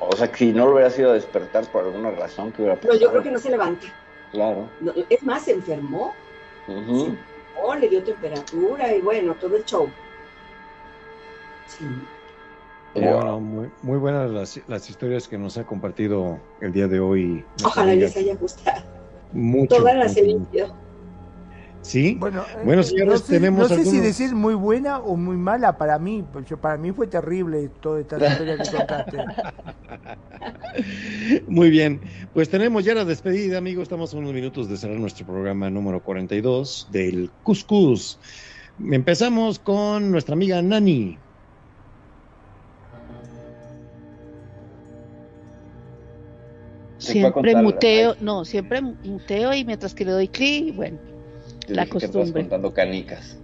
O 0.00 0.14
sea, 0.14 0.30
que 0.30 0.38
si 0.38 0.52
no 0.52 0.66
lo 0.66 0.74
hubiera 0.74 0.90
sido 0.90 1.12
despertar 1.12 1.64
por 1.70 1.84
alguna 1.84 2.10
razón 2.10 2.52
que 2.52 2.62
hubiera 2.62 2.76
pasado. 2.76 2.94
No, 2.94 3.00
yo 3.00 3.10
creo 3.10 3.22
que 3.22 3.30
no 3.30 3.38
se 3.38 3.50
levanta. 3.50 3.86
Claro. 4.32 4.68
es 5.08 5.22
más, 5.22 5.44
se 5.44 5.52
enfermó. 5.52 6.14
le 6.68 7.88
dio 7.88 8.02
temperatura 8.02 8.94
y 8.94 9.00
bueno, 9.00 9.34
todo 9.34 9.56
el 9.56 9.64
show. 9.64 9.88
Sí. 11.66 11.84
Bueno, 12.94 13.40
muy, 13.40 13.70
muy 13.82 13.98
buenas 13.98 14.30
las, 14.30 14.60
las, 14.68 14.88
historias 14.88 15.28
que 15.28 15.36
nos 15.36 15.58
ha 15.58 15.64
compartido 15.64 16.38
el 16.60 16.72
día 16.72 16.88
de 16.88 16.98
hoy. 16.98 17.44
Ojalá 17.64 17.94
les 17.94 18.16
haya 18.16 18.34
gustado. 18.36 18.82
Mucho. 19.32 19.76
Todas 19.76 19.96
las 19.96 20.16
he 20.16 20.22
Sí. 21.86 22.16
Bueno, 22.18 22.44
bueno 22.64 22.82
señores, 22.82 23.20
no 23.20 23.26
sé, 23.26 23.34
tenemos. 23.34 23.70
No 23.70 23.76
sé 23.76 23.84
si 23.84 24.00
decir 24.00 24.34
muy 24.34 24.54
buena 24.54 24.98
o 24.98 25.16
muy 25.16 25.36
mala 25.36 25.78
para 25.78 26.00
mí. 26.00 26.24
Porque 26.32 26.56
para 26.56 26.76
mí 26.76 26.90
fue 26.90 27.06
terrible 27.06 27.70
toda 27.80 28.00
esta 28.00 28.16
historia 28.16 28.58
que 28.58 28.76
contaste. 28.76 29.18
Muy 31.46 31.70
bien. 31.70 32.00
Pues 32.34 32.50
tenemos 32.50 32.84
ya 32.84 32.94
la 32.94 33.04
despedida, 33.04 33.58
amigos. 33.58 33.84
Estamos 33.84 34.12
a 34.12 34.16
unos 34.16 34.32
minutos 34.32 34.68
de 34.68 34.76
cerrar 34.76 34.98
nuestro 34.98 35.26
programa 35.26 35.70
número 35.70 36.02
42 36.02 36.88
del 36.90 37.30
Cuscus. 37.44 38.18
Empezamos 38.80 39.60
con 39.60 40.10
nuestra 40.10 40.34
amiga 40.34 40.60
Nani. 40.60 41.18
Siempre 46.98 47.54
muteo, 47.54 48.16
no, 48.20 48.44
siempre 48.44 48.82
muteo 48.82 49.54
y 49.54 49.64
mientras 49.64 49.94
que 49.94 50.04
le 50.04 50.10
doy 50.10 50.28
clic, 50.28 50.74
bueno 50.74 51.15
la 51.68 51.86
costumbre. 51.86 52.42
contando 52.42 52.72
canicas. 52.72 53.38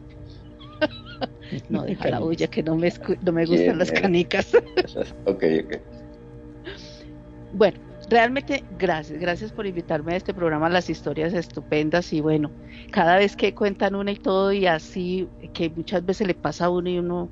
no, 1.68 1.82
deja 1.82 2.10
la 2.10 2.20
bulla 2.20 2.46
que 2.46 2.62
no 2.62 2.76
me, 2.76 2.92
no 3.22 3.32
me 3.32 3.46
gustan 3.46 3.78
las 3.78 3.90
canicas. 3.90 4.54
ok, 5.26 5.44
ok. 5.64 5.76
Bueno, 7.54 7.78
realmente 8.08 8.64
gracias, 8.78 9.20
gracias 9.20 9.52
por 9.52 9.66
invitarme 9.66 10.14
a 10.14 10.16
este 10.16 10.32
programa, 10.32 10.68
las 10.68 10.88
historias 10.88 11.34
estupendas 11.34 12.12
y 12.12 12.20
bueno, 12.20 12.50
cada 12.90 13.16
vez 13.16 13.36
que 13.36 13.54
cuentan 13.54 13.94
una 13.94 14.12
y 14.12 14.16
todo 14.16 14.52
y 14.52 14.66
así, 14.66 15.28
que 15.52 15.70
muchas 15.70 16.04
veces 16.04 16.26
le 16.26 16.34
pasa 16.34 16.66
a 16.66 16.70
uno 16.70 16.88
y 16.88 16.98
uno 16.98 17.28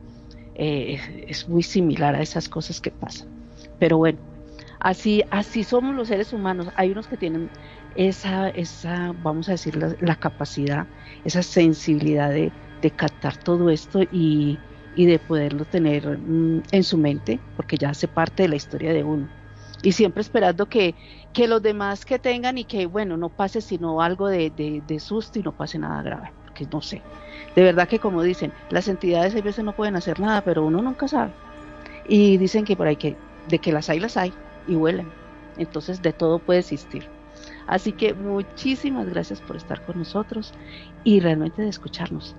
eh, 0.54 1.26
es 1.26 1.48
muy 1.48 1.62
similar 1.62 2.14
a 2.14 2.20
esas 2.20 2.48
cosas 2.48 2.80
que 2.80 2.90
pasan. 2.90 3.28
Pero 3.78 3.96
bueno, 3.96 4.18
así, 4.78 5.24
así 5.30 5.64
somos 5.64 5.94
los 5.94 6.08
seres 6.08 6.32
humanos. 6.32 6.68
Hay 6.76 6.90
unos 6.90 7.06
que 7.06 7.16
tienen 7.16 7.48
esa, 7.94 8.48
esa 8.50 9.14
vamos 9.22 9.48
a 9.48 9.52
decir, 9.52 9.76
la, 9.76 10.16
capacidad, 10.16 10.86
esa 11.24 11.42
sensibilidad 11.42 12.30
de, 12.30 12.52
captar 12.96 13.36
todo 13.36 13.70
esto 13.70 14.00
y, 14.10 14.58
de 14.96 15.18
poderlo 15.18 15.64
tener 15.64 16.18
mm, 16.18 16.62
en 16.72 16.84
su 16.84 16.98
mente, 16.98 17.38
porque 17.56 17.76
ya 17.76 17.90
hace 17.90 18.08
parte 18.08 18.42
de 18.42 18.48
la 18.50 18.56
historia 18.56 18.92
de 18.92 19.04
uno. 19.04 19.28
Y 19.82 19.92
siempre 19.92 20.20
esperando 20.20 20.66
que, 20.66 20.94
que 21.32 21.48
los 21.48 21.62
demás 21.62 22.04
que 22.04 22.18
tengan 22.18 22.58
y 22.58 22.64
que, 22.64 22.86
bueno, 22.86 23.16
no 23.16 23.30
pase 23.30 23.60
sino 23.60 24.02
algo 24.02 24.28
de, 24.28 24.50
de, 24.50 25.00
susto 25.00 25.38
y 25.38 25.42
no 25.42 25.52
pase 25.52 25.78
nada 25.78 26.02
grave, 26.02 26.32
porque 26.44 26.66
no 26.70 26.82
sé. 26.82 27.02
De 27.56 27.62
verdad 27.62 27.88
que 27.88 27.98
como 27.98 28.22
dicen, 28.22 28.52
las 28.68 28.88
entidades 28.88 29.34
a 29.34 29.40
veces 29.40 29.64
no 29.64 29.74
pueden 29.74 29.96
hacer 29.96 30.20
nada, 30.20 30.42
pero 30.42 30.66
uno 30.66 30.82
nunca 30.82 31.08
sabe. 31.08 31.32
Y 32.06 32.36
dicen 32.36 32.64
que 32.64 32.76
por 32.76 32.86
ahí 32.86 32.96
que, 32.96 33.16
de 33.48 33.58
que 33.58 33.72
las 33.72 33.88
hay, 33.88 34.00
las 34.00 34.16
hay 34.16 34.34
y 34.66 34.74
huelen. 34.74 35.10
Entonces 35.56 36.02
de 36.02 36.12
todo 36.12 36.38
puede 36.38 36.60
existir. 36.60 37.08
Así 37.66 37.92
que 37.92 38.14
muchísimas 38.14 39.08
gracias 39.08 39.40
por 39.40 39.56
estar 39.56 39.84
con 39.84 39.98
nosotros 39.98 40.52
y 41.04 41.20
realmente 41.20 41.62
de 41.62 41.68
escucharnos 41.68 42.36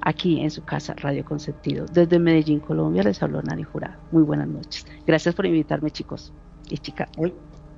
aquí 0.00 0.40
en 0.40 0.50
su 0.50 0.64
casa, 0.64 0.94
Radio 0.96 1.24
Consentido. 1.24 1.86
Desde 1.86 2.18
Medellín, 2.18 2.60
Colombia, 2.60 3.02
les 3.02 3.22
habló 3.22 3.42
Nani 3.42 3.62
Jurado. 3.62 3.98
Muy 4.10 4.22
buenas 4.22 4.48
noches. 4.48 4.86
Gracias 5.06 5.34
por 5.34 5.46
invitarme, 5.46 5.90
chicos 5.90 6.32
y 6.68 6.78
chicas. 6.78 7.08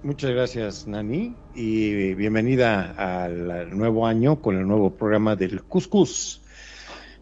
Muchas 0.02 0.30
gracias, 0.32 0.86
Nani, 0.88 1.36
y 1.54 2.14
bienvenida 2.14 2.90
al 2.96 3.76
nuevo 3.76 4.06
año 4.06 4.40
con 4.40 4.56
el 4.56 4.66
nuevo 4.66 4.90
programa 4.90 5.36
del 5.36 5.62
Cuscus. 5.62 6.41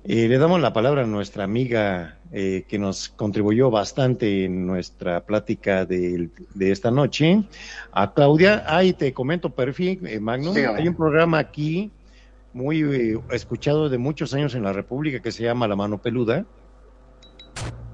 Eh, 0.05 0.29
le 0.29 0.39
damos 0.39 0.61
la 0.61 0.73
palabra 0.73 1.03
a 1.03 1.07
nuestra 1.07 1.45
amiga 1.45 2.19
eh, 2.33 2.65
que 2.67 2.79
nos 2.79 3.11
contribuyó 3.11 3.71
bastante 3.71 4.47
en 4.47 4.67
nuestra 4.67 5.27
plática 5.27 5.85
de, 5.85 6.31
esta 6.59 6.91
noche, 6.91 7.43
a 7.93 8.15
Claudia. 8.15 8.65
Ahí 8.67 8.95
te 8.95 9.13
comento, 9.13 9.51
perfil, 9.51 10.01
eh, 10.07 10.19
Magnum. 10.19 10.57
Hay 10.57 10.89
un 10.89 10.95
programa 10.95 11.39
aquí 11.39 11.91
muy 12.55 13.21
escuchado 13.31 13.89
de 13.91 13.99
muchos 13.99 14.33
años 14.33 14.55
en 14.55 14.63
la 14.63 14.73
República 14.73 15.21
que 15.21 15.33
se 15.33 15.45
llama 15.45 15.69
La 15.69 15.77
Mano 15.77 15.99
Peluda. 15.99 16.47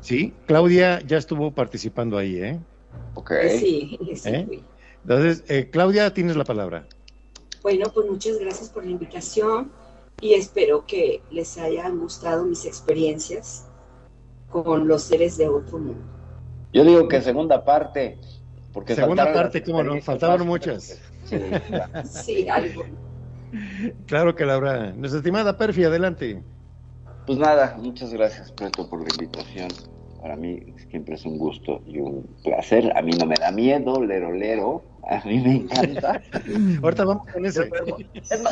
Sí, 0.00 0.32
Claudia 0.46 1.00
ya 1.00 1.18
estuvo 1.18 1.50
participando 1.50 2.16
ahí, 2.16 2.36
¿eh? 2.36 2.60
Ok. 3.14 3.32
Sí, 3.58 3.98
sí. 4.14 4.62
Entonces, 5.02 5.42
Claudia, 5.72 6.14
tienes 6.14 6.36
la 6.36 6.44
palabra. 6.44 6.86
Bueno, 7.62 7.90
pues 7.92 8.06
muchas 8.08 8.38
gracias 8.38 8.68
por 8.70 8.84
la 8.84 8.92
invitación 8.92 9.72
y 10.20 10.34
espero 10.34 10.86
que 10.86 11.22
les 11.30 11.58
hayan 11.58 11.98
gustado 11.98 12.44
mis 12.44 12.64
experiencias 12.64 13.66
con 14.50 14.88
los 14.88 15.02
seres 15.02 15.36
de 15.36 15.48
otro 15.48 15.78
mundo. 15.78 16.04
Yo 16.72 16.84
digo 16.84 17.08
que 17.08 17.20
segunda 17.22 17.64
parte, 17.64 18.18
porque 18.72 18.94
segunda 18.94 19.32
parte, 19.32 19.62
¿cómo 19.62 19.82
no? 19.82 20.00
Faltaban 20.00 20.46
muchas. 20.46 21.00
Sí, 22.04 22.48
algo. 22.48 22.84
Claro 24.06 24.34
que 24.34 24.44
Laura. 24.44 24.92
Nuestra 24.92 25.18
estimada 25.18 25.56
Perfi, 25.56 25.84
adelante. 25.84 26.42
Pues 27.26 27.38
nada, 27.38 27.76
muchas 27.78 28.12
gracias, 28.12 28.52
Preto, 28.52 28.88
por 28.88 29.00
la 29.00 29.08
invitación. 29.10 29.68
Para 30.26 30.34
mí 30.34 30.58
siempre 30.90 31.14
es 31.14 31.24
un 31.24 31.38
gusto 31.38 31.84
y 31.86 32.00
un 32.00 32.36
placer. 32.42 32.92
A 32.96 33.00
mí 33.00 33.12
no 33.12 33.26
me 33.26 33.36
da 33.36 33.52
miedo, 33.52 34.02
lero, 34.02 34.32
lero 34.32 34.82
a 35.08 35.24
mí 35.24 35.38
me 35.38 35.52
encanta. 35.52 36.20
Ahorita 36.82 37.04
vamos 37.04 37.28
con 37.32 37.46
eso. 37.46 37.62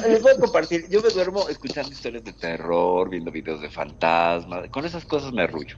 les 0.06 0.22
voy 0.22 0.30
a 0.30 0.38
compartir. 0.38 0.88
Yo 0.88 1.02
me 1.02 1.08
duermo 1.08 1.48
escuchando 1.48 1.90
historias 1.90 2.22
de 2.22 2.32
terror, 2.32 3.10
viendo 3.10 3.32
videos 3.32 3.60
de 3.60 3.70
fantasmas. 3.70 4.70
Con 4.70 4.84
esas 4.84 5.04
cosas 5.04 5.32
me 5.32 5.42
arrullo. 5.42 5.76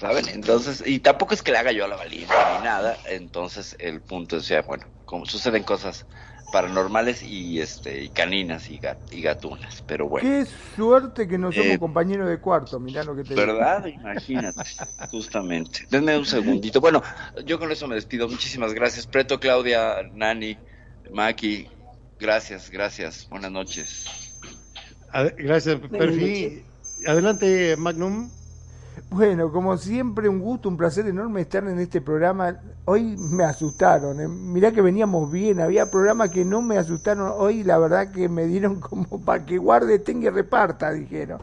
¿Saben? 0.00 0.26
Entonces, 0.30 0.82
y 0.86 1.00
tampoco 1.00 1.34
es 1.34 1.42
que 1.42 1.52
le 1.52 1.58
haga 1.58 1.72
yo 1.72 1.84
a 1.84 1.88
la 1.88 1.96
valiente 1.96 2.32
ni 2.56 2.64
nada. 2.64 2.96
Entonces, 3.10 3.76
el 3.78 4.00
punto 4.00 4.38
es, 4.38 4.48
ya, 4.48 4.62
bueno, 4.62 4.86
como 5.04 5.26
suceden 5.26 5.62
cosas 5.62 6.06
paranormales 6.54 7.20
y 7.24 7.60
este 7.60 8.04
y 8.04 8.10
caninas 8.10 8.70
y, 8.70 8.80
y 9.10 9.22
gatunas, 9.22 9.82
pero 9.88 10.08
bueno. 10.08 10.28
Qué 10.28 10.46
suerte 10.76 11.26
que 11.26 11.36
no 11.36 11.50
somos 11.50 11.66
eh, 11.66 11.78
compañeros 11.80 12.28
de 12.28 12.38
cuarto, 12.38 12.78
mirá 12.78 13.02
lo 13.02 13.16
que 13.16 13.24
te 13.24 13.34
¿Verdad? 13.34 13.84
Imagínate, 13.86 14.62
justamente. 15.10 15.84
Denme 15.90 16.16
un 16.16 16.24
segundito. 16.24 16.80
Bueno, 16.80 17.02
yo 17.44 17.58
con 17.58 17.72
eso 17.72 17.88
me 17.88 17.96
despido. 17.96 18.28
Muchísimas 18.28 18.72
gracias, 18.72 19.04
Preto, 19.08 19.40
Claudia, 19.40 19.96
Nani, 20.14 20.56
Maki. 21.10 21.66
Gracias, 22.20 22.70
gracias. 22.70 23.28
Buenas 23.28 23.50
noches. 23.50 24.06
gracias, 25.36 25.80
Perfi. 25.90 26.62
Adelante, 27.04 27.76
Magnum. 27.76 28.30
Bueno, 29.10 29.50
como 29.52 29.76
siempre, 29.76 30.28
un 30.28 30.40
gusto, 30.40 30.68
un 30.68 30.76
placer 30.76 31.06
enorme 31.06 31.42
estar 31.42 31.66
en 31.66 31.78
este 31.78 32.00
programa. 32.00 32.56
Hoy 32.84 33.16
me 33.16 33.44
asustaron, 33.44 34.20
¿eh? 34.20 34.28
mirá 34.28 34.72
que 34.72 34.80
veníamos 34.80 35.30
bien, 35.30 35.60
había 35.60 35.90
programas 35.90 36.30
que 36.30 36.44
no 36.44 36.62
me 36.62 36.78
asustaron. 36.78 37.32
Hoy 37.36 37.64
la 37.64 37.78
verdad 37.78 38.12
que 38.12 38.28
me 38.28 38.46
dieron 38.46 38.80
como 38.80 39.20
para 39.24 39.44
que 39.44 39.58
guarde, 39.58 39.98
tenga 39.98 40.26
y 40.26 40.30
reparta, 40.30 40.92
dijeron. 40.92 41.40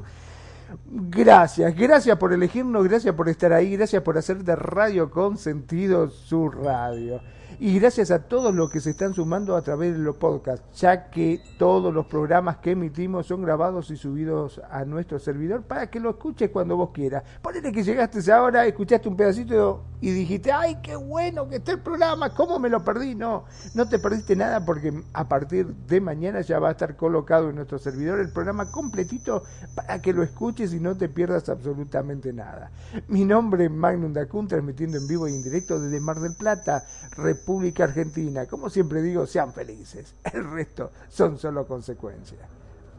Gracias, 0.86 1.76
gracias 1.76 2.18
por 2.18 2.32
elegirnos, 2.32 2.88
gracias 2.88 3.14
por 3.16 3.28
estar 3.28 3.52
ahí, 3.52 3.76
gracias 3.76 4.02
por 4.04 4.18
hacer 4.18 4.44
de 4.44 4.56
Radio 4.56 5.10
con 5.10 5.38
sentido 5.38 6.10
su 6.10 6.50
radio. 6.50 7.22
Y 7.64 7.78
gracias 7.78 8.10
a 8.10 8.24
todos 8.24 8.56
los 8.56 8.72
que 8.72 8.80
se 8.80 8.90
están 8.90 9.14
sumando 9.14 9.56
a 9.56 9.62
través 9.62 9.94
de 9.94 10.00
los 10.00 10.16
podcasts, 10.16 10.66
ya 10.82 11.12
que 11.12 11.40
todos 11.60 11.94
los 11.94 12.08
programas 12.08 12.58
que 12.58 12.72
emitimos 12.72 13.28
son 13.28 13.44
grabados 13.44 13.92
y 13.92 13.98
subidos 13.98 14.60
a 14.72 14.84
nuestro 14.84 15.20
servidor 15.20 15.62
para 15.62 15.88
que 15.88 16.00
lo 16.00 16.10
escuches 16.10 16.50
cuando 16.50 16.76
vos 16.76 16.90
quieras. 16.92 17.24
Ponele 17.40 17.72
que 17.72 17.84
llegaste 17.84 18.32
ahora, 18.32 18.66
escuchaste 18.66 19.08
un 19.08 19.16
pedacito 19.16 19.84
y 20.02 20.10
dijiste, 20.10 20.52
ay, 20.52 20.80
qué 20.82 20.96
bueno 20.96 21.48
que 21.50 21.58
está 21.58 21.74
el 21.74 21.82
programa, 21.82 22.34
¿cómo 22.34 22.58
me 22.58 22.68
lo 22.68 22.84
perdí? 22.84 23.14
No, 23.14 23.44
no 23.76 23.88
te 23.88 24.00
perdiste 24.00 24.36
nada 24.36 24.66
porque 24.66 24.92
a 25.14 25.30
partir 25.30 25.68
de 25.68 26.02
mañana 26.02 26.42
ya 26.42 26.58
va 26.58 26.70
a 26.70 26.72
estar 26.72 26.96
colocado 26.96 27.52
en 27.52 27.58
nuestro 27.58 27.78
servidor 27.78 28.20
el 28.22 28.32
programa 28.32 28.72
completito 28.72 29.44
para 29.76 30.02
que 30.02 30.14
lo 30.14 30.24
escuches 30.24 30.74
y 30.74 30.80
no 30.80 30.98
te 30.98 31.10
pierdas 31.10 31.48
absolutamente 31.48 32.34
nada. 32.34 32.72
Mi 33.08 33.24
nombre 33.24 33.66
es 33.66 33.72
Magnum 33.72 34.14
Dacun, 34.14 34.48
transmitiendo 34.48 34.98
en 34.98 35.06
vivo 35.06 35.28
y 35.28 35.36
en 35.36 35.44
directo 35.44 35.80
desde 35.80 36.00
Mar 36.00 36.20
del 36.20 36.34
Plata, 36.34 36.84
República 37.12 37.51
Argentina. 37.80 38.46
Como 38.46 38.70
siempre 38.70 39.02
digo, 39.02 39.26
sean 39.26 39.54
felices. 39.54 40.16
El 40.34 40.50
resto 40.52 40.92
son 41.10 41.38
solo 41.38 41.66
consecuencias. 41.66 42.42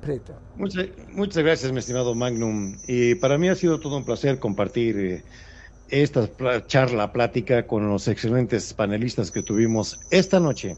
Preto. 0.00 0.34
Muchas, 0.56 0.86
muchas 1.12 1.44
gracias, 1.44 1.72
mi 1.72 1.78
estimado 1.78 2.14
Magnum. 2.14 2.76
Y 2.88 3.14
para 3.14 3.38
mí 3.38 3.48
ha 3.48 3.54
sido 3.54 3.78
todo 3.78 3.96
un 3.96 4.04
placer 4.04 4.40
compartir 4.40 4.98
eh, 4.98 5.24
esta 5.88 6.28
charla, 6.66 7.12
plática 7.12 7.66
con 7.66 7.88
los 7.88 8.08
excelentes 8.08 8.74
panelistas 8.74 9.30
que 9.30 9.42
tuvimos 9.42 10.00
esta 10.10 10.40
noche. 10.40 10.76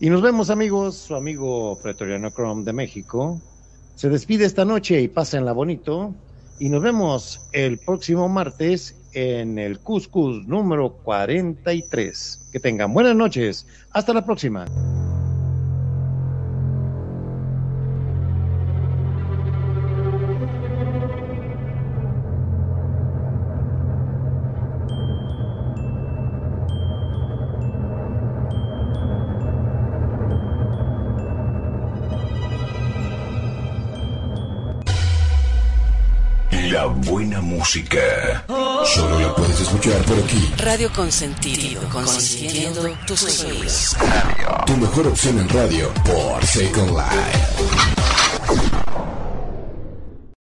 Y 0.00 0.10
nos 0.10 0.20
vemos, 0.20 0.50
amigos. 0.50 0.96
Su 0.96 1.14
amigo 1.14 1.78
Pretoriano 1.82 2.30
Chrome 2.30 2.64
de 2.64 2.72
México 2.72 3.40
se 3.94 4.08
despide 4.10 4.44
esta 4.44 4.64
noche 4.64 5.00
y 5.00 5.08
pásenla 5.08 5.52
bonito. 5.52 6.14
Y 6.60 6.68
nos 6.68 6.82
vemos 6.82 7.40
el 7.52 7.78
próximo 7.78 8.28
martes 8.28 8.97
en 9.18 9.58
el 9.58 9.80
Cuscus 9.80 10.46
número 10.46 10.92
43. 10.92 12.50
Que 12.52 12.60
tengan 12.60 12.94
buenas 12.94 13.16
noches. 13.16 13.66
Hasta 13.90 14.14
la 14.14 14.24
próxima. 14.24 14.64
Música. 37.58 38.44
Solo 38.84 39.18
la 39.18 39.34
puedes 39.34 39.60
escuchar 39.60 40.00
por 40.04 40.16
aquí. 40.18 40.52
Radio 40.58 40.92
Consentido, 40.92 41.82
consintiendo 41.90 42.96
tus 43.06 43.20
sueños. 43.20 43.96
Tu 44.64 44.76
mejor 44.76 45.08
opción 45.08 45.40
en 45.40 45.48
radio 45.48 45.92
por 46.04 46.44
Second 46.46 46.90
Life. 46.90 48.87